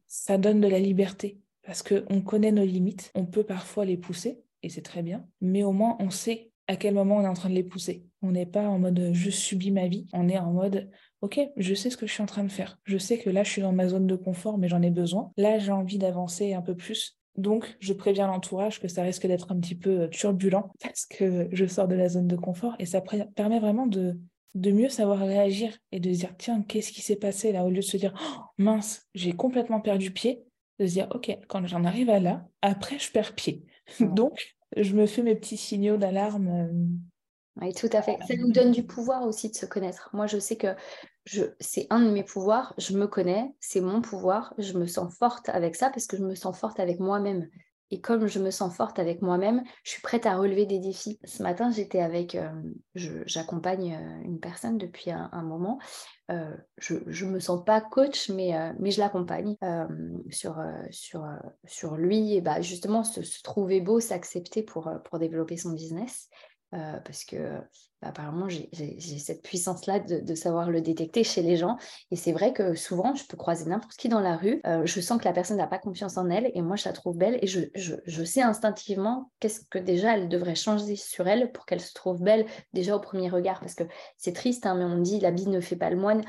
ça 0.07 0.39
donne 0.39 0.61
de 0.61 0.68
la 0.68 0.78
liberté 0.78 1.39
parce 1.62 1.82
qu'on 1.82 2.20
connaît 2.22 2.53
nos 2.53 2.64
limites, 2.64 3.11
on 3.14 3.26
peut 3.26 3.45
parfois 3.45 3.84
les 3.84 3.97
pousser 3.97 4.41
et 4.62 4.68
c'est 4.68 4.82
très 4.82 5.03
bien, 5.03 5.26
mais 5.41 5.64
au 5.64 5.72
moins 5.72 5.97
on 5.99 6.11
sait 6.11 6.51
à 6.68 6.76
quel 6.76 6.95
moment 6.95 7.16
on 7.16 7.22
est 7.22 7.28
en 7.28 7.34
train 7.34 7.51
de 7.51 7.55
les 7.55 7.64
pousser. 7.64 8.07
On 8.22 8.32
n'est 8.32 8.47
pas 8.47 8.68
en 8.68 8.78
mode 8.78 9.11
je 9.12 9.30
subis 9.30 9.72
ma 9.72 9.89
vie, 9.89 10.07
on 10.12 10.28
est 10.28 10.39
en 10.39 10.53
mode 10.53 10.91
ok, 11.26 11.40
je 11.56 11.74
sais 11.74 11.90
ce 11.90 11.96
que 11.96 12.06
je 12.06 12.12
suis 12.12 12.22
en 12.22 12.26
train 12.26 12.44
de 12.44 12.52
faire. 12.52 12.78
Je 12.84 12.98
sais 12.98 13.18
que 13.18 13.28
là, 13.30 13.42
je 13.42 13.50
suis 13.50 13.62
dans 13.62 13.72
ma 13.72 13.88
zone 13.88 14.06
de 14.06 14.14
confort, 14.14 14.58
mais 14.58 14.68
j'en 14.68 14.80
ai 14.80 14.90
besoin. 14.90 15.32
Là, 15.36 15.58
j'ai 15.58 15.72
envie 15.72 15.98
d'avancer 15.98 16.54
un 16.54 16.62
peu 16.62 16.76
plus. 16.76 17.18
Donc, 17.36 17.76
je 17.80 17.92
préviens 17.92 18.28
l'entourage 18.28 18.80
que 18.80 18.86
ça 18.86 19.02
risque 19.02 19.26
d'être 19.26 19.50
un 19.50 19.58
petit 19.58 19.74
peu 19.74 20.02
euh, 20.02 20.08
turbulent 20.08 20.70
parce 20.80 21.04
que 21.04 21.48
je 21.50 21.66
sors 21.66 21.88
de 21.88 21.96
la 21.96 22.08
zone 22.08 22.28
de 22.28 22.36
confort 22.36 22.76
et 22.78 22.86
ça 22.86 23.00
permet 23.00 23.58
vraiment 23.58 23.88
de, 23.88 24.16
de 24.54 24.70
mieux 24.70 24.88
savoir 24.88 25.18
réagir 25.18 25.76
et 25.90 25.98
de 25.98 26.12
se 26.12 26.18
dire 26.20 26.36
tiens, 26.38 26.62
qu'est-ce 26.62 26.92
qui 26.92 27.02
s'est 27.02 27.16
passé 27.16 27.50
là? 27.50 27.64
Au 27.64 27.70
lieu 27.70 27.78
de 27.78 27.80
se 27.80 27.96
dire 27.96 28.14
oh, 28.16 28.42
mince, 28.56 29.08
j'ai 29.14 29.32
complètement 29.32 29.80
perdu 29.80 30.12
pied, 30.12 30.44
de 30.78 30.86
se 30.86 30.92
dire 30.92 31.08
ok, 31.12 31.36
quand 31.48 31.66
j'en 31.66 31.84
arrive 31.84 32.08
à 32.08 32.20
là, 32.20 32.46
après, 32.62 33.00
je 33.00 33.10
perds 33.10 33.34
pied. 33.34 33.64
Donc, 34.00 34.56
je 34.76 34.94
me 34.94 35.06
fais 35.06 35.22
mes 35.22 35.34
petits 35.34 35.56
signaux 35.56 35.96
d'alarme. 35.96 36.70
Euh, 37.59 37.66
oui, 37.66 37.74
tout 37.74 37.88
à 37.92 38.02
fait. 38.02 38.18
Ça 38.26 38.36
nous 38.36 38.52
donne 38.52 38.72
du 38.72 38.84
pouvoir 38.84 39.22
aussi 39.22 39.50
de 39.50 39.54
se 39.54 39.66
connaître. 39.66 40.11
Moi, 40.12 40.26
je 40.26 40.38
sais 40.38 40.57
que 40.57 40.74
c'est 41.61 41.86
un 41.90 42.00
de 42.00 42.11
mes 42.11 42.22
pouvoirs. 42.22 42.74
Je 42.78 42.96
me 42.96 43.07
connais, 43.07 43.54
c'est 43.61 43.80
mon 43.80 44.00
pouvoir. 44.00 44.54
Je 44.59 44.74
me 44.74 44.86
sens 44.86 45.14
forte 45.14 45.48
avec 45.48 45.74
ça 45.76 45.90
parce 45.90 46.07
que 46.07 46.16
je 46.16 46.24
me 46.24 46.34
sens 46.34 46.59
forte 46.59 46.80
avec 46.80 47.00
moi-même. 47.00 47.48
Et 47.92 48.00
comme 48.00 48.26
je 48.26 48.40
me 48.40 48.50
sens 48.50 48.74
forte 48.74 48.98
avec 48.98 49.22
moi-même, 49.22 49.62
je 49.84 49.92
suis 49.92 50.02
prête 50.02 50.26
à 50.26 50.36
relever 50.36 50.66
des 50.66 50.80
défis. 50.80 51.20
Ce 51.24 51.42
matin, 51.42 51.70
j'étais 51.70 52.00
avec, 52.00 52.34
euh, 52.34 52.50
j'accompagne 52.94 53.94
euh, 53.94 54.24
une 54.24 54.40
personne 54.40 54.76
depuis 54.76 55.12
un, 55.12 55.42
moment. 55.42 55.78
Euh, 56.32 56.57
je 56.78 57.24
ne 57.24 57.30
me 57.30 57.38
sens 57.38 57.64
pas 57.64 57.80
coach, 57.80 58.28
mais, 58.28 58.54
mais 58.80 58.90
je 58.90 58.98
l'accompagne 58.98 59.57
sur, 60.30 60.61
sur, 60.90 61.24
sur 61.64 61.96
lui, 61.96 62.34
et 62.34 62.40
bah, 62.40 62.61
justement 62.61 63.04
se, 63.04 63.22
se 63.22 63.42
trouver 63.42 63.80
beau, 63.80 64.00
s'accepter 64.00 64.64
pour, 64.64 64.90
pour 65.04 65.20
développer 65.20 65.57
son 65.57 65.70
business. 65.70 66.28
Euh, 66.74 66.98
parce 67.04 67.24
que 67.24 67.60
bah, 68.02 68.08
apparemment 68.08 68.48
j'ai 68.48 68.68
cette 69.20 69.42
puissance-là 69.42 70.00
de, 70.00 70.34
savoir 70.34 70.68
le 70.68 70.80
détecter 70.80 71.22
chez 71.22 71.40
les 71.40 71.56
gens. 71.56 71.76
Et 72.10 72.16
c'est 72.16 72.32
vrai 72.32 72.52
que 72.52 72.74
souvent, 72.74 73.14
je 73.14 73.24
peux 73.24 73.36
croiser 73.36 73.66
n'importe 73.66 73.96
qui 73.96 74.08
dans 74.08 74.20
la 74.20 74.36
rue, 74.36 74.60
euh, 74.66 74.84
je 74.84 75.00
sens 75.00 75.18
que 75.18 75.24
la 75.24 75.32
personne 75.32 75.58
n'a 75.58 75.68
pas 75.68 75.78
confiance 75.78 76.16
en 76.16 76.28
elle 76.28 76.50
et 76.54 76.62
moi, 76.62 76.74
je 76.74 76.84
la 76.88 76.92
trouve 76.92 77.16
belle 77.16 77.38
et 77.40 77.46
je, 77.46 77.60
je 77.74 78.24
sais 78.24 78.42
instinctivement 78.42 79.30
qu'est-ce 79.38 79.60
que 79.70 79.78
déjà 79.78 80.16
elle 80.16 80.28
devrait 80.28 80.56
changer 80.56 80.96
sur 80.96 81.28
elle 81.28 81.52
pour 81.52 81.66
qu'elle 81.66 81.80
se 81.80 81.94
trouve 81.94 82.20
belle 82.20 82.46
déjà 82.72 82.96
au 82.96 83.00
premier 83.00 83.30
regard. 83.30 83.60
Parce 83.60 83.76
que 83.76 83.84
c'est 84.16 84.34
triste, 84.34 84.66
hein, 84.66 84.74
mais 84.74 84.84
on 84.84 84.98
dit 84.98 85.20
l'habit 85.20 85.46
ne 85.46 85.60
fait 85.60 85.76
pas 85.76 85.90
le 85.90 85.96
moine. 85.96 86.24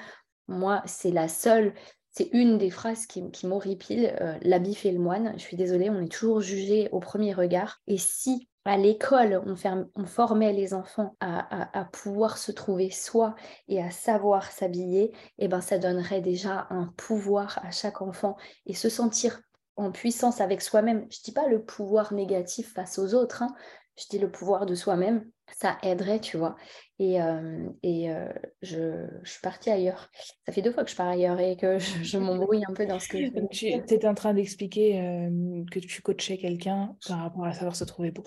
Moi, 0.48 0.84
c'est 0.86 1.12
la 1.12 1.28
seule 1.28 1.74
c'est 2.18 2.30
une 2.34 2.58
des 2.58 2.72
phrases 2.72 3.06
qui, 3.06 3.30
qui 3.30 3.46
m'horripile. 3.46 4.16
Euh, 4.22 4.36
l'habit 4.42 4.74
fait 4.74 4.92
le 4.92 4.98
moine. 4.98 5.34
Je 5.38 5.44
suis 5.44 5.56
désolée, 5.56 5.92
on 5.92 6.02
est 6.02 6.12
toujours 6.12 6.42
jugé 6.42 6.90
au 6.92 7.00
premier 7.00 7.32
regard. 7.32 7.80
Et 7.86 8.00
si 8.00 8.50
à 8.68 8.78
l'école, 8.78 9.42
on, 9.46 10.06
formait 10.06 10.54
les 10.54 10.74
enfants 10.74 11.16
à, 11.20 11.86
pouvoir 11.92 12.38
se 12.38 12.52
trouver 12.52 12.90
soi 12.92 13.36
et 13.68 13.82
à 13.82 13.92
savoir 13.92 14.52
s'habiller, 14.52 15.06
et 15.38 15.46
eh 15.46 15.48
ben 15.48 15.62
ça 15.62 15.78
donnerait 15.78 16.22
déjà 16.22 16.68
un 16.70 16.94
pouvoir 16.98 17.60
à 17.64 17.72
chaque 17.72 18.02
enfant 18.02 18.36
et 18.66 18.74
se 18.74 18.90
sentir 18.90 19.42
en 19.78 19.92
puissance 19.92 20.42
avec 20.42 20.62
soi-même. 20.62 21.08
Je 21.10 21.22
dis 21.24 21.32
pas 21.32 21.48
le 21.48 21.64
pouvoir 21.64 22.14
négatif 22.14 22.74
face 22.74 23.00
aux 23.00 23.14
autres, 23.14 23.44
hein. 23.44 23.56
je 23.96 24.06
dis 24.10 24.20
le 24.20 24.30
pouvoir 24.30 24.66
de 24.66 24.76
soi-même, 24.76 25.30
ça 25.56 25.78
aiderait, 25.84 26.20
tu 26.20 26.38
vois. 26.38 26.56
Et, 27.00 27.22
euh, 27.22 27.70
et 27.84 28.12
euh, 28.12 28.28
je, 28.62 29.08
suis 29.24 29.42
partie 29.42 29.70
ailleurs. 29.70 30.10
Ça 30.46 30.52
fait 30.52 30.62
deux 30.62 30.72
fois 30.72 30.84
que 30.84 30.92
je 30.92 30.96
pars 30.96 31.08
ailleurs 31.08 31.40
et 31.40 31.56
que 31.56 31.80
je, 31.80 32.18
m'embrouille 32.18 32.64
un 32.68 32.74
peu 32.74 32.86
dans 32.86 33.00
ce 33.00 33.08
que 33.08 33.18
je 33.24 33.32
fais. 33.32 33.48
Tu 33.86 33.94
étais 33.94 34.08
en 34.08 34.16
train 34.16 34.34
d'expliquer 34.34 35.00
euh, 35.00 35.64
que 35.72 35.80
tu 35.80 36.02
coachais 36.02 36.38
quelqu'un 36.38 36.96
par 37.08 37.20
rapport 37.20 37.46
à 37.46 37.54
savoir 37.54 37.76
se 37.76 37.86
trouver 37.86 38.12
beau. 38.12 38.24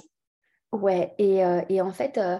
Ouais, 0.73 1.15
et, 1.19 1.45
euh, 1.45 1.63
et 1.69 1.81
en 1.81 1.93
fait, 1.93 2.19
euh, 2.19 2.39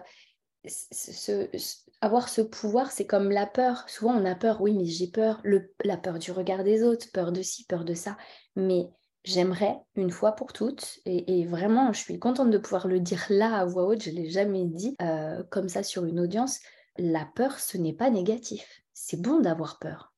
avoir 2.01 2.29
ce 2.29 2.41
pouvoir, 2.41 2.93
c'est 2.93 3.07
comme 3.07 3.31
la 3.31 3.47
peur. 3.47 3.89
Souvent, 3.89 4.15
on 4.15 4.25
a 4.25 4.35
peur, 4.35 4.61
oui, 4.61 4.73
mais 4.75 4.85
j'ai 4.85 5.09
peur, 5.09 5.41
le, 5.43 5.73
la 5.85 5.97
peur 5.97 6.19
du 6.19 6.33
regard 6.33 6.65
des 6.65 6.83
autres, 6.83 7.11
peur 7.13 7.33
de 7.33 7.43
ci, 7.43 7.65
peur 7.65 7.85
de 7.85 7.95
ça. 7.95 8.17
Mais 8.57 8.89
j'aimerais, 9.25 9.77
une 9.97 10.11
fois 10.11 10.33
pour 10.33 10.53
toutes, 10.53 11.01
et, 11.07 11.45
vraiment, 11.45 11.93
je 11.93 12.01
suis 12.01 12.19
contente 12.19 12.51
de 12.51 12.59
pouvoir 12.59 12.87
le 12.87 13.01
dire 13.01 13.27
là 13.31 13.57
à 13.57 13.65
voix 13.65 13.85
haute, 13.85 14.03
je 14.03 14.11
ne 14.11 14.17
l'ai 14.17 14.31
jamais 14.31 14.65
dit 14.65 14.97
euh, 15.03 15.43
comme 15.51 15.69
ça 15.69 15.83
sur 15.83 16.05
une 16.05 16.21
audience, 16.21 16.61
la 16.97 17.29
peur, 17.35 17.59
ce 17.59 17.79
n'est 17.79 17.93
pas 17.93 18.11
négatif. 18.11 18.83
C'est 18.93 19.21
bon 19.21 19.41
d'avoir 19.41 19.79
peur. 19.79 20.13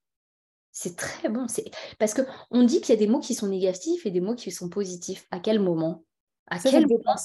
C'est 0.71 0.97
très 0.97 1.29
bon. 1.29 1.47
Parce 1.99 2.15
qu'on 2.15 2.63
dit 2.65 2.81
qu'il 2.81 2.95
y 2.95 2.99
a 2.99 3.01
des 3.01 3.07
mots 3.07 3.21
qui 3.21 3.35
sont 3.35 3.49
négatifs 3.49 4.07
et 4.07 4.11
des 4.11 4.21
mots 4.21 4.35
qui 4.35 4.51
sont 4.51 4.69
positifs. 4.69 5.27
À 5.31 5.39
quel 5.39 5.61
moment? 5.61 6.05
À 6.47 6.59
quel 6.59 6.87
moment 6.87 7.17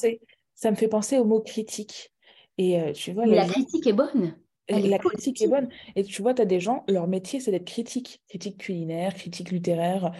ça 0.57 0.71
me 0.71 0.75
fait 0.75 0.87
penser 0.87 1.17
au 1.19 1.23
mot 1.23 1.39
critique. 1.39 2.11
Et 2.57 2.81
euh, 2.81 2.91
tu 2.91 3.13
vois, 3.13 3.25
la 3.27 3.45
critique 3.45 3.85
est 3.85 3.93
bonne. 3.93 4.35
la 4.67 4.97
critique 4.97 5.41
est 5.41 5.47
bonne. 5.47 5.69
Et 5.95 6.03
tu 6.03 6.21
vois, 6.21 6.33
tu 6.33 6.41
as 6.41 6.45
des 6.45 6.59
gens, 6.59 6.83
leur 6.87 7.07
métier, 7.07 7.39
c'est 7.39 7.51
d'être 7.51 7.65
critique. 7.65 8.23
Critique 8.27 8.57
culinaire, 8.57 9.13
critique 9.13 9.51
littéraire. 9.51 10.11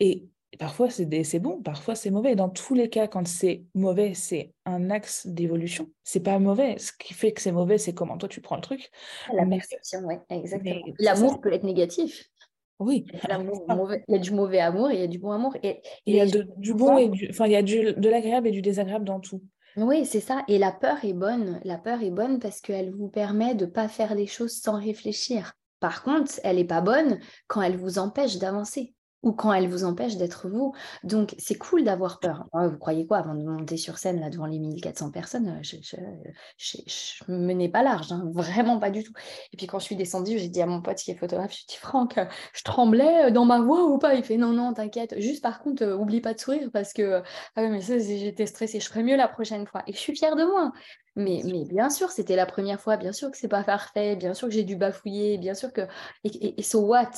Et 0.00 0.26
parfois, 0.58 0.90
c'est 0.90 1.38
bon, 1.38 1.62
parfois, 1.62 1.94
c'est 1.94 2.10
mauvais. 2.10 2.34
Dans 2.34 2.48
tous 2.48 2.74
les 2.74 2.90
cas, 2.90 3.06
quand 3.06 3.24
c'est 3.28 3.62
mauvais, 3.74 4.14
c'est 4.14 4.52
un 4.66 4.90
axe 4.90 5.28
d'évolution. 5.28 5.88
C'est 6.02 6.20
pas 6.20 6.40
mauvais. 6.40 6.76
Ce 6.78 6.90
qui 6.98 7.14
fait 7.14 7.30
que 7.30 7.40
c'est 7.40 7.52
mauvais, 7.52 7.78
c'est 7.78 7.94
comment 7.94 8.18
toi, 8.18 8.28
tu 8.28 8.40
prends 8.40 8.56
le 8.56 8.62
truc. 8.62 8.90
La 9.32 9.46
perception, 9.46 10.00
oui, 10.06 10.16
exactement. 10.28 10.86
L'amour 10.98 11.40
peut 11.40 11.52
être 11.52 11.64
négatif. 11.64 12.28
Oui. 12.80 13.06
Il 13.12 14.14
y 14.14 14.16
a 14.16 14.18
du 14.18 14.32
mauvais 14.32 14.58
amour 14.58 14.90
il 14.90 14.98
y 14.98 15.04
a 15.04 15.06
du 15.06 15.20
bon 15.20 15.30
amour. 15.30 15.56
Et, 15.62 15.80
il 16.06 16.16
y 16.16 16.20
a 16.20 16.26
du 16.26 16.74
bon 16.74 16.98
et 16.98 17.08
du... 17.08 17.28
Enfin, 17.30 17.46
il 17.46 17.52
y 17.52 17.56
a 17.56 17.62
du, 17.62 17.94
de 17.94 18.08
l'agréable 18.08 18.48
et 18.48 18.50
du 18.50 18.60
désagréable 18.60 19.04
dans 19.04 19.20
tout. 19.20 19.40
Oui, 19.76 20.06
c'est 20.06 20.20
ça. 20.20 20.44
Et 20.46 20.58
la 20.58 20.70
peur 20.70 21.04
est 21.04 21.12
bonne. 21.12 21.60
La 21.64 21.78
peur 21.78 22.02
est 22.02 22.10
bonne 22.10 22.38
parce 22.38 22.60
qu'elle 22.60 22.92
vous 22.92 23.08
permet 23.08 23.54
de 23.54 23.66
ne 23.66 23.70
pas 23.70 23.88
faire 23.88 24.14
les 24.14 24.26
choses 24.26 24.60
sans 24.60 24.78
réfléchir. 24.78 25.52
Par 25.80 26.02
contre, 26.02 26.32
elle 26.44 26.56
n'est 26.56 26.64
pas 26.64 26.80
bonne 26.80 27.18
quand 27.48 27.60
elle 27.60 27.76
vous 27.76 27.98
empêche 27.98 28.38
d'avancer 28.38 28.94
ou 29.24 29.32
quand 29.32 29.52
elle 29.52 29.68
vous 29.68 29.84
empêche 29.84 30.16
d'être 30.16 30.48
vous. 30.48 30.74
Donc, 31.02 31.34
c'est 31.38 31.56
cool 31.56 31.82
d'avoir 31.82 32.20
peur. 32.20 32.44
vous 32.52 32.78
croyez 32.78 33.06
quoi? 33.06 33.18
Avant 33.18 33.34
de 33.34 33.42
monter 33.42 33.78
sur 33.78 33.96
scène 33.98 34.20
là 34.20 34.28
devant 34.28 34.46
les 34.46 34.58
1400 34.58 35.10
personnes, 35.10 35.48
euh, 35.48 35.98
je 36.58 37.24
ne 37.28 37.36
me 37.38 37.46
menais 37.46 37.70
pas 37.70 37.82
large, 37.82 38.12
hein, 38.12 38.30
vraiment 38.32 38.78
pas 38.78 38.90
du 38.90 39.02
tout. 39.02 39.12
Et 39.52 39.56
puis, 39.56 39.66
quand 39.66 39.78
je 39.78 39.84
suis 39.84 39.96
descendue, 39.96 40.38
j'ai 40.38 40.48
dit 40.48 40.60
à 40.60 40.66
mon 40.66 40.82
pote 40.82 40.98
qui 40.98 41.10
est 41.10 41.16
photographe, 41.16 41.52
je 41.52 41.66
dit, 41.66 41.76
Franck, 41.78 42.20
je 42.52 42.62
tremblais 42.62 43.32
dans 43.32 43.46
ma 43.46 43.60
voix 43.60 43.84
ou 43.86 43.98
pas? 43.98 44.14
Il 44.14 44.22
fait, 44.22 44.36
non, 44.36 44.52
non, 44.52 44.74
t'inquiète. 44.74 45.18
Juste, 45.18 45.42
par 45.42 45.60
contre, 45.60 45.82
euh, 45.84 45.96
oublie 45.96 46.20
pas 46.20 46.34
de 46.34 46.40
sourire 46.40 46.68
parce 46.72 46.92
que, 46.92 47.22
ah 47.56 47.68
mais 47.68 47.80
ça, 47.80 47.98
j'étais 47.98 48.46
stressée, 48.46 48.78
je 48.78 48.88
ferai 48.88 49.02
mieux 49.02 49.16
la 49.16 49.28
prochaine 49.28 49.66
fois. 49.66 49.82
Et 49.86 49.94
je 49.94 49.98
suis 49.98 50.14
fière 50.14 50.36
de 50.36 50.44
moi. 50.44 50.70
Mais, 51.16 51.42
mais, 51.46 51.64
bien 51.64 51.88
sûr, 51.88 52.10
c'était 52.10 52.36
la 52.36 52.46
première 52.46 52.80
fois, 52.80 52.96
bien 52.98 53.12
sûr 53.12 53.30
que 53.30 53.38
c'est 53.38 53.48
pas 53.48 53.64
parfait, 53.64 54.16
bien 54.16 54.34
sûr 54.34 54.48
que 54.48 54.54
j'ai 54.54 54.64
dû 54.64 54.76
bafouiller, 54.76 55.38
bien 55.38 55.54
sûr 55.54 55.72
que. 55.72 55.82
Et, 56.24 56.28
et, 56.28 56.60
et 56.60 56.62
so 56.62 56.80
what? 56.80 57.10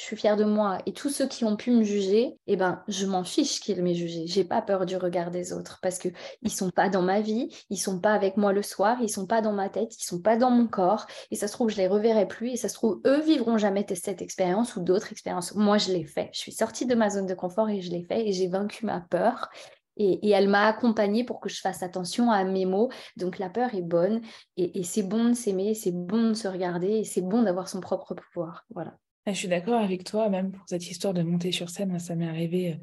Je 0.00 0.06
suis 0.06 0.16
fière 0.16 0.38
de 0.38 0.44
moi. 0.44 0.78
Et 0.86 0.94
tous 0.94 1.10
ceux 1.10 1.28
qui 1.28 1.44
ont 1.44 1.56
pu 1.56 1.70
me 1.72 1.84
juger, 1.84 2.38
eh 2.46 2.56
ben, 2.56 2.82
je 2.88 3.04
m'en 3.04 3.22
fiche 3.22 3.60
qu'ils 3.60 3.82
m'aient 3.82 3.94
jugé. 3.94 4.26
J'ai 4.26 4.44
pas 4.44 4.62
peur 4.62 4.86
du 4.86 4.96
regard 4.96 5.30
des 5.30 5.52
autres 5.52 5.78
parce 5.82 5.98
que 5.98 6.08
ils 6.40 6.50
sont 6.50 6.70
pas 6.70 6.88
dans 6.88 7.02
ma 7.02 7.20
vie, 7.20 7.54
ils 7.68 7.76
sont 7.76 8.00
pas 8.00 8.14
avec 8.14 8.38
moi 8.38 8.54
le 8.54 8.62
soir, 8.62 8.96
ils 9.02 9.10
sont 9.10 9.26
pas 9.26 9.42
dans 9.42 9.52
ma 9.52 9.68
tête, 9.68 9.94
ils 10.00 10.04
sont 10.04 10.22
pas 10.22 10.38
dans 10.38 10.50
mon 10.50 10.66
corps. 10.66 11.06
Et 11.30 11.36
ça 11.36 11.48
se 11.48 11.52
trouve, 11.52 11.68
je 11.68 11.76
les 11.76 11.86
reverrai 11.86 12.26
plus. 12.26 12.52
Et 12.52 12.56
ça 12.56 12.70
se 12.70 12.74
trouve, 12.74 13.02
eux 13.06 13.20
vivront 13.20 13.58
jamais 13.58 13.84
cette 13.94 14.22
expérience 14.22 14.74
ou 14.74 14.80
d'autres 14.80 15.12
expériences. 15.12 15.54
Moi, 15.54 15.76
je 15.76 15.92
l'ai 15.92 16.04
fait. 16.04 16.30
Je 16.32 16.38
suis 16.38 16.52
sortie 16.52 16.86
de 16.86 16.94
ma 16.94 17.10
zone 17.10 17.26
de 17.26 17.34
confort 17.34 17.68
et 17.68 17.82
je 17.82 17.90
l'ai 17.90 18.04
fait. 18.04 18.26
Et 18.26 18.32
j'ai 18.32 18.48
vaincu 18.48 18.86
ma 18.86 19.00
peur. 19.00 19.50
Et, 19.98 20.30
elle 20.30 20.48
m'a 20.48 20.66
accompagnée 20.66 21.24
pour 21.24 21.40
que 21.40 21.50
je 21.50 21.60
fasse 21.60 21.82
attention 21.82 22.30
à 22.30 22.42
mes 22.44 22.64
mots. 22.64 22.88
Donc 23.18 23.38
la 23.38 23.50
peur 23.50 23.74
est 23.74 23.82
bonne 23.82 24.22
et, 24.56 24.80
et 24.80 24.82
c'est 24.82 25.02
bon 25.02 25.28
de 25.28 25.34
s'aimer, 25.34 25.74
c'est 25.74 25.92
bon 25.92 26.30
de 26.30 26.34
se 26.34 26.48
regarder 26.48 26.88
et 26.88 27.04
c'est 27.04 27.20
bon 27.20 27.42
d'avoir 27.42 27.68
son 27.68 27.80
propre 27.80 28.14
pouvoir. 28.14 28.64
Voilà. 28.70 28.96
Ah, 29.30 29.32
je 29.32 29.38
suis 29.38 29.48
d'accord 29.48 29.80
avec 29.80 30.02
toi, 30.02 30.28
même 30.28 30.50
pour 30.50 30.64
cette 30.68 30.90
histoire 30.90 31.14
de 31.14 31.22
monter 31.22 31.52
sur 31.52 31.70
scène, 31.70 31.96
ça 32.00 32.16
m'est 32.16 32.26
arrivé 32.26 32.72
euh, 32.72 32.76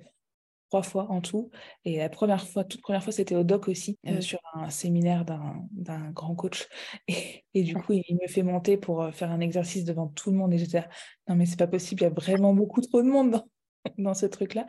trois 0.70 0.82
fois 0.82 1.12
en 1.12 1.20
tout. 1.20 1.52
Et 1.84 1.98
la 1.98 2.08
première 2.08 2.48
fois, 2.48 2.64
toute 2.64 2.82
première 2.82 3.04
fois, 3.04 3.12
c'était 3.12 3.36
au 3.36 3.44
doc 3.44 3.68
aussi, 3.68 4.00
euh, 4.08 4.20
mmh. 4.20 4.22
sur 4.22 4.40
un 4.54 4.70
séminaire 4.70 5.26
d'un 5.26 6.12
grand 6.12 6.36
coach. 6.36 6.70
Et, 7.54 7.64
du 7.64 7.76
coup, 7.76 7.92
il 7.92 8.18
me 8.22 8.30
fait 8.30 8.44
monter 8.44 8.78
pour 8.78 9.02
euh, 9.02 9.12
faire 9.12 9.30
un 9.30 9.42
exercice 9.42 9.84
devant 9.84 10.08
tout 10.08 10.32
le 10.32 10.38
monde. 10.38 10.54
Et 10.54 10.58
j'étais 10.58 10.86
non, 11.28 11.36
mais 11.36 11.46
c'est 11.46 11.60
pas 11.60 11.68
possible, 11.68 12.04
il 12.04 12.06
y 12.06 12.08
a 12.08 12.12
vraiment 12.12 12.54
beaucoup 12.54 12.80
trop 12.80 13.02
de 13.02 13.10
monde 13.10 13.44
dans, 13.98 14.14
ce 14.14 14.26
truc-là. 14.26 14.66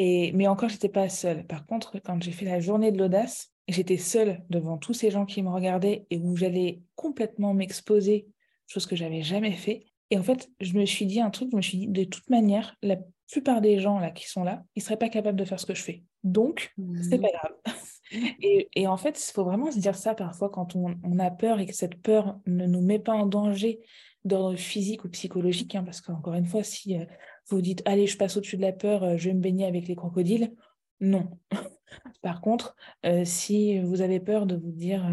Mais 0.00 0.48
encore, 0.48 0.70
j'étais 0.70 0.88
pas 0.88 1.08
seule. 1.08 1.46
Par 1.46 1.66
contre, 1.66 2.00
quand 2.00 2.20
j'ai 2.20 2.32
fait 2.32 2.46
la 2.46 2.58
journée 2.58 2.90
de 2.90 2.98
l'audace, 2.98 3.52
j'étais 3.68 3.96
seule 3.96 4.42
devant 4.50 4.76
tous 4.76 4.92
ces 4.92 5.12
gens 5.12 5.24
qui 5.24 5.40
me 5.44 5.50
regardaient 5.50 6.04
et 6.10 6.18
où 6.18 6.34
j'allais 6.36 6.82
complètement 6.96 7.54
m'exposer, 7.54 8.26
chose 8.66 8.86
que 8.86 8.96
j'avais 8.96 9.22
jamais 9.22 9.52
fait. 9.52 9.91
Et 10.12 10.18
en 10.18 10.22
fait, 10.22 10.50
je 10.60 10.74
me 10.74 10.84
suis 10.84 11.06
dit 11.06 11.22
un 11.22 11.30
truc, 11.30 11.48
je 11.52 11.56
me 11.56 11.62
suis 11.62 11.78
dit, 11.78 11.88
de 11.88 12.04
toute 12.04 12.28
manière, 12.28 12.76
la 12.82 12.98
plupart 13.30 13.62
des 13.62 13.78
gens 13.78 13.98
là 13.98 14.10
qui 14.10 14.28
sont 14.28 14.44
là, 14.44 14.62
ils 14.76 14.82
seraient 14.82 14.98
pas 14.98 15.08
capables 15.08 15.38
de 15.38 15.44
faire 15.46 15.58
ce 15.58 15.64
que 15.64 15.74
je 15.74 15.82
fais. 15.82 16.02
Donc, 16.22 16.74
c'est 17.00 17.18
pas 17.18 17.28
mmh. 17.28 17.40
grave. 17.40 18.34
et, 18.74 18.86
en 18.86 18.98
fait, 18.98 19.18
il 19.18 19.32
faut 19.32 19.42
vraiment 19.42 19.70
se 19.70 19.78
dire 19.78 19.94
ça 19.94 20.14
parfois 20.14 20.50
quand 20.50 20.76
on, 20.76 21.18
a 21.18 21.30
peur 21.30 21.60
et 21.60 21.66
que 21.66 21.74
cette 21.74 21.94
peur 21.94 22.38
ne 22.44 22.66
nous 22.66 22.82
met 22.82 22.98
pas 22.98 23.14
en 23.14 23.24
danger 23.24 23.80
d'ordre 24.26 24.54
physique 24.56 25.06
ou 25.06 25.08
psychologique. 25.08 25.74
Hein, 25.76 25.82
parce 25.82 26.02
qu'encore 26.02 26.34
une 26.34 26.44
fois, 26.44 26.62
si 26.62 26.98
euh, 26.98 27.06
vous 27.48 27.62
dites, 27.62 27.80
allez, 27.86 28.06
je 28.06 28.18
passe 28.18 28.36
au-dessus 28.36 28.58
de 28.58 28.62
la 28.62 28.72
peur, 28.72 29.04
euh, 29.04 29.16
je 29.16 29.30
vais 29.30 29.34
me 29.34 29.40
baigner 29.40 29.64
avec 29.64 29.88
les 29.88 29.96
crocodiles, 29.96 30.52
non. 31.00 31.30
Par 32.20 32.42
contre, 32.42 32.76
euh, 33.06 33.24
si 33.24 33.80
vous 33.80 34.02
avez 34.02 34.20
peur 34.20 34.44
de 34.44 34.56
vous 34.56 34.72
dire 34.72 35.08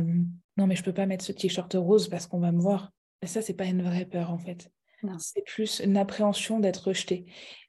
non, 0.58 0.68
mais 0.68 0.76
je 0.76 0.84
peux 0.84 0.94
pas 0.94 1.06
mettre 1.06 1.24
ce 1.24 1.32
t-shirt 1.32 1.74
rose 1.74 2.10
parce 2.10 2.28
qu'on 2.28 2.40
va 2.40 2.52
me 2.52 2.60
voir, 2.60 2.92
ça, 3.24 3.42
c'est 3.42 3.54
pas 3.54 3.64
une 3.64 3.82
vraie 3.82 4.06
peur 4.06 4.32
en 4.32 4.38
fait. 4.38 4.70
C'est 5.18 5.46
plus 5.46 5.80
une 5.80 5.98
appréhension 5.98 6.60
d'être 6.60 6.88
rejeté. 6.88 7.26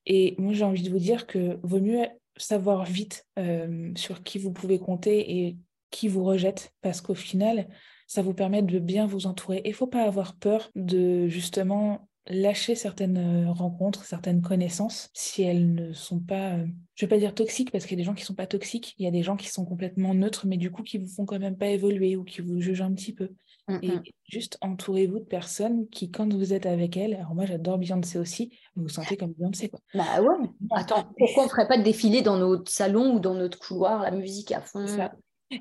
Et 0.07 0.35
moi, 0.39 0.53
j'ai 0.53 0.64
envie 0.64 0.83
de 0.83 0.91
vous 0.91 0.99
dire 0.99 1.26
que 1.26 1.59
vaut 1.62 1.81
mieux 1.81 2.07
savoir 2.37 2.85
vite 2.85 3.26
euh, 3.39 3.93
sur 3.97 4.22
qui 4.22 4.39
vous 4.39 4.53
pouvez 4.53 4.78
compter 4.78 5.39
et 5.39 5.59
qui 5.91 6.09
vous 6.09 6.24
rejette 6.24 6.72
parce 6.81 7.01
qu'au 7.01 7.14
final, 7.14 7.68
ça 8.07 8.22
vous 8.22 8.35
permet 8.35 8.62
de 8.62 8.78
bien 8.78 9.07
vous 9.07 9.26
entourer. 9.26 9.59
Et 9.59 9.68
il 9.68 9.74
faut 9.74 9.87
pas 9.87 10.05
avoir 10.05 10.37
peur 10.37 10.70
de 10.74 11.28
justement 11.28 12.09
lâcher 12.26 12.74
certaines 12.74 13.18
euh, 13.47 13.51
rencontres, 13.51 14.05
certaines 14.05 14.43
connaissances, 14.43 15.11
si 15.14 15.43
elles 15.43 15.74
ne 15.74 15.93
sont 15.93 16.20
pas, 16.20 16.55
euh, 16.55 16.66
je 16.95 17.07
vais 17.07 17.09
pas 17.09 17.18
dire 17.18 17.35
toxiques, 17.35 17.70
parce 17.70 17.87
qu'il 17.87 17.99
y 17.99 18.01
a 18.01 18.03
des 18.03 18.07
gens 18.07 18.14
qui 18.14 18.24
sont 18.24 18.35
pas 18.35 18.47
toxiques, 18.47 18.95
il 18.99 19.05
y 19.05 19.09
a 19.09 19.11
des 19.11 19.22
gens 19.22 19.37
qui 19.37 19.49
sont 19.49 19.64
complètement 19.64 20.14
neutres, 20.14 20.47
mais 20.47 20.57
du 20.57 20.70
coup 20.70 20.83
qui 20.83 20.99
vous 20.99 21.09
font 21.09 21.24
quand 21.24 21.39
même 21.39 21.57
pas 21.57 21.68
évoluer 21.68 22.16
ou 22.16 22.24
qui 22.24 22.41
vous 22.41 22.61
jugent 22.61 22.83
un 22.83 22.93
petit 22.93 23.14
peu. 23.14 23.31
Mmh, 23.70 23.78
et 23.82 23.96
mmh. 23.96 24.02
juste 24.28 24.58
entourez-vous 24.60 25.20
de 25.20 25.24
personnes 25.24 25.88
qui, 25.88 26.10
quand 26.10 26.32
vous 26.32 26.52
êtes 26.52 26.66
avec 26.66 26.96
elles, 26.96 27.14
alors 27.14 27.34
moi 27.34 27.46
j'adore 27.46 27.78
Beyoncé 27.78 28.18
aussi, 28.18 28.52
vous 28.74 28.82
vous 28.84 28.88
sentez 28.88 29.16
comme 29.16 29.32
Beyoncé 29.32 29.68
quoi. 29.68 29.80
Bah 29.94 30.20
ouais. 30.20 30.48
Attends, 30.72 31.04
pourquoi 31.18 31.44
on 31.44 31.48
ferait 31.48 31.68
pas 31.68 31.78
de 31.78 31.82
défilé 31.82 32.22
dans 32.22 32.36
notre 32.36 32.70
salon 32.70 33.14
ou 33.14 33.20
dans 33.20 33.34
notre 33.34 33.58
couloir, 33.58 34.02
la 34.02 34.10
musique 34.10 34.52
à 34.52 34.60
fond? 34.60 34.86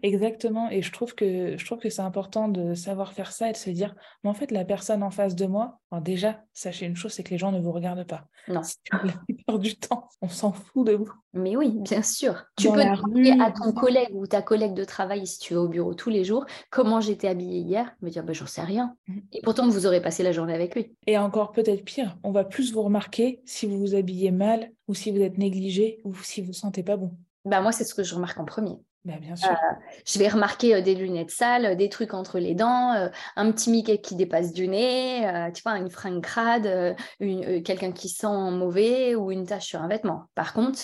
Exactement, 0.03 0.69
et 0.69 0.81
je 0.81 0.91
trouve 0.91 1.15
que 1.15 1.57
je 1.57 1.65
trouve 1.65 1.79
que 1.79 1.89
c'est 1.89 2.01
important 2.01 2.47
de 2.47 2.75
savoir 2.75 3.13
faire 3.13 3.31
ça 3.31 3.49
et 3.49 3.53
de 3.53 3.57
se 3.57 3.71
dire, 3.71 3.95
mais 4.23 4.29
en 4.29 4.35
fait, 4.35 4.51
la 4.51 4.63
personne 4.63 5.01
en 5.01 5.09
face 5.09 5.35
de 5.35 5.47
moi, 5.47 5.79
déjà, 6.01 6.43
sachez 6.53 6.85
une 6.85 6.95
chose, 6.95 7.11
c'est 7.11 7.23
que 7.23 7.31
les 7.31 7.39
gens 7.39 7.51
ne 7.51 7.59
vous 7.59 7.71
regardent 7.71 8.05
pas. 8.05 8.25
Non. 8.47 8.61
La 8.91 9.13
plupart 9.27 9.57
du 9.57 9.75
temps, 9.77 10.07
on 10.21 10.29
s'en 10.29 10.51
fout 10.51 10.85
de 10.85 10.93
vous. 10.93 11.11
Mais 11.33 11.55
oui, 11.55 11.71
bien 11.79 12.03
sûr. 12.03 12.43
tu 12.55 12.71
peux 12.71 12.83
demander 12.83 13.31
à 13.41 13.51
ton 13.51 13.71
collègue 13.71 14.09
ou 14.13 14.27
ta 14.27 14.41
collègue 14.41 14.73
de 14.73 14.83
travail, 14.83 15.25
si 15.25 15.39
tu 15.39 15.55
vas 15.55 15.61
au 15.61 15.67
bureau 15.67 15.95
tous 15.95 16.09
les 16.09 16.23
jours, 16.23 16.45
comment 16.69 17.01
j'étais 17.01 17.27
habillée 17.27 17.59
hier, 17.59 17.91
va 18.01 18.09
dire, 18.09 18.23
bah, 18.23 18.33
j'en 18.33 18.47
sais 18.47 18.61
rien. 18.61 18.95
Mmh. 19.07 19.19
Et 19.33 19.41
pourtant, 19.41 19.67
vous 19.67 19.87
aurez 19.87 20.01
passé 20.01 20.21
la 20.21 20.31
journée 20.31 20.53
avec 20.53 20.75
lui. 20.75 20.95
Et 21.07 21.17
encore 21.17 21.51
peut-être 21.51 21.83
pire, 21.83 22.17
on 22.23 22.31
va 22.31 22.43
plus 22.43 22.73
vous 22.73 22.83
remarquer 22.83 23.41
si 23.45 23.65
vous 23.65 23.79
vous 23.79 23.95
habillez 23.95 24.31
mal 24.31 24.71
ou 24.87 24.93
si 24.93 25.11
vous 25.11 25.21
êtes 25.21 25.37
négligé 25.37 25.99
ou 26.03 26.15
si 26.15 26.41
vous 26.41 26.49
ne 26.49 26.53
sentez 26.53 26.83
pas 26.83 26.97
bon. 26.97 27.11
Bah 27.45 27.61
moi, 27.61 27.71
c'est 27.71 27.85
ce 27.85 27.95
que 27.95 28.03
je 28.03 28.13
remarque 28.15 28.39
en 28.39 28.45
premier. 28.45 28.77
Bah, 29.05 29.13
bien 29.19 29.35
sûr. 29.35 29.49
Euh, 29.49 29.75
je 30.05 30.19
vais 30.19 30.27
remarquer 30.27 30.75
euh, 30.75 30.81
des 30.81 30.93
lunettes 30.93 31.31
sales, 31.31 31.77
des 31.77 31.89
trucs 31.89 32.13
entre 32.13 32.37
les 32.37 32.53
dents, 32.53 33.09
un 33.35 33.51
petit 33.51 33.71
Mickey 33.71 33.99
qui 33.99 34.15
dépasse 34.15 34.51
du 34.51 34.67
nez, 34.67 35.49
tu 35.55 35.61
vois, 35.63 35.77
une 35.77 35.89
fringue 35.89 36.21
crade, 36.21 36.95
quelqu'un 37.19 37.91
qui 37.91 38.09
sent 38.09 38.51
mauvais 38.51 39.15
ou 39.15 39.31
une 39.31 39.45
tache 39.45 39.67
sur 39.67 39.81
un 39.81 39.87
vêtement. 39.87 40.23
Par 40.35 40.53
contre, 40.53 40.79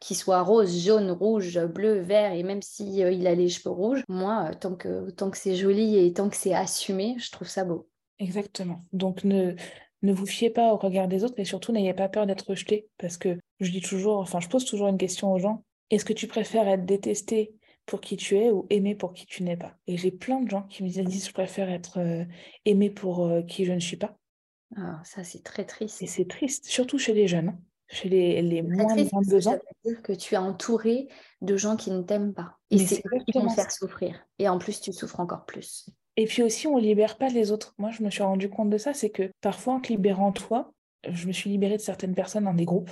qu'il 0.00 0.16
soit 0.16 0.42
rose, 0.42 0.84
jaune, 0.84 1.10
rouge, 1.10 1.58
bleu, 1.66 2.00
vert, 2.00 2.32
et 2.32 2.42
même 2.42 2.62
s'il 2.62 2.98
il 2.98 3.26
a 3.26 3.34
les 3.34 3.48
cheveux 3.48 3.70
rouges, 3.70 4.02
moi, 4.08 4.50
tant 4.60 4.74
que, 4.74 5.10
tant 5.10 5.30
que 5.30 5.38
c'est 5.38 5.54
joli 5.54 5.98
et 5.98 6.12
tant 6.12 6.28
que 6.28 6.36
c'est 6.36 6.54
assumé, 6.54 7.16
je 7.18 7.30
trouve 7.30 7.48
ça 7.48 7.64
beau. 7.64 7.88
Exactement. 8.18 8.84
Donc, 8.92 9.24
ne, 9.24 9.54
ne 10.02 10.12
vous 10.12 10.26
fiez 10.26 10.50
pas 10.50 10.72
au 10.72 10.76
regard 10.76 11.08
des 11.08 11.24
autres 11.24 11.38
et 11.38 11.44
surtout 11.44 11.72
n'ayez 11.72 11.94
pas 11.94 12.08
peur 12.08 12.26
d'être 12.26 12.48
rejeté 12.48 12.88
parce 12.98 13.16
que 13.16 13.38
je 13.60 13.70
dis 13.70 13.80
toujours, 13.80 14.18
enfin, 14.18 14.40
je 14.40 14.48
pose 14.48 14.64
toujours 14.64 14.88
une 14.88 14.98
question 14.98 15.32
aux 15.32 15.38
gens. 15.38 15.62
Est-ce 15.90 16.04
que 16.04 16.12
tu 16.12 16.26
préfères 16.26 16.68
être 16.68 16.86
détesté 16.86 17.52
pour 17.86 18.00
qui 18.00 18.16
tu 18.16 18.36
es 18.36 18.50
ou 18.50 18.66
aimer 18.70 18.94
pour 18.94 19.12
qui 19.12 19.26
tu 19.26 19.42
n'es 19.42 19.56
pas. 19.56 19.74
Et 19.86 19.96
j'ai 19.96 20.10
plein 20.10 20.40
de 20.40 20.48
gens 20.48 20.62
qui 20.62 20.82
me 20.82 20.88
disent 20.88 21.26
je 21.26 21.32
préfère 21.32 21.70
être 21.70 21.98
euh, 21.98 22.24
aimé 22.64 22.90
pour 22.90 23.26
euh, 23.26 23.42
qui 23.42 23.64
je 23.64 23.72
ne 23.72 23.80
suis 23.80 23.96
pas. 23.96 24.16
Ah, 24.76 25.00
ça, 25.04 25.24
c'est 25.24 25.42
très 25.42 25.64
triste. 25.64 26.02
Et 26.02 26.06
c'est 26.06 26.28
triste, 26.28 26.66
surtout 26.66 26.98
chez 26.98 27.12
les 27.12 27.26
jeunes, 27.26 27.48
hein. 27.48 27.58
chez 27.88 28.08
les, 28.08 28.40
les 28.42 28.62
moins 28.62 28.94
de 28.94 29.02
22 29.02 29.48
ans. 29.48 29.52
Ça 29.52 29.58
veut 29.84 29.92
dire 29.92 30.02
que 30.02 30.12
tu 30.12 30.34
es 30.34 30.38
entouré 30.38 31.08
de 31.40 31.56
gens 31.56 31.76
qui 31.76 31.90
ne 31.90 32.02
t'aiment 32.02 32.34
pas. 32.34 32.56
Et 32.70 32.78
c'est 32.78 33.02
eux 33.06 33.18
qui 33.26 33.38
vont 33.38 33.48
faire 33.48 33.70
souffrir. 33.70 34.24
Et 34.38 34.48
en 34.48 34.58
plus, 34.58 34.80
tu 34.80 34.92
souffres 34.92 35.18
encore 35.18 35.44
plus. 35.44 35.90
Et 36.16 36.26
puis 36.26 36.42
aussi, 36.42 36.66
on 36.66 36.76
ne 36.76 36.82
libère 36.82 37.18
pas 37.18 37.28
les 37.28 37.50
autres. 37.50 37.74
Moi, 37.78 37.90
je 37.90 38.02
me 38.02 38.10
suis 38.10 38.22
rendu 38.22 38.48
compte 38.48 38.70
de 38.70 38.78
ça, 38.78 38.94
c'est 38.94 39.10
que 39.10 39.30
parfois, 39.40 39.74
en 39.74 39.80
te 39.80 39.88
libérant 39.88 40.32
toi, 40.32 40.72
je 41.08 41.26
me 41.26 41.32
suis 41.32 41.50
libérée 41.50 41.76
de 41.76 41.82
certaines 41.82 42.14
personnes 42.14 42.44
dans 42.44 42.54
des 42.54 42.64
groupes. 42.64 42.90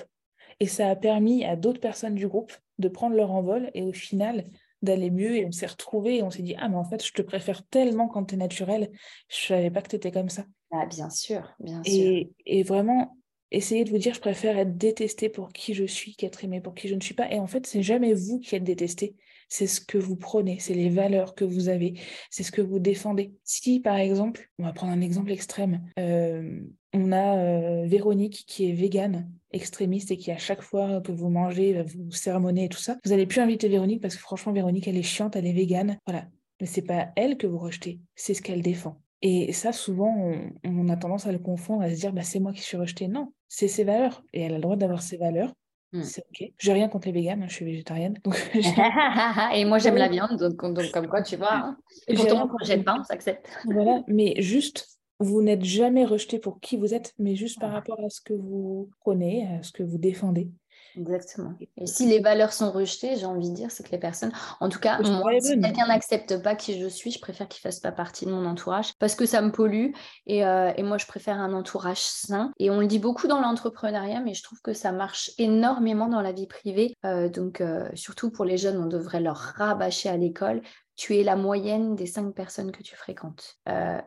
Et 0.61 0.67
ça 0.67 0.89
a 0.89 0.97
permis 0.97 1.45
à 1.45 1.55
d'autres 1.55 1.81
personnes 1.81 2.15
du 2.15 2.27
groupe 2.27 2.53
de 2.79 2.89
prendre 2.89 3.15
leur 3.15 3.31
envol. 3.31 3.71
Et 3.75 3.83
au 3.83 3.93
final, 3.93 4.47
d'aller 4.83 5.11
mieux 5.11 5.37
et 5.37 5.47
on 5.47 5.53
s'est 5.53 5.67
retrouvés 5.67 6.19
et 6.19 6.23
on 6.23 6.31
s'est 6.31 6.43
dit 6.43 6.55
ah 6.59 6.69
mais 6.69 6.77
en 6.77 6.85
fait 6.85 7.05
je 7.05 7.13
te 7.13 7.23
préfère 7.23 7.65
tellement 7.67 8.09
quand 8.09 8.25
tu 8.25 8.35
es 8.35 8.39
naturel. 8.39 8.91
Je 9.29 9.47
savais 9.47 9.71
pas 9.71 9.83
que 9.83 9.89
tu 9.89 9.97
étais 9.97 10.13
comme 10.13 10.29
ça. 10.29 10.45
Ah 10.71 10.87
bien 10.87 11.11
sûr 11.11 11.55
bien 11.61 11.83
et, 11.85 11.91
sûr. 11.91 12.35
et 12.47 12.63
vraiment 12.63 13.17
essayez 13.51 13.85
de 13.85 13.91
vous 13.91 13.99
dire 13.99 14.15
je 14.15 14.21
préfère 14.21 14.59
être 14.59 14.77
détesté 14.77 15.29
pour 15.29 15.53
qui 15.53 15.75
je 15.75 15.85
suis 15.85 16.15
qu'être 16.15 16.45
aimé 16.45 16.61
pour 16.61 16.75
qui 16.75 16.89
je 16.89 16.95
ne 16.95 17.01
suis 17.01 17.15
pas. 17.15 17.31
Et 17.31 17.39
en 17.39 17.47
fait 17.47 17.67
c'est 17.67 17.83
jamais 17.83 18.15
vous 18.15 18.39
qui 18.41 18.55
êtes 18.55 18.65
détesté 18.65 19.17
c'est 19.49 19.67
ce 19.67 19.81
que 19.81 19.99
vous 19.99 20.17
prenez, 20.17 20.59
c'est 20.59 20.75
les 20.75 20.91
valeurs 20.91 21.35
que 21.35 21.45
vous 21.45 21.69
avez, 21.69 21.95
c'est 22.31 22.43
ce 22.43 22.53
que 22.53 22.61
vous 22.61 22.79
défendez. 22.79 23.33
Si, 23.45 23.81
par 23.81 23.97
exemple, 23.97 24.51
on 24.59 24.65
va 24.65 24.73
prendre 24.73 24.93
un 24.93 25.01
exemple 25.01 25.33
extrême, 25.33 25.83
euh, 25.99 26.61
on 26.93 27.13
a 27.13 27.37
euh, 27.37 27.87
Véronique 27.87 28.45
qui 28.47 28.71
est 28.71 28.73
végane, 28.73 29.31
extrémiste 29.53 30.11
et 30.11 30.17
qui 30.17 30.31
à 30.31 30.39
chaque 30.39 30.63
fois 30.63 31.01
que 31.01 31.13
vous 31.13 31.29
mangez, 31.29 31.75
va 31.75 31.83
vous 31.83 32.11
sermonner 32.11 32.65
et 32.65 32.69
tout 32.69 32.79
ça, 32.79 32.97
vous 33.05 33.11
n'allez 33.11 33.27
plus 33.27 33.41
inviter 33.41 33.69
Véronique 33.69 34.01
parce 34.01 34.17
que 34.17 34.21
franchement, 34.21 34.53
Véronique, 34.53 34.89
elle 34.89 34.97
est 34.97 35.03
chiante, 35.03 35.37
elle 35.37 35.47
est 35.47 35.53
végane. 35.53 35.99
Voilà. 36.07 36.27
Mais 36.61 36.67
c'est 36.67 36.83
pas 36.83 37.09
elle 37.17 37.37
que 37.37 37.47
vous 37.47 37.59
rejetez, 37.59 38.01
c'est 38.15 38.35
ce 38.35 38.43
qu'elle 38.43 38.63
défend. 38.63 39.01
Et 39.21 39.53
ça, 39.53 39.73
souvent, 39.73 40.33
on, 40.65 40.89
a 40.89 40.97
tendance 40.97 41.27
à 41.27 41.33
le 41.33 41.39
confondre, 41.39 41.83
à 41.83 41.91
se 41.91 41.97
dire, 41.97 42.13
bah, 42.13 42.23
c'est 42.23 42.39
moi 42.39 42.53
qui 42.53 42.61
suis 42.61 42.77
rejetée. 42.77 43.09
Non, 43.09 43.33
c'est 43.49 43.67
ses 43.67 43.83
valeurs. 43.83 44.23
Et 44.33 44.43
elle 44.43 44.53
a 44.53 44.57
le 44.57 44.63
droit 44.63 44.77
d'avoir 44.77 45.03
ses 45.03 45.17
valeurs. 45.17 45.53
Mmh. 45.93 46.03
C'est 46.03 46.23
ok. 46.29 46.53
J'ai 46.59 46.73
rien 46.73 46.89
contre 46.89 47.09
les 47.09 47.13
véganes, 47.13 47.43
hein, 47.43 47.47
je 47.49 47.55
suis 47.55 47.65
végétarienne. 47.65 48.19
et 49.55 49.65
moi 49.65 49.79
j'aime 49.79 49.97
la 49.97 50.09
viande, 50.09 50.39
donc, 50.39 50.57
comme 50.57 51.09
quoi 51.09 51.23
tu 51.23 51.37
vois. 51.37 51.55
Hein. 51.55 51.79
Et 52.07 52.15
pourtant, 52.15 52.47
quand 52.47 52.63
j'aime 52.63 52.85
pas, 52.85 52.97
on 53.01 53.05
s'accepte. 53.05 53.49
voilà, 53.65 54.03
mais 54.07 54.35
juste, 54.41 54.98
vous 55.21 55.43
n'êtes 55.43 55.65
jamais 55.65 56.05
rejeté 56.05 56.39
pour 56.39 56.61
qui 56.61 56.77
vous 56.77 56.95
êtes, 56.95 57.15
mais 57.19 57.37
juste 57.37 57.61
par 57.61 57.73
rapport 57.73 58.01
à 58.01 58.11
ce 58.11 58.21
que 58.21 58.35
vous 58.35 58.91
prenez, 59.01 59.47
à 59.59 59.63
ce 59.63 59.73
que 59.73 59.83
vous 59.83 59.99
défendez. 59.99 60.51
Exactement. 60.97 61.55
Et 61.77 61.87
si 61.87 62.07
les 62.07 62.19
valeurs 62.19 62.53
sont 62.53 62.71
rejetées, 62.71 63.17
j'ai 63.17 63.27
envie 63.27 63.51
de 63.51 63.55
dire, 63.55 63.71
c'est 63.71 63.85
que 63.85 63.93
les 63.93 63.99
personnes, 63.99 64.33
en 64.61 64.69
tout 64.69 64.81
cas, 64.81 65.01
moi, 65.01 65.31
si 65.41 65.61
quelqu'un 65.61 65.87
n'accepte 65.87 66.43
pas 66.43 66.57
qui 66.57 66.81
je 66.81 66.87
suis, 66.89 67.11
je 67.11 67.21
préfère 67.21 67.47
qu'il 67.49 67.61
fasse 67.61 67.81
pas 67.81 67.93
partie 67.93 68.27
de 68.27 68.31
mon 68.31 68.45
entourage 68.47 68.95
parce 68.99 69.15
que 69.15 69.27
ça 69.27 69.41
me 69.41 69.53
pollue. 69.53 69.93
Et, 70.27 70.45
euh, 70.45 70.73
et, 70.77 70.83
moi, 70.83 70.99
je 70.99 71.07
préfère 71.07 71.39
un 71.39 71.53
entourage 71.53 72.01
sain. 72.01 72.53
Et 72.59 72.71
on 72.71 72.81
le 72.81 72.87
dit 72.87 72.99
beaucoup 72.99 73.29
dans 73.29 73.41
l'entrepreneuriat, 73.41 74.21
mais 74.21 74.35
je 74.35 74.43
trouve 74.43 74.61
que 74.61 74.73
ça 74.73 74.93
marche 74.93 75.31
énormément 75.39 76.09
dans 76.09 76.23
la 76.23 76.33
vie 76.33 76.47
privée. 76.47 76.97
Euh, 77.05 77.29
donc, 77.29 77.61
euh, 77.61 77.89
surtout 77.95 78.31
pour 78.31 78.45
les 78.45 78.57
jeunes, 78.57 78.79
on 78.79 78.87
devrait 78.87 79.21
leur 79.21 79.37
rabâcher 79.37 80.09
à 80.09 80.17
l'école 80.17 80.63
tu 80.99 81.17
es 81.17 81.23
la 81.23 81.37
moyenne 81.37 81.95
des 81.95 82.07
cinq 82.07 82.35
personnes 82.35 82.73
que 82.73 82.83
tu 82.83 82.95
fréquentes. 82.97 83.57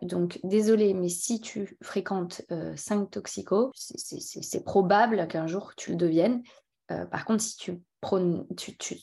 donc, 0.04 0.39
désolé, 0.44 0.94
mais 0.94 1.10
si 1.10 1.39
tu 1.39 1.78
fréquentes 1.82 2.44
cinq 2.76 3.10
toxicos, 3.10 3.72
c'est 3.74 4.64
probable 4.64 5.28
qu'un 5.28 5.48
jour 5.48 5.74
tu 5.76 5.92
le 5.92 5.98
deviennes. 5.98 6.44
Euh, 6.92 7.06
par 7.06 7.26
contre, 7.26 7.44
si 7.44 7.58
tu, 7.58 7.82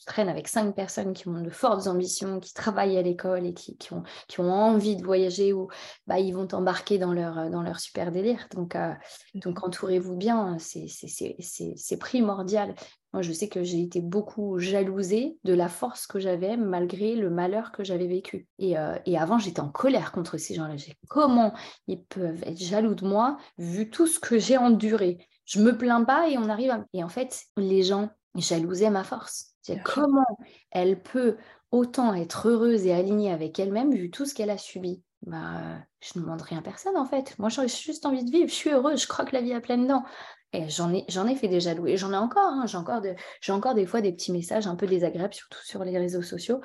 traînes 0.06 0.28
avec 0.28 0.48
cinq 0.48 0.74
personnes 0.74 1.12
qui 1.12 1.28
ont 1.28 1.40
de 1.40 1.50
fortes 1.50 1.86
ambitions, 1.86 2.40
qui 2.40 2.52
travaillent 2.52 2.98
à 2.98 3.02
l'école 3.02 3.46
et 3.46 3.54
qui, 3.54 3.76
ont, 3.92 4.50
envie 4.50 4.96
de 4.96 5.04
voyager, 5.04 5.52
ou 5.52 5.68
bah, 6.06 6.18
ils 6.18 6.32
vont 6.32 6.46
t'embarquer 6.46 6.98
dans 6.98 7.12
leur, 7.12 7.48
dans 7.50 7.62
leur 7.62 7.78
super 7.78 8.10
délire. 8.10 8.48
Donc, 8.54 8.74
euh, 8.74 8.92
donc 9.34 9.62
entourez-vous 9.64 10.16
bien, 10.16 10.56
c'est 10.58 11.98
primordial. 11.98 12.74
Moi, 13.12 13.22
je 13.22 13.32
sais 13.32 13.48
que 13.48 13.62
j'ai 13.62 13.82
été 13.82 14.00
beaucoup 14.00 14.58
jalousée 14.58 15.38
de 15.44 15.54
la 15.54 15.68
force 15.68 16.06
que 16.06 16.18
j'avais 16.18 16.56
malgré 16.56 17.14
le 17.14 17.30
malheur 17.30 17.72
que 17.72 17.82
j'avais 17.82 18.06
vécu. 18.06 18.46
Et, 18.58 18.78
euh, 18.78 18.96
et 19.06 19.18
avant, 19.18 19.38
j'étais 19.38 19.60
en 19.60 19.70
colère 19.70 20.12
contre 20.12 20.36
ces 20.36 20.54
gens-là. 20.54 20.76
Comment 21.08 21.54
ils 21.86 22.02
peuvent 22.04 22.42
être 22.44 22.58
jaloux 22.58 22.94
de 22.94 23.06
moi 23.06 23.38
vu 23.56 23.88
tout 23.88 24.06
ce 24.06 24.20
que 24.20 24.38
j'ai 24.38 24.58
enduré? 24.58 25.26
Je 25.46 25.60
me 25.60 25.76
plains 25.76 26.04
pas 26.04 26.28
et 26.28 26.36
on 26.36 26.50
arrive 26.50 26.70
à... 26.70 26.84
Et 26.92 27.02
en 27.02 27.08
fait, 27.08 27.44
les 27.56 27.82
gens 27.82 28.10
jalousaient 28.34 28.90
ma 28.90 29.04
force. 29.04 29.54
comment 29.84 30.26
elle 30.70 31.02
peut 31.02 31.38
autant 31.70 32.14
être 32.14 32.48
heureuse 32.48 32.86
et 32.86 32.92
alignée 32.92 33.32
avec 33.32 33.58
elle-même 33.58 33.94
vu 33.94 34.10
tout 34.10 34.26
ce 34.26 34.34
qu'elle 34.34 34.50
a 34.50 34.58
subi? 34.58 35.02
Bah, 35.22 35.78
je 36.00 36.18
ne 36.18 36.24
demande 36.24 36.42
rien 36.42 36.58
à 36.58 36.62
personne 36.62 36.96
en 36.96 37.04
fait. 37.04 37.36
Moi, 37.38 37.48
j'ai 37.48 37.66
juste 37.66 38.06
envie 38.06 38.24
de 38.24 38.30
vivre. 38.30 38.48
Je 38.48 38.54
suis 38.54 38.70
heureuse. 38.70 39.02
Je 39.02 39.08
crois 39.08 39.24
que 39.24 39.34
la 39.34 39.42
vie 39.42 39.52
a 39.52 39.60
pleine 39.60 39.86
dents. 39.86 40.04
Et 40.52 40.68
j'en 40.68 40.92
ai, 40.92 41.04
ai 41.06 41.34
fait 41.36 41.48
des 41.48 41.60
jaloux. 41.60 41.86
Et 41.86 41.96
j'en 41.96 42.12
ai 42.12 42.16
encore. 42.16 42.52
Hein. 42.52 42.66
J'ai 42.66 42.78
encore, 42.78 43.00
de, 43.00 43.14
encore 43.48 43.74
des 43.74 43.86
fois 43.86 44.00
des 44.00 44.12
petits 44.12 44.32
messages 44.32 44.66
un 44.66 44.76
peu 44.76 44.86
désagréables, 44.86 45.34
surtout 45.34 45.62
sur 45.64 45.84
les 45.84 45.98
réseaux 45.98 46.22
sociaux. 46.22 46.60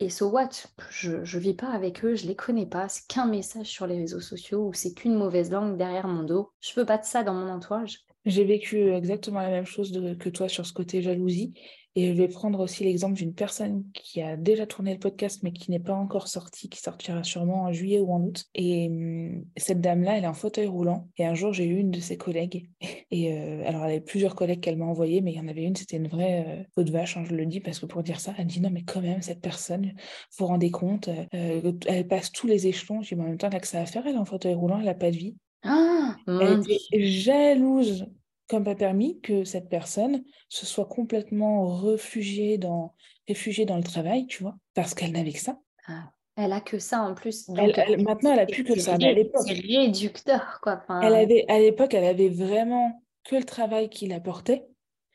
Et 0.00 0.10
so 0.10 0.30
what? 0.30 0.48
Je 0.90 1.18
ne 1.18 1.40
vis 1.40 1.54
pas 1.54 1.70
avec 1.70 2.04
eux, 2.04 2.14
je 2.14 2.26
les 2.26 2.34
connais 2.34 2.66
pas. 2.66 2.88
C'est 2.88 3.06
qu'un 3.06 3.26
message 3.26 3.66
sur 3.66 3.86
les 3.86 3.98
réseaux 3.98 4.20
sociaux 4.20 4.66
ou 4.66 4.72
c'est 4.72 4.94
qu'une 4.94 5.14
mauvaise 5.14 5.50
langue 5.50 5.76
derrière 5.76 6.08
mon 6.08 6.24
dos. 6.24 6.50
Je 6.60 6.72
veux 6.74 6.84
pas 6.84 6.98
de 6.98 7.04
ça 7.04 7.22
dans 7.22 7.34
mon 7.34 7.48
entourage. 7.48 8.00
J'ai 8.24 8.44
vécu 8.44 8.92
exactement 8.92 9.40
la 9.40 9.50
même 9.50 9.64
chose 9.66 9.92
que 10.18 10.28
toi 10.28 10.48
sur 10.48 10.66
ce 10.66 10.72
côté 10.72 11.02
jalousie. 11.02 11.54
Et 11.94 12.08
je 12.08 12.12
vais 12.12 12.28
prendre 12.28 12.60
aussi 12.60 12.84
l'exemple 12.84 13.14
d'une 13.14 13.34
personne 13.34 13.84
qui 13.92 14.22
a 14.22 14.36
déjà 14.36 14.66
tourné 14.66 14.94
le 14.94 14.98
podcast, 14.98 15.42
mais 15.42 15.52
qui 15.52 15.70
n'est 15.70 15.78
pas 15.78 15.92
encore 15.92 16.28
sortie, 16.28 16.70
qui 16.70 16.80
sortira 16.80 17.22
sûrement 17.22 17.64
en 17.64 17.72
juillet 17.72 18.00
ou 18.00 18.12
en 18.12 18.22
août. 18.22 18.46
Et 18.54 18.88
hum, 18.88 19.44
cette 19.56 19.80
dame-là, 19.80 20.16
elle 20.16 20.24
est 20.24 20.28
en 20.28 20.34
fauteuil 20.34 20.66
roulant. 20.66 21.08
Et 21.18 21.26
un 21.26 21.34
jour, 21.34 21.52
j'ai 21.52 21.66
eu 21.66 21.76
une 21.76 21.90
de 21.90 22.00
ses 22.00 22.16
collègues. 22.16 22.70
Et 23.10 23.32
euh, 23.32 23.66
alors, 23.66 23.84
elle 23.84 23.90
avait 23.90 24.00
plusieurs 24.00 24.34
collègues 24.34 24.60
qu'elle 24.60 24.78
m'a 24.78 24.86
envoyés, 24.86 25.20
mais 25.20 25.32
il 25.32 25.36
y 25.36 25.40
en 25.40 25.48
avait 25.48 25.64
une, 25.64 25.76
c'était 25.76 25.98
une 25.98 26.08
vraie 26.08 26.44
euh, 26.46 26.62
peau 26.74 26.82
de 26.82 26.90
vache, 26.90 27.16
hein, 27.18 27.24
je 27.28 27.34
le 27.34 27.44
dis, 27.44 27.60
parce 27.60 27.78
que 27.78 27.86
pour 27.86 28.02
dire 28.02 28.20
ça, 28.20 28.34
elle 28.38 28.46
dit 28.46 28.60
non, 28.60 28.70
mais 28.70 28.84
quand 28.84 29.02
même, 29.02 29.20
cette 29.20 29.42
personne, 29.42 29.84
vous 29.86 29.92
vous 30.38 30.46
rendez 30.46 30.70
compte, 30.70 31.10
euh, 31.34 31.72
elle 31.86 32.08
passe 32.08 32.32
tous 32.32 32.46
les 32.46 32.66
échelons. 32.66 33.02
Je 33.02 33.08
dis, 33.08 33.14
mais 33.16 33.24
en 33.24 33.28
même 33.28 33.38
temps, 33.38 33.48
elle 33.50 33.56
a 33.56 33.60
que 33.60 33.66
ça 33.66 33.80
à 33.80 33.86
faire, 33.86 34.06
elle 34.06 34.14
est 34.14 34.18
en 34.18 34.24
fauteuil 34.24 34.54
roulant, 34.54 34.78
elle 34.78 34.86
n'a 34.86 34.94
pas 34.94 35.10
de 35.10 35.16
vie. 35.16 35.36
Ah, 35.62 36.16
Elle 36.26 36.60
était 36.60 37.02
jalouse 37.02 38.06
comme 38.52 38.64
pas 38.64 38.74
permis 38.74 39.18
que 39.20 39.44
cette 39.44 39.70
personne 39.70 40.22
se 40.50 40.66
soit 40.66 40.84
complètement 40.84 41.74
réfugiée 41.78 42.58
dans, 42.58 42.94
réfugiée 43.26 43.64
dans 43.64 43.78
le 43.78 43.82
travail, 43.82 44.26
tu 44.26 44.42
vois, 44.42 44.56
parce 44.74 44.92
qu'elle 44.94 45.12
n'avait 45.12 45.32
que 45.32 45.40
ça. 45.40 45.58
Ah, 45.86 46.12
elle 46.36 46.52
a 46.52 46.60
que 46.60 46.78
ça 46.78 47.00
en 47.00 47.14
plus. 47.14 47.48
Elle- 47.56 47.72
elle- 47.76 48.02
maintenant, 48.04 48.34
elle 48.34 48.40
a 48.40 48.46
plus 48.46 48.62
que 48.62 48.78
ça. 48.78 48.98
Mais 48.98 49.08
à 49.08 49.12
l'époque, 49.14 49.42
C'est 49.46 49.54
réducteur, 49.54 50.60
quoi. 50.62 50.82
Enfin, 50.82 51.00
elle 51.00 51.14
avait, 51.14 51.46
à 51.48 51.58
l'époque, 51.58 51.94
elle 51.94 52.04
avait 52.04 52.28
vraiment 52.28 53.02
que 53.24 53.36
le 53.36 53.44
travail 53.44 53.88
qui 53.88 54.06
l'apportait. 54.06 54.66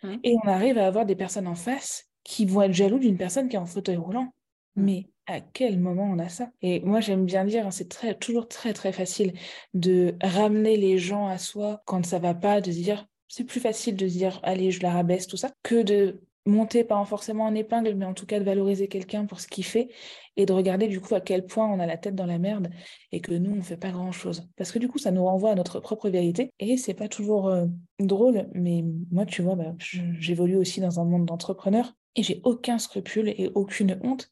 Mhm. 0.02 0.20
Et 0.24 0.36
on 0.44 0.48
arrive 0.48 0.80
à 0.80 0.88
avoir 0.88 1.06
des 1.06 1.16
personnes 1.16 1.48
en 1.48 1.56
face 1.56 2.06
qui 2.24 2.46
vont 2.46 2.64
être 2.64 2.74
jaloux 2.74 2.98
d'une 3.00 3.18
personne 3.18 3.50
qui 3.50 3.56
est 3.56 3.60
en 3.60 3.66
fauteuil 3.68 3.98
roulant. 3.98 4.34
Mais 4.76 5.10
à 5.28 5.42
quel 5.42 5.80
moment 5.80 6.04
on 6.04 6.20
a 6.20 6.30
ça? 6.30 6.50
Et 6.62 6.80
moi, 6.80 7.02
j'aime 7.02 7.26
bien 7.26 7.46
dire, 7.46 7.68
hein, 7.68 7.72
c'est 7.72 7.90
très, 7.90 8.16
toujours 8.16 8.48
très, 8.48 8.74
très 8.74 8.92
facile 8.92 9.34
de 9.74 10.16
ramener 10.22 10.78
les 10.78 10.98
gens 10.98 11.28
à 11.28 11.38
soi 11.38 11.82
quand 11.86 12.06
ça 12.06 12.18
va 12.20 12.34
pas, 12.34 12.62
de 12.62 12.72
dire, 12.72 13.08
c'est 13.28 13.44
plus 13.44 13.60
facile 13.60 13.96
de 13.96 14.08
dire, 14.08 14.40
allez, 14.44 14.72
je 14.72 14.82
la 14.82 14.92
rabaisse, 14.92 15.28
tout 15.28 15.38
ça, 15.38 15.52
que 15.64 15.82
de 15.82 16.22
monter, 16.48 16.84
pas 16.84 17.04
forcément 17.06 17.46
en 17.46 17.56
épingle, 17.56 17.94
mais 17.96 18.06
en 18.06 18.14
tout 18.14 18.26
cas 18.26 18.40
de 18.40 18.46
valoriser 18.46 18.88
quelqu'un 18.88 19.26
pour 19.26 19.40
ce 19.40 19.48
qu'il 19.48 19.66
fait 19.66 19.90
et 20.38 20.46
de 20.46 20.54
regarder 20.54 20.88
du 20.88 21.02
coup 21.02 21.14
à 21.14 21.22
quel 21.22 21.46
point 21.46 21.68
on 21.68 21.80
a 21.80 21.86
la 21.86 21.98
tête 21.98 22.16
dans 22.16 22.26
la 22.26 22.40
merde 22.40 22.70
et 23.12 23.20
que 23.20 23.34
nous, 23.34 23.56
on 23.56 23.62
fait 23.62 23.78
pas 23.78 23.92
grand-chose. 23.92 24.48
Parce 24.56 24.72
que 24.72 24.80
du 24.80 24.88
coup, 24.88 24.98
ça 24.98 25.12
nous 25.12 25.26
renvoie 25.26 25.52
à 25.52 25.56
notre 25.56 25.80
propre 25.80 26.10
vérité 26.10 26.52
et 26.60 26.78
c'est 26.78 26.94
pas 26.94 27.08
toujours 27.08 27.50
euh, 27.50 27.66
drôle, 28.00 28.48
mais 28.54 28.84
moi, 29.12 29.26
tu 29.26 29.42
vois, 29.42 29.56
bah, 29.56 29.76
j'évolue 29.78 30.56
aussi 30.56 30.80
dans 30.80 31.00
un 31.00 31.06
monde 31.06 31.26
d'entrepreneurs 31.26 31.94
et 32.16 32.24
j'ai 32.24 32.42
aucun 32.44 32.80
scrupule 32.80 33.30
et 33.30 33.52
aucune 33.54 34.00
honte 34.04 34.32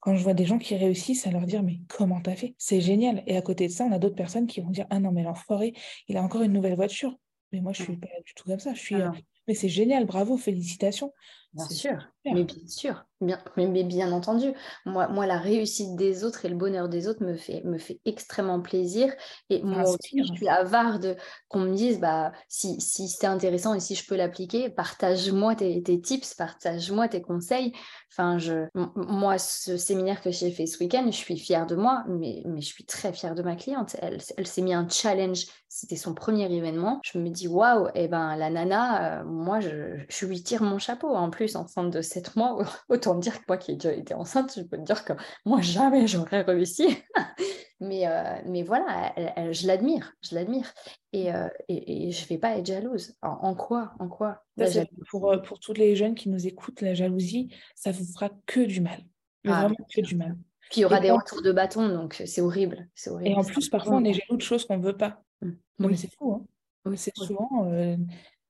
quand 0.00 0.16
je 0.16 0.22
vois 0.22 0.34
des 0.34 0.44
gens 0.44 0.58
qui 0.58 0.74
réussissent 0.74 1.28
à 1.28 1.30
leur 1.30 1.46
dire 1.46 1.62
mais 1.62 1.78
comment 1.88 2.20
t'as 2.20 2.34
fait? 2.34 2.54
C'est 2.58 2.80
génial. 2.80 3.22
Et 3.28 3.36
à 3.36 3.42
côté 3.42 3.68
de 3.68 3.72
ça, 3.72 3.84
on 3.84 3.92
a 3.92 4.00
d'autres 4.00 4.16
personnes 4.16 4.48
qui 4.48 4.60
vont 4.60 4.70
dire 4.70 4.86
ah 4.90 4.98
non 4.98 5.12
mais 5.12 5.22
l'enfoiré, 5.22 5.74
il 6.08 6.16
a 6.16 6.22
encore 6.22 6.42
une 6.42 6.52
nouvelle 6.52 6.74
voiture. 6.74 7.16
Mais 7.52 7.60
moi 7.60 7.72
je 7.72 7.82
suis 7.82 7.96
pas 7.96 8.08
du 8.24 8.34
tout 8.34 8.44
comme 8.44 8.58
ça. 8.60 8.74
Je 8.74 8.80
suis 8.80 8.94
euh, 8.94 9.10
mais 9.48 9.54
c'est 9.54 9.68
génial, 9.68 10.06
bravo, 10.06 10.36
félicitations. 10.36 11.12
Bien 11.54 11.68
sûr, 11.68 11.98
mais 12.30 12.44
bien 12.44 12.66
sûr, 12.66 13.04
bien, 13.20 13.38
mais, 13.58 13.66
mais 13.66 13.84
bien 13.84 14.10
entendu. 14.12 14.54
Moi, 14.86 15.08
moi, 15.08 15.26
la 15.26 15.36
réussite 15.36 15.96
des 15.96 16.24
autres 16.24 16.46
et 16.46 16.48
le 16.48 16.56
bonheur 16.56 16.88
des 16.88 17.08
autres 17.08 17.22
me 17.22 17.36
fait, 17.36 17.62
me 17.64 17.76
fait 17.76 18.00
extrêmement 18.06 18.62
plaisir. 18.62 19.12
Et 19.50 19.62
moi 19.62 19.82
aussi, 19.90 20.24
je 20.24 20.32
suis 20.32 20.48
avare 20.48 20.98
de 20.98 21.14
qu'on 21.48 21.60
me 21.60 21.74
dise, 21.74 22.00
bah, 22.00 22.32
si, 22.48 22.80
si 22.80 23.06
c'est 23.06 23.26
intéressant 23.26 23.74
et 23.74 23.80
si 23.80 23.94
je 23.94 24.06
peux 24.06 24.16
l'appliquer, 24.16 24.70
partage-moi 24.70 25.54
tes, 25.54 25.82
tes 25.82 26.00
tips, 26.00 26.32
partage-moi 26.34 27.08
tes 27.08 27.20
conseils. 27.20 27.74
Enfin, 28.10 28.38
je, 28.38 28.66
moi, 28.96 29.36
ce 29.36 29.76
séminaire 29.76 30.22
que 30.22 30.30
j'ai 30.30 30.50
fait 30.50 30.64
ce 30.66 30.78
week-end, 30.82 31.04
je 31.06 31.16
suis 31.16 31.38
fière 31.38 31.66
de 31.66 31.76
moi, 31.76 32.04
mais, 32.08 32.42
mais 32.46 32.62
je 32.62 32.66
suis 32.66 32.86
très 32.86 33.12
fière 33.12 33.34
de 33.34 33.42
ma 33.42 33.56
cliente. 33.56 33.94
Elle, 34.00 34.18
elle 34.38 34.46
s'est 34.46 34.62
mis 34.62 34.72
un 34.72 34.88
challenge. 34.88 35.44
C'était 35.68 35.96
son 35.96 36.14
premier 36.14 36.50
événement. 36.54 37.00
Je 37.02 37.18
me 37.18 37.28
dis, 37.30 37.48
waouh, 37.48 37.88
et 37.94 38.08
ben, 38.08 38.36
la 38.36 38.50
nana, 38.50 39.20
euh, 39.20 39.24
moi, 39.24 39.60
je, 39.60 39.96
je 40.08 40.26
lui 40.26 40.42
tire 40.42 40.62
mon 40.62 40.78
chapeau. 40.78 41.08
En 41.14 41.30
plus, 41.30 41.41
enceinte 41.56 41.92
de 41.92 42.00
7 42.00 42.36
mois, 42.36 42.58
autant 42.88 43.14
dire 43.16 43.38
que 43.40 43.44
moi 43.48 43.56
qui 43.56 43.72
ai 43.72 43.74
déjà 43.74 43.92
été 43.92 44.14
enceinte, 44.14 44.52
je 44.56 44.62
peux 44.62 44.76
te 44.76 44.82
dire 44.82 45.04
que 45.04 45.12
moi, 45.44 45.60
jamais 45.60 46.06
j'aurais 46.06 46.42
réussi. 46.42 46.86
mais, 47.80 48.06
euh, 48.06 48.40
mais 48.46 48.62
voilà, 48.62 49.12
elle- 49.16 49.32
elle- 49.36 49.54
je 49.54 49.66
l'admire, 49.66 50.12
je 50.22 50.34
l'admire. 50.34 50.72
Et, 51.12 51.32
euh, 51.34 51.48
et, 51.68 52.08
et 52.08 52.10
je 52.12 52.26
vais 52.28 52.38
pas 52.38 52.56
être 52.56 52.66
jalouse. 52.66 53.14
En, 53.22 53.30
en 53.42 53.54
quoi 53.54 53.92
En 53.98 54.08
quoi 54.08 54.44
Ça, 54.58 54.84
pour, 55.10 55.30
euh, 55.32 55.38
pour 55.38 55.58
tous 55.60 55.72
les 55.74 55.96
jeunes 55.96 56.14
qui 56.14 56.28
nous 56.28 56.46
écoutent, 56.46 56.80
la 56.80 56.94
jalousie, 56.94 57.54
ça 57.74 57.90
vous 57.92 58.04
fera 58.12 58.30
que 58.46 58.60
du 58.60 58.80
mal. 58.80 59.00
Ah, 59.46 59.62
vraiment 59.62 59.86
que 59.92 60.00
du 60.00 60.14
mal. 60.16 60.36
Puis 60.70 60.80
il 60.80 60.82
y 60.82 60.84
aura 60.84 60.98
Et 60.98 61.02
des 61.02 61.10
retours 61.10 61.42
de 61.42 61.52
bâton, 61.52 61.88
donc 61.88 62.22
c'est 62.24 62.40
horrible. 62.40 62.88
C'est 62.94 63.10
horrible. 63.10 63.30
Et 63.30 63.34
en 63.34 63.44
plus, 63.44 63.68
parfois, 63.68 63.96
on 63.96 64.04
est 64.04 64.14
jaloux 64.14 64.36
de 64.36 64.42
choses 64.42 64.64
qu'on 64.64 64.78
ne 64.78 64.82
veut 64.82 64.96
pas. 64.96 65.22
Mm. 65.42 65.50
Mais 65.80 65.86
Oui, 65.88 65.96
c'est 65.98 66.14
fou, 66.14 66.32
hein. 66.32 66.46
oui, 66.86 66.96
C'est 66.96 67.14
souvent, 67.16 67.66
euh, 67.66 67.96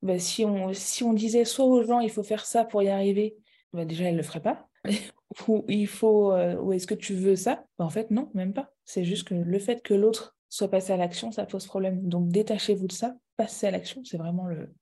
bah, 0.02 0.18
si 0.18 0.44
on, 0.44 0.72
si 0.72 1.04
on 1.04 1.12
disait 1.12 1.44
soit 1.44 1.64
aux 1.64 1.82
gens, 1.82 2.00
il 2.00 2.10
faut 2.10 2.22
faire 2.22 2.44
ça 2.44 2.64
pour 2.64 2.82
y 2.82 2.88
arriver, 2.88 3.36
bah, 3.72 3.84
déjà, 3.84 4.04
elles 4.04 4.12
ne 4.12 4.18
le 4.18 4.22
feraient 4.22 4.42
pas. 4.42 4.68
Ou 5.48 5.64
il 5.68 5.86
faut, 5.86 6.32
euh, 6.32 6.56
ou 6.56 6.74
est-ce 6.74 6.86
que 6.86 6.94
tu 6.94 7.14
veux 7.14 7.36
ça? 7.36 7.64
Bah, 7.78 7.86
en 7.86 7.88
fait, 7.88 8.10
non, 8.10 8.30
même 8.34 8.52
pas. 8.52 8.70
C'est 8.84 9.04
juste 9.04 9.26
que 9.26 9.34
le 9.34 9.58
fait 9.58 9.82
que 9.82 9.94
l'autre 9.94 10.36
soit 10.50 10.68
passé 10.68 10.92
à 10.92 10.98
l'action, 10.98 11.32
ça 11.32 11.46
pose 11.46 11.66
problème. 11.66 12.06
Donc, 12.06 12.28
détachez-vous 12.28 12.86
de 12.86 12.92
ça, 12.92 13.14
passez 13.38 13.66
à 13.66 13.70
l'action. 13.70 14.04
C'est 14.04 14.18
vraiment 14.18 14.46
le, 14.46 14.74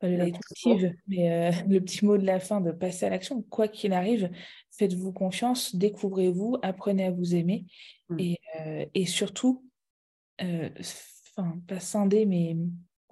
pas 0.00 0.08
le 0.08 0.30
mais 1.08 1.32
euh, 1.32 1.50
le 1.68 1.80
petit 1.80 2.04
mot 2.04 2.18
de 2.18 2.26
la 2.26 2.38
fin 2.38 2.60
de 2.60 2.70
passer 2.70 3.06
à 3.06 3.10
l'action. 3.10 3.40
Quoi 3.48 3.66
qu'il 3.68 3.94
arrive, 3.94 4.28
faites-vous 4.72 5.12
confiance, 5.12 5.74
découvrez-vous, 5.74 6.58
apprenez 6.62 7.06
à 7.06 7.10
vous 7.10 7.34
aimer 7.34 7.64
Mm. 8.08 8.20
et, 8.20 8.38
euh, 8.60 8.86
et 8.94 9.06
surtout, 9.06 9.64
enfin, 10.38 11.58
pas 11.66 11.80
scinder, 11.80 12.26
mais 12.26 12.56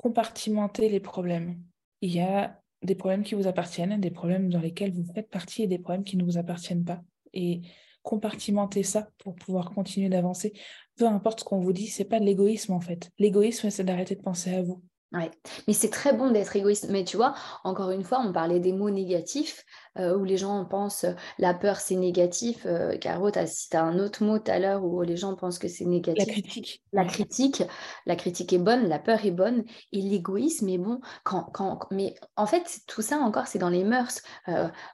compartimenter 0.02 0.90
les 0.90 1.00
problèmes. 1.00 1.62
Il 2.02 2.12
y 2.12 2.20
a 2.20 2.60
des 2.82 2.96
problèmes 2.96 3.22
qui 3.22 3.34
vous 3.34 3.46
appartiennent, 3.46 3.98
des 4.00 4.10
problèmes 4.10 4.50
dans 4.50 4.60
lesquels 4.60 4.92
vous 4.92 5.06
faites 5.14 5.30
partie 5.30 5.62
et 5.62 5.66
des 5.68 5.78
problèmes 5.78 6.04
qui 6.04 6.16
ne 6.16 6.24
vous 6.24 6.36
appartiennent 6.36 6.84
pas. 6.84 7.00
Et 7.32 7.62
compartimenter 8.02 8.82
ça 8.82 9.08
pour 9.18 9.36
pouvoir 9.36 9.70
continuer 9.70 10.08
d'avancer. 10.08 10.52
Peu 10.96 11.06
importe 11.06 11.40
ce 11.40 11.44
qu'on 11.44 11.60
vous 11.60 11.72
dit, 11.72 11.86
c'est 11.86 12.04
pas 12.04 12.18
de 12.18 12.24
l'égoïsme 12.24 12.72
en 12.72 12.80
fait. 12.80 13.10
L'égoïsme, 13.18 13.70
c'est 13.70 13.84
d'arrêter 13.84 14.16
de 14.16 14.22
penser 14.22 14.52
à 14.52 14.62
vous. 14.62 14.82
Ouais. 15.12 15.30
Mais 15.68 15.74
c'est 15.74 15.90
très 15.90 16.14
bon 16.14 16.30
d'être 16.30 16.56
égoïste. 16.56 16.88
Mais 16.88 17.04
tu 17.04 17.16
vois, 17.16 17.34
encore 17.64 17.90
une 17.90 18.02
fois, 18.02 18.20
on 18.24 18.32
parlait 18.32 18.60
des 18.60 18.72
mots 18.72 18.90
négatifs, 18.90 19.64
euh, 19.98 20.16
où 20.16 20.24
les 20.24 20.38
gens 20.38 20.64
pensent 20.64 21.04
euh, 21.04 21.12
la 21.38 21.52
peur 21.52 21.76
c'est 21.76 21.96
négatif. 21.96 22.64
Euh, 22.64 22.96
Caro, 22.96 23.30
tu 23.30 23.38
as 23.38 23.82
un 23.82 23.98
autre 23.98 24.24
mot 24.24 24.38
tout 24.38 24.50
à 24.50 24.58
l'heure 24.58 24.82
où 24.82 25.02
les 25.02 25.18
gens 25.18 25.36
pensent 25.36 25.58
que 25.58 25.68
c'est 25.68 25.84
La 25.84 25.90
négatif. 25.90 26.28
critique. 26.28 26.82
La 26.94 27.04
critique, 27.04 27.62
la 28.06 28.16
critique 28.16 28.54
est 28.54 28.58
bonne, 28.58 28.88
la 28.88 28.98
peur 28.98 29.26
est 29.26 29.30
bonne, 29.30 29.64
et 29.92 30.00
l'égoïsme 30.00 30.70
est 30.70 30.78
bon. 30.78 31.00
Quand, 31.24 31.44
quand, 31.52 31.80
mais 31.90 32.14
en 32.36 32.46
fait, 32.46 32.80
tout 32.86 33.02
ça 33.02 33.18
encore, 33.18 33.48
c'est 33.48 33.58
dans 33.58 33.68
les 33.68 33.84
mœurs. 33.84 34.22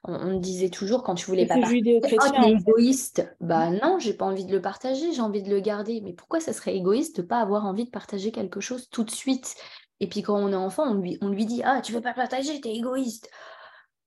On, 0.04 0.38
disait 0.38 0.68
toujours 0.68 1.02
quand 1.02 1.14
tu 1.14 1.26
voulais 1.26 1.46
pas 1.46 1.60
partager, 1.60 2.00
oh, 2.02 2.42
égoïste. 2.44 3.28
Bah 3.40 3.70
non, 3.70 3.98
j'ai 3.98 4.14
pas 4.14 4.24
envie 4.24 4.44
de 4.44 4.52
le 4.52 4.60
partager, 4.60 5.12
j'ai 5.12 5.20
envie 5.20 5.42
de 5.42 5.50
le 5.50 5.60
garder. 5.60 6.00
Mais 6.02 6.12
pourquoi 6.12 6.40
ça 6.40 6.52
serait 6.52 6.74
égoïste 6.74 7.18
de 7.18 7.22
pas 7.22 7.38
avoir 7.38 7.66
envie 7.66 7.84
de 7.84 7.90
partager 7.90 8.32
quelque 8.32 8.60
chose 8.60 8.88
tout 8.90 9.04
de 9.04 9.10
suite? 9.10 9.54
Et 10.00 10.08
puis 10.08 10.22
quand 10.22 10.36
on 10.36 10.52
est 10.52 10.56
enfant, 10.56 10.84
on 10.84 10.94
lui, 10.94 11.18
on 11.20 11.28
lui 11.28 11.46
dit, 11.46 11.62
ah, 11.64 11.80
tu 11.82 11.92
veux 11.92 12.00
pas 12.00 12.14
partager, 12.14 12.60
t'es 12.60 12.74
égoïste. 12.74 13.30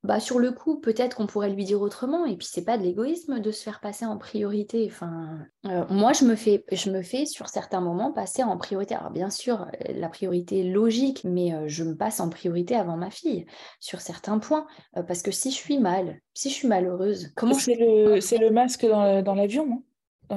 Bah, 0.03 0.19
sur 0.19 0.39
le 0.39 0.51
coup, 0.51 0.79
peut-être 0.79 1.17
qu'on 1.17 1.27
pourrait 1.27 1.51
lui 1.51 1.63
dire 1.63 1.79
autrement, 1.79 2.25
et 2.25 2.35
puis 2.35 2.47
c'est 2.49 2.65
pas 2.65 2.75
de 2.75 2.81
l'égoïsme 2.81 3.39
de 3.39 3.51
se 3.51 3.61
faire 3.61 3.79
passer 3.79 4.03
en 4.03 4.17
priorité. 4.17 4.87
Enfin, 4.89 5.37
euh, 5.67 5.85
moi, 5.91 6.11
je 6.11 6.25
me 6.25 6.33
fais, 6.35 6.65
je 6.71 6.89
me 6.89 7.03
fais 7.03 7.27
sur 7.27 7.49
certains 7.49 7.81
moments 7.81 8.11
passer 8.11 8.41
en 8.41 8.57
priorité. 8.57 8.95
Alors 8.95 9.11
bien 9.11 9.29
sûr, 9.29 9.61
euh, 9.61 9.93
la 9.93 10.09
priorité 10.09 10.61
est 10.61 10.71
logique, 10.71 11.21
mais 11.23 11.53
euh, 11.53 11.67
je 11.67 11.83
me 11.83 11.95
passe 11.95 12.19
en 12.19 12.29
priorité 12.29 12.75
avant 12.75 12.97
ma 12.97 13.11
fille 13.11 13.45
sur 13.79 14.01
certains 14.01 14.39
points, 14.39 14.65
euh, 14.97 15.03
parce 15.03 15.21
que 15.21 15.29
si 15.29 15.51
je 15.51 15.55
suis 15.55 15.77
mal, 15.77 16.19
si 16.33 16.49
je 16.49 16.55
suis 16.55 16.67
malheureuse, 16.67 17.31
comment 17.35 17.53
je 17.53 17.59
C'est 17.59 17.75
le, 17.75 18.21
c'est 18.21 18.39
le 18.39 18.49
masque 18.49 18.87
dans 18.87 19.35
l'avion, 19.35 19.67
non? 19.67 19.83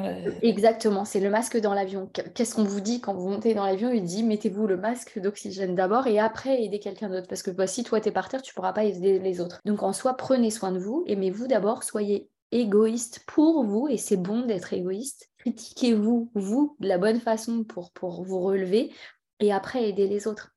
La- 0.02 0.18
Exactement, 0.42 1.04
c'est 1.04 1.20
le 1.20 1.30
masque 1.30 1.58
dans 1.60 1.72
l'avion. 1.74 2.06
Qu- 2.12 2.28
Qu'est-ce 2.34 2.54
qu'on 2.54 2.64
vous 2.64 2.80
dit 2.80 3.00
quand 3.00 3.14
vous 3.14 3.28
montez 3.28 3.54
dans 3.54 3.64
l'avion? 3.64 3.90
Il 3.92 4.02
dit 4.04 4.22
mettez-vous 4.22 4.66
le 4.66 4.76
masque 4.76 5.18
d'oxygène 5.20 5.74
d'abord 5.74 6.06
et 6.06 6.18
après 6.18 6.62
aidez 6.62 6.80
quelqu'un 6.80 7.08
d'autre. 7.08 7.28
Parce 7.28 7.42
que 7.42 7.50
bah, 7.50 7.66
si 7.66 7.84
toi 7.84 8.00
t'es 8.00 8.10
par 8.12 8.28
terre, 8.28 8.42
tu 8.42 8.52
pourras 8.54 8.72
pas 8.72 8.84
aider 8.84 9.18
les 9.18 9.40
autres. 9.40 9.60
Donc 9.64 9.82
en 9.82 9.92
soi, 9.92 10.14
prenez 10.16 10.50
soin 10.50 10.72
de 10.72 10.78
vous, 10.78 11.04
aimez-vous 11.06 11.46
d'abord, 11.46 11.82
soyez 11.82 12.28
égoïste 12.50 13.24
pour 13.26 13.64
vous 13.64 13.88
et 13.88 13.96
c'est 13.96 14.16
bon 14.16 14.42
d'être 14.46 14.72
égoïste. 14.72 15.30
Critiquez-vous, 15.38 16.30
vous, 16.34 16.76
de 16.80 16.88
la 16.88 16.98
bonne 16.98 17.20
façon 17.20 17.64
pour, 17.64 17.90
pour 17.92 18.22
vous 18.24 18.40
relever 18.40 18.92
et 19.40 19.52
après 19.52 19.88
aidez 19.88 20.06
les 20.06 20.26
autres. 20.26 20.50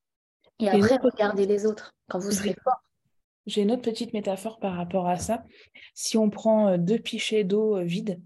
Et 0.60 0.70
après 0.70 0.98
regardez 1.02 1.46
les 1.46 1.66
autres 1.66 1.94
quand 2.10 2.20
vous 2.20 2.32
serez 2.32 2.56
fort. 2.64 2.82
J'ai 3.46 3.62
une 3.62 3.72
autre 3.72 3.82
petite 3.84 4.14
métaphore 4.14 4.60
par 4.60 4.76
rapport 4.76 5.08
à 5.08 5.18
ça. 5.18 5.44
Si 5.94 6.18
on 6.18 6.30
prend 6.30 6.68
euh, 6.70 6.78
deux 6.78 7.00
pichets 7.00 7.44
d'eau 7.44 7.78
euh, 7.78 7.84
vides, 7.84 8.20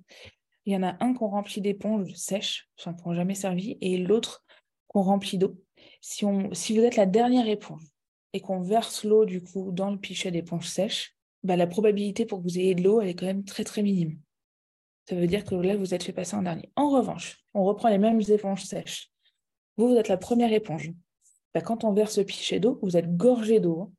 il 0.66 0.74
y 0.74 0.76
en 0.76 0.84
a 0.84 0.95
un 1.03 1.14
qu'on 1.14 1.28
remplit 1.28 1.62
d'éponges 1.62 2.14
sèches, 2.14 2.70
enfin 2.80 2.93
qui 2.93 3.07
n'ont 3.07 3.14
jamais 3.16 3.36
servi, 3.36 3.78
et 3.82 3.97
l'autre 3.97 4.43
qu'on 4.88 5.01
remplit 5.01 5.38
d'eau. 5.38 5.62
Si, 6.01 6.26
on, 6.26 6.53
si 6.53 6.78
vous 6.78 6.84
êtes 6.84 6.95
la 6.95 7.05
dernière 7.05 7.47
éponge 7.47 7.84
et 8.34 8.41
qu'on 8.41 8.62
verse 8.62 9.03
l'eau 9.03 9.26
du 9.26 9.41
coup 9.41 9.72
dans 9.72 9.91
le 9.91 9.97
pichet 9.97 10.32
d'éponge 10.32 10.68
sèche, 10.68 11.16
bah, 11.43 11.55
la 11.55 11.68
probabilité 11.68 12.26
pour 12.26 12.39
que 12.39 12.43
vous 12.43 12.59
ayez 12.59 12.76
de 12.76 12.84
l'eau, 12.84 13.01
elle 13.01 13.09
est 13.09 13.16
quand 13.16 13.26
même 13.26 13.43
très 13.43 13.64
très 13.64 13.82
minime. 13.82 14.20
Ça 15.09 15.16
veut 15.16 15.28
dire 15.28 15.43
que 15.43 15.55
là, 15.55 15.76
vous 15.76 15.93
êtes 15.93 16.03
fait 16.03 16.14
passer 16.14 16.36
en 16.36 16.43
dernier. 16.43 16.72
En 16.76 16.89
revanche, 16.89 17.43
on 17.53 17.64
reprend 17.64 17.89
les 17.89 17.97
mêmes 17.97 18.22
éponges 18.30 18.64
sèches. 18.64 19.09
Vous, 19.78 19.89
vous 19.89 19.95
êtes 19.95 20.09
la 20.09 20.18
première 20.18 20.53
éponge. 20.53 20.91
Bah, 21.53 21.62
quand 21.62 21.84
on 21.84 21.93
verse 21.93 22.18
le 22.18 22.24
pichet 22.26 22.59
d'eau, 22.59 22.80
vous 22.84 22.95
êtes 22.95 23.18
gorgé 23.18 23.59
d'eau. 23.59 23.82
hein. 23.82 23.91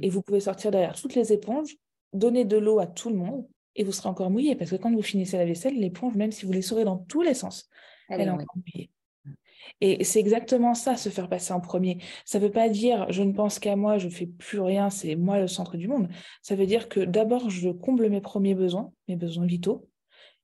Et 0.00 0.08
vous 0.08 0.22
pouvez 0.22 0.40
sortir 0.40 0.70
derrière 0.70 0.94
toutes 0.94 1.14
les 1.14 1.32
éponges. 1.32 1.76
donnez 2.12 2.44
de 2.44 2.56
l'eau 2.56 2.78
à 2.78 2.86
tout 2.86 3.10
le 3.10 3.16
monde 3.16 3.46
et 3.80 3.82
vous 3.82 3.92
serez 3.92 4.10
encore 4.10 4.30
mouillé 4.30 4.56
parce 4.56 4.70
que 4.70 4.76
quand 4.76 4.92
vous 4.92 5.00
finissez 5.00 5.38
la 5.38 5.46
vaisselle, 5.46 5.74
l'éponge, 5.74 6.14
même 6.14 6.32
si 6.32 6.44
vous 6.44 6.52
les 6.52 6.60
saurez 6.60 6.84
dans 6.84 6.98
tous 6.98 7.22
les 7.22 7.32
sens, 7.32 7.70
elle, 8.10 8.20
est 8.20 8.28
encore 8.28 8.54
mouillée. 8.54 8.90
Et 9.80 10.04
c'est 10.04 10.20
exactement 10.20 10.74
ça, 10.74 10.98
se 10.98 11.08
faire 11.08 11.30
passer 11.30 11.54
en 11.54 11.60
premier. 11.60 11.96
Ça 12.26 12.38
ne 12.38 12.44
veut 12.44 12.50
pas 12.50 12.68
dire 12.68 13.10
je 13.10 13.22
ne 13.22 13.32
pense 13.32 13.58
qu'à 13.58 13.76
moi, 13.76 13.96
je 13.96 14.08
ne 14.08 14.12
fais 14.12 14.26
plus 14.26 14.60
rien, 14.60 14.90
c'est 14.90 15.16
moi 15.16 15.40
le 15.40 15.46
centre 15.46 15.78
du 15.78 15.88
monde. 15.88 16.10
Ça 16.42 16.56
veut 16.56 16.66
dire 16.66 16.90
que 16.90 17.00
d'abord, 17.00 17.48
je 17.48 17.70
comble 17.70 18.10
mes 18.10 18.20
premiers 18.20 18.54
besoins, 18.54 18.92
mes 19.08 19.16
besoins 19.16 19.46
vitaux, 19.46 19.88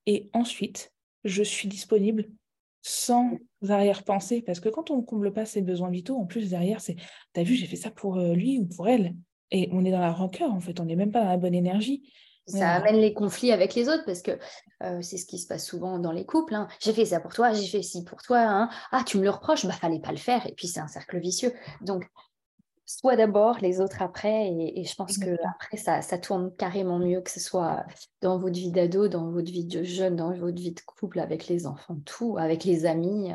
et 0.07 0.31
ensuite, 0.33 0.95
je 1.25 1.43
suis 1.43 1.69
disponible 1.69 2.31
sans 2.81 3.37
arrière-pensée. 3.69 4.41
Parce 4.41 4.61
que 4.61 4.71
quand 4.71 4.91
on 4.91 4.97
ne 4.97 5.03
comble 5.03 5.31
pas 5.35 5.45
ses 5.45 5.61
besoins 5.61 5.91
vitaux, 5.91 6.17
en 6.17 6.25
plus, 6.25 6.49
derrière, 6.49 6.81
c'est 6.81 6.97
T'as 7.35 7.43
vu, 7.43 7.55
j'ai 7.55 7.67
fait 7.67 7.77
ça 7.77 7.91
pour 7.91 8.17
euh, 8.17 8.33
lui 8.33 8.61
ou 8.61 8.65
pour 8.65 8.89
elle. 8.89 9.15
Et 9.51 9.69
on 9.73 9.85
est 9.85 9.91
dans 9.91 10.01
la 10.01 10.13
rancœur, 10.13 10.55
en 10.55 10.61
fait, 10.61 10.81
on 10.81 10.87
n'est 10.87 10.97
même 10.97 11.13
pas 11.13 11.23
dans 11.23 11.29
la 11.29 11.37
bonne 11.37 11.55
énergie. 11.55 12.11
Ça 12.47 12.75
amène 12.75 12.97
les 12.97 13.13
conflits 13.13 13.51
avec 13.51 13.75
les 13.75 13.89
autres 13.89 14.05
parce 14.07 14.23
que 14.23 14.39
euh, 14.83 15.03
c'est 15.03 15.17
ce 15.17 15.27
qui 15.27 15.39
se 15.39 15.47
passe 15.47 15.67
souvent 15.67 15.99
dans 15.99 16.13
les 16.13 16.25
couples. 16.25 16.55
Hein. 16.55 16.69
J'ai 16.81 16.93
fait 16.93 17.07
ça 17.07 17.19
pour 17.19 17.33
toi, 17.33 17.53
j'ai 17.53 17.67
fait 17.67 17.83
ci 17.83 18.05
pour 18.05 18.23
toi. 18.23 18.39
Hein. 18.39 18.71
Ah, 18.93 19.03
tu 19.05 19.19
me 19.19 19.25
le 19.25 19.31
reproches, 19.31 19.67
bah 19.67 19.73
fallait 19.73 20.01
pas 20.01 20.13
le 20.13 20.17
faire. 20.17 20.47
Et 20.47 20.53
puis 20.53 20.69
c'est 20.69 20.81
un 20.81 20.87
cercle 20.87 21.19
vicieux. 21.19 21.53
Donc, 21.81 22.07
soit 22.87 23.17
d'abord, 23.17 23.59
les 23.59 23.81
autres 23.81 24.01
après. 24.01 24.49
Et, 24.49 24.85
je 24.85 24.95
pense 24.95 25.19
que 25.19 25.37
après 25.57 25.77
ça, 25.77 26.03
ça 26.03 26.19
tourne 26.19 26.55
carrément 26.57 26.99
mieux 26.99 27.21
que 27.21 27.31
ce 27.31 27.41
soit 27.41 27.85
dans 28.23 28.39
votre 28.39 28.55
vie 28.55 28.71
d'ado, 28.71 29.09
dans 29.09 29.31
votre 29.31 29.51
vie 29.51 29.65
de 29.65 29.83
jeune, 29.83 30.17
dans 30.17 30.33
votre 30.33 30.57
vie 30.57 30.73
de 30.73 30.81
couple, 30.81 31.19
avec 31.19 31.49
les 31.49 31.67
enfants, 31.67 31.99
tout, 32.05 32.39
avec 32.39 32.65
les 32.65 32.87
amis. 32.87 33.33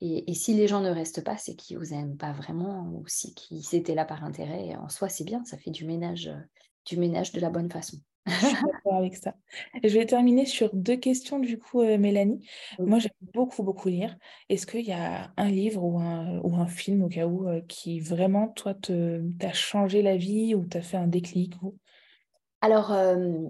Et, 0.00 0.34
si 0.34 0.54
les 0.54 0.68
gens 0.68 0.80
ne 0.80 0.90
restent 0.90 1.24
pas, 1.24 1.38
c'est 1.38 1.56
qu'ils 1.56 1.78
vous 1.78 1.94
aiment 1.94 2.16
pas 2.16 2.32
vraiment 2.32 2.90
ou 2.92 3.04
si 3.06 3.34
qu'ils 3.34 3.74
étaient 3.74 3.94
là 3.94 4.04
par 4.04 4.22
intérêt. 4.22 4.76
En 4.76 4.88
soi, 4.88 5.08
c'est 5.08 5.24
bien, 5.24 5.44
ça 5.44 5.56
fait 5.56 5.70
du 5.70 5.86
ménage, 5.86 6.30
du 6.84 6.98
ménage 6.98 7.32
de 7.32 7.40
la 7.40 7.50
bonne 7.50 7.70
façon. 7.70 7.96
Je 8.26 8.46
suis 8.46 8.54
d'accord 8.54 8.96
avec 8.96 9.16
ça. 9.16 9.34
je 9.82 9.88
vais 9.88 10.06
terminer 10.06 10.44
sur 10.44 10.70
deux 10.74 10.96
questions, 10.96 11.38
du 11.38 11.58
coup, 11.58 11.80
euh, 11.80 11.98
Mélanie. 11.98 12.46
Moi, 12.78 12.98
j'aime 12.98 13.10
beaucoup, 13.32 13.62
beaucoup 13.62 13.88
lire. 13.88 14.16
Est-ce 14.48 14.66
qu'il 14.66 14.86
y 14.86 14.92
a 14.92 15.32
un 15.36 15.48
livre 15.48 15.82
ou 15.82 15.98
un, 15.98 16.38
ou 16.40 16.54
un 16.56 16.66
film, 16.66 17.02
au 17.02 17.08
cas 17.08 17.26
où, 17.26 17.48
euh, 17.48 17.60
qui 17.66 17.98
vraiment, 18.00 18.48
toi, 18.48 18.74
t'a 18.74 19.52
changé 19.52 20.02
la 20.02 20.16
vie 20.16 20.54
ou 20.54 20.64
t'a 20.64 20.82
fait 20.82 20.98
un 20.98 21.06
déclic 21.06 21.54
Alors, 22.60 22.92
euh, 22.92 23.48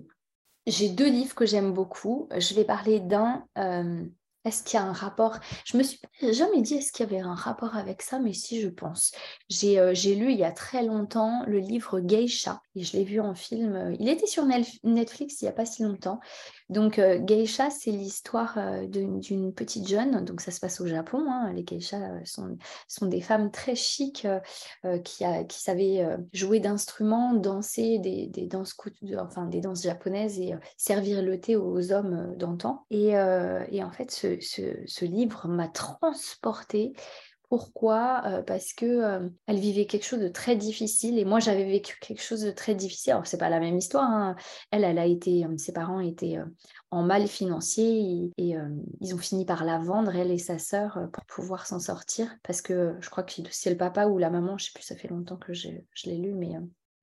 j'ai 0.66 0.88
deux 0.88 1.10
livres 1.10 1.34
que 1.34 1.46
j'aime 1.46 1.72
beaucoup. 1.72 2.28
Je 2.38 2.54
vais 2.54 2.64
parler 2.64 3.00
d'un 3.00 3.44
est-ce 4.50 4.64
qu'il 4.64 4.78
y 4.78 4.82
a 4.82 4.84
un 4.84 4.92
rapport? 4.92 5.38
Je 5.64 5.76
me 5.76 5.84
suis 5.84 6.00
jamais 6.20 6.60
dit 6.60 6.74
est-ce 6.74 6.90
qu'il 6.92 7.06
y 7.06 7.08
avait 7.08 7.22
un 7.22 7.34
rapport 7.34 7.76
avec 7.76 8.02
ça, 8.02 8.18
mais 8.18 8.32
si 8.32 8.60
je 8.60 8.68
pense. 8.68 9.12
J'ai 9.48 9.78
euh, 9.78 9.92
lu 9.92 10.32
il 10.32 10.38
y 10.38 10.44
a 10.44 10.50
très 10.50 10.82
longtemps 10.82 11.44
le 11.46 11.58
livre 11.58 12.00
Geisha 12.00 12.60
et 12.74 12.82
je 12.82 12.96
l'ai 12.96 13.04
vu 13.04 13.20
en 13.20 13.36
film. 13.36 13.76
Euh, 13.76 13.96
il 14.00 14.08
était 14.08 14.26
sur 14.26 14.44
Netflix 14.82 15.40
il 15.40 15.44
n'y 15.44 15.48
a 15.48 15.52
pas 15.52 15.66
si 15.66 15.84
longtemps. 15.84 16.18
Donc, 16.70 17.00
euh, 17.00 17.18
geisha, 17.18 17.68
c'est 17.68 17.90
l'histoire 17.90 18.56
euh, 18.56 18.86
d'une 18.86 19.52
petite 19.52 19.88
jeune. 19.88 20.24
Donc, 20.24 20.40
ça 20.40 20.52
se 20.52 20.60
passe 20.60 20.80
au 20.80 20.86
Japon. 20.86 21.24
Hein. 21.28 21.52
Les 21.52 21.64
geishas 21.64 22.00
euh, 22.00 22.20
sont, 22.24 23.06
des 23.06 23.20
femmes 23.20 23.50
très 23.50 23.74
chics 23.74 24.26
qui, 25.04 25.24
savaient 25.48 26.06
jouer 26.32 26.60
d'instruments, 26.60 27.34
danser 27.34 27.98
des, 27.98 28.28
des, 28.28 28.46
danses, 28.46 28.76
des 29.02 29.60
danses 29.60 29.82
japonaises 29.82 30.38
et 30.38 30.54
servir 30.76 31.22
le 31.22 31.40
thé 31.40 31.56
aux 31.56 31.92
hommes 31.92 32.34
d'antan. 32.36 32.84
Et, 32.90 33.18
en 33.18 33.90
fait, 33.90 34.10
ce, 34.12 34.38
ce 34.40 35.04
livre 35.04 35.48
m'a 35.48 35.68
transportée 35.68 36.92
pourquoi 37.50 38.42
Parce 38.46 38.72
que 38.72 39.30
elle 39.46 39.58
vivait 39.58 39.84
quelque 39.84 40.06
chose 40.06 40.20
de 40.20 40.28
très 40.28 40.56
difficile 40.56 41.18
et 41.18 41.26
moi 41.26 41.40
j'avais 41.40 41.64
vécu 41.64 41.98
quelque 42.00 42.22
chose 42.22 42.40
de 42.40 42.50
très 42.50 42.74
difficile. 42.74 43.12
Alors 43.12 43.26
c'est 43.26 43.36
pas 43.36 43.50
la 43.50 43.60
même 43.60 43.76
histoire. 43.76 44.08
Hein. 44.08 44.36
Elle, 44.70 44.84
elle 44.84 44.98
a 44.98 45.04
été, 45.04 45.44
ses 45.58 45.72
parents 45.72 46.00
étaient 46.00 46.38
en 46.90 47.02
mal 47.02 47.26
financier 47.26 48.30
et, 48.38 48.54
ils 49.00 49.14
ont 49.14 49.18
fini 49.18 49.44
par 49.44 49.64
la 49.64 49.78
vendre 49.78 50.14
elle 50.14 50.30
et 50.30 50.38
sa 50.38 50.58
sœur 50.58 51.08
pour 51.12 51.24
pouvoir 51.26 51.66
s'en 51.66 51.80
sortir 51.80 52.34
parce 52.42 52.62
que 52.62 52.94
je 53.00 53.10
crois 53.10 53.24
que 53.24 53.32
c'est 53.50 53.70
le 53.70 53.76
papa 53.76 54.06
ou 54.06 54.16
la 54.16 54.30
maman, 54.30 54.56
je 54.56 54.66
sais 54.66 54.72
plus, 54.72 54.84
ça 54.84 54.96
fait 54.96 55.08
longtemps 55.08 55.36
que 55.36 55.52
je 55.52 55.68
l'ai 56.06 56.16
lu, 56.16 56.34
mais 56.34 56.54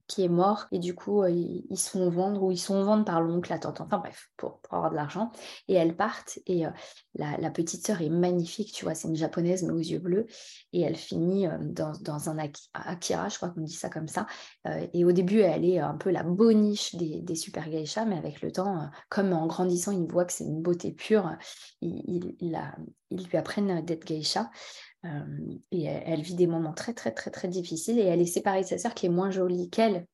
qui 0.08 0.24
est 0.24 0.30
mort 0.30 0.68
et 0.72 0.80
du 0.80 0.95
coup 0.95 1.22
euh, 1.22 1.30
ils, 1.30 1.78
se 1.78 1.89
font 1.89 2.10
vendre 2.10 2.41
ou 2.41 2.51
ils 2.51 2.58
sont 2.58 2.84
vendus 2.84 3.03
par 3.03 3.22
l'oncle, 3.22 3.49
la 3.49 3.60
tante, 3.60 3.82
enfin 3.82 3.97
bref, 3.97 4.30
pour, 4.38 4.60
avoir 4.72 4.89
de 4.89 4.95
l'argent. 4.95 5.32
Et 5.68 5.74
elles 5.74 5.95
partent 5.95 6.39
et 6.45 6.66
euh, 6.66 6.72
la, 7.16 7.51
petite 7.51 7.86
sœur 7.86 8.01
est 8.01 8.10
magnifique, 8.10 8.72
tu 8.72 8.86
vois, 8.86 8.95
c'est 8.95 9.08
une 9.08 9.16
japonaise 9.16 9.64
mais 9.64 9.74
aux 9.74 9.78
yeux 9.78 9.99
bleus. 9.99 10.26
Et 10.74 10.82
elle 10.82 10.95
finit 10.95 11.47
euh, 11.47 11.58
dans, 11.60 12.30
un 12.30 12.38
akira, 12.74 13.30
je 13.30 13.36
crois 13.36 13.49
qu'on 13.49 13.62
dit 13.62 13.74
ça 13.74 13.89
comme 13.89 14.08
ça. 14.08 14.26
Et 14.93 15.05
au 15.05 15.12
début 15.12 15.39
elle 15.39 15.66
est 15.66 15.80
un 15.80 15.95
peu 15.95 16.10
la 16.10 16.24
boniche 16.24 16.95
des, 16.95 17.22
des 17.22 17.36
super 17.36 17.70
geishas 17.70 18.05
mais 18.05 18.18
avec 18.18 18.41
le 18.41 18.51
temps, 18.51 18.89
comme 19.10 19.34
en 19.34 19.45
grandissant 19.47 19.91
il 19.91 20.05
voit 20.08 20.26
que 20.26 20.34
c'est 20.34 20.45
une 20.45 20.62
beauté 20.62 20.91
pure, 20.91 21.36
ils, 21.82 22.36
ils 22.39 23.28
lui 23.28 23.38
apprennent 23.38 23.84
d'être 23.86 24.05
geisha 24.05 24.49
et 25.03 25.83
elle, 25.83 26.21
vit 26.21 26.35
des 26.35 26.47
moments 26.47 26.73
très, 26.73 26.93
très, 26.93 27.11
très, 27.11 27.31
très 27.31 27.47
difficiles. 27.47 27.99
Et 27.99 28.03
elle 28.03 28.21
est 28.21 28.25
séparée 28.25 28.61
de 28.61 28.67
sa 28.67 28.77
sœur 28.77 28.93
qui 28.93 29.05
est 29.05 29.09
moins 29.09 29.31
jolie 29.31 29.69
qu'elle, 29.69 30.05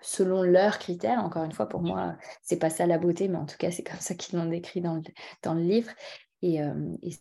selon 0.00 0.42
leurs 0.42 0.78
critères. 0.78 1.24
Encore 1.24 1.44
une 1.44 1.52
fois, 1.52 1.68
pour 1.68 1.82
moi, 1.82 2.16
c'est 2.42 2.58
pas 2.58 2.70
ça 2.70 2.86
la 2.86 2.98
beauté, 2.98 3.28
mais 3.28 3.38
en 3.38 3.46
tout 3.46 3.58
cas, 3.58 3.70
c'est 3.70 3.82
comme 3.82 4.00
ça 4.00 4.14
qu'ils 4.14 4.38
l'ont 4.38 4.46
décrit 4.46 4.80
dans 4.80 5.02
dans 5.42 5.54
le 5.54 5.62
livre. 5.62 5.90
Et, 6.42 6.60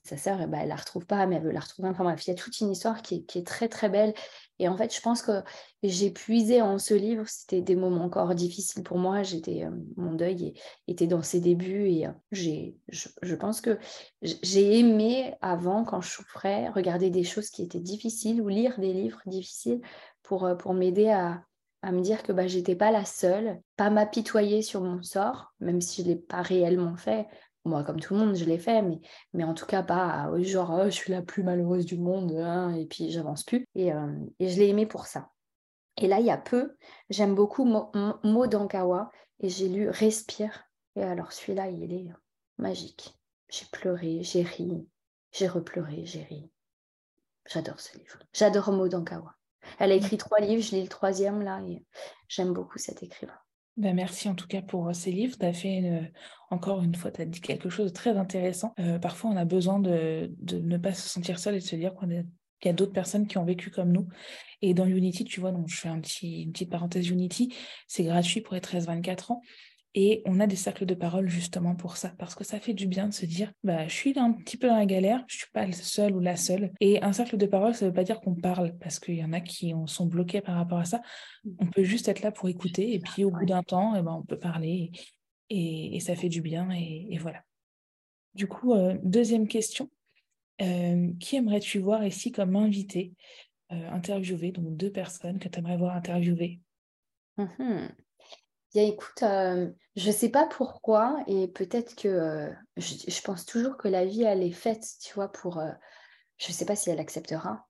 sa 0.05 0.15
sœur, 0.15 0.47
bah, 0.47 0.59
elle 0.61 0.69
la 0.69 0.75
retrouve 0.75 1.05
pas, 1.05 1.25
mais 1.25 1.35
elle 1.35 1.43
veut 1.43 1.51
la 1.51 1.59
retrouver. 1.59 1.89
Enfin 1.89 2.05
bref, 2.05 2.25
il 2.25 2.29
y 2.29 2.33
a 2.33 2.35
toute 2.35 2.59
une 2.61 2.71
histoire 2.71 3.01
qui 3.01 3.25
est, 3.35 3.45
très 3.45 3.67
très 3.67 3.89
belle. 3.89 4.13
Et 4.59 4.67
en 4.67 4.77
fait, 4.77 4.95
je 4.95 5.01
pense 5.01 5.21
que 5.21 5.43
j'ai 5.83 6.11
puisé 6.11 6.61
en 6.61 6.77
ce 6.77 6.93
livre. 6.93 7.25
C'était 7.27 7.61
des 7.61 7.75
moments 7.75 8.05
encore 8.05 8.33
difficiles 8.33 8.83
pour 8.83 8.97
moi. 8.97 9.23
J'étais, 9.23 9.65
mon 9.97 10.13
deuil 10.13 10.53
était 10.87 11.07
dans 11.07 11.21
ses 11.21 11.41
débuts 11.41 11.89
et 11.89 12.07
j'ai, 12.31 12.77
je, 12.87 13.35
pense 13.35 13.59
que 13.59 13.77
j'ai 14.21 14.79
aimé 14.79 15.35
avant, 15.41 15.83
quand 15.83 15.99
je 16.01 16.09
souffrais, 16.09 16.69
regarder 16.69 17.09
des 17.09 17.23
choses 17.25 17.49
qui 17.49 17.63
étaient 17.63 17.79
difficiles 17.79 18.41
ou 18.41 18.47
lire 18.47 18.79
des 18.79 18.93
livres 18.93 19.21
difficiles 19.25 19.81
pour, 20.23 20.49
pour 20.57 20.73
m'aider 20.73 21.09
à, 21.09 21.43
à 21.81 21.91
me 21.91 22.01
dire 22.01 22.23
que 22.23 22.31
bah, 22.31 22.47
j'étais 22.47 22.75
pas 22.75 22.91
la 22.91 23.05
seule, 23.05 23.61
pas 23.77 23.89
m'apitoyer 23.89 24.61
sur 24.61 24.81
mon 24.81 25.01
sort, 25.01 25.53
même 25.59 25.81
si 25.81 26.03
je 26.03 26.07
l'ai 26.07 26.15
pas 26.15 26.41
réellement 26.41 26.95
fait, 26.97 27.27
moi, 27.65 27.83
comme 27.83 27.99
tout 27.99 28.13
le 28.13 28.19
monde, 28.19 28.35
je 28.35 28.45
l'ai 28.45 28.57
fait, 28.57 28.81
mais, 28.81 28.99
mais 29.33 29.43
en 29.43 29.53
tout 29.53 29.65
cas 29.65 29.83
pas 29.83 30.29
genre 30.41 30.79
oh, 30.81 30.85
je 30.85 30.91
suis 30.91 31.11
la 31.11 31.21
plus 31.21 31.43
malheureuse 31.43 31.85
du 31.85 31.97
monde 31.97 32.31
hein, 32.31 32.73
et 32.75 32.85
puis 32.85 33.11
j'avance 33.11 33.43
plus. 33.43 33.65
Et, 33.75 33.93
euh, 33.93 34.07
et 34.39 34.49
je 34.49 34.59
l'ai 34.59 34.69
aimé 34.69 34.85
pour 34.85 35.05
ça. 35.05 35.29
Et 35.97 36.07
là, 36.07 36.19
il 36.19 36.25
y 36.25 36.31
a 36.31 36.37
peu, 36.37 36.75
j'aime 37.09 37.35
beaucoup 37.35 37.65
Mo, 37.65 38.47
Dankawa 38.47 39.11
et 39.41 39.49
j'ai 39.49 39.67
lu 39.67 39.89
Respire. 39.89 40.63
Et 40.95 41.03
alors 41.03 41.31
celui-là, 41.33 41.69
il 41.69 41.93
est 41.93 42.07
magique. 42.57 43.15
J'ai 43.49 43.65
pleuré, 43.71 44.23
j'ai 44.23 44.43
ri, 44.43 44.87
j'ai 45.31 45.47
repleuré, 45.47 46.05
j'ai 46.05 46.23
ri. 46.23 46.49
J'adore 47.45 47.79
ce 47.79 47.97
livre. 47.97 48.19
J'adore 48.31 48.71
Mo 48.71 48.87
Dankawa. 48.87 49.35
Elle 49.77 49.91
a 49.91 49.95
écrit 49.95 50.17
trois 50.17 50.39
livres, 50.39 50.63
je 50.63 50.75
lis 50.75 50.83
le 50.83 50.87
troisième 50.87 51.41
là 51.41 51.61
et 51.67 51.83
j'aime 52.27 52.53
beaucoup 52.53 52.77
cet 52.77 53.03
écrivain. 53.03 53.37
Ben 53.79 53.95
merci 53.95 54.27
en 54.27 54.35
tout 54.35 54.45
cas 54.45 54.61
pour 54.61 54.93
ces 54.93 55.09
livres. 55.11 55.37
Tu 55.39 55.45
as 55.45 55.53
fait 55.53 56.11
encore 56.49 56.83
une 56.83 56.95
fois, 56.95 57.11
tu 57.11 57.21
as 57.21 57.25
dit 57.25 57.39
quelque 57.39 57.69
chose 57.69 57.85
de 57.87 57.93
très 57.93 58.17
intéressant. 58.17 58.75
Parfois, 59.01 59.29
on 59.31 59.37
a 59.37 59.45
besoin 59.45 59.79
de, 59.79 60.31
ne 60.51 60.77
pas 60.77 60.93
se 60.93 61.07
sentir 61.07 61.39
seul 61.39 61.55
et 61.55 61.59
de 61.59 61.63
se 61.63 61.77
dire 61.77 61.93
qu'il 61.95 62.25
y 62.65 62.69
a 62.69 62.73
d'autres 62.73 62.91
personnes 62.91 63.25
qui 63.25 63.37
ont 63.37 63.45
vécu 63.45 63.71
comme 63.71 63.93
nous. 63.93 64.09
Et 64.61 64.73
dans 64.73 64.85
Unity, 64.85 65.23
tu 65.23 65.39
vois, 65.39 65.53
donc 65.53 65.69
je 65.69 65.77
fais 65.77 65.87
une 65.87 66.01
petite 66.51 66.69
parenthèse 66.69 67.07
Unity, 67.07 67.55
c'est 67.87 68.03
gratuit 68.03 68.41
pour 68.41 68.53
les 68.53 68.59
13-24 68.59 69.31
ans. 69.31 69.41
Et 69.95 70.21
on 70.25 70.39
a 70.39 70.45
des 70.45 70.55
cercles 70.55 70.85
de 70.85 70.93
parole 70.93 71.27
justement 71.27 71.75
pour 71.75 71.97
ça, 71.97 72.13
parce 72.19 72.35
que 72.35 72.43
ça 72.43 72.59
fait 72.59 72.73
du 72.73 72.87
bien 72.87 73.07
de 73.07 73.13
se 73.13 73.25
dire, 73.25 73.51
bah, 73.63 73.87
je 73.87 73.93
suis 73.93 74.17
un 74.19 74.33
petit 74.33 74.57
peu 74.57 74.67
dans 74.67 74.77
la 74.77 74.85
galère, 74.85 75.23
je 75.27 75.37
suis 75.37 75.51
pas 75.51 75.65
le 75.65 75.71
seul 75.71 76.15
ou 76.15 76.19
la 76.19 76.35
seule. 76.35 76.71
Et 76.79 77.01
un 77.01 77.11
cercle 77.11 77.37
de 77.37 77.45
parole, 77.47 77.73
ça 77.73 77.87
veut 77.87 77.93
pas 77.93 78.03
dire 78.03 78.21
qu'on 78.21 78.35
parle, 78.35 78.77
parce 78.77 78.99
qu'il 78.99 79.15
y 79.15 79.23
en 79.23 79.33
a 79.33 79.41
qui 79.41 79.73
sont 79.87 80.05
bloqués 80.05 80.41
par 80.41 80.55
rapport 80.55 80.77
à 80.77 80.85
ça. 80.85 81.01
On 81.57 81.65
peut 81.65 81.83
juste 81.83 82.07
être 82.07 82.21
là 82.21 82.31
pour 82.31 82.49
écouter, 82.49 82.93
et 82.93 82.99
puis 82.99 83.23
au 83.23 83.31
bout 83.31 83.45
d'un 83.45 83.63
temps, 83.63 83.95
eh 83.95 84.01
ben, 84.03 84.13
on 84.13 84.23
peut 84.23 84.37
parler, 84.37 84.91
et, 85.49 85.99
ça 86.01 86.15
fait 86.15 86.29
du 86.29 86.41
bien, 86.41 86.69
et, 86.71 87.17
voilà. 87.19 87.41
Du 88.35 88.47
coup, 88.47 88.73
euh, 88.73 88.95
deuxième 89.03 89.47
question. 89.47 89.89
Euh, 90.61 91.13
qui 91.21 91.37
aimerais-tu 91.37 91.79
voir 91.79 92.05
ici 92.05 92.33
comme 92.33 92.57
invité, 92.57 93.13
euh, 93.71 93.89
interviewé, 93.91 94.51
donc 94.51 94.75
deux 94.75 94.91
personnes 94.91 95.39
que 95.39 95.47
tu 95.47 95.57
aimerais 95.57 95.77
voir 95.77 95.95
interviewer? 95.95 96.59
Mmh 97.37 97.87
Bien, 98.73 98.83
écoute, 98.83 99.23
euh, 99.23 99.67
je 99.95 100.07
ne 100.07 100.13
sais 100.13 100.29
pas 100.29 100.45
pourquoi, 100.45 101.23
et 101.25 101.47
peut-être 101.47 101.95
que 101.95 102.07
euh, 102.07 102.49
je, 102.77 103.21
pense 103.23 103.45
toujours 103.45 103.77
que 103.77 103.87
la 103.87 104.05
vie, 104.05 104.21
elle 104.21 104.43
est 104.43 104.51
faite, 104.51 104.85
tu 105.01 105.15
vois, 105.15 105.31
pour. 105.31 105.57
Euh, 105.57 105.71
je 106.37 106.49
ne 106.49 106.53
sais 106.53 106.65
pas 106.65 106.75
si 106.75 106.89
elle 106.89 106.99
acceptera, 106.99 107.67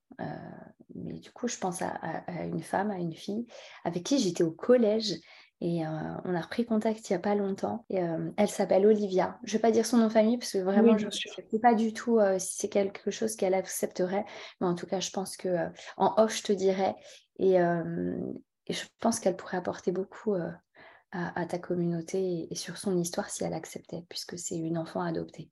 mais 0.94 1.14
du 1.14 1.32
coup, 1.32 1.48
je 1.48 1.58
pense 1.58 1.82
à, 1.82 2.24
une 2.44 2.62
femme, 2.62 2.92
à 2.92 2.98
une 2.98 3.16
fille 3.16 3.48
avec 3.84 4.04
qui 4.04 4.20
j'étais 4.20 4.44
au 4.44 4.52
collège. 4.52 5.16
Et 5.60 5.82
on 5.88 6.36
a 6.36 6.40
repris 6.40 6.68
contact 6.68 7.10
il 7.10 7.14
n'y 7.14 7.18
a 7.18 7.20
pas 7.20 7.34
longtemps. 7.34 7.84
Et, 7.90 8.00
elle 8.38 8.48
s'appelle 8.48 8.86
Olivia. 8.86 9.40
Je 9.44 9.54
ne 9.54 9.58
vais 9.58 9.62
pas 9.62 9.72
dire 9.72 9.88
son 9.88 9.98
nom 9.98 10.06
de 10.06 10.12
famille 10.12 10.38
parce 10.38 10.52
que 10.52 10.60
vraiment, 10.60 11.00
je 11.00 11.08
ne 11.08 11.12
sais 11.12 11.60
pas 11.60 11.74
du 11.74 11.94
tout 11.94 12.20
si 12.38 12.58
c'est 12.58 12.70
quelque 12.70 13.10
chose 13.10 13.36
qu'elle 13.36 13.56
accepterait. 13.56 14.26
Mais 14.62 14.68
en 14.68 14.76
tout 14.76 14.86
cas, 14.86 15.00
je 15.00 15.10
pense 15.10 15.36
que 15.36 15.66
en 15.98 16.14
off, 16.22 16.38
je 16.38 16.44
te 16.44 16.54
dirais. 16.54 16.94
Et, 17.40 17.56
et 17.56 18.74
je 18.74 18.86
pense 19.00 19.20
qu'elle 19.20 19.36
pourrait 19.36 19.58
apporter 19.58 19.92
beaucoup 19.92 20.36
à, 21.12 21.46
ta 21.46 21.58
communauté 21.58 22.48
et, 22.52 22.56
sur 22.56 22.78
son 22.78 22.98
histoire 22.98 23.30
si 23.30 23.44
elle 23.44 23.54
acceptait, 23.54 24.04
puisque 24.10 24.38
c'est 24.38 24.58
une 24.58 24.78
enfant 24.78 25.02
adoptée. 25.02 25.50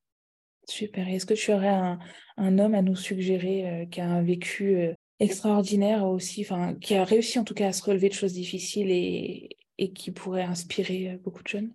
Super. 0.70 1.08
Est-ce 1.08 1.26
que 1.26 1.34
tu 1.34 1.54
aurais 1.54 1.98
un, 2.38 2.60
homme 2.60 2.76
à 2.76 2.82
nous 2.82 2.96
suggérer 2.96 3.70
euh, 3.70 3.86
qui 3.86 4.02
a 4.02 4.10
un 4.10 4.22
vécu 4.22 4.76
euh, 4.76 4.94
extraordinaire 5.20 6.06
aussi, 6.06 6.42
enfin, 6.42 6.76
qui 6.76 6.96
a 6.96 7.04
réussi 7.04 7.40
en 7.40 7.44
tout 7.44 7.54
cas 7.54 7.70
à 7.70 7.74
se 7.74 7.84
relever 7.84 8.10
de 8.10 8.14
choses 8.14 8.34
difficiles 8.34 8.92
et, 8.92 9.58
et 9.78 9.94
qui 9.94 10.12
pourrait 10.12 10.44
inspirer 10.44 11.12
euh, 11.12 11.18
beaucoup 11.18 11.42
de 11.44 11.48
jeunes? 11.48 11.74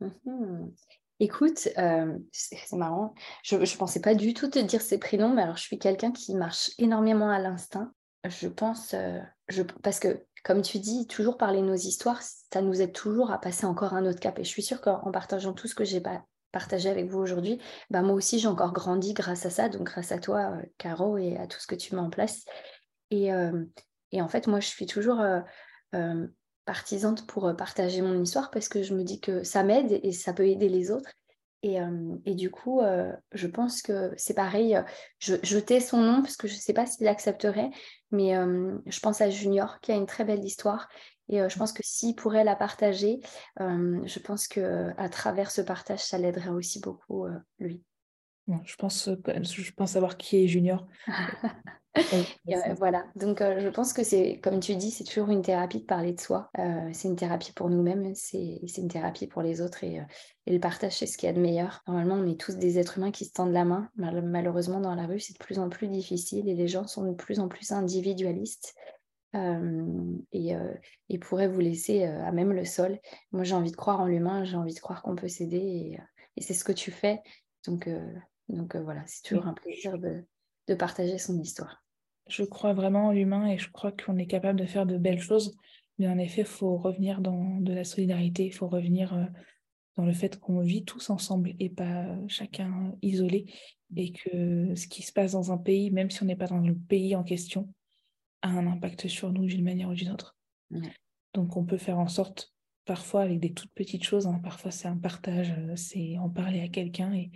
Mmh 0.00 0.70
Écoute, 1.20 1.68
c'est 2.30 2.76
marrant, 2.76 3.12
je 3.42 3.56
ne 3.56 3.76
pensais 3.76 4.00
pas 4.00 4.14
du 4.14 4.34
tout 4.34 4.48
te 4.48 4.60
dire 4.60 4.80
ces 4.80 4.98
prénoms, 4.98 5.34
mais 5.34 5.42
alors 5.42 5.56
je 5.56 5.62
suis 5.62 5.76
quelqu'un 5.76 6.12
qui 6.12 6.32
marche 6.36 6.70
énormément 6.78 7.28
à 7.28 7.40
l'instinct. 7.40 7.92
Je 8.24 8.46
pense, 8.46 8.94
je, 9.48 9.62
parce 9.82 9.98
que 9.98 10.24
comme 10.44 10.62
tu 10.62 10.78
dis, 10.78 11.06
toujours 11.06 11.36
parler 11.36 11.62
nos 11.62 11.74
histoires, 11.74 12.22
ça 12.22 12.62
nous 12.62 12.80
aide 12.80 12.92
toujours 12.92 13.30
à 13.30 13.40
passer 13.40 13.66
encore 13.66 13.94
un 13.94 14.06
autre 14.06 14.20
cap. 14.20 14.38
Et 14.38 14.44
je 14.44 14.48
suis 14.48 14.62
sûre 14.62 14.80
qu'en 14.80 15.10
partageant 15.10 15.52
tout 15.52 15.68
ce 15.68 15.74
que 15.74 15.84
j'ai 15.84 16.02
partagé 16.52 16.88
avec 16.88 17.06
vous 17.06 17.18
aujourd'hui, 17.18 17.60
bah 17.90 18.02
moi 18.02 18.14
aussi 18.14 18.38
j'ai 18.38 18.48
encore 18.48 18.72
grandi 18.72 19.12
grâce 19.12 19.46
à 19.46 19.50
ça, 19.50 19.68
donc 19.68 19.82
grâce 19.84 20.12
à 20.12 20.18
toi, 20.18 20.52
euh, 20.52 20.62
Caro, 20.78 21.18
et 21.18 21.36
à 21.36 21.46
tout 21.46 21.60
ce 21.60 21.66
que 21.66 21.74
tu 21.74 21.94
mets 21.94 22.00
en 22.00 22.10
place. 22.10 22.44
Et, 23.10 23.32
euh, 23.32 23.64
en 24.14 24.28
fait, 24.28 24.46
moi, 24.46 24.60
je 24.60 24.68
suis 24.68 24.86
toujours 24.86 25.20
euh, 25.20 26.26
partisante 26.64 27.26
pour 27.26 27.54
partager 27.56 28.00
mon 28.00 28.22
histoire 28.22 28.50
parce 28.50 28.68
que 28.68 28.82
je 28.82 28.94
me 28.94 29.02
dis 29.02 29.20
que 29.20 29.42
ça 29.42 29.62
m'aide 29.62 30.00
et 30.02 30.12
ça 30.12 30.32
peut 30.32 30.46
aider 30.46 30.68
les 30.68 30.90
autres. 30.90 31.10
Et, 31.62 31.80
du 32.34 32.50
coup, 32.50 32.80
je 33.32 33.46
pense 33.46 33.82
que 33.82 34.12
c'est 34.16 34.34
pareil. 34.34 34.80
Je, 35.18 35.34
je, 35.42 35.58
tais 35.58 35.80
son 35.80 35.98
nom 35.98 36.22
parce 36.22 36.36
que 36.36 36.46
je 36.46 36.54
ne 36.54 36.60
sais 36.60 36.72
pas 36.72 36.86
s'il 36.86 37.08
accepterait, 37.08 37.70
mais 38.12 38.34
je 38.86 39.00
pense 39.00 39.20
à 39.20 39.30
Junior 39.30 39.80
qui 39.80 39.92
a 39.92 39.96
une 39.96 40.06
très 40.06 40.24
belle 40.24 40.44
histoire. 40.44 40.88
Et 41.28 41.46
je 41.48 41.58
pense 41.58 41.72
que 41.72 41.82
s'il 41.84 42.14
pourrait 42.14 42.44
la 42.44 42.56
partager, 42.56 43.20
je 43.58 44.18
pense 44.20 44.46
qu'à 44.46 45.08
travers 45.10 45.50
ce 45.50 45.60
partage, 45.60 46.04
ça 46.04 46.16
l'aiderait 46.16 46.50
aussi 46.50 46.80
beaucoup, 46.80 47.26
lui. 47.58 47.82
Je, 48.64 48.76
pense, 48.76 49.08
je 49.08 49.72
pense 49.72 49.92
savoir 49.92 50.16
qui 50.16 50.44
est 50.44 50.48
Junior. 50.48 50.86
Euh, 52.48 52.74
voilà, 52.76 53.04
donc 53.16 53.40
euh, 53.40 53.60
je 53.60 53.68
pense 53.68 53.92
que 53.92 54.02
c'est, 54.02 54.40
comme 54.42 54.60
tu 54.60 54.76
dis, 54.76 54.90
c'est 54.90 55.04
toujours 55.04 55.30
une 55.30 55.42
thérapie 55.42 55.80
de 55.80 55.84
parler 55.84 56.12
de 56.12 56.20
soi. 56.20 56.50
Euh, 56.58 56.88
c'est 56.92 57.08
une 57.08 57.16
thérapie 57.16 57.52
pour 57.52 57.70
nous-mêmes, 57.70 58.14
c'est, 58.14 58.60
une 58.76 58.88
thérapie 58.88 59.26
pour 59.26 59.42
les 59.42 59.60
autres 59.60 59.84
et, 59.84 60.00
le 60.46 60.58
partage, 60.58 60.96
c'est 60.96 61.06
ce 61.06 61.18
qu'il 61.18 61.26
y 61.26 61.30
a 61.30 61.34
de 61.34 61.40
meilleur. 61.40 61.82
Normalement, 61.86 62.14
on 62.14 62.26
est 62.26 62.40
tous 62.40 62.56
des 62.56 62.78
êtres 62.78 62.98
humains 62.98 63.10
qui 63.10 63.26
se 63.26 63.32
tendent 63.32 63.52
la 63.52 63.64
main. 63.64 63.90
malheureusement, 63.96 64.80
dans 64.80 64.94
la 64.94 65.06
rue, 65.06 65.20
c'est 65.20 65.34
de 65.34 65.38
plus 65.38 65.58
en 65.58 65.68
plus 65.68 65.88
difficile 65.88 66.48
et 66.48 66.54
les 66.54 66.68
gens 66.68 66.86
sont 66.86 67.04
de 67.04 67.14
plus 67.14 67.38
en 67.38 67.48
plus 67.48 67.70
individualistes. 67.72 68.74
et, 69.34 70.54
et 71.10 71.18
pourraient 71.18 71.48
vous 71.48 71.60
laisser 71.60 72.04
à 72.04 72.32
même 72.32 72.52
le 72.52 72.64
sol. 72.64 72.98
Moi, 73.32 73.44
j'ai 73.44 73.54
envie 73.54 73.72
de 73.72 73.76
croire 73.76 74.00
en 74.00 74.06
l'humain, 74.06 74.44
j'ai 74.44 74.56
envie 74.56 74.74
de 74.74 74.80
croire 74.80 75.02
qu'on 75.02 75.16
peut 75.16 75.28
s'aider 75.28 75.58
et, 75.58 75.98
et 76.36 76.42
c'est 76.42 76.54
ce 76.54 76.64
que 76.64 76.72
tu 76.72 76.90
fais. 76.90 77.20
Donc, 77.66 77.86
donc 78.48 78.76
voilà, 78.76 79.02
c'est 79.06 79.22
toujours 79.22 79.46
un 79.46 79.54
plaisir 79.54 79.98
de, 79.98 80.24
de 80.68 80.74
partager 80.74 81.18
son 81.18 81.38
histoire. 81.38 81.82
Je 82.28 82.44
crois 82.44 82.74
vraiment 82.74 83.06
en 83.06 83.12
l'humain 83.12 83.46
et 83.48 83.58
je 83.58 83.70
crois 83.70 83.92
qu'on 83.92 84.18
est 84.18 84.26
capable 84.26 84.60
de 84.60 84.66
faire 84.66 84.86
de 84.86 84.98
belles 84.98 85.20
choses. 85.20 85.56
Mais 85.98 86.08
en 86.08 86.18
effet, 86.18 86.42
il 86.42 86.46
faut 86.46 86.76
revenir 86.76 87.20
dans 87.20 87.58
de 87.60 87.72
la 87.72 87.84
solidarité, 87.84 88.46
il 88.46 88.52
faut 88.52 88.68
revenir 88.68 89.14
euh, 89.14 89.24
dans 89.96 90.04
le 90.04 90.12
fait 90.12 90.38
qu'on 90.38 90.60
vit 90.60 90.84
tous 90.84 91.10
ensemble 91.10 91.54
et 91.58 91.70
pas 91.70 92.06
chacun 92.28 92.94
isolé. 93.02 93.52
Et 93.96 94.12
que 94.12 94.74
ce 94.74 94.86
qui 94.86 95.02
se 95.02 95.12
passe 95.12 95.32
dans 95.32 95.50
un 95.50 95.56
pays, 95.56 95.90
même 95.90 96.10
si 96.10 96.22
on 96.22 96.26
n'est 96.26 96.36
pas 96.36 96.46
dans 96.46 96.58
le 96.58 96.74
pays 96.74 97.16
en 97.16 97.24
question, 97.24 97.72
a 98.42 98.48
un 98.48 98.66
impact 98.66 99.08
sur 99.08 99.32
nous 99.32 99.46
d'une 99.46 99.64
manière 99.64 99.88
ou 99.88 99.94
d'une 99.94 100.10
autre. 100.10 100.36
Donc 101.34 101.56
on 101.56 101.64
peut 101.64 101.78
faire 101.78 101.98
en 101.98 102.08
sorte, 102.08 102.52
parfois 102.84 103.22
avec 103.22 103.40
des 103.40 103.52
toutes 103.52 103.72
petites 103.72 104.04
choses, 104.04 104.26
hein, 104.26 104.40
parfois 104.42 104.70
c'est 104.70 104.88
un 104.88 104.96
partage, 104.96 105.52
euh, 105.58 105.74
c'est 105.76 106.18
en 106.18 106.28
parler 106.28 106.60
à 106.60 106.68
quelqu'un 106.68 107.12
et 107.14 107.30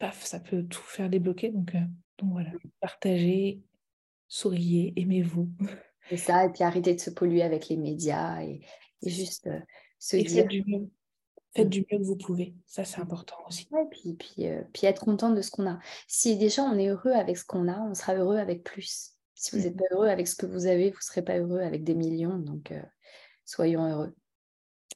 paf, 0.00 0.24
ça 0.24 0.40
peut 0.40 0.64
tout 0.64 0.82
faire 0.82 1.08
débloquer. 1.08 1.50
Donc, 1.50 1.76
euh, 1.76 1.84
donc 2.18 2.32
voilà, 2.32 2.50
partagez, 2.80 3.62
souriez, 4.26 4.92
aimez-vous. 4.96 5.48
C'est 6.08 6.16
ça, 6.16 6.44
et 6.44 6.48
puis 6.48 6.64
arrêtez 6.64 6.94
de 6.94 7.00
se 7.00 7.10
polluer 7.10 7.42
avec 7.42 7.68
les 7.68 7.76
médias 7.76 8.42
et, 8.42 8.60
juste 9.06 9.46
euh, 9.46 9.60
se 10.00 10.16
dire. 10.16 10.42
Faites 10.42 10.48
du 10.48 10.64
mieux. 10.66 10.90
Faites 11.54 11.68
du 11.68 11.80
mieux 11.80 11.98
que 11.98 12.04
vous 12.04 12.16
pouvez, 12.16 12.54
ça 12.66 12.84
c'est 12.84 13.00
important 13.00 13.36
aussi. 13.46 13.68
Ouais, 13.70 13.84
puis, 13.90 14.14
puis, 14.14 14.46
euh, 14.46 14.62
puis 14.72 14.86
être 14.86 15.04
content 15.04 15.30
de 15.30 15.42
ce 15.42 15.50
qu'on 15.50 15.68
a. 15.68 15.78
Si 16.06 16.36
déjà 16.36 16.62
on 16.62 16.78
est 16.78 16.88
heureux 16.88 17.12
avec 17.12 17.36
ce 17.36 17.44
qu'on 17.44 17.68
a, 17.68 17.78
on 17.80 17.94
sera 17.94 18.14
heureux 18.14 18.38
avec 18.38 18.64
plus. 18.64 19.12
Si 19.34 19.56
vous 19.56 19.62
n'êtes 19.62 19.74
mmh. 19.74 19.78
pas 19.78 19.94
heureux 19.94 20.08
avec 20.08 20.28
ce 20.28 20.36
que 20.36 20.46
vous 20.46 20.66
avez, 20.66 20.90
vous 20.90 20.98
ne 20.98 21.02
serez 21.02 21.22
pas 21.22 21.38
heureux 21.38 21.60
avec 21.60 21.82
des 21.82 21.94
millions. 21.94 22.38
Donc, 22.38 22.74
soyons 23.44 23.86
heureux. 23.86 24.14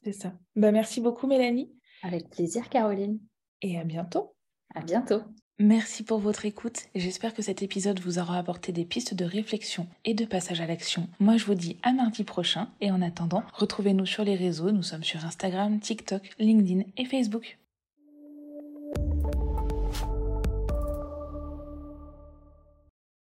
C'est 0.03 0.13
ça. 0.13 0.33
Bah, 0.55 0.71
merci 0.71 1.01
beaucoup, 1.01 1.25
Mélanie. 1.25 1.73
Avec 2.03 2.29
plaisir, 2.29 2.69
Caroline. 2.69 3.19
Et 3.63 3.79
à 3.79 3.83
bientôt. 3.83 4.34
À 4.75 4.81
bientôt. 4.81 5.21
Merci 5.57 6.03
pour 6.03 6.19
votre 6.19 6.45
écoute 6.45 6.81
et 6.93 6.99
j'espère 6.99 7.33
que 7.33 7.41
cet 7.41 7.63
épisode 7.63 8.01
vous 8.01 8.19
aura 8.19 8.37
apporté 8.37 8.73
des 8.73 8.83
pistes 8.83 9.13
de 9.13 9.23
réflexion 9.23 9.87
et 10.03 10.13
de 10.13 10.25
passage 10.25 10.59
à 10.59 10.67
l'action. 10.67 11.07
Moi 11.21 11.37
je 11.37 11.45
vous 11.45 11.55
dis 11.55 11.77
à 11.81 11.93
mardi 11.93 12.25
prochain 12.25 12.67
et 12.81 12.91
en 12.91 13.01
attendant, 13.01 13.41
retrouvez-nous 13.53 14.05
sur 14.05 14.25
les 14.25 14.35
réseaux, 14.35 14.71
nous 14.71 14.83
sommes 14.83 15.05
sur 15.05 15.25
Instagram, 15.25 15.79
TikTok, 15.79 16.29
LinkedIn 16.39 16.83
et 16.97 17.05
Facebook. 17.05 17.57